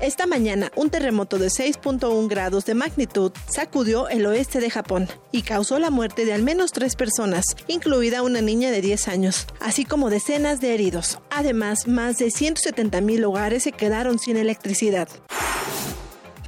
Esta 0.02 0.26
mañana, 0.26 0.72
un 0.74 0.90
terremoto 0.90 1.38
de 1.38 1.46
6.1 1.46 2.28
grados 2.28 2.64
de 2.64 2.74
magnitud 2.74 3.30
sacudió 3.48 4.08
el 4.08 4.26
oeste 4.26 4.58
de 4.58 4.68
Japón 4.68 5.08
y 5.30 5.42
causó 5.42 5.78
la 5.78 5.90
muerte 5.90 6.24
de 6.24 6.32
al 6.32 6.42
menos 6.42 6.72
tres 6.72 6.96
personas, 6.96 7.44
incluida 7.68 8.22
una 8.22 8.40
niña 8.40 8.72
de 8.72 8.80
10 8.80 9.06
años, 9.06 9.46
así 9.60 9.84
como 9.84 10.10
decenas 10.10 10.60
de 10.60 10.74
heridos. 10.74 11.20
Además, 11.30 11.86
más 11.86 12.18
de 12.18 12.26
170.000 12.26 13.24
hogares 13.24 13.62
se 13.62 13.70
quedaron 13.70 14.18
sin 14.18 14.36
electricidad. 14.36 15.08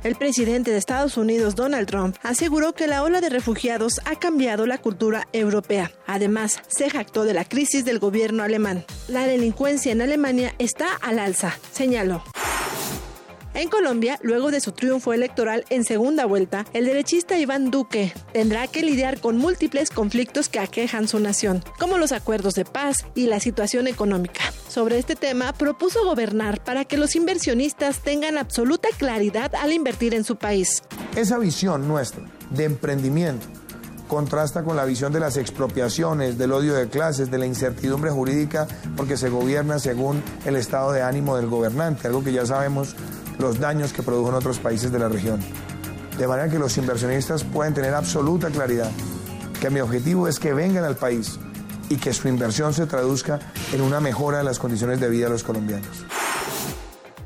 El 0.02 0.16
presidente 0.16 0.72
de 0.72 0.76
Estados 0.76 1.16
Unidos, 1.16 1.54
Donald 1.54 1.86
Trump, 1.86 2.16
aseguró 2.24 2.72
que 2.72 2.88
la 2.88 3.04
ola 3.04 3.20
de 3.20 3.28
refugiados 3.28 4.00
ha 4.04 4.16
cambiado 4.16 4.66
la 4.66 4.78
cultura 4.78 5.28
europea. 5.32 5.92
Además, 6.08 6.60
se 6.66 6.90
jactó 6.90 7.24
de 7.24 7.34
la 7.34 7.44
crisis 7.44 7.84
del 7.84 8.00
gobierno 8.00 8.42
alemán. 8.42 8.84
La 9.06 9.28
delincuencia 9.28 9.92
en 9.92 10.02
Alemania 10.02 10.56
está 10.58 10.92
al 11.00 11.20
alza, 11.20 11.56
señaló. 11.72 12.24
En 13.54 13.68
Colombia, 13.68 14.18
luego 14.20 14.50
de 14.50 14.60
su 14.60 14.72
triunfo 14.72 15.12
electoral 15.12 15.64
en 15.70 15.84
segunda 15.84 16.26
vuelta, 16.26 16.66
el 16.72 16.86
derechista 16.86 17.38
Iván 17.38 17.70
Duque 17.70 18.12
tendrá 18.32 18.66
que 18.66 18.82
lidiar 18.82 19.20
con 19.20 19.38
múltiples 19.38 19.90
conflictos 19.90 20.48
que 20.48 20.58
aquejan 20.58 21.06
su 21.06 21.20
nación, 21.20 21.62
como 21.78 21.96
los 21.96 22.10
acuerdos 22.10 22.54
de 22.54 22.64
paz 22.64 23.06
y 23.14 23.26
la 23.26 23.38
situación 23.38 23.86
económica. 23.86 24.40
Sobre 24.68 24.98
este 24.98 25.14
tema, 25.14 25.52
propuso 25.52 26.04
gobernar 26.04 26.64
para 26.64 26.84
que 26.84 26.96
los 26.96 27.14
inversionistas 27.14 28.00
tengan 28.00 28.38
absoluta 28.38 28.88
claridad 28.98 29.54
al 29.54 29.72
invertir 29.72 30.14
en 30.14 30.24
su 30.24 30.34
país. 30.34 30.82
Esa 31.14 31.38
visión 31.38 31.86
nuestra 31.86 32.24
de 32.50 32.64
emprendimiento 32.64 33.46
contrasta 34.14 34.62
con 34.62 34.76
la 34.76 34.84
visión 34.84 35.12
de 35.12 35.18
las 35.18 35.36
expropiaciones, 35.36 36.38
del 36.38 36.52
odio 36.52 36.74
de 36.74 36.88
clases, 36.88 37.32
de 37.32 37.38
la 37.38 37.46
incertidumbre 37.46 38.12
jurídica, 38.12 38.68
porque 38.96 39.16
se 39.16 39.28
gobierna 39.28 39.80
según 39.80 40.22
el 40.44 40.54
estado 40.54 40.92
de 40.92 41.02
ánimo 41.02 41.36
del 41.36 41.48
gobernante, 41.48 42.06
algo 42.06 42.22
que 42.22 42.32
ya 42.32 42.46
sabemos 42.46 42.94
los 43.40 43.58
daños 43.58 43.92
que 43.92 44.04
produjo 44.04 44.28
en 44.28 44.36
otros 44.36 44.60
países 44.60 44.92
de 44.92 45.00
la 45.00 45.08
región. 45.08 45.40
De 46.16 46.28
manera 46.28 46.48
que 46.48 46.60
los 46.60 46.78
inversionistas 46.78 47.42
pueden 47.42 47.74
tener 47.74 47.92
absoluta 47.92 48.50
claridad 48.50 48.90
que 49.60 49.68
mi 49.68 49.80
objetivo 49.80 50.28
es 50.28 50.38
que 50.38 50.54
vengan 50.54 50.84
al 50.84 50.94
país 50.94 51.40
y 51.88 51.96
que 51.96 52.12
su 52.12 52.28
inversión 52.28 52.72
se 52.72 52.86
traduzca 52.86 53.40
en 53.72 53.80
una 53.80 53.98
mejora 53.98 54.38
de 54.38 54.44
las 54.44 54.60
condiciones 54.60 55.00
de 55.00 55.08
vida 55.08 55.24
de 55.24 55.32
los 55.32 55.42
colombianos. 55.42 56.04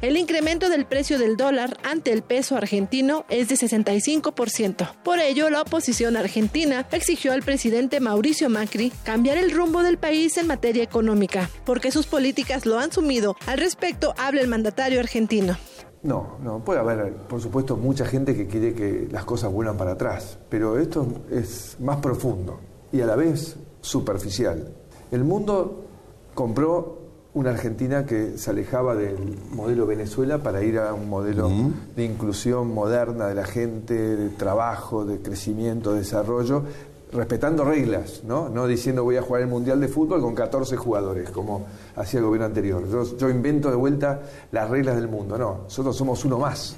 El 0.00 0.16
incremento 0.16 0.68
del 0.68 0.86
precio 0.86 1.18
del 1.18 1.36
dólar 1.36 1.76
ante 1.82 2.12
el 2.12 2.22
peso 2.22 2.56
argentino 2.56 3.24
es 3.28 3.48
de 3.48 3.56
65%. 3.56 5.02
Por 5.02 5.18
ello, 5.18 5.50
la 5.50 5.62
oposición 5.62 6.16
argentina 6.16 6.86
exigió 6.92 7.32
al 7.32 7.42
presidente 7.42 7.98
Mauricio 7.98 8.48
Macri 8.48 8.92
cambiar 9.02 9.38
el 9.38 9.50
rumbo 9.50 9.82
del 9.82 9.98
país 9.98 10.38
en 10.38 10.46
materia 10.46 10.84
económica, 10.84 11.50
porque 11.66 11.90
sus 11.90 12.06
políticas 12.06 12.64
lo 12.64 12.78
han 12.78 12.92
sumido. 12.92 13.34
Al 13.46 13.58
respecto, 13.58 14.14
habla 14.16 14.40
el 14.40 14.46
mandatario 14.46 15.00
argentino. 15.00 15.56
No, 16.04 16.38
no, 16.44 16.64
puede 16.64 16.78
haber, 16.78 17.12
por 17.26 17.40
supuesto, 17.40 17.76
mucha 17.76 18.06
gente 18.06 18.36
que 18.36 18.46
quiere 18.46 18.74
que 18.74 19.08
las 19.10 19.24
cosas 19.24 19.50
vuelvan 19.50 19.76
para 19.76 19.92
atrás, 19.92 20.38
pero 20.48 20.78
esto 20.78 21.24
es 21.28 21.76
más 21.80 21.96
profundo 21.96 22.60
y 22.92 23.00
a 23.00 23.06
la 23.06 23.16
vez 23.16 23.56
superficial. 23.80 24.76
El 25.10 25.24
mundo 25.24 25.86
compró 26.34 26.97
una 27.38 27.50
Argentina 27.50 28.04
que 28.04 28.36
se 28.36 28.50
alejaba 28.50 28.96
del 28.96 29.16
modelo 29.52 29.86
Venezuela 29.86 30.38
para 30.38 30.60
ir 30.64 30.76
a 30.78 30.92
un 30.92 31.08
modelo 31.08 31.48
de 31.94 32.04
inclusión 32.04 32.74
moderna 32.74 33.28
de 33.28 33.36
la 33.36 33.44
gente, 33.44 33.94
de 33.94 34.28
trabajo, 34.30 35.04
de 35.04 35.22
crecimiento, 35.22 35.92
de 35.92 36.00
desarrollo, 36.00 36.64
respetando 37.12 37.64
reglas, 37.64 38.22
¿no? 38.24 38.48
No 38.48 38.66
diciendo 38.66 39.04
voy 39.04 39.18
a 39.18 39.22
jugar 39.22 39.42
el 39.42 39.48
Mundial 39.48 39.80
de 39.80 39.86
Fútbol 39.86 40.20
con 40.20 40.34
14 40.34 40.76
jugadores, 40.76 41.30
como 41.30 41.64
hacía 41.94 42.18
el 42.18 42.26
gobierno 42.26 42.46
anterior. 42.46 42.90
Yo, 42.90 43.16
yo 43.16 43.30
invento 43.30 43.70
de 43.70 43.76
vuelta 43.76 44.20
las 44.50 44.68
reglas 44.68 44.96
del 44.96 45.06
mundo. 45.06 45.38
No, 45.38 45.60
nosotros 45.62 45.96
somos 45.96 46.24
uno 46.24 46.40
más. 46.40 46.76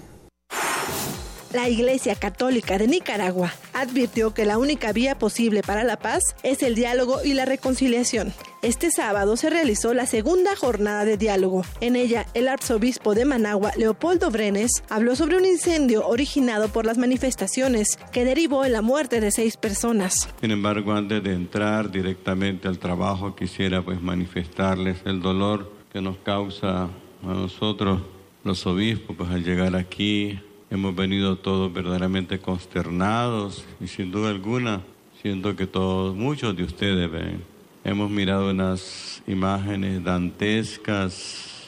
La 1.54 1.70
Iglesia 1.70 2.14
Católica 2.16 2.76
de 2.76 2.86
Nicaragua 2.86 3.50
advirtió 3.72 4.34
que 4.34 4.44
la 4.44 4.58
única 4.58 4.92
vía 4.92 5.18
posible 5.18 5.62
para 5.62 5.84
la 5.84 5.96
paz 5.96 6.22
es 6.42 6.62
el 6.62 6.74
diálogo 6.74 7.24
y 7.24 7.32
la 7.32 7.46
reconciliación. 7.46 8.34
Este 8.62 8.90
sábado 8.90 9.38
se 9.38 9.48
realizó 9.48 9.94
la 9.94 10.04
segunda 10.04 10.54
jornada 10.54 11.06
de 11.06 11.16
diálogo. 11.16 11.64
En 11.80 11.96
ella, 11.96 12.26
el 12.34 12.46
arzobispo 12.46 13.14
de 13.14 13.24
Managua, 13.24 13.72
Leopoldo 13.78 14.30
Brenes, 14.30 14.84
habló 14.90 15.16
sobre 15.16 15.38
un 15.38 15.46
incendio 15.46 16.06
originado 16.06 16.68
por 16.68 16.84
las 16.84 16.98
manifestaciones 16.98 17.98
que 18.12 18.26
derivó 18.26 18.66
en 18.66 18.72
la 18.72 18.82
muerte 18.82 19.22
de 19.22 19.30
seis 19.30 19.56
personas. 19.56 20.28
Sin 20.42 20.50
embargo, 20.50 20.92
antes 20.92 21.22
de 21.22 21.32
entrar 21.32 21.90
directamente 21.90 22.68
al 22.68 22.78
trabajo, 22.78 23.34
quisiera 23.34 23.80
pues 23.80 24.02
manifestarles 24.02 24.98
el 25.06 25.22
dolor 25.22 25.72
que 25.90 26.02
nos 26.02 26.18
causa 26.18 26.84
a 26.84 27.26
nosotros 27.26 28.02
los 28.44 28.66
obispos 28.66 29.16
pues 29.16 29.30
al 29.30 29.44
llegar 29.44 29.76
aquí 29.76 30.38
hemos 30.70 30.94
venido 30.94 31.36
todos 31.36 31.72
verdaderamente 31.72 32.38
consternados 32.38 33.64
y 33.80 33.86
sin 33.86 34.10
duda 34.10 34.30
alguna 34.30 34.80
siento 35.20 35.56
que 35.56 35.66
todos 35.66 36.16
muchos 36.16 36.56
de 36.56 36.64
ustedes 36.64 37.10
ven 37.10 37.49
hemos 37.84 38.10
mirado 38.10 38.50
unas 38.50 39.22
imágenes 39.26 40.02
dantescas 40.04 41.66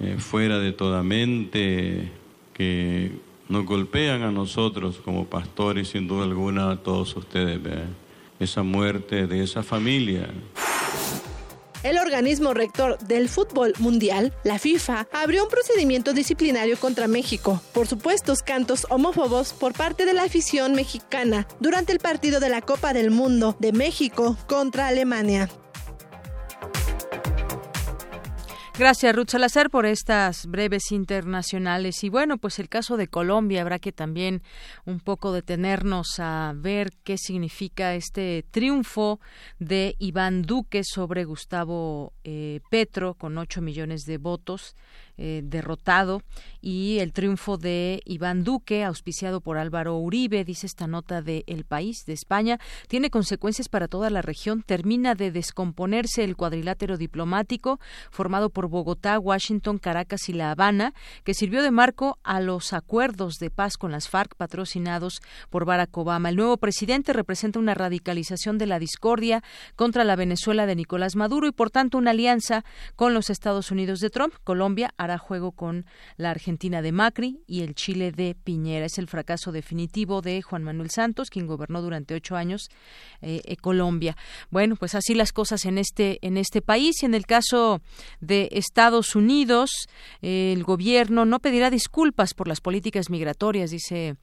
eh, 0.00 0.16
fuera 0.18 0.58
de 0.58 0.72
toda 0.72 1.02
mente 1.02 2.10
que 2.54 3.12
nos 3.48 3.64
golpean 3.64 4.22
a 4.22 4.32
nosotros 4.32 5.00
como 5.04 5.26
pastores 5.26 5.88
sin 5.88 6.08
duda 6.08 6.24
alguna 6.24 6.70
a 6.70 6.76
todos 6.76 7.16
ustedes 7.16 7.60
esa 8.40 8.62
muerte 8.62 9.26
de 9.26 9.42
esa 9.42 9.62
familia 9.62 10.28
el 11.82 11.98
organismo 11.98 12.54
rector 12.54 12.98
del 12.98 13.28
fútbol 13.28 13.74
mundial, 13.78 14.32
la 14.44 14.58
FIFA, 14.58 15.08
abrió 15.12 15.44
un 15.44 15.50
procedimiento 15.50 16.12
disciplinario 16.12 16.76
contra 16.78 17.08
México 17.08 17.60
por 17.72 17.86
supuestos 17.86 18.42
cantos 18.42 18.86
homófobos 18.90 19.52
por 19.52 19.72
parte 19.72 20.04
de 20.04 20.14
la 20.14 20.24
afición 20.24 20.74
mexicana 20.74 21.46
durante 21.60 21.92
el 21.92 21.98
partido 21.98 22.40
de 22.40 22.48
la 22.48 22.60
Copa 22.60 22.92
del 22.92 23.10
Mundo 23.10 23.56
de 23.58 23.72
México 23.72 24.36
contra 24.46 24.86
Alemania. 24.86 25.48
Gracias, 28.82 29.14
Ruth 29.14 29.28
Salazar, 29.28 29.70
por 29.70 29.86
estas 29.86 30.44
breves 30.46 30.90
internacionales. 30.90 32.02
Y 32.02 32.08
bueno, 32.08 32.36
pues 32.36 32.58
el 32.58 32.68
caso 32.68 32.96
de 32.96 33.06
Colombia, 33.06 33.60
habrá 33.60 33.78
que 33.78 33.92
también 33.92 34.42
un 34.84 34.98
poco 34.98 35.30
detenernos 35.32 36.18
a 36.18 36.52
ver 36.56 36.90
qué 37.04 37.16
significa 37.16 37.94
este 37.94 38.44
triunfo 38.50 39.20
de 39.60 39.94
Iván 40.00 40.42
Duque 40.42 40.82
sobre 40.82 41.22
Gustavo 41.22 42.12
eh, 42.24 42.58
Petro, 42.70 43.14
con 43.14 43.38
ocho 43.38 43.62
millones 43.62 44.02
de 44.02 44.18
votos. 44.18 44.74
Eh, 45.18 45.42
derrotado 45.44 46.22
y 46.62 46.98
el 47.00 47.12
triunfo 47.12 47.58
de 47.58 48.00
Iván 48.06 48.44
Duque, 48.44 48.82
auspiciado 48.82 49.42
por 49.42 49.58
Álvaro 49.58 49.98
Uribe, 49.98 50.42
dice 50.42 50.66
esta 50.66 50.86
nota 50.86 51.20
de 51.20 51.44
El 51.46 51.64
País 51.64 52.06
de 52.06 52.14
España, 52.14 52.58
tiene 52.88 53.10
consecuencias 53.10 53.68
para 53.68 53.88
toda 53.88 54.08
la 54.08 54.22
región. 54.22 54.62
Termina 54.62 55.14
de 55.14 55.30
descomponerse 55.30 56.24
el 56.24 56.34
cuadrilátero 56.34 56.96
diplomático 56.96 57.78
formado 58.10 58.48
por 58.48 58.68
Bogotá, 58.68 59.18
Washington, 59.18 59.78
Caracas 59.78 60.30
y 60.30 60.32
La 60.32 60.50
Habana, 60.50 60.94
que 61.24 61.34
sirvió 61.34 61.62
de 61.62 61.70
marco 61.70 62.18
a 62.22 62.40
los 62.40 62.72
acuerdos 62.72 63.34
de 63.38 63.50
paz 63.50 63.76
con 63.76 63.92
las 63.92 64.08
FARC 64.08 64.34
patrocinados 64.36 65.20
por 65.50 65.66
Barack 65.66 65.94
Obama. 65.98 66.30
El 66.30 66.36
nuevo 66.36 66.56
presidente 66.56 67.12
representa 67.12 67.58
una 67.58 67.74
radicalización 67.74 68.56
de 68.56 68.66
la 68.66 68.78
discordia 68.78 69.42
contra 69.76 70.04
la 70.04 70.16
Venezuela 70.16 70.64
de 70.64 70.76
Nicolás 70.76 71.16
Maduro 71.16 71.46
y, 71.46 71.52
por 71.52 71.70
tanto, 71.70 71.98
una 71.98 72.12
alianza 72.12 72.64
con 72.96 73.12
los 73.12 73.28
Estados 73.28 73.70
Unidos 73.70 74.00
de 74.00 74.08
Trump. 74.08 74.32
Colombia 74.42 74.94
hará 75.04 75.18
juego 75.18 75.52
con 75.52 75.86
la 76.16 76.30
Argentina 76.30 76.82
de 76.82 76.92
Macri 76.92 77.40
y 77.46 77.62
el 77.62 77.74
Chile 77.74 78.12
de 78.12 78.34
Piñera. 78.34 78.86
Es 78.86 78.98
el 78.98 79.08
fracaso 79.08 79.52
definitivo 79.52 80.22
de 80.22 80.42
Juan 80.42 80.62
Manuel 80.62 80.90
Santos, 80.90 81.30
quien 81.30 81.46
gobernó 81.46 81.82
durante 81.82 82.14
ocho 82.14 82.36
años 82.36 82.68
eh, 83.20 83.40
eh, 83.44 83.56
Colombia. 83.56 84.16
Bueno, 84.50 84.76
pues 84.76 84.94
así 84.94 85.14
las 85.14 85.32
cosas 85.32 85.64
en 85.64 85.78
este 85.78 86.18
en 86.22 86.36
este 86.36 86.62
país 86.62 87.02
y 87.02 87.06
en 87.06 87.14
el 87.14 87.26
caso 87.26 87.80
de 88.20 88.48
Estados 88.52 89.16
Unidos, 89.16 89.70
el 90.20 90.62
gobierno 90.64 91.24
no 91.24 91.40
pedirá 91.40 91.70
disculpas 91.70 92.34
por 92.34 92.48
las 92.48 92.60
políticas 92.60 93.10
migratorias, 93.10 93.70
dice 93.70 94.16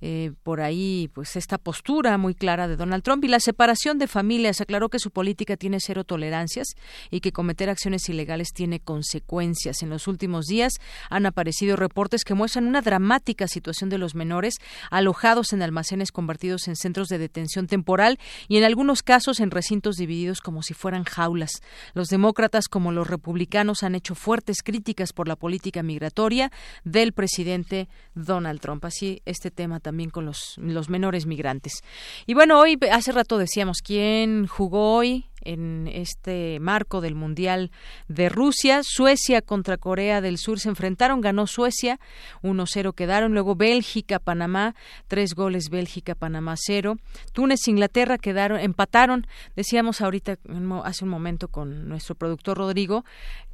eh, 0.00 0.32
por 0.42 0.60
ahí, 0.60 1.10
pues 1.14 1.36
esta 1.36 1.58
postura 1.58 2.18
muy 2.18 2.34
clara 2.34 2.68
de 2.68 2.76
Donald 2.76 3.02
Trump 3.02 3.24
y 3.24 3.28
la 3.28 3.40
separación 3.40 3.98
de 3.98 4.06
familias. 4.06 4.60
Aclaró 4.60 4.88
que 4.88 4.98
su 4.98 5.10
política 5.10 5.56
tiene 5.56 5.78
cero 5.80 6.04
tolerancias 6.04 6.68
y 7.10 7.20
que 7.20 7.32
cometer 7.32 7.70
acciones 7.70 8.08
ilegales 8.08 8.48
tiene 8.52 8.80
consecuencias. 8.80 9.82
En 9.82 9.90
los 9.90 10.06
últimos 10.06 10.25
días 10.46 10.74
han 11.10 11.26
aparecido 11.26 11.76
reportes 11.76 12.24
que 12.24 12.34
muestran 12.34 12.66
una 12.66 12.82
dramática 12.82 13.48
situación 13.48 13.90
de 13.90 13.98
los 13.98 14.14
menores 14.14 14.56
alojados 14.90 15.52
en 15.52 15.62
almacenes 15.62 16.12
convertidos 16.12 16.68
en 16.68 16.76
centros 16.76 17.08
de 17.08 17.18
detención 17.18 17.66
temporal 17.66 18.18
y 18.48 18.58
en 18.58 18.64
algunos 18.64 19.02
casos 19.02 19.40
en 19.40 19.50
recintos 19.50 19.96
divididos 19.96 20.40
como 20.40 20.62
si 20.62 20.74
fueran 20.74 21.04
jaulas. 21.04 21.62
Los 21.94 22.08
demócratas 22.08 22.68
como 22.68 22.92
los 22.92 23.08
republicanos 23.08 23.82
han 23.82 23.94
hecho 23.94 24.14
fuertes 24.14 24.58
críticas 24.62 25.12
por 25.12 25.28
la 25.28 25.36
política 25.36 25.82
migratoria 25.82 26.50
del 26.84 27.12
presidente 27.12 27.88
Donald 28.14 28.60
Trump. 28.60 28.84
Así 28.84 29.22
este 29.24 29.50
tema 29.50 29.80
también 29.80 30.10
con 30.10 30.26
los, 30.26 30.56
los 30.58 30.88
menores 30.88 31.26
migrantes. 31.26 31.82
Y 32.26 32.34
bueno, 32.34 32.58
hoy 32.58 32.78
hace 32.92 33.12
rato 33.12 33.38
decíamos 33.38 33.78
quién 33.82 34.46
jugó 34.46 34.94
hoy 34.96 35.26
en 35.46 35.88
este 35.92 36.58
marco 36.60 37.00
del 37.00 37.14
Mundial 37.14 37.70
de 38.08 38.28
Rusia. 38.28 38.80
Suecia 38.82 39.42
contra 39.42 39.76
Corea 39.76 40.20
del 40.20 40.38
Sur 40.38 40.60
se 40.60 40.68
enfrentaron, 40.68 41.20
ganó 41.20 41.46
Suecia, 41.46 41.98
1-0 42.42 42.94
quedaron, 42.94 43.32
luego 43.32 43.54
Bélgica, 43.54 44.18
Panamá, 44.18 44.74
tres 45.08 45.34
goles 45.34 45.70
Bélgica, 45.70 46.14
Panamá 46.14 46.54
0. 46.56 46.96
Túnez, 47.32 47.66
Inglaterra 47.68 48.18
quedaron, 48.18 48.60
empataron, 48.60 49.26
decíamos 49.54 50.00
ahorita 50.00 50.38
hace 50.84 51.04
un 51.04 51.10
momento 51.10 51.48
con 51.48 51.88
nuestro 51.88 52.14
productor 52.14 52.58
Rodrigo, 52.58 53.04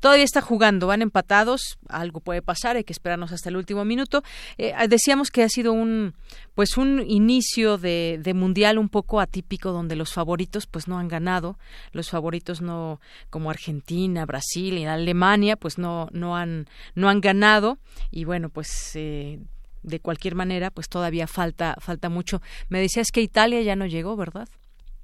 todavía 0.01 0.24
está 0.24 0.40
jugando, 0.40 0.86
van 0.86 1.02
empatados, 1.02 1.78
algo 1.89 2.20
puede 2.20 2.43
pasar, 2.43 2.77
hay 2.77 2.85
que 2.85 2.93
esperarnos 2.93 3.32
hasta 3.32 3.48
el 3.48 3.56
último 3.56 3.85
minuto. 3.85 4.23
Eh, 4.59 4.74
decíamos 4.89 5.31
que 5.31 5.43
ha 5.43 5.48
sido 5.48 5.73
un 5.73 6.14
pues 6.54 6.76
un 6.76 7.02
inicio 7.06 7.78
de, 7.78 8.20
de 8.22 8.34
mundial 8.34 8.78
un 8.78 8.88
poco 8.88 9.20
atípico 9.20 9.72
donde 9.72 9.96
los 9.96 10.12
favoritos 10.12 10.66
pues 10.66 10.88
no 10.88 10.98
han 10.98 11.08
ganado 11.08 11.58
los 11.92 12.10
favoritos 12.10 12.60
no 12.60 13.00
como 13.30 13.50
Argentina, 13.50 14.26
Brasil 14.26 14.78
y 14.78 14.84
Alemania, 14.84 15.56
pues 15.56 15.78
no 15.78 16.08
no 16.12 16.36
han 16.36 16.68
no 16.94 17.08
han 17.08 17.20
ganado 17.20 17.78
y 18.10 18.24
bueno, 18.24 18.48
pues 18.48 18.92
eh, 18.94 19.38
de 19.82 20.00
cualquier 20.00 20.34
manera, 20.34 20.70
pues 20.70 20.88
todavía 20.88 21.26
falta 21.26 21.76
falta 21.80 22.08
mucho. 22.08 22.40
Me 22.68 22.80
decías 22.80 23.08
que 23.12 23.20
Italia 23.20 23.62
ya 23.62 23.76
no 23.76 23.86
llegó, 23.86 24.16
¿verdad? 24.16 24.48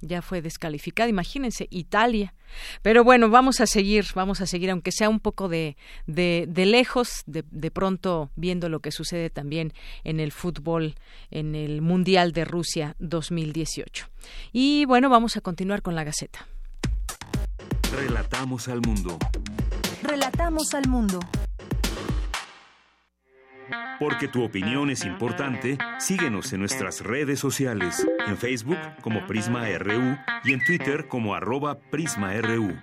Ya 0.01 0.21
fue 0.21 0.41
descalificada. 0.41 1.09
Imagínense, 1.09 1.67
Italia. 1.69 2.33
Pero 2.81 3.03
bueno, 3.03 3.29
vamos 3.29 3.59
a 3.59 3.67
seguir, 3.67 4.05
vamos 4.15 4.41
a 4.41 4.47
seguir, 4.47 4.71
aunque 4.71 4.91
sea 4.91 5.09
un 5.09 5.19
poco 5.19 5.49
de, 5.49 5.77
de, 6.07 6.45
de 6.47 6.65
lejos, 6.65 7.23
de, 7.25 7.43
de, 7.51 7.71
pronto 7.71 8.31
viendo 8.35 8.69
lo 8.69 8.79
que 8.79 8.91
sucede 8.91 9.29
también 9.29 9.73
en 10.03 10.19
el 10.19 10.31
fútbol, 10.31 10.95
en 11.29 11.55
el 11.55 11.81
Mundial 11.81 12.31
de 12.31 12.45
Rusia 12.45 12.95
2018. 12.99 14.07
Y 14.51 14.85
bueno, 14.85 15.09
vamos 15.09 15.37
a 15.37 15.41
continuar 15.41 15.81
con 15.81 15.95
la 15.95 16.03
Gaceta. 16.03 16.47
Relatamos 17.91 18.67
al 18.67 18.81
mundo. 18.81 19.17
Relatamos 20.03 20.73
al 20.73 20.87
mundo. 20.87 21.19
Porque 23.99 24.27
tu 24.27 24.43
opinión 24.43 24.89
es 24.89 25.05
importante, 25.05 25.77
síguenos 25.99 26.53
en 26.53 26.61
nuestras 26.61 27.01
redes 27.01 27.39
sociales, 27.39 28.07
en 28.27 28.37
Facebook 28.37 28.79
como 29.01 29.25
Prisma 29.27 29.65
RU 29.77 30.17
y 30.43 30.53
en 30.53 30.63
Twitter 30.63 31.07
como 31.07 31.35
arroba 31.35 31.79
PrismaRU. 31.91 32.75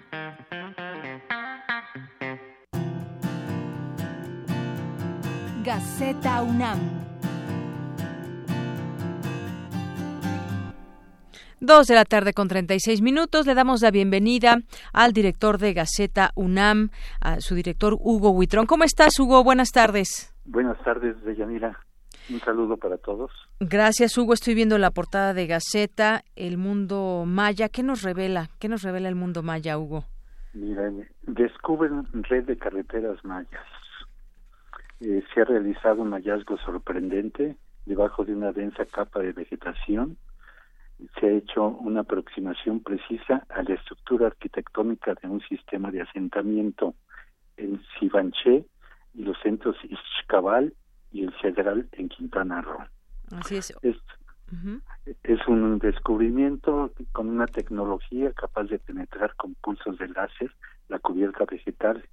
Gaceta 5.65 6.43
UNAM. 6.43 6.79
Dos 11.59 11.89
de 11.89 11.97
la 11.97 12.05
tarde 12.05 12.33
con 12.33 12.47
36 12.47 13.03
minutos. 13.03 13.47
Le 13.47 13.55
damos 13.55 13.81
la 13.81 13.91
bienvenida 13.91 14.59
al 14.93 15.13
director 15.13 15.59
de 15.59 15.73
Gaceta 15.73 16.31
UNAM, 16.37 16.91
a 17.21 17.41
su 17.41 17.57
director 17.57 17.97
Hugo 17.99 18.31
Huitrón. 18.31 18.67
¿Cómo 18.67 18.85
estás, 18.85 19.19
Hugo? 19.19 19.43
Buenas 19.43 19.71
tardes. 19.73 20.36
Buenas 20.47 20.79
tardes, 20.85 21.23
Deyanira. 21.25 21.79
Un 22.31 22.41
saludo 22.41 22.77
para 22.77 22.99
todos. 22.99 23.31
Gracias, 23.61 24.17
Hugo. 24.17 24.33
Estoy 24.33 24.55
viendo 24.55 24.79
la 24.79 24.91
portada 24.91 25.35
de 25.35 25.47
Gaceta, 25.47 26.23
El 26.35 26.57
Mundo 26.57 27.25
Maya. 27.27 27.69
¿Qué 27.69 27.83
nos 27.83 28.03
revela? 28.03 28.49
¿Qué 28.59 28.69
nos 28.69 28.83
revela 28.83 29.09
el 29.09 29.15
Mundo 29.15 29.43
Maya, 29.43 29.79
Hugo? 29.79 30.05
Miren, 30.55 31.09
descubren 31.23 32.07
red 32.13 32.45
de 32.45 32.57
carreteras 32.57 33.25
mayas. 33.25 33.67
Eh, 35.01 35.23
se 35.33 35.41
ha 35.41 35.45
realizado 35.45 36.03
un 36.03 36.13
hallazgo 36.13 36.57
sorprendente 36.59 37.57
debajo 37.85 38.25
de 38.25 38.35
una 38.35 38.53
densa 38.53 38.87
capa 38.87 39.21
de 39.21 39.33
vegetación. 39.33 40.17
Se 41.21 41.27
ha 41.27 41.31
hecho 41.31 41.69
una 41.69 42.01
aproximación 42.01 42.81
precisa 42.81 43.47
a 43.51 43.63
la 43.63 43.75
estructura 43.75 44.29
arquitectónica 44.29 45.15
de 45.21 45.29
un 45.29 45.41
sistema 45.43 45.91
de 45.91 46.03
asentamiento 46.03 46.95
en 47.57 47.83
Sibanché 47.99 48.65
y 49.17 49.23
los 49.23 49.37
centros 49.43 49.77
Ixcabal 49.83 50.75
y 51.11 51.25
el 51.25 51.35
Cedral 51.41 51.89
en 51.93 52.09
Quintana 52.09 52.61
Roo. 52.61 52.85
Así 53.33 53.57
es. 53.57 53.75
Es 53.83 55.49
un 55.49 55.79
descubrimiento 55.79 56.93
con 57.13 57.29
una 57.29 57.47
tecnología 57.47 58.33
capaz 58.33 58.65
de 58.65 58.79
penetrar 58.79 59.35
con 59.37 59.55
pulsos 59.55 59.99
de 59.99 60.09
láser 60.09 60.53
la 60.89 60.99
cubierta 60.99 61.45
vegetal. 61.45 62.05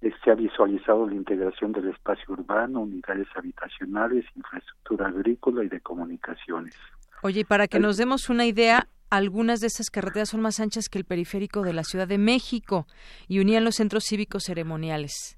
Se 0.00 0.30
ha 0.30 0.34
visualizado 0.34 1.06
la 1.06 1.14
integración 1.14 1.72
del 1.72 1.88
espacio 1.88 2.32
urbano, 2.32 2.80
unidades 2.80 3.26
habitacionales, 3.34 4.24
infraestructura 4.36 5.08
agrícola 5.08 5.64
y 5.64 5.68
de 5.68 5.80
comunicaciones. 5.80 6.78
Oye, 7.22 7.44
para 7.44 7.66
que 7.66 7.80
nos 7.80 7.96
demos 7.96 8.30
una 8.30 8.46
idea, 8.46 8.86
algunas 9.10 9.60
de 9.60 9.66
esas 9.66 9.90
carreteras 9.90 10.30
son 10.30 10.40
más 10.40 10.60
anchas 10.60 10.88
que 10.88 10.98
el 10.98 11.04
periférico 11.04 11.62
de 11.62 11.72
la 11.72 11.82
Ciudad 11.82 12.06
de 12.06 12.18
México 12.18 12.86
y 13.26 13.40
unían 13.40 13.64
los 13.64 13.76
centros 13.76 14.04
cívicos 14.04 14.44
ceremoniales. 14.44 15.37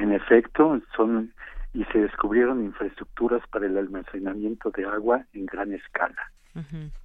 En 0.00 0.12
efecto, 0.12 0.80
son 0.96 1.32
y 1.74 1.84
se 1.86 1.98
descubrieron 1.98 2.64
infraestructuras 2.64 3.46
para 3.48 3.66
el 3.66 3.76
almacenamiento 3.76 4.70
de 4.70 4.86
agua 4.86 5.24
en 5.32 5.46
gran 5.46 5.72
escala. 5.72 6.32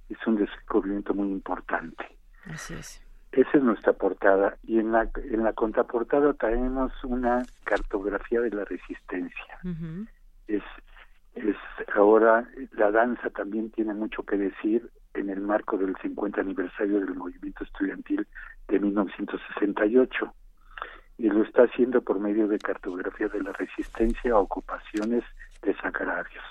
Es 0.08 0.26
un 0.26 0.36
descubrimiento 0.36 1.14
muy 1.14 1.28
importante. 1.28 2.04
Así 2.46 2.74
es. 2.74 3.00
Esa 3.30 3.58
es 3.58 3.62
nuestra 3.62 3.92
portada. 3.92 4.56
Y 4.64 4.78
en 4.78 4.90
la, 4.90 5.08
en 5.16 5.44
la 5.44 5.52
contraportada 5.52 6.32
traemos 6.34 6.92
una 7.04 7.42
cartografía 7.64 8.40
de 8.40 8.50
la 8.50 8.64
resistencia. 8.64 9.58
Es 10.48 10.62
es 11.34 11.56
ahora 11.96 12.48
la 12.72 12.90
danza 12.90 13.28
también 13.30 13.70
tiene 13.70 13.92
mucho 13.92 14.22
que 14.22 14.36
decir 14.36 14.88
en 15.14 15.30
el 15.30 15.40
marco 15.40 15.76
del 15.76 15.96
50 16.00 16.40
aniversario 16.40 17.00
del 17.00 17.14
movimiento 17.14 17.64
estudiantil 17.64 18.26
de 18.68 18.78
1968 18.78 20.32
y 21.18 21.28
lo 21.28 21.42
está 21.42 21.62
haciendo 21.62 22.02
por 22.02 22.18
medio 22.18 22.48
de 22.48 22.58
cartografía 22.58 23.28
de 23.28 23.42
la 23.42 23.52
resistencia 23.52 24.32
a 24.32 24.38
ocupaciones 24.38 25.24
desagrarios. 25.62 26.44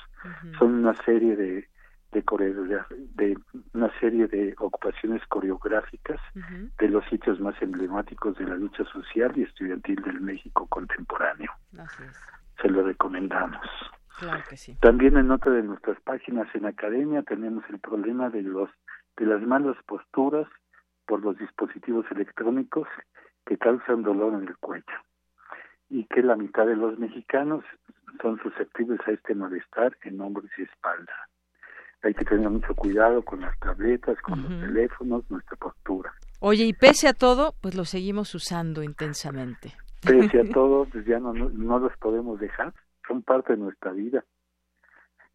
Son 0.57 0.73
una 0.73 0.93
serie 1.03 1.35
de 1.35 1.67
de, 2.13 2.21
de 3.15 3.37
una 3.73 3.99
serie 3.99 4.27
de 4.27 4.53
ocupaciones 4.59 5.25
coreográficas 5.27 6.19
de 6.77 6.87
los 6.87 7.03
sitios 7.05 7.39
más 7.39 7.59
emblemáticos 7.61 8.37
de 8.37 8.45
la 8.45 8.55
lucha 8.55 8.83
social 8.85 9.31
y 9.35 9.43
estudiantil 9.43 10.01
del 10.03 10.21
México 10.21 10.67
contemporáneo. 10.67 11.51
Se 12.61 12.69
lo 12.69 12.83
recomendamos. 12.83 13.65
También 14.79 15.17
en 15.17 15.31
otra 15.31 15.51
de 15.51 15.63
nuestras 15.63 15.99
páginas 16.01 16.47
en 16.53 16.65
academia 16.65 17.23
tenemos 17.23 17.63
el 17.69 17.79
problema 17.79 18.29
de 18.29 18.43
los 18.43 18.69
de 19.17 19.25
las 19.25 19.41
malas 19.41 19.75
posturas 19.85 20.47
por 21.05 21.21
los 21.21 21.37
dispositivos 21.37 22.05
electrónicos 22.11 22.87
que 23.45 23.57
causan 23.57 24.03
dolor 24.03 24.33
en 24.33 24.47
el 24.47 24.57
cuello 24.57 24.83
y 25.89 26.05
que 26.05 26.21
la 26.21 26.35
mitad 26.35 26.65
de 26.65 26.75
los 26.75 26.97
mexicanos 26.97 27.63
son 28.21 28.39
susceptibles 28.41 28.99
a 29.07 29.11
este 29.11 29.35
malestar 29.35 29.97
en 30.03 30.21
hombros 30.21 30.49
y 30.57 30.63
espalda. 30.63 31.13
Hay 32.03 32.13
que 32.13 32.25
tener 32.25 32.49
mucho 32.49 32.75
cuidado 32.75 33.21
con 33.23 33.41
las 33.41 33.57
tabletas, 33.59 34.19
con 34.21 34.41
los 34.41 34.59
teléfonos, 34.59 35.23
nuestra 35.29 35.55
postura. 35.55 36.13
Oye, 36.39 36.65
y 36.65 36.73
pese 36.73 37.07
a 37.07 37.13
todo, 37.13 37.55
pues 37.61 37.75
lo 37.75 37.85
seguimos 37.85 38.35
usando 38.35 38.83
intensamente. 38.83 39.73
Pese 40.01 40.41
a 40.41 40.43
todo, 40.53 40.85
pues 40.85 41.05
ya 41.05 41.19
no, 41.19 41.33
no 41.33 41.79
los 41.79 41.95
podemos 41.97 42.39
dejar 42.39 42.73
son 43.07 43.21
parte 43.21 43.53
de 43.53 43.59
nuestra 43.59 43.91
vida. 43.91 44.23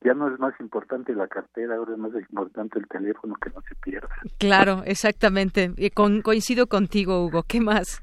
Ya 0.00 0.14
no 0.14 0.32
es 0.32 0.38
más 0.38 0.54
importante 0.60 1.12
la 1.14 1.26
cartera, 1.26 1.76
ahora 1.76 1.92
es 1.92 1.98
más 1.98 2.14
importante 2.14 2.78
el 2.78 2.86
teléfono 2.86 3.34
que 3.34 3.50
no 3.50 3.60
se 3.62 3.74
pierda. 3.76 4.14
Claro, 4.38 4.82
exactamente. 4.84 5.72
Y 5.76 5.90
con, 5.90 6.22
coincido 6.22 6.66
contigo, 6.68 7.24
Hugo. 7.24 7.42
¿Qué 7.42 7.60
más? 7.60 8.00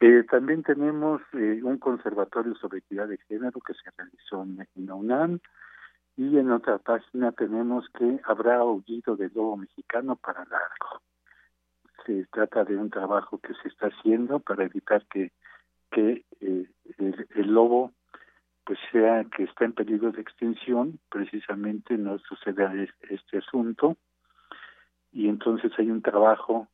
Eh, 0.00 0.24
también 0.30 0.62
tenemos 0.62 1.20
eh, 1.34 1.60
un 1.62 1.78
conservatorio 1.78 2.54
sobre 2.54 2.78
equidad 2.78 3.06
de 3.08 3.18
género 3.28 3.60
que 3.60 3.74
se 3.74 3.90
realizó 3.96 4.42
en 4.42 4.86
la 4.86 4.94
UNAM 4.94 5.40
y 6.20 6.36
en 6.36 6.50
otra 6.50 6.76
página 6.76 7.32
tenemos 7.32 7.86
que 7.98 8.20
habrá 8.24 8.58
aullido 8.58 9.16
de 9.16 9.30
lobo 9.30 9.56
mexicano 9.56 10.16
para 10.16 10.44
largo. 10.44 11.00
Se 12.04 12.26
trata 12.26 12.64
de 12.64 12.76
un 12.76 12.90
trabajo 12.90 13.38
que 13.38 13.54
se 13.62 13.68
está 13.68 13.86
haciendo 13.86 14.38
para 14.38 14.64
evitar 14.64 15.02
que, 15.06 15.32
que 15.90 16.26
eh, 16.40 16.66
el, 16.98 17.52
lobo 17.52 17.92
pues 18.70 18.78
sea 18.92 19.24
que 19.24 19.42
está 19.42 19.64
en 19.64 19.72
peligro 19.72 20.12
de 20.12 20.20
extinción, 20.20 21.00
precisamente 21.10 21.98
no 21.98 22.20
sucede 22.20 22.88
este 23.00 23.38
asunto, 23.38 23.96
y 25.10 25.28
entonces 25.28 25.72
hay 25.76 25.90
un 25.90 26.02
trabajo 26.02 26.68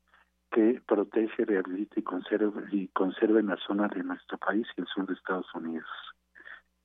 que 0.50 0.82
protege, 0.86 1.46
rehabilita 1.46 1.98
y 1.98 2.02
conserva, 2.02 2.52
y 2.70 2.88
conserva 2.88 3.40
en 3.40 3.46
la 3.46 3.56
zona 3.56 3.88
de 3.88 4.04
nuestro 4.04 4.36
país 4.36 4.66
y 4.76 4.82
el 4.82 4.86
sur 4.88 5.06
de 5.06 5.14
Estados 5.14 5.46
Unidos. 5.54 5.88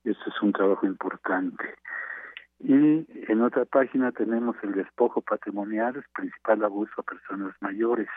Este 0.02 0.30
es 0.30 0.40
un 0.40 0.54
trabajo 0.54 0.86
importante. 0.86 1.74
Y 2.60 2.72
en 3.30 3.42
otra 3.42 3.66
página 3.66 4.12
tenemos 4.12 4.56
el 4.62 4.72
despojo 4.72 5.20
patrimonial, 5.20 6.02
principal 6.14 6.64
abuso 6.64 6.94
a 6.96 7.02
personas 7.02 7.54
mayores. 7.60 8.08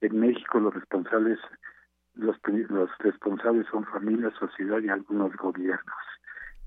En 0.00 0.18
México 0.18 0.60
los 0.60 0.72
responsables 0.72 1.38
los, 2.18 2.36
los 2.68 2.90
responsables 2.98 3.66
son 3.70 3.84
familias, 3.86 4.34
sociedad 4.38 4.80
y 4.80 4.88
algunos 4.88 5.34
gobiernos. 5.36 5.96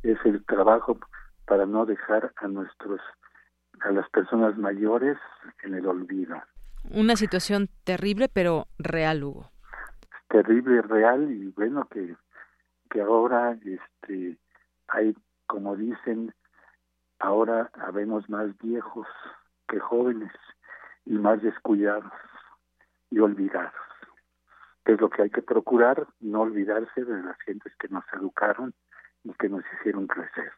Es 0.02 0.18
el 0.26 0.44
trabajo 0.45 0.98
para 1.45 1.65
no 1.65 1.86
dejar 1.86 2.34
a 2.38 2.48
nuestros 2.48 2.99
a 3.82 3.91
las 3.91 4.07
personas 4.10 4.57
mayores 4.57 5.18
en 5.64 5.73
el 5.73 5.88
olvido. 5.88 6.36
Una 6.91 7.15
situación 7.15 7.68
terrible 7.84 8.30
pero 8.30 8.68
real, 8.78 9.23
Hugo. 9.23 9.49
Terrible, 10.30 10.82
real 10.82 11.32
y 11.32 11.48
bueno 11.49 11.88
que 11.90 12.15
que 12.90 13.02
ahora 13.02 13.57
este 13.64 14.38
hay 14.88 15.15
como 15.48 15.76
dicen 15.76 16.34
ahora 17.19 17.69
habemos 17.86 18.30
más 18.30 18.57
viejos 18.60 19.07
que 19.68 19.80
jóvenes 19.80 20.32
y 21.06 21.14
más 21.14 21.41
descuidados 21.41 22.11
y 23.10 23.19
olvidados 23.19 23.90
es 24.86 24.99
lo 24.99 25.10
que 25.10 25.24
hay 25.24 25.30
que 25.30 25.41
procurar, 25.41 26.08
no 26.20 26.41
olvidarse 26.41 27.03
de 27.03 27.22
las 27.24 27.38
gentes 27.45 27.74
que 27.80 27.88
nos 27.90 28.03
educaron 28.14 28.74
y 29.24 29.34
que 29.34 29.49
nos 29.49 29.64
hicieron 29.80 30.08
crecer. 30.08 30.52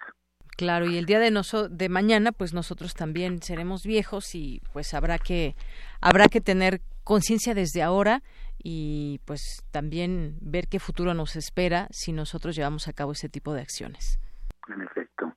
Claro, 0.56 0.86
y 0.86 0.98
el 0.98 1.06
día 1.06 1.20
de, 1.20 1.32
noso 1.32 1.68
de 1.68 1.90
mañana, 1.90 2.32
pues 2.32 2.54
nosotros 2.54 2.94
también 2.94 3.42
seremos 3.42 3.84
viejos 3.86 4.36
y 4.36 4.62
pues 4.72 4.94
habrá 4.94 5.18
que 5.18 5.56
habrá 6.00 6.28
que 6.28 6.42
tener 6.42 6.80
conciencia 7.04 7.54
desde 7.54 7.82
ahora 7.82 8.22
y 8.64 9.20
pues 9.26 9.42
también 9.72 10.38
ver 10.42 10.68
qué 10.70 10.80
futuro 10.80 11.14
nos 11.14 11.36
espera 11.36 11.88
si 11.92 12.14
nosotros 12.14 12.56
llevamos 12.56 12.88
a 12.88 12.94
cabo 12.94 13.14
ese 13.14 13.30
tipo 13.30 13.54
de 13.54 13.62
acciones. 13.62 14.20
En 14.68 14.82
efecto. 14.82 15.34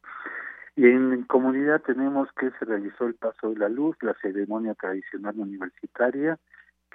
Y 0.77 0.85
en 0.85 1.25
comunidad 1.25 1.81
tenemos 1.81 2.29
que 2.39 2.51
se 2.59 2.65
realizó 2.67 3.07
el 3.07 3.15
paso 3.15 3.51
de 3.51 3.59
la 3.59 3.69
luz, 3.71 3.97
la 4.03 4.15
ceremonia 4.21 4.75
tradicional 4.75 5.35
universitaria, 5.39 6.39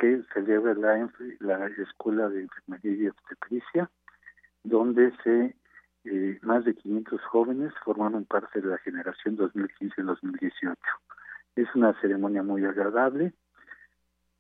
que 0.02 0.24
celebra 0.34 0.74
la, 0.74 1.08
la 1.42 1.68
Escuela 1.68 2.28
de 2.28 2.42
Enfermería 2.42 3.04
y 3.04 3.08
Obstetricia, 3.08 3.88
donde 4.64 5.14
se 5.24 5.56
eh, 6.06 6.40
más 6.42 6.66
de 6.66 6.74
500 6.74 7.22
jóvenes 7.26 7.72
formaron 7.86 8.26
parte 8.26 8.62
de 8.62 8.70
la 8.70 8.80
generación 8.80 9.38
2015-2018. 9.38 10.76
Es 11.56 11.68
una 11.76 11.94
ceremonia 12.02 12.42
muy 12.42 12.66
agradable, 12.66 13.34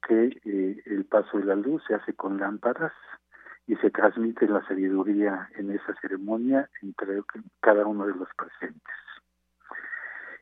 que 0.07 0.39
eh, 0.45 0.81
el 0.87 1.05
paso 1.05 1.37
de 1.37 1.45
la 1.45 1.55
luz 1.55 1.83
se 1.87 1.93
hace 1.93 2.15
con 2.15 2.39
lámparas 2.39 2.93
y 3.67 3.75
se 3.75 3.91
transmite 3.91 4.47
la 4.47 4.65
sabiduría 4.65 5.47
en 5.57 5.69
esa 5.69 5.93
ceremonia 6.01 6.71
entre 6.81 7.21
cada 7.59 7.85
uno 7.85 8.07
de 8.07 8.15
los 8.15 8.29
presentes. 8.35 8.95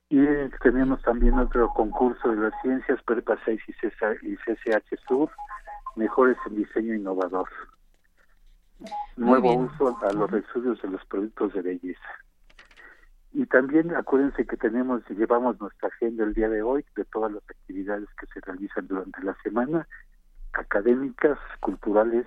Y 0.10 0.26
tenemos 0.64 1.02
también 1.04 1.38
otro 1.38 1.72
concurso 1.74 2.30
de 2.30 2.38
las 2.38 2.54
ciencias, 2.64 3.02
PREPA 3.04 3.38
6 3.46 3.62
y 3.68 4.36
CCH 4.38 5.00
Sur, 5.08 5.30
mejores 5.96 6.36
en 6.48 6.56
diseño 6.56 6.96
innovador. 6.96 7.48
Nuevo 9.18 9.54
uso 9.54 9.98
a 10.02 10.12
los 10.14 10.32
residuos 10.32 10.82
de 10.82 10.90
los 10.90 11.06
productos 11.06 11.54
de 11.54 11.62
belleza. 11.62 12.10
Y 13.34 13.46
también 13.46 13.96
acuérdense 13.96 14.48
que 14.48 14.58
tenemos 14.58 15.04
y 15.10 15.14
llevamos 15.14 15.60
nuestra 15.62 15.90
agenda 15.90 16.24
el 16.24 16.34
día 16.34 16.50
de 16.50 16.64
hoy 16.64 16.84
de 16.96 17.06
todas 17.06 17.32
las 17.32 17.44
actividades 17.44 18.08
que 18.20 18.26
se 18.34 18.40
realizan 18.42 18.88
durante 18.88 19.22
la 19.22 19.36
semana, 19.44 19.88
académicas, 20.54 21.38
culturales 21.60 22.26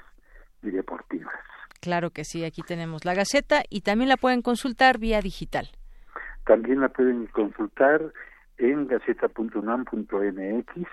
y 0.63 0.71
deportivas. 0.71 1.35
Claro 1.81 2.11
que 2.11 2.25
sí, 2.25 2.45
aquí 2.45 2.63
tenemos 2.63 3.05
la 3.05 3.15
Gaceta 3.15 3.65
y 3.69 3.81
también 3.81 4.09
la 4.09 4.17
pueden 4.17 4.43
consultar 4.43 4.99
vía 4.99 5.21
digital. 5.21 5.71
También 6.44 6.81
la 6.81 6.89
pueden 6.89 7.27
consultar 7.28 8.12
en 8.59 8.86
gaceta.unam.mx 8.86 10.89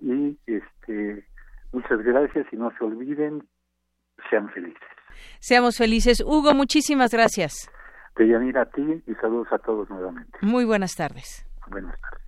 y 0.00 0.38
este 0.46 1.26
muchas 1.72 2.02
gracias 2.02 2.46
y 2.52 2.56
no 2.56 2.70
se 2.76 2.84
olviden, 2.84 3.46
sean 4.28 4.48
felices. 4.50 4.82
Seamos 5.40 5.76
felices. 5.76 6.20
Hugo, 6.20 6.54
muchísimas 6.54 7.12
gracias. 7.12 7.70
Te 8.14 8.58
a 8.58 8.66
ti 8.66 9.02
y 9.06 9.14
saludos 9.14 9.48
a 9.52 9.58
todos 9.58 9.88
nuevamente. 9.88 10.38
Muy 10.42 10.64
buenas 10.64 10.96
tardes. 10.96 11.46
Buenas 11.68 11.98
tardes. 12.00 12.20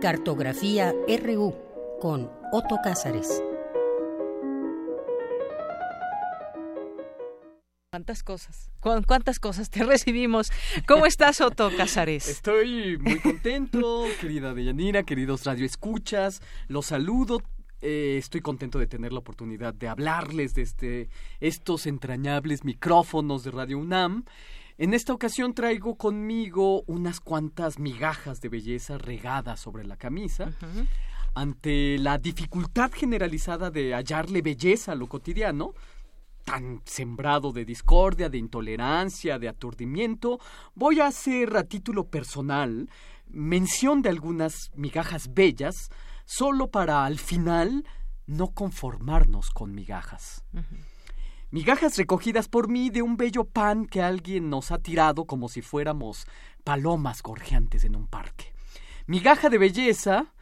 Cartografía 0.00 0.92
RU 1.24 1.54
con 2.00 2.30
Otto 2.52 2.78
Cázares. 2.82 3.42
¿Cuántas 7.92 8.22
cosas? 8.22 8.70
¿Cuántas 8.78 9.40
cosas 9.40 9.68
te 9.68 9.82
recibimos? 9.84 10.52
¿Cómo 10.86 11.06
estás, 11.06 11.40
Otto 11.40 11.72
Casares? 11.76 12.28
Estoy 12.28 12.96
muy 12.98 13.18
contento, 13.18 14.04
querida 14.20 14.54
Deyanira, 14.54 15.02
queridos 15.02 15.42
radioescuchas. 15.42 16.40
Los 16.68 16.86
saludo. 16.86 17.42
Eh, 17.80 18.14
estoy 18.16 18.42
contento 18.42 18.78
de 18.78 18.86
tener 18.86 19.12
la 19.12 19.18
oportunidad 19.18 19.74
de 19.74 19.88
hablarles 19.88 20.54
desde 20.54 21.02
este, 21.02 21.08
estos 21.40 21.86
entrañables 21.86 22.64
micrófonos 22.64 23.42
de 23.42 23.50
Radio 23.50 23.78
UNAM. 23.78 24.24
En 24.78 24.94
esta 24.94 25.12
ocasión 25.12 25.52
traigo 25.52 25.96
conmigo 25.96 26.84
unas 26.86 27.18
cuantas 27.18 27.80
migajas 27.80 28.40
de 28.40 28.50
belleza 28.50 28.98
regadas 28.98 29.58
sobre 29.58 29.84
la 29.84 29.96
camisa. 29.96 30.52
Ante 31.34 31.98
la 31.98 32.18
dificultad 32.18 32.92
generalizada 32.92 33.72
de 33.72 33.94
hallarle 33.94 34.42
belleza 34.42 34.92
a 34.92 34.94
lo 34.94 35.08
cotidiano, 35.08 35.74
tan 36.50 36.82
sembrado 36.84 37.52
de 37.52 37.64
discordia, 37.64 38.28
de 38.28 38.38
intolerancia, 38.38 39.38
de 39.38 39.48
aturdimiento, 39.48 40.40
voy 40.74 40.98
a 40.98 41.06
hacer 41.06 41.56
a 41.56 41.62
título 41.62 42.08
personal 42.08 42.90
mención 43.28 44.02
de 44.02 44.08
algunas 44.08 44.72
migajas 44.74 45.32
bellas, 45.32 45.90
solo 46.24 46.68
para 46.68 47.04
al 47.04 47.20
final 47.20 47.86
no 48.26 48.48
conformarnos 48.48 49.50
con 49.50 49.72
migajas. 49.76 50.44
Migajas 51.52 51.96
recogidas 51.96 52.48
por 52.48 52.68
mí 52.68 52.90
de 52.90 53.02
un 53.02 53.16
bello 53.16 53.44
pan 53.44 53.86
que 53.86 54.02
alguien 54.02 54.50
nos 54.50 54.72
ha 54.72 54.78
tirado 54.78 55.26
como 55.26 55.48
si 55.48 55.62
fuéramos 55.62 56.26
palomas 56.64 57.22
gorjeantes 57.22 57.84
en 57.84 57.94
un 57.94 58.08
parque. 58.08 58.52
Migaja 59.06 59.50
de 59.50 59.58
belleza 59.58 60.32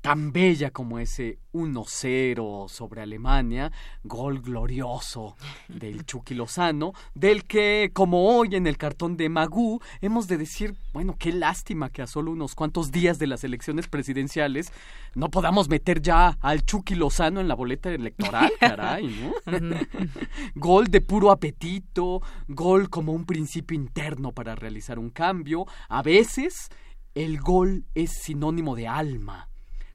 tan 0.00 0.32
bella 0.32 0.70
como 0.70 0.98
ese 0.98 1.38
1-0 1.52 2.68
sobre 2.68 3.02
Alemania, 3.02 3.70
gol 4.02 4.40
glorioso 4.40 5.36
del 5.68 6.04
Chucky 6.06 6.34
Lozano, 6.34 6.92
del 7.14 7.44
que, 7.44 7.90
como 7.92 8.36
hoy 8.36 8.54
en 8.54 8.66
el 8.66 8.78
cartón 8.78 9.16
de 9.16 9.28
Magú, 9.28 9.80
hemos 10.00 10.26
de 10.26 10.38
decir, 10.38 10.74
bueno, 10.92 11.16
qué 11.18 11.32
lástima 11.32 11.90
que 11.90 12.02
a 12.02 12.06
solo 12.06 12.30
unos 12.32 12.54
cuantos 12.54 12.90
días 12.90 13.18
de 13.18 13.26
las 13.26 13.44
elecciones 13.44 13.88
presidenciales 13.88 14.72
no 15.14 15.30
podamos 15.30 15.68
meter 15.68 16.00
ya 16.00 16.38
al 16.40 16.64
Chucky 16.64 16.94
Lozano 16.94 17.40
en 17.40 17.48
la 17.48 17.54
boleta 17.54 17.90
electoral, 17.90 18.50
caray, 18.60 19.06
¿no? 19.06 19.34
gol 20.54 20.86
de 20.86 21.00
puro 21.00 21.30
apetito, 21.30 22.22
gol 22.48 22.88
como 22.88 23.12
un 23.12 23.26
principio 23.26 23.74
interno 23.74 24.32
para 24.32 24.54
realizar 24.54 24.98
un 24.98 25.10
cambio, 25.10 25.66
a 25.88 26.02
veces 26.02 26.68
el 27.14 27.40
gol 27.40 27.84
es 27.94 28.12
sinónimo 28.22 28.76
de 28.76 28.88
alma 28.88 29.49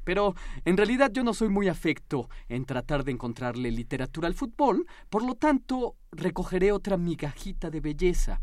pero 0.05 0.35
en 0.63 0.77
realidad 0.77 1.11
yo 1.11 1.25
no 1.25 1.33
soy 1.33 1.49
muy 1.49 1.67
afecto 1.67 2.29
en 2.47 2.63
tratar 2.63 3.03
de 3.03 3.11
encontrarle 3.11 3.69
literatura 3.71 4.29
al 4.29 4.35
fútbol, 4.35 4.87
por 5.09 5.25
lo 5.25 5.35
tanto 5.35 5.97
recogeré 6.13 6.71
otra 6.71 6.95
migajita 6.95 7.69
de 7.69 7.81
belleza. 7.81 8.39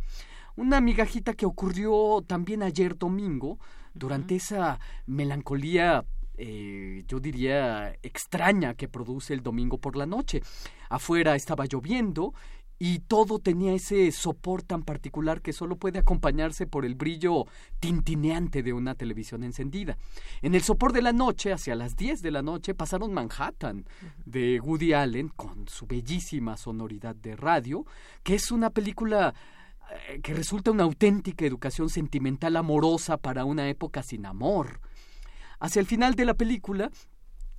Una 0.56 0.82
migajita 0.82 1.32
que 1.32 1.46
ocurrió 1.46 2.22
también 2.26 2.62
ayer 2.62 2.98
domingo, 2.98 3.58
durante 3.94 4.36
esa 4.36 4.78
melancolía 5.06 6.04
eh, 6.36 7.04
yo 7.06 7.20
diría 7.20 7.96
extraña 8.02 8.74
que 8.74 8.88
produce 8.88 9.34
el 9.34 9.42
domingo 9.42 9.78
por 9.78 9.96
la 9.96 10.06
noche. 10.06 10.42
Afuera 10.88 11.36
estaba 11.36 11.66
lloviendo 11.66 12.34
y 12.84 12.98
todo 12.98 13.38
tenía 13.38 13.74
ese 13.74 14.10
sopor 14.10 14.64
tan 14.64 14.82
particular 14.82 15.40
que 15.40 15.52
solo 15.52 15.76
puede 15.76 16.00
acompañarse 16.00 16.66
por 16.66 16.84
el 16.84 16.96
brillo 16.96 17.46
tintineante 17.78 18.64
de 18.64 18.72
una 18.72 18.96
televisión 18.96 19.44
encendida. 19.44 19.96
En 20.40 20.56
el 20.56 20.62
sopor 20.62 20.92
de 20.92 21.00
la 21.00 21.12
noche, 21.12 21.52
hacia 21.52 21.76
las 21.76 21.94
10 21.94 22.22
de 22.22 22.32
la 22.32 22.42
noche, 22.42 22.74
pasaron 22.74 23.14
Manhattan 23.14 23.86
de 24.26 24.58
Woody 24.58 24.94
Allen 24.94 25.28
con 25.28 25.68
su 25.68 25.86
bellísima 25.86 26.56
sonoridad 26.56 27.14
de 27.14 27.36
radio, 27.36 27.86
que 28.24 28.34
es 28.34 28.50
una 28.50 28.70
película 28.70 29.32
eh, 30.08 30.18
que 30.20 30.34
resulta 30.34 30.72
una 30.72 30.82
auténtica 30.82 31.46
educación 31.46 31.88
sentimental 31.88 32.56
amorosa 32.56 33.16
para 33.16 33.44
una 33.44 33.68
época 33.68 34.02
sin 34.02 34.26
amor. 34.26 34.80
Hacia 35.60 35.78
el 35.78 35.86
final 35.86 36.16
de 36.16 36.24
la 36.24 36.34
película, 36.34 36.90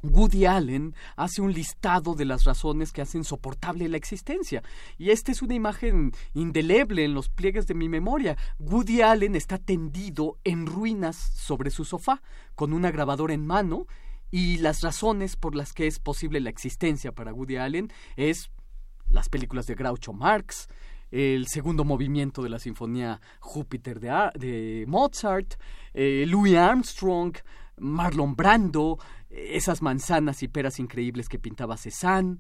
Woody 0.04 0.46
Allen 0.46 0.94
hace 1.16 1.42
un 1.42 1.54
listado 1.54 2.14
de 2.14 2.26
las 2.26 2.44
razones 2.44 2.92
que 2.92 3.02
hacen 3.02 3.24
soportable 3.24 3.88
la 3.88 3.98
existencia. 3.98 4.62
Y 4.98 5.10
esta 5.10 5.32
es 5.32 5.42
una 5.42 5.56
imagen 5.56 6.12
indeleble 6.34 7.06
en 7.06 7.14
los 7.14 7.30
pliegues 7.30 7.66
de 7.68 7.74
mi 7.74 7.90
memoria. 7.90 8.38
Woody 8.60 9.02
Allen 9.02 9.36
está 9.36 9.58
tendido 9.58 10.38
en 10.44 10.66
ruinas 10.66 11.16
sobre 11.16 11.72
su 11.72 11.86
sofá, 11.86 12.22
con 12.54 12.74
una 12.74 12.92
grabadora 12.92 13.34
en 13.34 13.48
mano, 13.48 13.88
y 14.30 14.58
las 14.58 14.82
razones 14.82 15.36
por 15.36 15.56
las 15.56 15.74
que 15.74 15.88
es 15.88 16.00
posible 16.00 16.40
la 16.40 16.50
existencia 16.50 17.12
para 17.12 17.34
Woody 17.34 17.58
Allen 17.58 17.92
es 18.16 18.50
las 19.10 19.30
películas 19.30 19.68
de 19.68 19.76
Groucho 19.76 20.12
Marx, 20.12 20.68
el 21.12 21.46
segundo 21.48 21.86
movimiento 21.86 22.42
de 22.42 22.50
la 22.50 22.58
sinfonía 22.58 23.22
Júpiter 23.40 24.00
de, 24.00 24.86
Mozart, 24.88 25.54
eh, 25.94 26.26
Louis 26.28 26.56
Armstrong, 26.56 27.36
Marlon 27.78 28.36
Brando, 28.36 28.98
esas 29.34 29.82
manzanas 29.82 30.44
y 30.44 30.48
peras 30.48 30.80
increíbles 30.80 31.28
que 31.28 31.40
pintaba 31.40 31.78
Cézanne, 31.78 32.40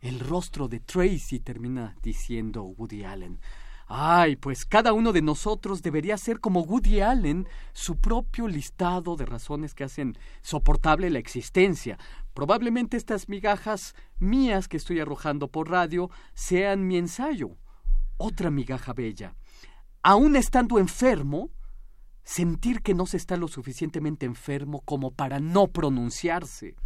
el 0.00 0.18
rostro 0.18 0.68
de 0.68 0.80
Tracy, 0.80 1.38
termina 1.38 1.96
diciendo 2.02 2.64
Woody 2.64 3.04
Allen. 3.04 3.38
Ay, 3.86 4.36
pues 4.36 4.64
cada 4.64 4.92
uno 4.92 5.12
de 5.12 5.22
nosotros 5.22 5.82
debería 5.82 6.16
ser 6.16 6.40
como 6.40 6.62
Woody 6.62 7.00
Allen, 7.00 7.46
su 7.72 7.98
propio 7.98 8.48
listado 8.48 9.16
de 9.16 9.26
razones 9.26 9.74
que 9.74 9.84
hacen 9.84 10.16
soportable 10.40 11.10
la 11.10 11.18
existencia. 11.18 11.98
Probablemente 12.34 12.96
estas 12.96 13.28
migajas 13.28 13.94
mías 14.18 14.66
que 14.66 14.78
estoy 14.78 14.98
arrojando 14.98 15.48
por 15.48 15.70
radio 15.70 16.10
sean 16.34 16.86
mi 16.86 16.96
ensayo. 16.96 17.50
Otra 18.16 18.50
migaja 18.50 18.92
bella. 18.92 19.34
Aún 20.02 20.36
estando 20.36 20.78
enfermo, 20.78 21.50
sentir 22.24 22.82
que 22.82 22.94
no 22.94 23.06
se 23.06 23.16
está 23.16 23.36
lo 23.36 23.48
suficientemente 23.48 24.26
enfermo 24.26 24.80
como 24.82 25.10
para 25.10 25.40
no 25.40 25.68
pronunciarse. 25.68 26.76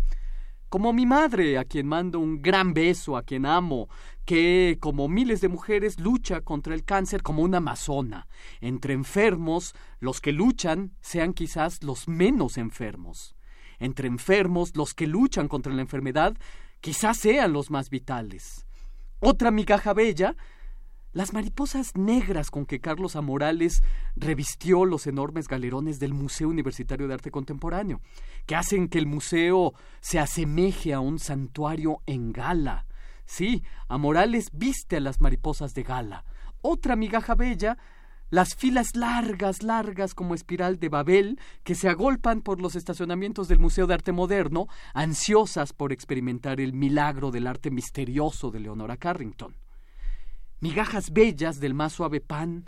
Como 0.68 0.92
mi 0.92 1.06
madre, 1.06 1.58
a 1.58 1.64
quien 1.64 1.86
mando 1.86 2.18
un 2.18 2.42
gran 2.42 2.74
beso, 2.74 3.16
a 3.16 3.22
quien 3.22 3.46
amo, 3.46 3.88
que, 4.24 4.78
como 4.80 5.08
miles 5.08 5.40
de 5.40 5.48
mujeres, 5.48 6.00
lucha 6.00 6.40
contra 6.40 6.74
el 6.74 6.84
cáncer 6.84 7.22
como 7.22 7.42
una 7.42 7.58
amazona. 7.58 8.26
Entre 8.60 8.92
enfermos, 8.92 9.74
los 10.00 10.20
que 10.20 10.32
luchan 10.32 10.92
sean 11.00 11.34
quizás 11.34 11.84
los 11.84 12.08
menos 12.08 12.58
enfermos. 12.58 13.36
Entre 13.78 14.08
enfermos, 14.08 14.74
los 14.74 14.92
que 14.92 15.06
luchan 15.06 15.46
contra 15.46 15.72
la 15.72 15.82
enfermedad 15.82 16.36
quizás 16.80 17.16
sean 17.18 17.52
los 17.52 17.70
más 17.70 17.88
vitales. 17.88 18.66
Otra 19.20 19.50
migaja 19.50 19.94
bella 19.94 20.36
las 21.16 21.32
mariposas 21.32 21.96
negras 21.96 22.50
con 22.50 22.66
que 22.66 22.78
Carlos 22.78 23.16
Amorales 23.16 23.82
revistió 24.16 24.84
los 24.84 25.06
enormes 25.06 25.48
galerones 25.48 25.98
del 25.98 26.12
Museo 26.12 26.50
Universitario 26.50 27.08
de 27.08 27.14
Arte 27.14 27.30
Contemporáneo, 27.30 28.02
que 28.44 28.54
hacen 28.54 28.86
que 28.86 28.98
el 28.98 29.06
museo 29.06 29.72
se 30.00 30.18
asemeje 30.18 30.92
a 30.92 31.00
un 31.00 31.18
santuario 31.18 32.02
en 32.04 32.34
gala. 32.34 32.84
Sí, 33.24 33.62
Amorales 33.88 34.50
viste 34.52 34.98
a 34.98 35.00
las 35.00 35.22
mariposas 35.22 35.72
de 35.72 35.84
gala. 35.84 36.26
Otra 36.60 36.96
migaja 36.96 37.34
bella 37.34 37.78
las 38.28 38.54
filas 38.54 38.94
largas, 38.94 39.62
largas 39.62 40.12
como 40.12 40.34
espiral 40.34 40.78
de 40.78 40.90
Babel, 40.90 41.40
que 41.64 41.74
se 41.74 41.88
agolpan 41.88 42.42
por 42.42 42.60
los 42.60 42.76
estacionamientos 42.76 43.48
del 43.48 43.58
Museo 43.58 43.86
de 43.86 43.94
Arte 43.94 44.12
Moderno, 44.12 44.66
ansiosas 44.92 45.72
por 45.72 45.94
experimentar 45.94 46.60
el 46.60 46.74
milagro 46.74 47.30
del 47.30 47.46
arte 47.46 47.70
misterioso 47.70 48.50
de 48.50 48.60
Leonora 48.60 48.98
Carrington 48.98 49.54
migajas 50.60 51.12
bellas 51.12 51.60
del 51.60 51.74
más 51.74 51.92
suave 51.92 52.20
pan, 52.20 52.64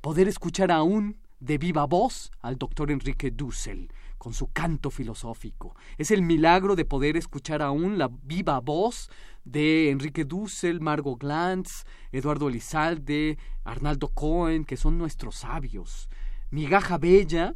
poder 0.00 0.28
escuchar 0.28 0.70
aún 0.70 1.18
de 1.40 1.58
viva 1.58 1.86
voz 1.86 2.30
al 2.40 2.56
doctor 2.56 2.90
Enrique 2.90 3.30
Dussel 3.30 3.92
con 4.18 4.34
su 4.34 4.52
canto 4.52 4.90
filosófico. 4.90 5.76
Es 5.96 6.10
el 6.10 6.22
milagro 6.22 6.74
de 6.74 6.84
poder 6.84 7.16
escuchar 7.16 7.62
aún 7.62 7.98
la 7.98 8.08
viva 8.08 8.58
voz 8.60 9.10
de 9.44 9.90
Enrique 9.90 10.24
Dussel, 10.24 10.80
Margot 10.80 11.18
Glantz, 11.18 11.84
Eduardo 12.10 12.48
Elizalde, 12.48 13.38
Arnaldo 13.64 14.08
Cohen, 14.08 14.64
que 14.64 14.76
son 14.76 14.98
nuestros 14.98 15.36
sabios. 15.36 16.08
Migaja 16.50 16.98
bella, 16.98 17.54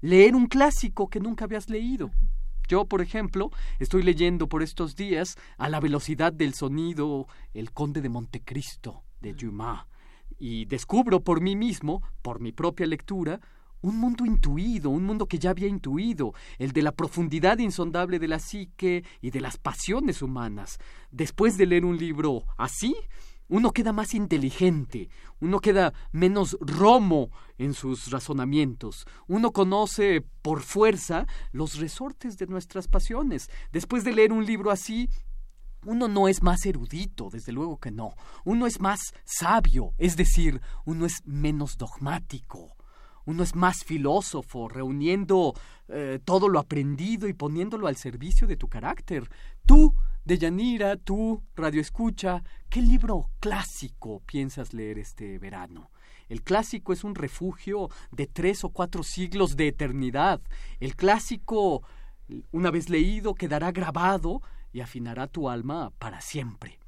leer 0.00 0.34
un 0.34 0.46
clásico 0.46 1.08
que 1.08 1.20
nunca 1.20 1.44
habías 1.44 1.70
leído. 1.70 2.10
Yo, 2.68 2.86
por 2.86 3.02
ejemplo, 3.02 3.50
estoy 3.78 4.02
leyendo 4.02 4.48
por 4.48 4.62
estos 4.62 4.96
días 4.96 5.36
a 5.58 5.68
la 5.68 5.80
velocidad 5.80 6.32
del 6.32 6.54
sonido 6.54 7.26
El 7.52 7.72
Conde 7.72 8.00
de 8.00 8.08
Montecristo 8.08 9.02
de 9.20 9.34
Dumas 9.34 9.86
y 10.38 10.64
descubro 10.64 11.20
por 11.20 11.40
mí 11.40 11.56
mismo, 11.56 12.02
por 12.22 12.40
mi 12.40 12.52
propia 12.52 12.86
lectura, 12.86 13.40
un 13.82 13.98
mundo 13.98 14.24
intuido, 14.24 14.88
un 14.88 15.04
mundo 15.04 15.26
que 15.26 15.38
ya 15.38 15.50
había 15.50 15.68
intuido, 15.68 16.32
el 16.58 16.72
de 16.72 16.82
la 16.82 16.92
profundidad 16.92 17.58
insondable 17.58 18.18
de 18.18 18.28
la 18.28 18.38
psique 18.38 19.04
y 19.20 19.30
de 19.30 19.40
las 19.42 19.58
pasiones 19.58 20.22
humanas. 20.22 20.78
Después 21.10 21.58
de 21.58 21.66
leer 21.66 21.84
un 21.84 21.98
libro 21.98 22.44
así, 22.56 22.96
uno 23.54 23.70
queda 23.70 23.92
más 23.92 24.14
inteligente, 24.14 25.08
uno 25.38 25.60
queda 25.60 25.92
menos 26.10 26.56
romo 26.60 27.30
en 27.56 27.72
sus 27.72 28.10
razonamientos, 28.10 29.06
uno 29.28 29.52
conoce 29.52 30.24
por 30.42 30.62
fuerza 30.62 31.28
los 31.52 31.78
resortes 31.78 32.36
de 32.36 32.48
nuestras 32.48 32.88
pasiones. 32.88 33.48
Después 33.70 34.02
de 34.02 34.12
leer 34.12 34.32
un 34.32 34.44
libro 34.44 34.72
así, 34.72 35.08
Uno 35.86 36.08
no 36.08 36.28
es 36.28 36.42
más 36.42 36.64
erudito, 36.64 37.28
desde 37.30 37.52
luego 37.52 37.78
que 37.78 37.90
no. 37.90 38.14
Uno 38.44 38.66
es 38.66 38.80
más 38.80 39.00
sabio, 39.24 39.92
es 39.98 40.16
decir, 40.16 40.62
uno 40.86 41.04
es 41.04 41.20
menos 41.26 41.76
dogmático. 41.76 42.74
Uno 43.26 43.42
es 43.42 43.54
más 43.54 43.84
filósofo, 43.84 44.68
reuniendo 44.68 45.54
eh, 45.88 46.20
todo 46.24 46.48
lo 46.48 46.58
aprendido 46.58 47.28
y 47.28 47.34
poniéndolo 47.34 47.86
al 47.86 47.96
servicio 47.96 48.46
de 48.46 48.56
tu 48.56 48.68
carácter. 48.68 49.28
Tú, 49.66 49.94
Deyanira, 50.24 50.96
tú, 50.96 51.42
Radio 51.54 51.82
Escucha, 51.82 52.42
¿qué 52.70 52.80
libro 52.80 53.28
clásico 53.40 54.22
piensas 54.24 54.72
leer 54.72 54.98
este 54.98 55.38
verano? 55.38 55.90
El 56.30 56.42
clásico 56.42 56.94
es 56.94 57.04
un 57.04 57.14
refugio 57.14 57.90
de 58.10 58.26
tres 58.26 58.64
o 58.64 58.70
cuatro 58.70 59.02
siglos 59.02 59.54
de 59.54 59.68
eternidad. 59.68 60.40
El 60.80 60.96
clásico, 60.96 61.82
una 62.52 62.70
vez 62.70 62.88
leído, 62.88 63.34
quedará 63.34 63.70
grabado 63.70 64.40
y 64.72 64.80
afinará 64.80 65.26
tu 65.26 65.50
alma 65.50 65.92
para 65.98 66.22
siempre. 66.22 66.78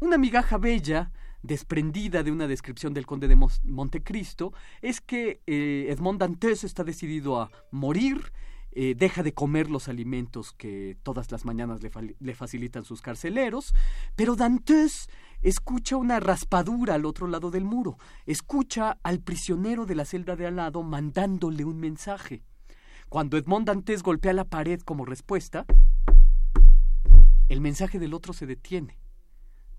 Una 0.00 0.18
migaja 0.18 0.58
bella, 0.58 1.12
desprendida 1.40 2.22
de 2.22 2.32
una 2.32 2.46
descripción 2.46 2.92
del 2.92 3.06
conde 3.06 3.28
de 3.28 3.36
Montecristo, 3.62 4.52
es 4.82 5.00
que 5.00 5.40
eh, 5.46 5.86
Edmond 5.88 6.20
Dantes 6.20 6.64
está 6.64 6.84
decidido 6.84 7.40
a 7.40 7.50
morir 7.70 8.30
eh, 8.78 8.94
deja 8.94 9.22
de 9.22 9.32
comer 9.32 9.70
los 9.70 9.88
alimentos 9.88 10.52
que 10.52 10.98
todas 11.02 11.32
las 11.32 11.46
mañanas 11.46 11.80
le, 11.82 12.34
facilitan 12.34 12.84
sus 12.84 13.00
carceleros, 13.00 13.74
pero 14.16 14.36
Dantes 14.36 15.08
escucha 15.40 15.96
una 15.96 16.20
raspadura 16.20 16.92
al 16.92 17.06
otro 17.06 17.26
lado 17.26 17.50
del 17.50 17.64
muro, 17.64 17.96
escucha 18.26 18.98
al 19.02 19.20
prisionero 19.20 19.86
de 19.86 19.94
la 19.94 20.04
celda 20.04 20.36
de 20.36 20.46
al 20.46 20.56
lado 20.56 20.82
mandándole 20.82 21.64
un 21.64 21.78
mensaje. 21.78 22.42
Cuando 23.08 23.38
Edmond 23.38 23.66
Dantes 23.66 24.02
golpea 24.02 24.34
la 24.34 24.44
pared 24.44 24.78
como 24.82 25.06
respuesta, 25.06 25.64
el 27.48 27.62
mensaje 27.62 27.98
del 27.98 28.12
otro 28.12 28.34
se 28.34 28.44
detiene. 28.44 28.98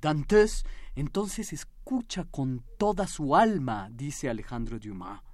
Dantes 0.02 0.65
entonces 0.95 1.53
escucha 1.53 2.24
con 2.24 2.64
toda 2.80 3.06
su 3.06 3.36
alma, 3.36 3.90
dice 3.91 4.28
Alejandro 4.28 4.80
Dumas. 4.80 5.27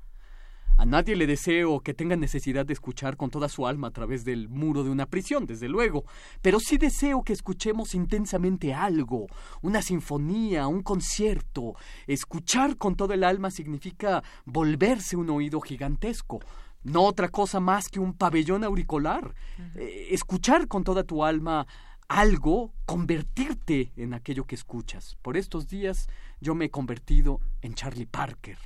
A 0.76 0.86
nadie 0.86 1.16
le 1.16 1.28
deseo 1.28 1.82
que 1.82 1.94
tenga 1.94 2.16
necesidad 2.16 2.66
de 2.66 2.74
escuchar 2.74 3.16
con 3.16 3.30
toda 3.30 3.48
su 3.48 3.68
alma 3.68 3.88
a 3.88 3.91
través 3.91 4.26
del 4.26 4.50
muro 4.50 4.84
de 4.84 4.90
una 4.90 5.06
prisión, 5.06 5.45
desde 5.45 5.70
luego, 5.70 6.04
pero 6.41 6.60
sí 6.60 6.78
deseo 6.78 7.24
que 7.24 7.34
escuchemos 7.34 7.94
intensamente 7.94 8.74
algo, 8.74 9.28
una 9.62 9.82
sinfonía, 9.82 10.68
un 10.68 10.82
concierto. 10.82 11.76
Escuchar 12.08 12.78
con 12.78 12.95
todo 12.95 13.14
el 13.14 13.24
alma 13.24 13.52
significa 13.52 14.24
volverse 14.45 15.16
un 15.16 15.30
oído 15.30 15.62
gigantesco, 15.62 16.40
no 16.84 17.04
otra 17.04 17.30
cosa 17.30 17.60
más 17.60 17.88
que 17.88 18.00
un 18.00 18.14
pabellón 18.14 18.64
auricular. 18.64 19.36
Eh, 19.76 20.08
escuchar 20.10 20.68
con 20.68 20.84
toda 20.84 21.04
tu 21.04 21.24
alma 21.24 21.68
algo, 22.08 22.74
convertirte 22.86 23.91
en 23.95 24.14
aquello 24.14 24.45
que 24.45 24.56
escuchas. 24.56 25.18
Por 25.22 25.38
estos 25.38 25.68
días 25.68 26.08
yo 26.41 26.56
me 26.56 26.66
he 26.66 26.70
convertido 26.70 27.40
en 27.62 27.74
Charlie 27.76 28.06
Parker. 28.06 28.58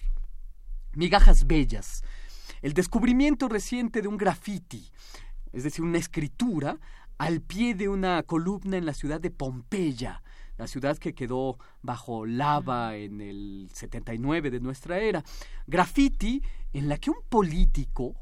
Migajas 0.97 1.45
Bellas, 1.45 2.03
el 2.63 2.73
descubrimiento 2.73 3.47
reciente 3.47 4.01
de 4.01 4.07
un 4.07 4.17
graffiti, 4.17 4.89
es 5.53 5.63
decir, 5.63 5.85
una 5.85 5.99
escritura 5.99 6.79
al 7.19 7.41
pie 7.41 7.75
de 7.75 7.87
una 7.87 8.23
columna 8.23 8.77
en 8.77 8.87
la 8.87 8.95
ciudad 8.95 9.21
de 9.21 9.29
Pompeya, 9.29 10.23
la 10.57 10.65
ciudad 10.65 10.97
que 10.97 11.13
quedó 11.13 11.59
bajo 11.83 12.25
lava 12.25 12.95
en 12.95 13.21
el 13.21 13.69
79 13.71 14.49
de 14.49 14.59
nuestra 14.59 14.97
era. 14.97 15.23
Graffiti 15.67 16.41
en 16.73 16.89
la 16.89 16.97
que 16.97 17.11
un 17.11 17.21
político, 17.29 18.15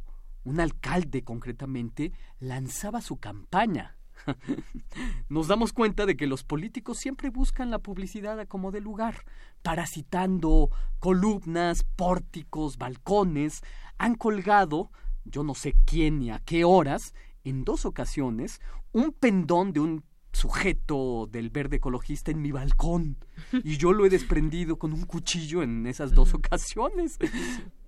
un 0.44 0.60
alcalde 0.60 1.24
concretamente, 1.24 2.12
lanzaba 2.40 3.00
su 3.00 3.16
campaña. 3.22 3.95
Nos 5.30 5.48
damos 5.48 5.74
cuenta 5.74 6.06
de 6.06 6.16
que 6.18 6.28
los 6.28 6.44
políticos 6.44 6.98
siempre 6.98 7.30
buscan 7.30 7.72
la 7.72 7.80
publicidad 7.80 8.40
a 8.40 8.46
como 8.46 8.72
de 8.72 8.82
lugar, 8.82 9.24
parasitando 9.62 10.70
columnas, 11.00 11.84
pórticos, 11.96 12.78
balcones, 12.78 13.62
han 13.98 14.16
colgado, 14.16 14.92
yo 15.24 15.44
no 15.44 15.56
sé 15.56 15.76
quién 15.86 16.20
ni 16.20 16.32
a 16.32 16.40
qué 16.40 16.64
horas, 16.64 17.14
en 17.44 17.64
dos 17.64 17.86
ocasiones, 17.86 18.60
un 18.92 19.12
pendón 19.12 19.74
de 19.74 19.80
un 19.80 20.04
sujeto 20.36 21.28
del 21.32 21.50
verde 21.50 21.78
ecologista 21.78 22.32
en 22.32 22.42
mi 22.42 22.52
balcón. 22.52 23.18
Y 23.64 23.78
yo 23.78 23.94
lo 23.94 24.06
he 24.06 24.10
desprendido 24.10 24.78
con 24.78 24.94
un 24.94 25.06
cuchillo 25.06 25.64
en 25.64 25.88
esas 25.88 26.12
dos 26.12 26.34
ocasiones. 26.34 27.18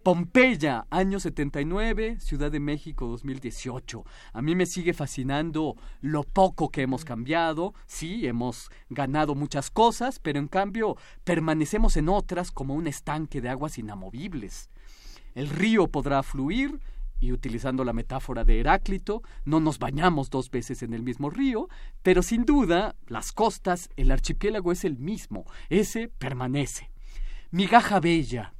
Pompeya, 0.07 0.87
año 0.89 1.19
79, 1.19 2.21
Ciudad 2.21 2.49
de 2.49 2.61
México 2.61 3.07
2018. 3.07 4.05
A 4.31 4.41
mí 4.41 4.55
me 4.55 4.65
sigue 4.65 4.93
fascinando 4.93 5.75
lo 5.99 6.23
poco 6.23 6.69
que 6.69 6.83
hemos 6.83 7.03
cambiado. 7.03 7.73
Sí, 7.87 8.25
hemos 8.25 8.71
ganado 8.89 9.35
muchas 9.35 9.69
cosas, 9.69 10.19
pero 10.19 10.39
en 10.39 10.47
cambio 10.47 10.95
permanecemos 11.25 11.97
en 11.97 12.07
otras 12.07 12.51
como 12.51 12.73
un 12.73 12.87
estanque 12.87 13.41
de 13.41 13.49
aguas 13.49 13.77
inamovibles. 13.79 14.69
El 15.35 15.49
río 15.49 15.89
podrá 15.89 16.23
fluir, 16.23 16.79
y 17.19 17.33
utilizando 17.33 17.83
la 17.83 17.91
metáfora 17.91 18.45
de 18.45 18.61
Heráclito, 18.61 19.23
no 19.43 19.59
nos 19.59 19.77
bañamos 19.77 20.29
dos 20.29 20.49
veces 20.49 20.83
en 20.83 20.93
el 20.93 21.03
mismo 21.03 21.29
río, 21.29 21.67
pero 22.01 22.23
sin 22.23 22.45
duda 22.45 22.95
las 23.07 23.33
costas, 23.33 23.89
el 23.97 24.11
archipiélago 24.11 24.71
es 24.71 24.85
el 24.85 24.97
mismo, 24.97 25.43
ese 25.67 26.07
permanece. 26.07 26.91
Migaja 27.51 27.99
Bella, 27.99 28.53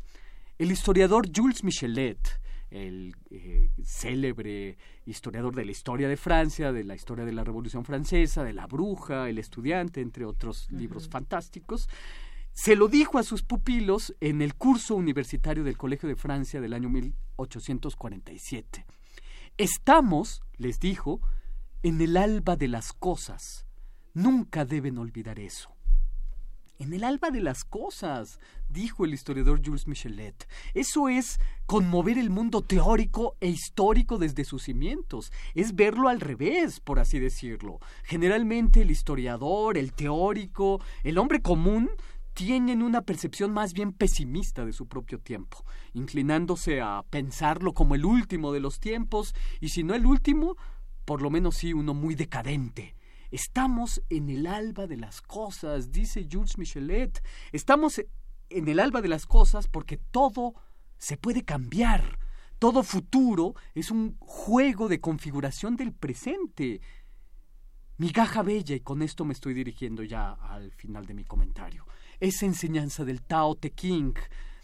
el 0.58 0.72
historiador 0.72 1.30
Jules 1.34 1.64
Michelet, 1.64 2.42
el 2.70 3.16
eh, 3.30 3.70
célebre 3.84 4.78
historiador 5.06 5.56
de 5.56 5.66
la 5.66 5.72
historia 5.72 6.10
de 6.10 6.18
Francia, 6.18 6.72
de 6.72 6.84
la 6.84 6.96
historia 6.96 7.26
de 7.26 7.34
la 7.34 7.44
Revolución 7.44 7.86
Francesa, 7.86 8.44
de 8.44 8.54
La 8.54 8.68
Bruja, 8.68 9.30
El 9.30 9.38
Estudiante, 9.38 10.02
entre 10.02 10.26
otros 10.26 10.70
libros 10.72 11.08
fantásticos, 11.08 11.88
se 12.52 12.76
lo 12.76 12.88
dijo 12.88 13.20
a 13.20 13.24
sus 13.24 13.44
pupilos 13.44 14.16
en 14.20 14.42
el 14.42 14.56
curso 14.56 14.96
universitario 14.96 15.64
del 15.64 15.78
Colegio 15.78 16.10
de 16.10 16.16
Francia 16.16 16.60
del 16.60 16.74
año 16.74 16.90
1847. 16.90 18.86
Estamos, 19.58 20.42
les 20.58 20.80
dijo, 20.80 21.22
en 21.84 22.02
el 22.02 22.18
alba 22.18 22.56
de 22.56 22.68
las 22.68 22.94
cosas. 22.94 23.68
Nunca 24.14 24.66
deben 24.66 24.98
olvidar 24.98 25.40
eso. 25.40 25.70
En 26.80 26.94
el 26.94 27.04
alba 27.04 27.30
de 27.30 27.42
las 27.42 27.64
cosas, 27.64 28.40
dijo 28.70 29.06
el 29.06 29.14
historiador 29.14 29.62
Jules 29.64 29.88
Michelet. 29.88 30.48
Eso 30.74 31.10
es 31.10 31.40
conmover 31.66 32.18
el 32.18 32.30
mundo 32.30 32.62
teórico 32.62 33.36
e 33.40 33.48
histórico 33.48 34.18
desde 34.18 34.46
sus 34.46 34.64
cimientos. 34.64 35.32
Es 35.54 35.76
verlo 35.76 36.10
al 36.10 36.22
revés, 36.22 36.80
por 36.80 37.00
así 37.00 37.20
decirlo. 37.20 37.80
Generalmente 38.04 38.82
el 38.82 38.92
historiador, 38.92 39.78
el 39.78 39.94
teórico, 39.94 40.82
el 41.04 41.18
hombre 41.18 41.42
común 41.42 41.90
tienen 42.34 42.84
una 42.84 43.02
percepción 43.02 43.52
más 43.52 43.74
bien 43.74 43.94
pesimista 43.94 44.64
de 44.64 44.72
su 44.72 44.88
propio 44.88 45.20
tiempo, 45.20 45.66
inclinándose 45.94 46.82
a 46.82 47.04
pensarlo 47.10 47.74
como 47.74 47.96
el 47.96 48.06
último 48.06 48.54
de 48.54 48.60
los 48.60 48.80
tiempos, 48.80 49.34
y 49.60 49.70
si 49.70 49.84
no 49.84 49.96
el 49.96 50.06
último, 50.06 50.56
por 51.04 51.24
lo 51.24 51.32
menos 51.32 51.56
sí 51.56 51.74
uno 51.74 51.96
muy 51.96 52.14
decadente. 52.14 52.96
Estamos 53.32 54.04
en 54.10 54.30
el 54.30 54.46
alba 54.46 54.88
de 54.88 54.98
las 54.98 55.22
cosas, 55.22 55.92
dice 55.92 56.28
Jules 56.32 56.58
Michelet. 56.58 57.24
Estamos 57.52 58.02
en 58.50 58.68
el 58.68 58.80
alba 58.80 59.02
de 59.02 59.10
las 59.10 59.26
cosas 59.26 59.68
porque 59.68 59.98
todo 59.98 60.56
se 60.98 61.18
puede 61.18 61.44
cambiar. 61.44 62.20
Todo 62.60 62.84
futuro 62.84 63.56
es 63.76 63.92
un 63.92 64.18
juego 64.20 64.88
de 64.88 65.00
configuración 65.00 65.76
del 65.76 65.94
presente. 65.94 66.82
Migaja 67.98 68.42
bella, 68.42 68.76
y 68.76 68.80
con 68.80 69.02
esto 69.02 69.26
me 69.26 69.34
estoy 69.34 69.54
dirigiendo 69.54 70.04
ya 70.04 70.32
al 70.32 70.72
final 70.72 71.06
de 71.06 71.14
mi 71.14 71.24
comentario 71.24 71.86
esa 72.20 72.46
enseñanza 72.46 73.06
del 73.06 73.22
Tao 73.22 73.56
Te 73.56 73.72
King, 73.72 74.14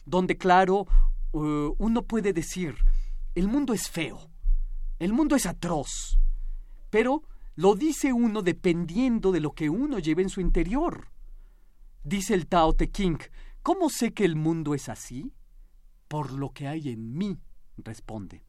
donde, 0.06 0.38
claro, 0.38 0.88
eh, 1.34 1.70
uno 1.78 2.04
puede 2.04 2.34
decir, 2.34 2.76
el 3.36 3.48
mundo 3.48 3.74
es 3.74 3.90
feo, 3.90 4.30
el 5.00 5.14
mundo 5.14 5.36
es 5.36 5.46
atroz, 5.46 6.20
pero 6.90 7.24
lo 7.56 7.76
dice 7.76 8.14
uno 8.14 8.42
dependiendo 8.42 9.32
de 9.32 9.40
lo 9.40 9.52
que 9.52 9.70
uno 9.70 10.00
lleve 10.00 10.24
en 10.24 10.30
su 10.30 10.42
interior. 10.42 11.10
Dice 12.04 12.34
el 12.34 12.48
Tao 12.48 12.74
Te 12.74 12.90
King, 12.90 13.18
¿cómo 13.64 13.90
sé 13.90 14.14
que 14.14 14.26
el 14.26 14.36
mundo 14.36 14.76
es 14.76 14.90
así? 14.90 15.34
Por 16.08 16.32
lo 16.32 16.52
que 16.52 16.68
hay 16.68 16.90
en 16.90 17.18
mí, 17.18 17.40
responde. 17.78 18.44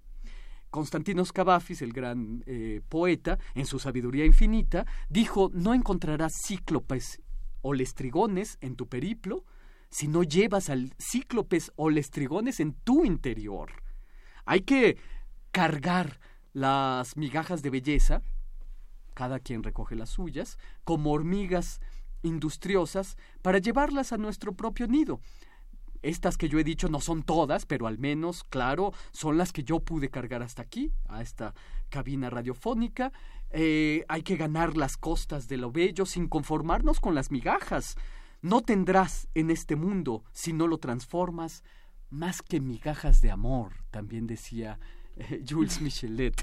Constantinos 0.71 1.33
Cavafis, 1.33 1.83
el 1.83 1.93
gran 1.93 2.43
eh, 2.47 2.83
poeta, 2.89 3.39
en 3.55 3.65
su 3.65 3.79
sabiduría 3.79 4.27
infinita, 4.27 4.87
dijo, 5.09 5.51
no 5.55 5.73
encontrarás 5.73 6.33
cíclopes 6.47 7.23
o 7.63 7.73
lestrigones 7.73 8.59
en 8.61 8.77
tu 8.77 8.89
periplo 8.89 9.45
si 9.89 10.09
no 10.09 10.25
llevas 10.25 10.71
al 10.71 10.93
cíclopes 10.99 11.71
o 11.77 11.89
lestrigones 11.89 12.59
en 12.59 12.73
tu 12.73 13.05
interior. 13.05 13.71
Hay 14.45 14.63
que 14.63 14.99
cargar 15.53 16.19
las 16.53 17.17
migajas 17.17 17.63
de 17.63 17.71
belleza, 17.71 18.21
cada 19.15 19.39
quien 19.39 19.63
recoge 19.63 19.95
las 19.95 20.11
suyas, 20.11 20.59
como 20.83 21.13
hormigas 21.13 21.81
industriosas 22.25 23.17
para 23.43 23.59
llevarlas 23.59 24.13
a 24.13 24.19
nuestro 24.19 24.55
propio 24.55 24.87
nido. 24.87 25.21
estas 26.03 26.37
que 26.37 26.51
yo 26.51 26.59
he 26.59 26.65
dicho 26.65 26.89
no 26.89 27.01
son 27.01 27.23
todas, 27.23 27.65
pero 27.65 27.87
al 27.87 27.99
menos, 27.99 28.45
claro, 28.45 28.93
son 29.11 29.39
las 29.39 29.53
que 29.53 29.65
yo 29.65 29.81
pude 29.81 30.11
cargar 30.11 30.43
hasta 30.43 30.61
aquí, 30.61 30.93
a 31.09 31.23
esta 31.23 31.55
cabina 31.89 32.29
radiofónica. 32.29 33.11
Eh, 33.51 34.05
hay 34.09 34.23
que 34.23 34.37
ganar 34.37 34.77
las 34.77 34.99
costas 34.99 35.49
de 35.49 35.57
lo 35.57 35.73
bello 35.73 36.05
sin 36.05 36.29
conformarnos 36.29 37.01
con 37.01 37.15
las 37.15 37.31
migajas. 37.31 37.97
No 38.43 38.61
tendrás 38.61 39.29
en 39.35 39.51
este 39.51 39.77
mundo, 39.77 40.25
si 40.33 40.53
no 40.53 40.67
lo 40.67 40.77
transformas, 40.77 41.63
más 42.11 42.43
que 42.43 42.61
migajas 42.61 43.23
de 43.23 43.31
amor, 43.31 43.73
también 43.91 44.27
decía 44.27 44.79
Jules 45.49 45.81
Michelet. 45.81 46.35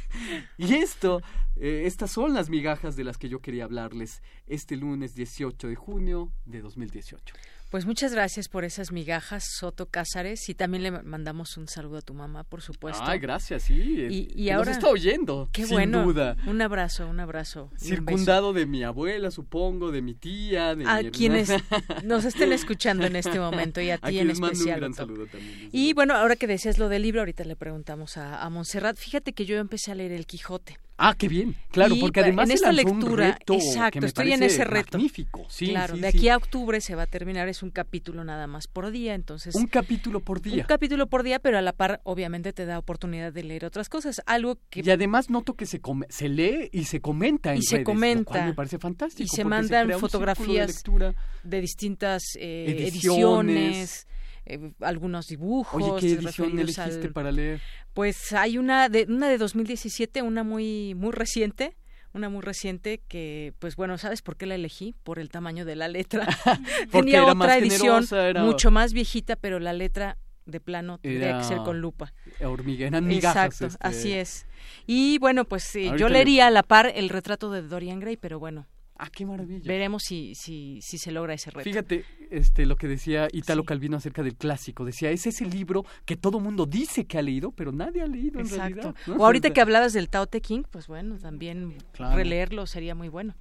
Y 0.57 0.76
esto, 0.76 1.22
eh, 1.56 1.84
estas 1.85 2.11
son 2.11 2.34
las 2.34 2.49
migajas 2.49 2.95
de 2.95 3.03
las 3.03 3.18
que 3.18 3.30
yo 3.30 3.39
quería 3.39 3.65
hablarles 3.65 4.22
este 4.48 4.76
lunes 4.76 5.15
18 5.15 5.68
de 5.68 5.76
junio 5.76 6.31
de 6.45 6.61
2018. 6.61 7.34
Pues 7.72 7.85
muchas 7.85 8.11
gracias 8.11 8.49
por 8.49 8.65
esas 8.65 8.91
migajas, 8.91 9.45
Soto 9.57 9.85
Cázares, 9.85 10.49
y 10.49 10.53
también 10.53 10.84
le 10.84 10.91
mandamos 10.91 11.56
un 11.56 11.69
saludo 11.69 11.99
a 11.99 12.02
tu 12.02 12.14
mamá, 12.14 12.43
por 12.43 12.61
supuesto. 12.61 13.02
Ay, 13.06 13.18
gracias, 13.18 13.64
sí. 13.64 14.27
Y, 14.35 14.49
ahora 14.49 14.72
nos 14.72 14.77
está 14.77 14.89
oyendo, 14.89 15.48
qué 15.53 15.64
sin 15.64 15.76
bueno. 15.76 16.03
duda. 16.03 16.35
Un 16.48 16.61
abrazo, 16.61 17.07
un 17.07 17.22
abrazo. 17.22 17.72
Circundado 17.77 18.52
de 18.52 18.65
mi 18.65 18.84
abuela, 18.84 19.31
supongo, 19.31 19.91
de 19.91 20.02
mi 20.02 20.15
tía, 20.15 20.76
de 20.76 20.85
a 20.85 21.02
mi 21.02 21.11
quienes 21.11 21.49
nos 22.03 22.26
estén 22.26 22.52
escuchando 22.52 23.06
en 23.06 23.15
este 23.15 23.39
momento 23.39 23.80
y 23.80 23.91
a 23.91 23.98
ti 23.99 24.19
en 24.19 24.31
especial. 24.31 24.73
un 24.73 24.80
gran 24.81 24.93
saludo 24.93 25.27
también. 25.27 25.69
Y 25.72 25.93
bueno, 25.93 26.14
ahora 26.15 26.35
que 26.35 26.48
decías 26.48 26.77
lo 26.77 26.89
del 26.89 27.03
libro, 27.03 27.22
ahorita 27.22 27.45
le 27.45 27.56
preguntamos 27.56 28.18
a, 28.18 28.43
a 28.43 28.49
Montserrat. 28.49 28.98
Fíjate 28.98 29.31
que 29.31 29.45
yo 29.45 29.56
empecé 29.56 29.93
a 29.93 29.95
leer 29.95 30.11
El 30.11 30.26
Quijote. 30.26 30.77
Ah, 31.03 31.15
qué 31.18 31.28
bien. 31.28 31.56
Claro, 31.72 31.95
Y 31.95 31.99
porque 31.99 32.19
además 32.19 32.44
en 32.44 32.49
se 32.49 32.53
esta 32.56 32.72
lanzó 32.72 32.91
un 32.91 32.99
lectura, 32.99 33.32
reto 33.32 33.53
que 33.53 33.60
exacto, 33.65 33.99
me 34.02 34.07
estoy 34.07 34.34
en 34.34 34.44
ese 34.44 34.64
reto. 34.65 34.98
Magnífico, 34.99 35.45
sí. 35.49 35.68
claro, 35.69 35.95
sí, 35.95 36.02
de 36.02 36.11
sí. 36.11 36.18
aquí 36.18 36.30
a 36.30 36.38
octubre 36.38 36.80
se 36.80 36.94
va 36.94 37.03
a 37.03 37.07
terminar, 37.07 37.48
es 37.48 37.64
un 37.64 37.72
capítulo 37.72 38.23
nada 38.23 38.45
más 38.45 38.68
por 38.68 38.91
día, 38.91 39.15
entonces... 39.15 39.56
Un 39.56 39.65
capítulo 39.65 40.19
por 40.19 40.41
día. 40.41 40.57
Un 40.64 40.68
capítulo 40.68 41.07
por 41.07 41.23
día, 41.23 41.40
pero 41.40 41.57
a 41.57 41.61
la 41.61 41.73
par 41.73 42.02
obviamente 42.03 42.53
te 42.53 42.65
da 42.65 42.78
oportunidad 42.78 43.34
de 43.34 43.44
leer 43.44 43.65
otras 43.65 43.90
cosas, 43.90 44.22
algo 44.28 44.60
que... 44.69 44.82
Y 44.86 44.90
además 44.91 45.30
noto 45.32 45.56
que 45.56 45.65
se, 45.65 45.80
come- 45.82 46.06
se 46.10 46.30
lee 46.30 46.69
y 46.72 46.84
se 46.84 47.02
comenta 47.02 47.53
en 47.53 47.60
y 47.60 47.61
se 47.64 47.78
redes, 47.78 47.88
lo 47.88 47.94
comenta 47.94 48.23
cual 48.32 48.45
me 48.45 48.53
parece 48.53 48.78
fantástico. 48.78 49.23
y 49.23 49.28
se 49.36 49.44
mandan 49.44 49.88
de 49.88 49.98
fotografías 49.98 50.68
lectura. 50.68 51.15
de 51.44 51.61
distintas 51.61 52.22
eh, 52.38 52.65
Ediciones. 52.68 52.88
ediciones, 52.94 54.07
eh, 54.45 54.72
algunos 54.81 55.27
dibujos 55.27 55.81
Oye, 55.81 55.99
¿qué 55.99 56.13
edición 56.13 56.57
elegiste 56.59 57.07
al- 57.07 57.13
para 57.13 57.31
leer? 57.31 57.61
pues 57.93 58.34
hay 58.34 58.57
una 58.57 58.89
de 58.89 59.05
una 59.09 59.30
de 59.30 59.38
2017 59.38 60.22
una 60.22 60.43
muy 60.43 60.95
muy 60.95 61.11
reciente 61.11 61.77
una 62.13 62.27
muy 62.30 62.41
reciente 62.41 63.01
que 63.07 63.53
pues 63.59 63.76
bueno 63.76 63.97
sabes 63.97 64.22
por 64.22 64.35
qué 64.38 64.45
la 64.45 64.55
elegí 64.55 64.95
por 65.03 65.19
el 65.19 65.30
tamaño 65.30 65.63
de 65.65 65.76
la 65.76 65.88
letra 65.88 66.27
tenía 66.91 67.18
era 67.18 67.23
otra 67.23 67.35
más 67.35 67.57
edición 67.57 67.80
generosa, 67.80 68.27
era- 68.30 68.43
mucho 68.43 68.72
más 68.72 68.93
viejita 68.93 69.35
pero 69.35 69.59
la 69.59 69.73
letra 69.73 70.18
de 70.47 70.59
plano 70.59 70.97
tendría 70.97 71.30
Era 71.30 71.38
que 71.38 71.43
ser 71.43 71.57
con 71.59 71.80
lupa 71.80 72.13
hormiga, 72.43 72.88
eran 72.88 73.05
migajas, 73.05 73.45
exacto 73.61 73.65
este. 73.68 73.88
así 73.88 74.11
es 74.13 74.47
y 74.88 75.19
bueno 75.19 75.45
pues 75.45 75.73
eh, 75.76 75.85
Ahorita 75.85 75.97
yo 75.97 76.07
le- 76.07 76.13
leería 76.15 76.47
a 76.47 76.49
la 76.51 76.63
par 76.63 76.91
el 76.95 77.09
retrato 77.09 77.51
de 77.51 77.61
Dorian 77.61 77.99
Gray 77.99 78.18
pero 78.18 78.39
bueno 78.39 78.65
Ah, 79.03 79.10
qué 79.11 79.26
maravilla. 79.26 79.64
veremos 79.65 80.03
si 80.03 80.36
si 80.36 80.80
si 80.82 80.99
se 80.99 81.11
logra 81.11 81.34
ese 81.34 81.49
reto 81.49 81.64
Fíjate, 81.64 82.06
este, 82.30 82.68
lo 82.68 82.76
que 82.76 82.88
decía 82.88 83.28
Italo 83.34 83.64
Calvino 83.64 83.98
acerca 83.98 84.22
del 84.22 84.36
clásico. 84.36 84.86
Decía, 84.86 85.10
es 85.10 85.26
ese 85.26 85.45
libro 85.45 85.84
que 86.06 86.15
todo 86.15 86.40
mundo 86.40 86.68
dice 86.68 87.06
que 87.06 87.18
ha 87.18 87.23
leído, 87.23 87.52
pero 87.52 87.72
nadie 87.72 88.03
ha 88.03 88.07
leído 88.07 88.40
en 88.40 88.45
Exacto. 88.45 88.61
realidad. 88.76 88.95
¿no? 89.07 89.15
O 89.15 89.26
ahorita 89.26 89.49
que 89.52 89.60
hablabas 89.61 89.94
del 89.94 90.07
Tao 90.07 90.28
Te 90.28 90.40
King, 90.41 90.61
pues 90.69 90.86
bueno, 90.86 91.18
también 91.18 91.78
Claro. 91.94 92.15
releerlo 92.15 92.68
sería 92.68 92.94
muy 92.94 93.10
bueno. 93.10 93.34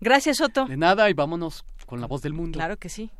Gracias, 0.00 0.38
Soto. 0.38 0.66
De 0.66 0.76
nada 0.76 1.08
y 1.08 1.12
vámonos 1.12 1.64
con 1.86 2.00
la 2.00 2.08
voz 2.08 2.22
del 2.22 2.32
mundo. 2.32 2.56
Claro 2.58 2.76
que 2.76 2.88
sí. 2.88 3.10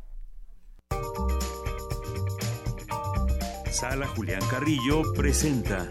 Sala 3.71 4.07
Julián 4.07 4.41
Carrillo 4.49 5.03
presenta 5.15 5.87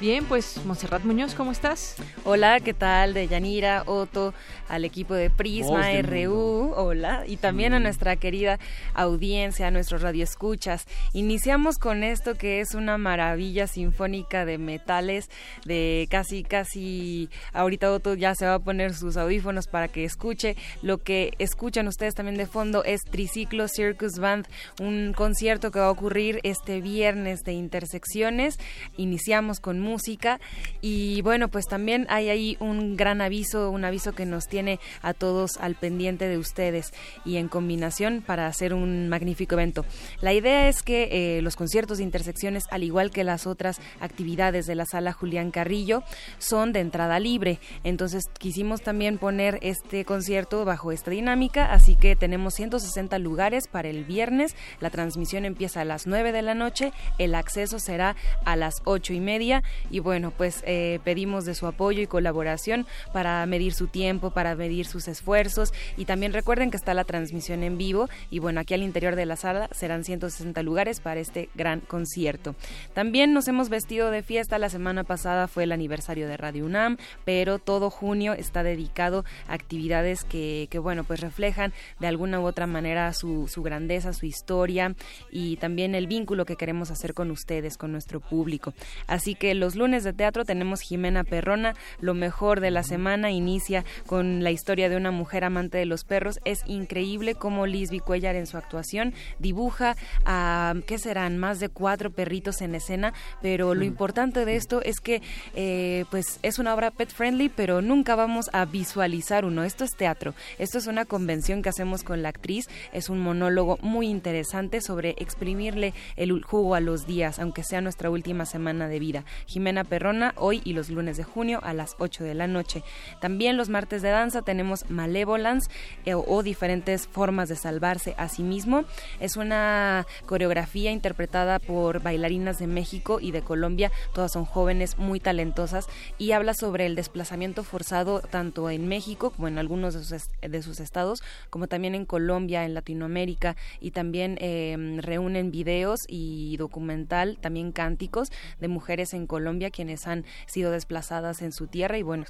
Bien, 0.00 0.24
pues 0.26 0.64
Monserrat 0.64 1.02
Muñoz, 1.02 1.34
¿cómo 1.34 1.50
estás? 1.50 1.96
Hola, 2.24 2.60
¿qué 2.60 2.72
tal? 2.72 3.14
De 3.14 3.26
Yanira, 3.26 3.82
Otto, 3.84 4.32
al 4.68 4.84
equipo 4.84 5.14
de 5.14 5.28
Prisma 5.28 5.90
RU, 6.02 6.72
hola, 6.76 7.24
y 7.26 7.36
también 7.36 7.74
a 7.74 7.80
nuestra 7.80 8.14
querida 8.14 8.60
audiencia, 8.94 9.66
a 9.66 9.70
nuestros 9.72 10.02
radioescuchas. 10.02 10.86
Iniciamos 11.14 11.78
con 11.78 12.04
esto 12.04 12.36
que 12.36 12.60
es 12.60 12.74
una 12.74 12.96
maravilla 12.96 13.66
sinfónica 13.66 14.44
de 14.44 14.58
metales, 14.58 15.30
de 15.64 16.06
casi, 16.08 16.44
casi, 16.44 17.28
ahorita 17.52 17.90
Otto 17.90 18.14
ya 18.14 18.36
se 18.36 18.46
va 18.46 18.54
a 18.54 18.58
poner 18.60 18.94
sus 18.94 19.16
audífonos 19.16 19.66
para 19.66 19.88
que 19.88 20.04
escuche. 20.04 20.56
Lo 20.80 20.98
que 20.98 21.32
escuchan 21.40 21.88
ustedes 21.88 22.14
también 22.14 22.36
de 22.36 22.46
fondo 22.46 22.84
es 22.84 23.00
Triciclo 23.02 23.66
Circus 23.66 24.20
Band, 24.20 24.46
un 24.80 25.12
concierto 25.12 25.72
que 25.72 25.80
va 25.80 25.86
a 25.86 25.90
ocurrir 25.90 26.38
este 26.44 26.80
viernes 26.80 27.40
de 27.42 27.54
Intersecciones. 27.54 28.58
Iniciamos 28.96 29.58
con 29.58 29.87
música 29.88 30.40
y 30.80 31.22
bueno, 31.22 31.48
pues 31.48 31.66
también 31.66 32.06
hay 32.08 32.28
ahí 32.28 32.56
un 32.60 32.96
gran 32.96 33.20
aviso, 33.20 33.70
un 33.70 33.84
aviso 33.84 34.12
que 34.12 34.26
nos 34.26 34.46
tiene 34.46 34.78
a 35.02 35.14
todos 35.14 35.56
al 35.58 35.74
pendiente 35.74 36.28
de 36.28 36.38
ustedes 36.38 36.92
y 37.24 37.36
en 37.36 37.48
combinación 37.48 38.22
para 38.24 38.46
hacer 38.46 38.74
un 38.74 39.08
magnífico 39.08 39.54
evento. 39.54 39.84
La 40.20 40.32
idea 40.32 40.68
es 40.68 40.82
que 40.82 41.08
eh, 41.38 41.42
los 41.42 41.56
conciertos 41.56 41.98
de 41.98 42.04
intersecciones, 42.04 42.64
al 42.70 42.84
igual 42.84 43.10
que 43.10 43.24
las 43.24 43.46
otras 43.46 43.80
actividades 44.00 44.66
de 44.66 44.74
la 44.74 44.84
sala 44.86 45.12
Julián 45.12 45.50
Carrillo, 45.50 46.02
son 46.38 46.72
de 46.72 46.80
entrada 46.80 47.18
libre. 47.18 47.58
Entonces 47.84 48.24
quisimos 48.38 48.82
también 48.82 49.18
poner 49.18 49.58
este 49.62 50.04
concierto 50.04 50.64
bajo 50.64 50.92
esta 50.92 51.10
dinámica, 51.10 51.72
así 51.72 51.96
que 51.96 52.16
tenemos 52.16 52.54
160 52.54 53.18
lugares 53.18 53.68
para 53.68 53.88
el 53.88 54.04
viernes. 54.04 54.54
La 54.80 54.90
transmisión 54.90 55.44
empieza 55.44 55.80
a 55.80 55.84
las 55.84 56.06
9 56.06 56.32
de 56.32 56.42
la 56.42 56.54
noche, 56.54 56.92
el 57.18 57.34
acceso 57.34 57.78
será 57.78 58.16
a 58.44 58.56
las 58.56 58.82
ocho 58.84 59.12
y 59.12 59.20
media 59.20 59.62
y 59.90 60.00
bueno, 60.00 60.32
pues 60.36 60.62
eh, 60.66 61.00
pedimos 61.04 61.44
de 61.44 61.54
su 61.54 61.66
apoyo 61.66 62.02
y 62.02 62.06
colaboración 62.06 62.86
para 63.12 63.44
medir 63.46 63.72
su 63.72 63.86
tiempo, 63.86 64.30
para 64.30 64.54
medir 64.54 64.86
sus 64.86 65.08
esfuerzos 65.08 65.72
y 65.96 66.04
también 66.04 66.32
recuerden 66.32 66.70
que 66.70 66.76
está 66.76 66.94
la 66.94 67.04
transmisión 67.04 67.62
en 67.62 67.78
vivo 67.78 68.08
y 68.30 68.38
bueno, 68.38 68.60
aquí 68.60 68.74
al 68.74 68.82
interior 68.82 69.16
de 69.16 69.26
la 69.26 69.36
sala 69.36 69.68
serán 69.72 70.04
160 70.04 70.62
lugares 70.62 71.00
para 71.00 71.20
este 71.20 71.48
gran 71.54 71.80
concierto. 71.80 72.54
También 72.94 73.32
nos 73.32 73.48
hemos 73.48 73.68
vestido 73.68 74.10
de 74.10 74.22
fiesta, 74.22 74.58
la 74.58 74.68
semana 74.68 75.04
pasada 75.04 75.48
fue 75.48 75.64
el 75.64 75.72
aniversario 75.72 76.28
de 76.28 76.36
Radio 76.36 76.66
UNAM, 76.66 76.96
pero 77.24 77.58
todo 77.58 77.90
junio 77.90 78.32
está 78.32 78.62
dedicado 78.62 79.24
a 79.46 79.54
actividades 79.54 80.24
que, 80.24 80.68
que 80.70 80.78
bueno, 80.78 81.04
pues 81.04 81.20
reflejan 81.20 81.72
de 81.98 82.06
alguna 82.06 82.40
u 82.40 82.46
otra 82.46 82.66
manera 82.66 83.12
su, 83.12 83.48
su 83.48 83.62
grandeza, 83.62 84.12
su 84.12 84.26
historia 84.26 84.94
y 85.30 85.56
también 85.56 85.94
el 85.94 86.06
vínculo 86.06 86.44
que 86.44 86.56
queremos 86.56 86.90
hacer 86.90 87.14
con 87.14 87.30
ustedes, 87.30 87.76
con 87.76 87.92
nuestro 87.92 88.20
público. 88.20 88.72
Así 89.06 89.34
que 89.34 89.54
lunes 89.76 90.04
de 90.04 90.12
teatro 90.12 90.44
tenemos 90.44 90.80
Jimena 90.80 91.24
Perrona, 91.24 91.74
lo 92.00 92.14
mejor 92.14 92.60
de 92.60 92.70
la 92.70 92.82
semana 92.82 93.30
inicia 93.30 93.84
con 94.06 94.42
la 94.44 94.50
historia 94.50 94.88
de 94.88 94.96
una 94.96 95.10
mujer 95.10 95.44
amante 95.44 95.78
de 95.78 95.86
los 95.86 96.04
perros. 96.04 96.40
Es 96.44 96.60
increíble 96.66 97.34
cómo 97.34 97.66
Lisby 97.66 98.00
Cuellar 98.00 98.36
en 98.36 98.46
su 98.46 98.56
actuación 98.56 99.14
dibuja 99.38 99.96
a, 100.24 100.74
¿qué 100.86 100.98
serán? 100.98 101.38
Más 101.38 101.60
de 101.60 101.68
cuatro 101.68 102.10
perritos 102.10 102.60
en 102.60 102.74
escena, 102.74 103.12
pero 103.42 103.74
lo 103.74 103.80
Mm. 103.82 103.88
importante 103.88 104.44
de 104.44 104.56
esto 104.56 104.82
es 104.82 105.00
que 105.00 105.22
eh, 105.54 106.04
pues 106.10 106.38
es 106.42 106.58
una 106.58 106.74
obra 106.74 106.90
pet 106.90 107.10
friendly, 107.10 107.48
pero 107.48 107.82
nunca 107.82 108.14
vamos 108.14 108.50
a 108.52 108.64
visualizar 108.64 109.44
uno. 109.44 109.64
Esto 109.64 109.84
es 109.84 109.96
teatro, 109.96 110.34
esto 110.58 110.78
es 110.78 110.86
una 110.86 111.04
convención 111.04 111.62
que 111.62 111.68
hacemos 111.68 112.02
con 112.02 112.22
la 112.22 112.28
actriz, 112.28 112.68
es 112.92 113.08
un 113.08 113.18
monólogo 113.18 113.78
muy 113.82 114.08
interesante 114.08 114.80
sobre 114.80 115.14
exprimirle 115.18 115.94
el 116.16 116.42
jugo 116.42 116.74
a 116.74 116.80
los 116.80 117.06
días, 117.06 117.38
aunque 117.38 117.62
sea 117.64 117.80
nuestra 117.80 118.10
última 118.10 118.46
semana 118.46 118.88
de 118.88 118.98
vida. 118.98 119.24
Jimena 119.58 119.82
Perrona, 119.82 120.34
hoy 120.36 120.62
y 120.62 120.72
los 120.72 120.88
lunes 120.88 121.16
de 121.16 121.24
junio 121.24 121.58
a 121.64 121.74
las 121.74 121.96
8 121.98 122.22
de 122.22 122.34
la 122.34 122.46
noche. 122.46 122.84
También 123.20 123.56
los 123.56 123.68
martes 123.68 124.02
de 124.02 124.10
danza 124.10 124.42
tenemos 124.42 124.88
Malevolence 124.88 125.68
eh, 126.04 126.14
o 126.14 126.44
diferentes 126.44 127.08
formas 127.08 127.48
de 127.48 127.56
salvarse 127.56 128.14
a 128.18 128.28
sí 128.28 128.44
mismo. 128.44 128.84
Es 129.18 129.36
una 129.36 130.06
coreografía 130.26 130.92
interpretada 130.92 131.58
por 131.58 132.00
bailarinas 132.00 132.60
de 132.60 132.68
México 132.68 133.18
y 133.20 133.32
de 133.32 133.42
Colombia. 133.42 133.90
Todas 134.14 134.30
son 134.30 134.44
jóvenes 134.44 134.96
muy 134.96 135.18
talentosas 135.18 135.88
y 136.18 136.30
habla 136.30 136.54
sobre 136.54 136.86
el 136.86 136.94
desplazamiento 136.94 137.64
forzado 137.64 138.20
tanto 138.20 138.70
en 138.70 138.86
México 138.86 139.30
como 139.30 139.48
en 139.48 139.58
algunos 139.58 139.94
de 139.94 140.62
sus, 140.62 140.78
estados, 140.78 141.20
como 141.50 141.66
también 141.66 141.96
en 141.96 142.04
Colombia, 142.04 142.64
en 142.64 142.74
Latinoamérica 142.74 143.56
y 143.80 143.90
también 143.90 144.38
eh, 144.40 145.00
reúnen 145.02 145.50
videos 145.50 145.98
y 146.06 146.56
documental, 146.58 147.38
también 147.40 147.72
cánticos 147.72 148.28
de 148.60 148.68
mujeres 148.68 149.14
en 149.14 149.26
Colombia 149.26 149.47
quienes 149.70 150.06
han 150.06 150.24
sido 150.46 150.70
desplazadas 150.70 151.42
en 151.42 151.52
su 151.52 151.66
tierra 151.66 151.98
y 151.98 152.02
bueno, 152.02 152.24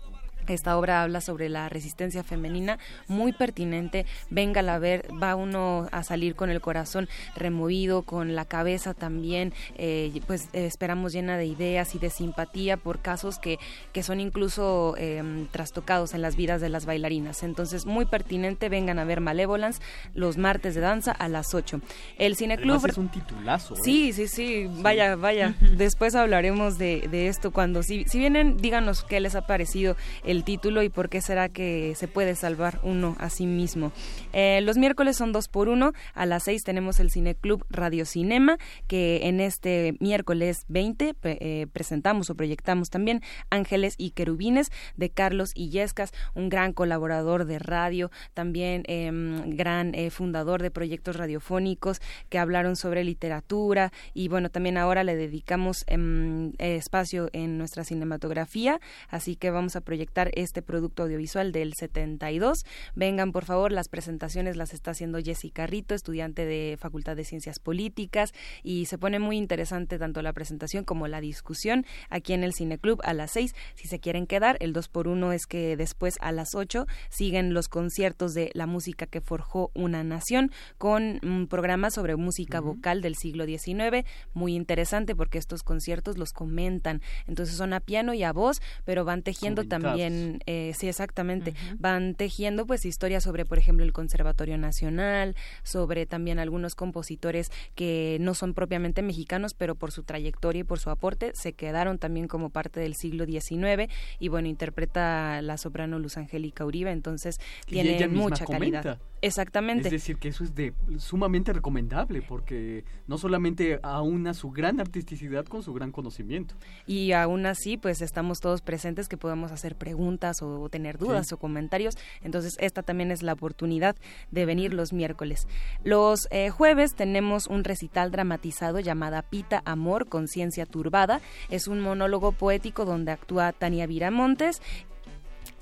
esta 0.55 0.77
obra 0.77 1.03
habla 1.03 1.21
sobre 1.21 1.49
la 1.49 1.69
resistencia 1.69 2.23
femenina, 2.23 2.79
muy 3.07 3.33
pertinente. 3.33 4.07
Venga 4.31 4.59
a 4.59 4.79
ver, 4.79 5.07
va 5.23 5.37
uno 5.37 5.89
a 5.93 6.03
salir 6.03 6.35
con 6.35 6.51
el 6.51 6.61
corazón 6.61 7.09
removido, 7.37 8.03
con 8.03 8.35
la 8.35 8.45
cabeza 8.45 8.93
también, 8.93 9.53
eh, 9.77 10.21
pues 10.27 10.49
eh, 10.53 10.67
esperamos 10.67 11.13
llena 11.13 11.37
de 11.37 11.47
ideas 11.47 11.95
y 11.95 11.99
de 11.99 12.11
simpatía 12.11 12.77
por 12.77 13.01
casos 13.01 13.39
que, 13.39 13.59
que 13.93 14.03
son 14.03 14.21
incluso 14.21 14.97
em, 14.99 15.47
trastocados 15.47 16.15
en 16.15 16.23
las 16.23 16.35
vidas 16.35 16.61
de 16.61 16.69
las 16.69 16.87
bailarinas. 16.87 17.43
Entonces, 17.43 17.87
muy 17.87 18.05
pertinente, 18.05 18.69
vengan 18.69 18.99
a 18.99 19.05
ver 19.05 19.21
Malevolence 19.21 19.81
los 20.15 20.37
martes 20.37 20.75
de 20.75 20.81
danza 20.81 21.13
a 21.13 21.29
las 21.29 21.55
8. 21.55 21.81
El 22.19 22.37
Cineclub... 22.37 22.85
es 22.87 22.99
un 22.99 23.09
titulazo. 23.09 23.75
¿eh? 23.75 23.81
Sí, 23.83 24.13
sí, 24.13 24.27
sí, 24.29 24.69
vaya, 24.69 25.17
vaya. 25.17 25.55
Después 25.77 26.15
hablaremos 26.15 26.79
de, 26.79 27.07
de 27.09 27.29
esto 27.29 27.53
cuando, 27.53 27.83
si, 27.83 28.05
si 28.05 28.19
vienen, 28.19 28.57
díganos 28.57 29.05
qué 29.05 29.21
les 29.21 29.35
ha 29.35 29.47
parecido 29.47 29.97
el 30.25 30.38
título 30.45 30.83
y 30.83 30.89
por 30.89 31.09
qué 31.09 31.21
será 31.21 31.49
que 31.49 31.95
se 31.97 32.09
puede 32.09 32.35
salvar 32.35 32.81
uno 32.83 33.17
a 33.19 33.31
sí 33.31 33.47
mismo. 33.47 33.93
Eh, 34.33 34.61
los 34.63 34.77
miércoles 34.77 35.17
son 35.17 35.33
dos 35.33 35.49
por 35.49 35.69
uno. 35.69 35.93
A 36.15 36.27
las 36.27 36.45
seis 36.45 36.63
tenemos 36.65 37.01
el 37.01 37.11
Cineclub 37.11 37.65
Radio 37.71 38.05
Cinema, 38.05 38.59
que 38.87 39.29
en 39.29 39.41
este 39.41 39.95
miércoles 40.01 40.65
20 40.69 41.15
eh, 41.23 41.67
presentamos 41.73 42.31
o 42.31 42.35
proyectamos 42.35 42.91
también 42.91 43.23
Ángeles 43.51 43.95
y 43.99 44.11
Querubines 44.11 44.71
de 44.97 45.11
Carlos 45.11 45.53
Illescas, 45.55 46.13
un 46.35 46.49
gran 46.49 46.73
colaborador 46.73 47.45
de 47.45 47.59
radio, 47.59 48.11
también 48.35 48.83
em, 48.87 49.57
gran 49.57 49.95
eh, 49.95 50.11
fundador 50.11 50.63
de 50.63 50.71
proyectos 50.71 51.17
radiofónicos 51.17 52.01
que 52.29 52.39
hablaron 52.39 52.77
sobre 52.77 53.05
literatura 53.05 53.93
y 54.15 54.29
bueno, 54.29 54.51
también 54.51 54.77
ahora 54.77 55.05
le 55.05 55.17
dedicamos 55.17 55.85
em, 55.87 56.53
espacio 56.59 57.31
en 57.33 57.59
nuestra 57.59 57.85
cinematografía, 57.85 58.81
así 59.09 59.37
que 59.37 59.51
vamos 59.51 59.77
a 59.77 59.81
proyectar 59.81 60.28
este 60.35 60.63
producto 60.63 61.05
audiovisual 61.05 61.53
del 61.53 61.75
72. 61.75 62.65
Vengan, 62.95 63.33
por 63.33 63.45
favor, 63.45 63.73
las 63.73 63.89
presentaciones 63.89 64.57
las 64.57 64.73
está 64.73 64.93
haciendo 64.93 65.19
Jessica 65.19 65.67
Rito, 65.67 65.95
estudiante 65.95 66.45
de 66.45 66.77
Facultad 66.79 67.17
de 67.17 67.25
Ciencias 67.25 67.59
Políticas, 67.59 68.33
y 68.63 68.87
se 68.87 68.99
pone 68.99 69.19
muy 69.19 69.37
interesante 69.37 69.99
tanto 69.99 70.23
la 70.23 70.33
presentación 70.33 70.85
como 70.85 71.09
la 71.09 71.21
discusión 71.21 71.85
aquí 72.11 72.33
en 72.33 72.45
el 72.45 72.55
Cineclub 72.55 73.01
a 73.05 73.15
las 73.15 73.33
6. 73.33 73.55
Si 73.75 73.89
se 73.89 74.01
quieren 74.01 74.27
quedar, 74.27 74.57
el 74.61 74.73
2 74.73 74.89
por 74.89 75.09
1 75.09 75.33
es 75.33 75.47
que 75.47 75.77
después 75.77 76.15
a 76.21 76.33
las 76.33 76.55
8 76.55 76.87
siguen 77.11 77.55
los 77.55 77.69
conciertos 77.69 78.35
de 78.35 78.51
la 78.55 78.67
música 78.67 79.07
que 79.07 79.21
forjó 79.21 79.71
una 79.75 80.05
nación 80.05 80.51
con 80.79 81.21
un 81.23 81.47
programa 81.49 81.91
sobre 81.91 82.17
música 82.17 82.61
vocal 82.61 83.03
del 83.03 83.15
siglo 83.17 83.47
XIX, 83.47 84.05
muy 84.33 84.55
interesante 84.55 85.15
porque 85.15 85.39
estos 85.39 85.63
conciertos 85.63 86.19
los 86.19 86.33
comentan, 86.33 87.03
entonces 87.27 87.57
son 87.57 87.73
a 87.73 87.81
piano 87.81 88.15
y 88.15 88.23
a 88.23 88.33
voz, 88.33 88.61
pero 88.85 89.05
van 89.05 89.23
tejiendo 89.23 89.65
también 89.65 90.18
eh, 90.47 90.73
sí, 90.77 90.89
exactamente, 90.89 91.55
van 91.79 92.15
tejiendo 92.15 92.67
pues 92.67 92.85
historias 92.85 93.25
sobre, 93.25 93.45
por 93.45 93.59
ejemplo, 93.59 93.85
el 93.85 93.93
Conservatorio 93.93 94.59
Nacional, 94.59 95.37
sobre 95.63 96.07
también 96.07 96.39
algunos 96.39 96.75
compositores 96.75 97.51
que 97.75 98.19
no 98.21 98.35
son 98.35 98.55
propiamente 98.55 99.03
mexicanos, 99.03 99.55
pero 99.55 99.75
por 99.75 99.93
su 99.93 100.03
trayectoria 100.03 100.61
y 100.61 100.65
por 100.65 100.79
su 100.79 100.91
aporte 100.91 101.33
se 101.35 101.53
quedaron 101.53 101.99
también 101.99 102.29
como 102.29 102.51
parte 102.51 102.81
del 102.81 102.95
siglo 102.95 103.27
XIX 103.27 103.93
y 104.19 104.29
bueno, 104.29 104.49
interpreta 104.49 105.43
la 105.43 105.59
soprano 105.59 105.99
Luz 105.99 106.17
Angélica 106.17 106.65
Uribe, 106.65 106.91
entonces 106.91 107.41
tiene 107.67 108.09
mucha 108.09 108.47
calidad. 108.47 108.99
Exactamente. 109.21 109.89
Es 109.89 109.93
decir, 109.93 110.19
que 110.19 110.29
eso 110.29 110.45
es 110.45 110.55
de 110.55 110.75
sumamente 110.99 111.53
recomendable 111.53 112.23
porque 112.23 112.85
no 113.07 113.19
solamente 113.19 113.81
aúna 113.83 114.35
su 114.35 114.51
gran 114.51 114.81
artisticidad 114.81 115.45
con 115.47 115.63
su 115.63 115.73
gran 115.75 115.93
conocimiento. 115.93 116.55
Y 116.87 117.13
aún 117.13 117.47
así, 117.47 117.77
pues 117.77 118.01
estamos 118.01 118.39
todos 118.39 118.63
presentes 118.63 119.09
que 119.09 119.17
podemos 119.17 119.51
hacer 119.53 119.77
preguntas 119.77 120.43
o 120.43 120.69
tener 120.69 120.99
dudas 120.99 121.33
o 121.33 121.39
comentarios. 121.39 121.95
Entonces, 122.23 122.57
esta 122.61 122.83
también 122.83 123.11
es 123.11 123.23
la 123.23 123.33
oportunidad 123.33 123.97
de 124.31 124.47
venir 124.47 124.75
los 124.75 124.93
miércoles. 124.93 125.47
Los 125.85 126.29
eh, 126.31 126.51
jueves 126.51 126.95
tenemos 126.95 127.47
un 127.47 127.65
recital 127.65 128.11
dramatizado 128.11 128.81
llamada 128.81 129.23
Pita 129.23 129.63
Amor, 129.65 130.09
Conciencia 130.09 130.67
Turbada. 130.67 131.21
Es 131.51 131.67
un 131.69 131.81
monólogo 131.81 132.33
poético 132.33 132.85
donde 132.85 133.13
actúa 133.13 133.53
Tania 133.53 133.87
Viramontes 133.87 134.61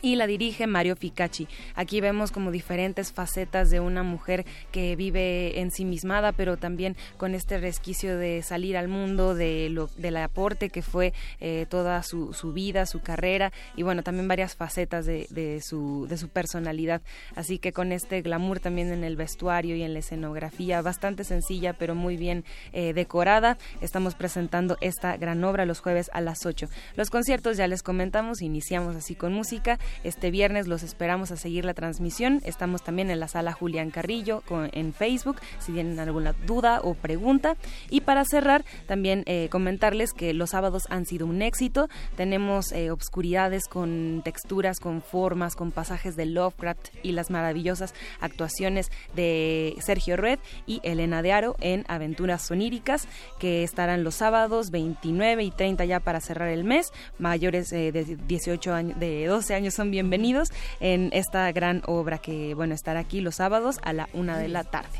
y 0.03 0.17
la 0.17 0.27
dirige 0.27 0.67
Mario 0.67 0.97
Ficacci. 0.97 1.49
Aquí 1.75 2.01
vemos 2.01 2.31
como 2.31 2.51
diferentes 2.51 3.13
facetas 3.13 3.71
de 3.71 3.81
una 3.81 4.03
mujer 4.03 4.45
que 4.71 4.97
vive 4.97 5.61
ensimismada, 5.61 6.33
pero 6.33 6.57
también 6.57 6.97
con 7.17 7.35
este 7.35 7.59
resquicio 7.59 8.17
de 8.19 8.43
salir 8.43 8.77
al 8.77 8.89
mundo, 8.89 9.35
de 9.35 9.69
lo, 9.71 9.89
del 9.97 10.17
aporte 10.19 10.71
que 10.71 10.83
fue 10.83 11.13
eh, 11.41 11.67
toda 11.69 12.03
su, 12.03 12.33
vida, 12.53 12.87
su 12.87 13.01
carrera 13.01 13.53
y 13.75 13.83
bueno, 13.83 14.03
también 14.03 14.29
varias 14.29 14.55
facetas 14.55 15.07
de, 15.07 15.27
de, 15.31 15.61
su, 15.61 16.07
de 16.09 16.17
su 16.19 16.29
personalidad. 16.29 17.03
Así 17.35 17.59
que 17.59 17.73
con 17.73 17.93
este 17.93 18.23
glamour 18.23 18.61
también 18.61 18.93
en 18.93 19.05
el 19.05 19.17
vestuario 19.17 19.77
y 19.77 19.83
en 19.83 19.93
la 19.93 20.01
escenografía, 20.01 20.83
bastante 20.83 21.25
sencilla, 21.25 21.73
pero 21.73 21.95
muy 21.95 22.17
bien 22.17 22.45
eh, 22.73 22.93
decorada, 22.93 23.59
estamos 23.81 24.15
presentando 24.15 24.77
esta 24.81 25.17
gran 25.17 25.43
obra 25.45 25.67
los 25.67 25.81
jueves 25.81 26.11
a 26.13 26.21
las 26.21 26.47
8. 26.47 26.69
Los 26.97 27.11
conciertos 27.11 27.57
ya 27.57 27.67
les 27.67 27.83
comentamos, 27.83 28.43
iniciamos 28.43 28.97
así 28.97 29.15
con 29.15 29.33
música 29.33 29.79
este 30.05 30.31
viernes 30.31 30.67
los 30.67 30.83
esperamos 30.83 31.31
a 31.31 31.37
seguir 31.37 31.65
la 31.65 31.75
transmisión. 31.75 32.41
Estamos 32.45 32.83
también 32.83 33.11
en 33.11 33.21
la 33.21 33.29
sala 33.29 33.53
Julián 33.53 33.91
Carrillo 33.91 34.43
en 34.73 34.93
Facebook, 34.93 35.37
si 35.59 35.73
tienen 35.73 35.99
alguna 35.99 36.33
duda 36.47 36.81
o 36.83 36.95
pregunta. 36.95 37.57
Y 37.91 38.03
para 38.03 38.25
cerrar, 38.25 38.65
también 38.87 39.23
eh, 39.27 39.49
comentarles 39.51 40.13
que 40.13 40.33
los 40.33 40.51
sábados 40.51 40.85
han 40.89 41.07
sido 41.07 41.27
un 41.27 41.43
éxito. 41.43 41.89
Tenemos 42.17 42.73
eh, 42.73 42.91
obscuridades 42.91 43.65
con 43.69 44.23
texturas, 44.25 44.81
con 44.81 45.03
formas, 45.03 45.55
con 45.55 45.73
pasajes 45.73 46.17
de 46.17 46.27
Lovecraft 46.27 46.89
y 47.03 47.13
las 47.13 47.31
maravillosas 47.31 47.95
actuaciones 48.21 48.91
de 49.15 49.77
Sergio 49.81 50.17
Red 50.17 50.39
y 50.67 50.81
Elena 50.83 51.23
de 51.23 51.33
Aro 51.33 51.57
en 51.61 51.85
Aventuras 51.89 52.43
Soníricas, 52.43 53.09
que 53.39 53.63
estarán 53.63 54.05
los 54.05 54.17
sábados 54.17 54.71
29 54.71 55.45
y 55.45 55.51
30 55.51 55.85
ya 55.85 56.01
para 56.01 56.21
cerrar 56.21 56.49
el 56.49 56.65
mes. 56.65 56.93
Mayores 57.19 57.73
eh, 57.73 57.93
de 57.93 58.05
18 58.05 58.75
años, 58.75 58.99
de 58.99 59.27
12 59.27 59.55
años 59.55 59.75
son 59.77 59.91
bienvenidos 59.91 60.49
en 60.81 61.11
esta 61.13 61.53
gran 61.53 61.83
obra 61.87 62.19
que, 62.19 62.55
bueno, 62.55 62.75
estará 62.75 63.01
aquí 63.01 63.21
los 63.21 63.37
sábados 63.37 63.79
a 63.83 63.93
la 63.93 64.09
una 64.15 64.39
de 64.39 64.49
la 64.49 64.65
tarde. 64.65 64.99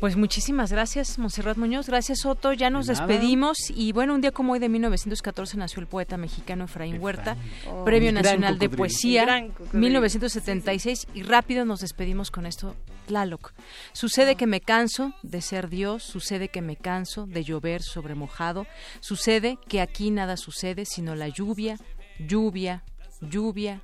Pues 0.00 0.16
muchísimas 0.16 0.70
gracias, 0.70 1.18
Monserrat 1.18 1.56
Muñoz. 1.56 1.86
Gracias, 1.86 2.26
Otto. 2.26 2.52
Ya 2.52 2.68
nos 2.68 2.86
despedimos. 2.86 3.56
Y 3.70 3.92
bueno, 3.92 4.14
un 4.14 4.20
día 4.20 4.30
como 4.30 4.52
hoy 4.52 4.58
de 4.58 4.68
1914 4.68 5.56
nació 5.56 5.80
el 5.80 5.86
poeta 5.86 6.18
mexicano 6.18 6.64
Efraín 6.64 7.00
Huerta, 7.00 7.36
oh, 7.66 7.82
Premio 7.84 8.12
Nacional 8.12 8.58
de 8.58 8.68
Poesía, 8.68 9.48
1976. 9.72 11.06
Y 11.14 11.22
rápido 11.22 11.64
nos 11.64 11.80
despedimos 11.80 12.30
con 12.30 12.44
esto, 12.44 12.76
Tlaloc. 13.06 13.54
Sucede 13.92 14.34
que 14.34 14.46
me 14.46 14.60
canso 14.60 15.14
de 15.22 15.40
ser 15.40 15.70
Dios, 15.70 16.02
sucede 16.02 16.48
que 16.48 16.60
me 16.60 16.76
canso 16.76 17.26
de 17.26 17.44
llover 17.44 17.82
sobre 17.82 18.14
mojado, 18.14 18.66
sucede 19.00 19.58
que 19.66 19.80
aquí 19.80 20.10
nada 20.10 20.36
sucede 20.36 20.84
sino 20.84 21.14
la 21.14 21.28
lluvia, 21.28 21.78
lluvia, 22.18 22.82
lluvia, 23.20 23.82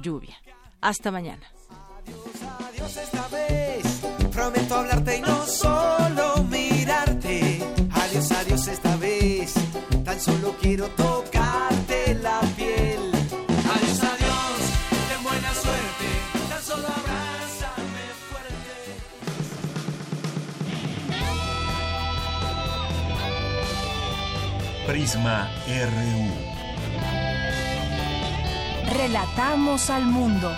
lluvia. 0.00 0.36
Hasta 0.80 1.10
mañana. 1.10 1.42
Adiós, 1.98 2.42
adiós 2.68 2.96
esta 2.96 3.28
vez. 3.28 4.00
Prometo 4.32 4.74
hablarte 4.76 5.16
y 5.18 5.20
no 5.20 5.44
solo 5.46 6.44
mirarte. 6.44 7.62
Adiós, 7.90 8.30
adiós 8.32 8.68
esta 8.68 8.96
vez. 8.96 9.54
Tan 10.04 10.20
solo 10.20 10.54
quiero 10.60 10.88
tocarte 10.90 12.14
la 12.22 12.40
piel. 12.56 13.10
Adiós, 13.74 14.02
adiós, 14.12 14.58
ten 15.08 15.22
buena 15.22 15.52
suerte. 15.54 16.08
Tan 16.48 16.62
solo 16.62 16.86
abrázame 16.86 18.04
fuerte. 18.28 18.76
Prisma 24.86 25.50
RU. 25.66 26.27
Relatamos 28.98 29.90
al 29.90 30.06
mundo. 30.06 30.50